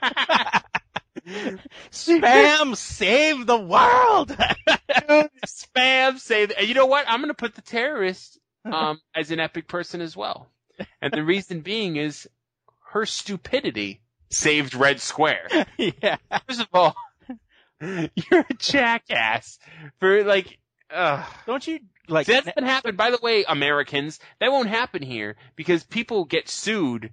Spam 1.90 2.77
save 2.77 3.47
the 3.47 3.59
world. 3.59 4.31
Spam 5.47 6.18
save. 6.18 6.52
And 6.56 6.68
you 6.68 6.74
know 6.74 6.86
what? 6.86 7.05
I'm 7.09 7.20
gonna 7.20 7.35
put 7.35 7.55
the 7.55 7.62
terrorist 7.62 8.39
um, 8.64 9.01
as 9.14 9.31
an 9.31 9.40
epic 9.40 9.68
person 9.68 10.01
as 10.01 10.16
well. 10.16 10.51
And 11.02 11.12
the 11.12 11.22
reason 11.22 11.60
being 11.60 11.97
is 11.97 12.28
her 12.93 13.05
stupidity 13.06 14.01
saved 14.31 14.74
Red 14.74 15.01
Square. 15.01 15.48
yeah. 15.78 16.16
First 16.48 16.60
of 16.62 16.68
all, 16.72 16.94
you're 17.81 18.47
a 18.48 18.55
jackass 18.59 19.59
for 19.98 20.24
like. 20.24 20.59
Uh, 20.92 21.24
Don't 21.46 21.66
you 21.66 21.80
like? 22.08 22.26
That's 22.26 22.50
been 22.52 22.64
happened. 22.64 22.96
By 22.96 23.10
the 23.10 23.18
way, 23.22 23.44
Americans, 23.46 24.18
that 24.40 24.50
won't 24.50 24.68
happen 24.68 25.02
here 25.02 25.36
because 25.56 25.84
people 25.84 26.24
get 26.24 26.48
sued. 26.48 27.12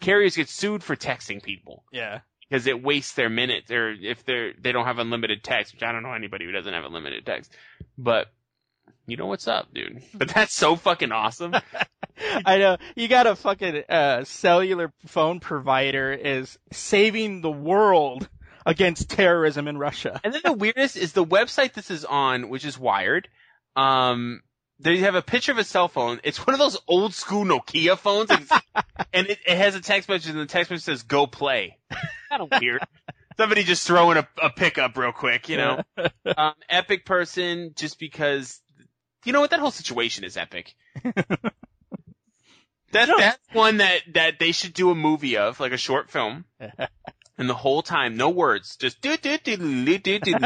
Carriers 0.00 0.36
get 0.36 0.48
sued 0.48 0.82
for 0.82 0.96
texting 0.96 1.42
people 1.42 1.84
yeah. 1.92 2.20
because 2.48 2.66
it 2.66 2.82
wastes 2.82 3.14
their 3.14 3.28
minutes, 3.28 3.70
or 3.70 3.92
if 3.92 4.24
they're 4.24 4.52
they 4.60 4.72
don't 4.72 4.86
have 4.86 4.98
unlimited 4.98 5.44
text, 5.44 5.74
which 5.74 5.82
I 5.82 5.92
don't 5.92 6.02
know 6.02 6.12
anybody 6.12 6.44
who 6.44 6.52
doesn't 6.52 6.72
have 6.72 6.84
unlimited 6.84 7.24
text. 7.24 7.52
But 7.96 8.28
you 9.06 9.16
know 9.16 9.26
what's 9.26 9.48
up, 9.48 9.72
dude. 9.72 10.02
But 10.14 10.28
that's 10.28 10.54
so 10.54 10.76
fucking 10.76 11.12
awesome. 11.12 11.54
I 12.46 12.58
know 12.58 12.78
you 12.94 13.08
got 13.08 13.26
a 13.26 13.36
fucking 13.36 13.84
uh, 13.88 14.24
cellular 14.24 14.92
phone 15.06 15.38
provider 15.38 16.12
is 16.12 16.58
saving 16.72 17.42
the 17.42 17.50
world 17.50 18.28
against 18.66 19.08
terrorism 19.08 19.68
in 19.68 19.78
Russia. 19.78 20.20
And 20.24 20.34
then 20.34 20.42
the 20.44 20.52
weirdest 20.52 20.96
is 20.96 21.12
the 21.12 21.24
website 21.24 21.72
this 21.72 21.90
is 21.90 22.04
on, 22.04 22.48
which 22.48 22.64
is 22.64 22.78
Wired. 22.78 23.28
Um, 23.76 24.42
they 24.80 24.98
have 24.98 25.14
a 25.14 25.22
picture 25.22 25.52
of 25.52 25.58
a 25.58 25.64
cell 25.64 25.88
phone. 25.88 26.20
It's 26.24 26.44
one 26.44 26.52
of 26.52 26.58
those 26.58 26.76
old 26.86 27.14
school 27.14 27.44
Nokia 27.44 27.96
phones, 27.96 28.30
and, 28.30 28.50
and 29.14 29.26
it, 29.28 29.38
it 29.46 29.56
has 29.56 29.74
a 29.76 29.80
text 29.80 30.08
message, 30.08 30.30
and 30.30 30.38
the 30.38 30.46
text 30.46 30.70
message 30.70 30.84
says 30.84 31.02
"Go 31.04 31.26
play." 31.26 31.78
kind 32.28 32.42
of 32.42 32.48
weird. 32.60 32.82
Somebody 33.38 33.62
just 33.62 33.86
throwing 33.86 34.18
a, 34.18 34.28
a 34.42 34.50
pickup 34.50 34.96
real 34.96 35.12
quick, 35.12 35.48
you 35.48 35.58
know. 35.58 35.82
um, 36.36 36.54
epic 36.68 37.06
person, 37.06 37.72
just 37.76 37.98
because 37.98 38.60
you 39.24 39.32
know 39.32 39.40
what 39.40 39.50
that 39.50 39.60
whole 39.60 39.70
situation 39.70 40.24
is 40.24 40.36
epic. 40.36 40.74
That 42.92 43.10
that's 43.18 43.38
one 43.52 43.78
that 43.78 44.00
that 44.14 44.38
they 44.38 44.52
should 44.52 44.72
do 44.72 44.90
a 44.90 44.94
movie 44.94 45.36
of, 45.36 45.60
like 45.60 45.72
a 45.72 45.76
short 45.76 46.10
film. 46.10 46.44
And 47.38 47.48
the 47.50 47.54
whole 47.54 47.82
time, 47.82 48.16
no 48.16 48.30
words, 48.30 48.76
just 48.76 49.00
do 49.02 49.16
do 49.16 49.36
do 49.38 49.56
do 49.56 49.98
do 49.98 50.18
do 50.18 50.38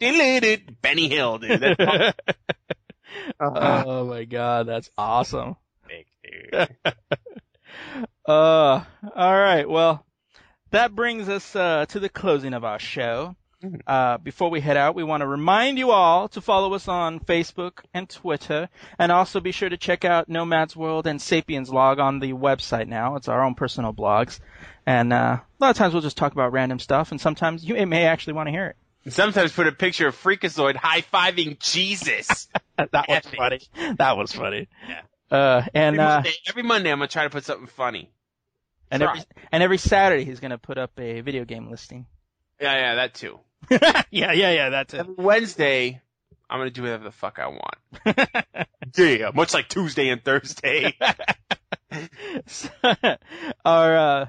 do 0.00 0.40
do 0.40 0.58
Benny 0.82 1.08
Hill, 1.08 1.38
dude. 1.38 1.60
That's 1.60 2.14
Oh 3.40 4.04
my 4.06 4.24
god, 4.24 4.66
that's 4.66 4.90
awesome. 4.98 5.56
epic, 5.84 6.06
dude. 6.22 6.94
Uh, 8.26 8.82
all 9.14 9.38
right. 9.38 9.68
Well, 9.68 10.04
that 10.72 10.94
brings 10.94 11.28
us 11.28 11.54
uh, 11.54 11.86
to 11.86 12.00
the 12.00 12.08
closing 12.08 12.54
of 12.54 12.64
our 12.64 12.80
show. 12.80 13.36
Uh, 13.86 14.18
before 14.18 14.50
we 14.50 14.60
head 14.60 14.76
out, 14.76 14.94
we 14.94 15.02
want 15.02 15.22
to 15.22 15.26
remind 15.26 15.78
you 15.78 15.90
all 15.90 16.28
to 16.28 16.40
follow 16.40 16.74
us 16.74 16.88
on 16.88 17.20
Facebook 17.20 17.80
and 17.94 18.08
Twitter, 18.08 18.68
and 18.98 19.10
also 19.10 19.40
be 19.40 19.52
sure 19.52 19.68
to 19.68 19.76
check 19.78 20.04
out 20.04 20.28
Nomad's 20.28 20.76
World 20.76 21.06
and 21.06 21.20
Sapiens 21.20 21.70
Log 21.70 21.98
on 21.98 22.20
the 22.20 22.32
website 22.32 22.86
now. 22.86 23.16
It's 23.16 23.28
our 23.28 23.42
own 23.42 23.54
personal 23.54 23.94
blogs, 23.94 24.40
and 24.84 25.12
uh, 25.12 25.38
a 25.40 25.42
lot 25.58 25.70
of 25.70 25.76
times 25.76 25.94
we'll 25.94 26.02
just 26.02 26.18
talk 26.18 26.32
about 26.32 26.52
random 26.52 26.78
stuff, 26.78 27.12
and 27.12 27.20
sometimes 27.20 27.64
you 27.64 27.86
may 27.86 28.04
actually 28.04 28.34
want 28.34 28.48
to 28.48 28.50
hear 28.50 28.66
it. 28.66 28.76
And 29.04 29.12
Sometimes 29.12 29.52
put 29.52 29.66
a 29.66 29.72
picture 29.72 30.08
of 30.08 30.16
Freakazoid 30.20 30.76
high 30.76 31.00
fiving 31.00 31.58
Jesus. 31.58 32.48
that 32.76 33.06
was 33.08 33.22
funny. 33.36 33.60
That 33.96 34.16
was 34.16 34.32
funny. 34.32 34.68
Yeah. 34.86 35.00
Uh, 35.36 35.62
and 35.74 35.96
Every, 35.96 36.04
uh, 36.06 36.14
Monday, 36.16 36.32
every 36.46 36.62
Monday, 36.62 36.92
I'm 36.92 36.98
gonna 36.98 37.08
try 37.08 37.24
to 37.24 37.30
put 37.30 37.44
something 37.44 37.68
funny. 37.68 38.10
and 38.90 39.02
try. 39.02 39.12
every 39.12 39.24
and 39.50 39.62
every 39.62 39.78
Saturday 39.78 40.24
he's 40.24 40.40
gonna 40.40 40.58
put 40.58 40.76
up 40.76 40.90
a 40.98 41.20
video 41.20 41.44
game 41.44 41.70
listing. 41.70 42.06
Yeah, 42.60 42.74
yeah, 42.74 42.94
that 42.96 43.14
too. 43.14 43.40
yeah, 44.10 44.32
yeah, 44.32 44.50
yeah. 44.50 44.70
That's 44.70 44.94
it. 44.94 45.00
Every 45.00 45.14
Wednesday, 45.14 46.00
I'm 46.48 46.60
gonna 46.60 46.70
do 46.70 46.82
whatever 46.82 47.04
the 47.04 47.10
fuck 47.10 47.38
I 47.38 47.48
want. 47.48 48.68
yeah, 48.96 49.30
much 49.34 49.54
like 49.54 49.68
Tuesday 49.68 50.08
and 50.08 50.24
Thursday. 50.24 50.96
our 53.64 53.96
uh, 53.96 54.26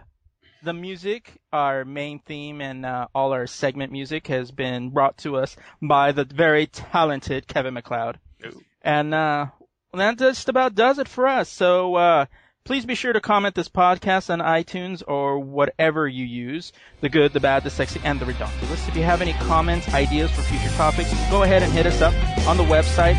the 0.63 0.73
music, 0.73 1.31
our 1.53 1.85
main 1.85 2.19
theme, 2.19 2.61
and 2.61 2.85
uh, 2.85 3.07
all 3.13 3.33
our 3.33 3.47
segment 3.47 3.91
music 3.91 4.27
has 4.27 4.51
been 4.51 4.89
brought 4.89 5.17
to 5.19 5.37
us 5.37 5.55
by 5.81 6.11
the 6.11 6.25
very 6.25 6.67
talented 6.67 7.47
Kevin 7.47 7.73
MacLeod. 7.73 8.19
Ooh. 8.45 8.61
And 8.81 9.13
uh, 9.13 9.47
that 9.93 10.17
just 10.17 10.49
about 10.49 10.75
does 10.75 10.99
it 10.99 11.07
for 11.07 11.27
us. 11.27 11.49
So 11.49 11.95
uh, 11.95 12.25
please 12.67 12.85
be 12.85 12.95
sure 12.95 13.13
to 13.13 13.21
comment 13.21 13.55
this 13.55 13.69
podcast 13.69 14.29
on 14.29 14.39
iTunes 14.39 15.01
or 15.07 15.39
whatever 15.39 16.05
you 16.05 16.25
use 16.25 16.73
the 16.99 17.07
good, 17.07 17.31
the 17.31 17.39
bad, 17.39 17.63
the 17.63 17.69
sexy, 17.69 18.01
and 18.03 18.19
the 18.19 18.25
redonkulous. 18.25 18.89
If 18.89 18.95
you 18.97 19.03
have 19.03 19.21
any 19.21 19.31
comments, 19.33 19.87
ideas 19.93 20.29
for 20.31 20.41
future 20.41 20.75
topics, 20.75 21.13
go 21.31 21.43
ahead 21.43 21.63
and 21.63 21.71
hit 21.71 21.85
us 21.85 22.01
up 22.01 22.13
on 22.45 22.57
the 22.57 22.63
website, 22.63 23.15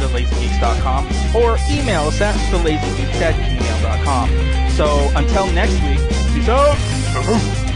thelazygeeks.com, 0.00 1.06
or 1.36 1.56
email 1.70 2.02
us 2.02 2.20
at 2.20 2.34
thelazygeeks 2.50 3.20
at 3.20 3.34
gmail.com. 3.36 4.70
So 4.72 5.08
until 5.14 5.46
next 5.52 5.74
week, 5.82 6.00
peace 6.34 6.48
out. 6.48 6.70
Uh-huh. 6.70 7.69